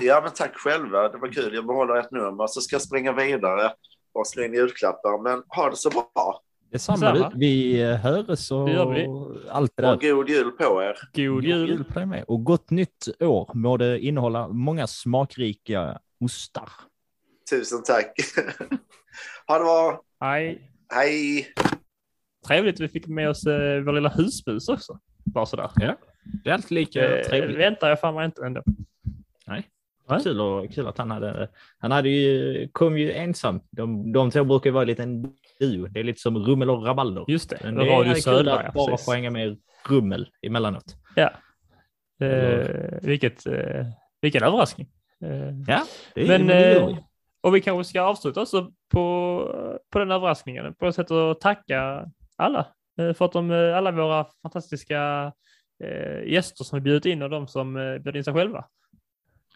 Ja, 0.00 0.20
men 0.24 0.32
tack 0.34 0.56
själva. 0.56 1.08
Det 1.08 1.18
var 1.18 1.28
kul. 1.32 1.54
Jag 1.54 1.66
behåller 1.66 1.96
ett 1.96 2.10
nummer 2.10 2.46
så 2.46 2.60
ska 2.60 2.74
jag 2.74 2.82
springa 2.82 3.12
vidare 3.12 3.72
och 4.12 4.26
slå 4.26 4.42
in 4.42 4.54
julklappar. 4.54 5.22
Men 5.22 5.42
ha 5.48 5.70
det 5.70 5.76
så 5.76 5.90
bra. 5.90 6.42
Detsamma 6.72 7.12
Detsamma. 7.12 7.32
Vi 7.36 7.82
eh, 7.82 7.96
hörs 7.96 8.50
och 8.50 8.66
Det 8.66 8.72
gör 8.72 8.92
vi. 8.94 9.06
allt 9.50 9.72
det 9.76 9.82
där. 9.82 9.94
Och 9.94 10.00
god 10.00 10.28
jul 10.28 10.50
på 10.50 10.82
er. 10.82 10.96
God 11.14 11.34
God 11.34 11.44
jul. 11.44 11.68
jul 11.68 11.84
på 11.84 11.92
dig 11.98 12.06
med. 12.06 12.24
Och 12.28 12.44
gott 12.44 12.70
nytt 12.70 13.08
år. 13.20 13.50
Må 13.54 13.76
det 13.76 13.98
innehålla 14.00 14.48
många 14.48 14.86
smakrika 14.86 15.98
ostar. 16.24 16.68
Tusen 17.50 17.82
tack. 17.82 18.12
ha 19.46 19.58
det 19.58 19.64
bra. 19.64 20.00
Hej. 20.20 20.70
Hej. 20.94 21.46
Trevligt 22.46 22.80
vi 22.80 22.88
fick 22.88 23.06
med 23.06 23.30
oss 23.30 23.46
eh, 23.46 23.80
vår 23.84 23.92
lilla 23.92 24.08
husmus 24.08 24.68
också. 24.68 24.98
Bara 25.24 25.46
sådär. 25.46 25.70
Ja. 25.76 25.96
Det 26.44 26.50
är 26.50 26.54
alltid 26.54 26.70
lika 26.70 27.00
Det 27.00 27.24
trevligt. 27.24 27.58
väntar 27.58 27.88
jag 27.88 28.00
fan 28.00 28.14
mig 28.14 28.24
inte 28.24 28.46
ändå. 28.46 28.62
Nej. 29.46 29.68
Nej. 30.08 30.20
Kul, 30.22 30.40
och, 30.40 30.72
kul 30.72 30.86
att 30.86 30.98
han 30.98 31.10
hade, 31.10 31.48
han 31.78 31.90
hade 31.90 32.08
ju, 32.08 32.68
kom 32.72 32.98
ju 32.98 33.12
ensam. 33.12 33.60
De, 33.70 34.12
de 34.12 34.30
två 34.30 34.44
brukar 34.44 34.70
ju 34.70 34.74
vara 34.74 34.82
en 34.82 34.88
liten 34.88 35.22
duo. 35.60 35.86
Det 35.88 36.00
är 36.00 36.04
lite 36.04 36.20
som 36.20 36.38
Rummel 36.38 36.70
och 36.70 36.86
Rabalder. 36.86 37.24
Just 37.28 37.50
det, 37.50 37.58
Men 37.62 37.76
Radio 37.78 38.02
det 38.02 38.10
är 38.10 38.14
kul 38.14 38.22
Södra, 38.22 38.54
att 38.58 38.64
ja, 38.64 38.72
bara 38.74 38.90
precis. 38.90 39.04
få 39.06 39.12
hänga 39.12 39.30
med 39.30 39.58
Rummel 39.88 40.28
emellanåt. 40.42 40.96
Ja. 41.14 41.30
Eh, 42.26 42.66
vilket, 43.02 43.46
eh, 43.46 43.86
vilken 44.20 44.42
överraskning. 44.42 44.88
Eh, 45.24 45.30
Ja, 45.66 45.82
det 46.14 46.22
är 46.22 46.28
men, 46.28 46.46
det 46.46 46.76
eh, 46.80 46.96
och 47.40 47.54
vi 47.54 47.60
kanske 47.60 47.90
ska 47.90 48.02
avsluta 48.02 48.40
också 48.40 48.70
på, 48.92 49.80
på 49.92 49.98
den 49.98 50.10
överraskningen. 50.10 50.74
På 50.74 50.86
ett 50.86 50.94
sätt 50.94 51.10
att 51.10 51.40
tacka 51.40 52.06
alla 52.36 52.66
eh, 52.98 53.14
för 53.14 53.24
att 53.24 53.32
de, 53.32 53.50
eh, 53.50 53.76
alla 53.76 53.90
våra 53.92 54.26
fantastiska 54.42 55.32
eh, 55.84 56.22
gäster 56.32 56.64
som 56.64 56.76
vi 56.76 56.80
bjudit 56.80 57.06
in 57.06 57.22
och 57.22 57.30
de 57.30 57.48
som 57.48 57.74
bjöd 57.74 58.16
in 58.16 58.24
sig 58.24 58.34
själva. 58.34 58.64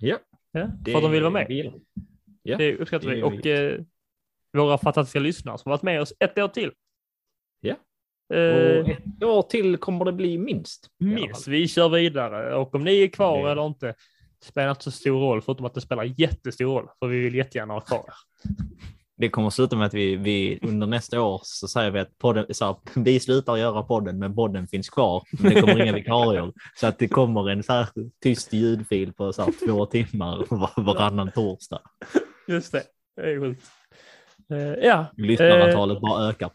Ja, 0.01 0.19
Ja, 0.53 0.69
för 0.85 0.97
att 0.97 1.03
de 1.03 1.11
vill 1.11 1.23
vara 1.23 1.33
med. 1.33 1.47
vill. 1.49 1.73
Ja, 2.43 2.57
Det 2.57 2.77
uppskattar 2.77 3.09
det 3.09 3.15
vi. 3.15 3.23
Och 3.23 3.47
eh, 3.47 3.81
våra 4.53 4.79
fantastiska 4.79 5.19
lyssnare 5.21 5.59
som 5.59 5.71
varit 5.71 5.83
med 5.83 6.01
oss 6.01 6.13
ett 6.21 6.39
år 6.39 6.49
till. 6.49 6.73
Ja. 7.61 7.75
Eh, 8.37 8.79
Och 8.81 8.89
ett 8.89 9.23
år 9.23 9.43
till 9.43 9.77
kommer 9.77 10.05
det 10.05 10.13
bli 10.13 10.39
minst. 10.39 10.91
minst. 10.99 11.49
Vi 11.49 11.69
kör 11.69 11.89
vidare 11.89 12.55
och 12.55 12.75
om 12.75 12.85
ni 12.85 13.03
är 13.03 13.09
kvar 13.09 13.45
Det- 13.45 13.51
eller 13.53 13.67
inte 13.67 13.95
spelar 14.43 14.71
inte 14.71 14.83
så 14.85 14.91
stor 14.91 15.21
roll 15.21 15.43
förutom 15.43 15.67
att 15.67 15.75
det 15.75 15.81
spelar 15.81 16.21
jättestor 16.21 16.65
roll 16.67 16.89
för 16.99 17.07
vi 17.07 17.21
vill 17.21 17.35
jättegärna 17.35 17.75
ha 17.75 17.81
kvar 17.81 18.05
er. 18.09 18.15
Det 19.17 19.29
kommer 19.29 19.49
att 19.49 19.55
sluta 19.55 19.77
med 19.77 19.87
att 19.87 19.95
vi, 19.95 20.17
vi 20.17 20.59
under 20.63 20.87
nästa 20.87 21.21
år 21.21 21.41
så 21.45 21.69
säger 21.69 21.91
vi 21.91 21.99
att 22.01 22.19
podden, 22.19 22.47
så 22.51 22.65
här, 22.65 22.77
vi 23.05 23.21
slutar 23.21 23.57
göra 23.57 23.83
podden 23.83 24.19
men 24.19 24.35
podden 24.35 24.67
finns 24.67 24.91
kvar. 24.91 25.23
Men 25.33 25.55
det 25.55 25.61
kommer 25.61 25.83
inga 25.83 25.93
vikarier. 25.95 26.53
Så 26.81 26.87
att 26.87 26.99
det 26.99 27.09
kommer 27.09 27.51
en 27.51 27.63
så 27.63 27.73
här 27.73 27.89
tyst 28.23 28.53
ljudfil 28.53 29.13
på 29.13 29.33
så 29.33 29.43
här, 29.43 29.67
två 29.67 29.87
timmar 29.87 30.45
var, 30.51 30.83
varannan 30.83 31.31
torsdag. 31.31 31.81
Just 32.49 32.73
det, 32.73 32.83
det 33.17 33.33
är 33.33 33.41
sjukt. 33.41 33.63
Eh, 34.51 34.87
ja, 34.87 35.07
Lyssnarantalet 35.17 36.01
bara 36.01 36.29
ökar. 36.29 36.51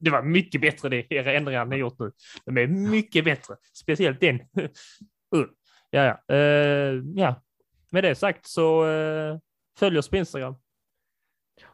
det 0.00 0.10
var 0.10 0.22
mycket 0.22 0.60
bättre 0.60 0.88
det 0.88 1.06
era 1.10 1.32
ändringar 1.32 1.64
ni 1.64 1.76
gjort 1.76 1.98
nu. 1.98 2.12
De 2.44 2.58
är 2.58 2.66
mycket 2.66 3.24
bättre, 3.24 3.54
speciellt 3.74 4.20
den. 4.20 4.36
Uh. 4.36 5.46
ja, 5.90 6.18
ja. 6.28 6.34
Eh, 6.34 7.02
ja, 7.14 7.42
med 7.90 8.04
det 8.04 8.14
sagt 8.14 8.46
så 8.46 8.84
uh, 8.86 9.38
följ 9.78 9.98
oss 9.98 10.08
på 10.08 10.16
Instagram. 10.16 10.54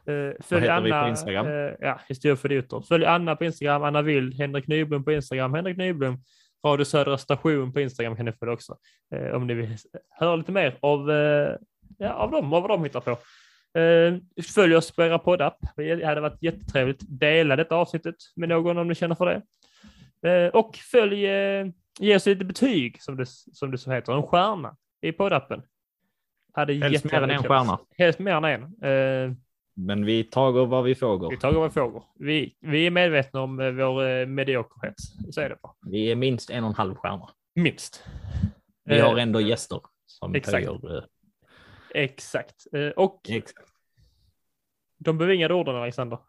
Uh, 0.09 0.33
följ 0.39 0.67
Anna, 0.67 1.09
Instagram? 1.09 1.47
eh, 1.47 1.73
ja, 1.79 1.99
historia 2.07 2.35
för 2.35 2.51
idioter. 2.51 2.81
Följ 2.81 3.05
Anna 3.05 3.35
på 3.35 3.45
Instagram, 3.45 3.83
Anna 3.83 4.01
Wild, 4.01 4.33
Henrik 4.33 4.67
Nyblom 4.67 5.03
på 5.03 5.11
Instagram, 5.11 5.53
Henrik 5.53 5.77
Nyblom, 5.77 6.17
Radio 6.65 6.85
Södra 6.85 7.17
Station 7.17 7.73
på 7.73 7.79
Instagram 7.79 8.15
kan 8.15 8.25
ni 8.25 8.31
följa 8.31 8.53
också. 8.53 8.77
Eh, 9.15 9.35
om 9.35 9.47
ni 9.47 9.53
vill 9.53 9.77
höra 10.09 10.35
lite 10.35 10.51
mer 10.51 10.77
av, 10.81 11.09
ja, 11.97 12.13
av 12.13 12.31
dem, 12.31 12.53
av 12.53 12.61
vad 12.61 12.71
de 12.71 12.83
hittar 12.83 12.99
på. 12.99 13.17
Följ 14.55 14.75
oss 14.75 14.91
på 14.91 15.03
era 15.03 15.19
poddapp. 15.19 15.57
Det 15.75 16.05
hade 16.05 16.21
varit 16.21 16.43
jättetrevligt. 16.43 17.01
Dela 17.07 17.55
detta 17.55 17.75
avsnittet 17.75 18.15
med 18.35 18.49
någon 18.49 18.77
om 18.77 18.87
ni 18.87 18.95
känner 18.95 19.15
för 19.15 19.41
det. 20.21 20.51
Och 20.51 20.75
följ, 20.75 21.27
ge 21.99 22.15
oss 22.15 22.25
lite 22.25 22.45
betyg 22.45 23.01
som 23.01 23.17
det, 23.17 23.25
som 23.27 23.71
det 23.71 23.77
så 23.77 23.91
heter, 23.91 24.13
en 24.13 24.23
stjärna 24.23 24.75
i 25.01 25.11
poddappen. 25.11 25.61
Hade 26.55 26.73
Helst 26.73 27.05
mer 27.05 27.21
än 27.21 27.29
en 27.31 27.43
stjärna. 27.43 27.79
Helst 27.97 28.19
mer 28.19 28.31
än 28.31 28.45
en. 28.45 28.63
Eh, 28.63 29.35
Men 29.75 30.05
vi 30.05 30.23
tager 30.23 30.65
vad 30.65 30.83
vi 30.83 30.95
får. 30.95 31.29
vi 31.29 31.37
tar 31.37 31.53
våra 31.53 31.69
frågor. 31.69 32.03
Vi, 32.19 32.57
vi 32.61 32.87
är 32.87 32.91
medvetna 32.91 33.41
om 33.41 33.59
eh, 33.59 33.71
vår 33.71 34.07
eh, 34.07 34.25
mediokerhet. 34.25 34.95
Så 35.31 35.41
är 35.41 35.49
det 35.49 35.57
bara. 35.61 35.73
Vi 35.81 36.11
är 36.11 36.15
minst 36.15 36.49
en 36.49 36.63
och 36.63 36.69
en 36.69 36.75
halv 36.75 36.95
stjärna. 36.95 37.29
Minst. 37.55 38.03
Vi 38.85 38.99
har 38.99 39.17
ändå 39.17 39.41
gäster 39.41 39.81
som 40.05 40.35
exakt. 40.35 40.67
höjer. 40.67 41.05
Exakt. 41.93 42.55
Och 42.95 43.21
Exakt. 43.29 43.69
de 44.97 45.17
bevingade 45.17 45.53
orden, 45.53 45.75
Alexander. 45.75 46.19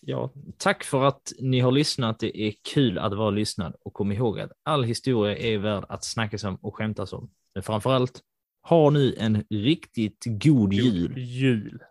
Ja, 0.00 0.32
tack 0.58 0.84
för 0.84 1.04
att 1.04 1.32
ni 1.40 1.60
har 1.60 1.72
lyssnat. 1.72 2.18
Det 2.18 2.40
är 2.42 2.54
kul 2.74 2.98
att 2.98 3.14
vara 3.14 3.30
lyssnad 3.30 3.74
och 3.84 3.92
kom 3.92 4.12
ihåg 4.12 4.40
att 4.40 4.52
all 4.62 4.84
historia 4.84 5.36
är 5.36 5.58
värd 5.58 5.84
att 5.88 6.04
snackas 6.04 6.44
om 6.44 6.56
och 6.56 6.76
skämtas 6.76 7.12
om. 7.12 7.30
Men 7.54 7.62
framför 7.62 7.92
allt, 7.92 8.20
ha 8.62 8.90
nu 8.90 9.14
en 9.18 9.44
riktigt 9.50 10.24
god 10.26 10.72
jul 10.72 11.18
Jul. 11.18 11.82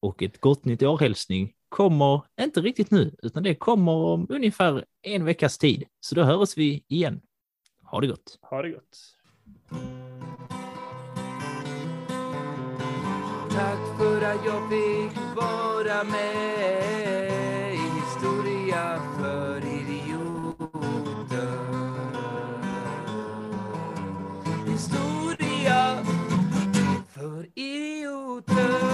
och 0.00 0.22
ett 0.22 0.40
gott 0.40 0.64
nytt 0.64 0.82
år 0.82 0.98
hälsning 0.98 1.52
kommer 1.68 2.22
inte 2.40 2.60
riktigt 2.60 2.90
nu, 2.90 3.16
utan 3.22 3.42
det 3.42 3.54
kommer 3.54 3.92
om 3.92 4.26
ungefär 4.28 4.84
en 5.02 5.24
veckas 5.24 5.58
tid. 5.58 5.84
Så 6.00 6.14
då 6.14 6.22
hörs 6.22 6.56
vi 6.56 6.84
igen. 6.88 7.20
Ha 7.82 8.00
det 8.00 8.06
gott. 8.06 8.38
Ha 8.42 8.62
det 8.62 8.70
gott. 8.70 8.98
Tack 13.50 13.98
för 13.98 14.22
att 14.22 14.44
jag 14.44 14.70
fick 14.70 15.18
vara 15.36 16.04
med 16.04 17.55
E 27.58 28.06
o 28.06 28.42
trânsito. 28.42 28.85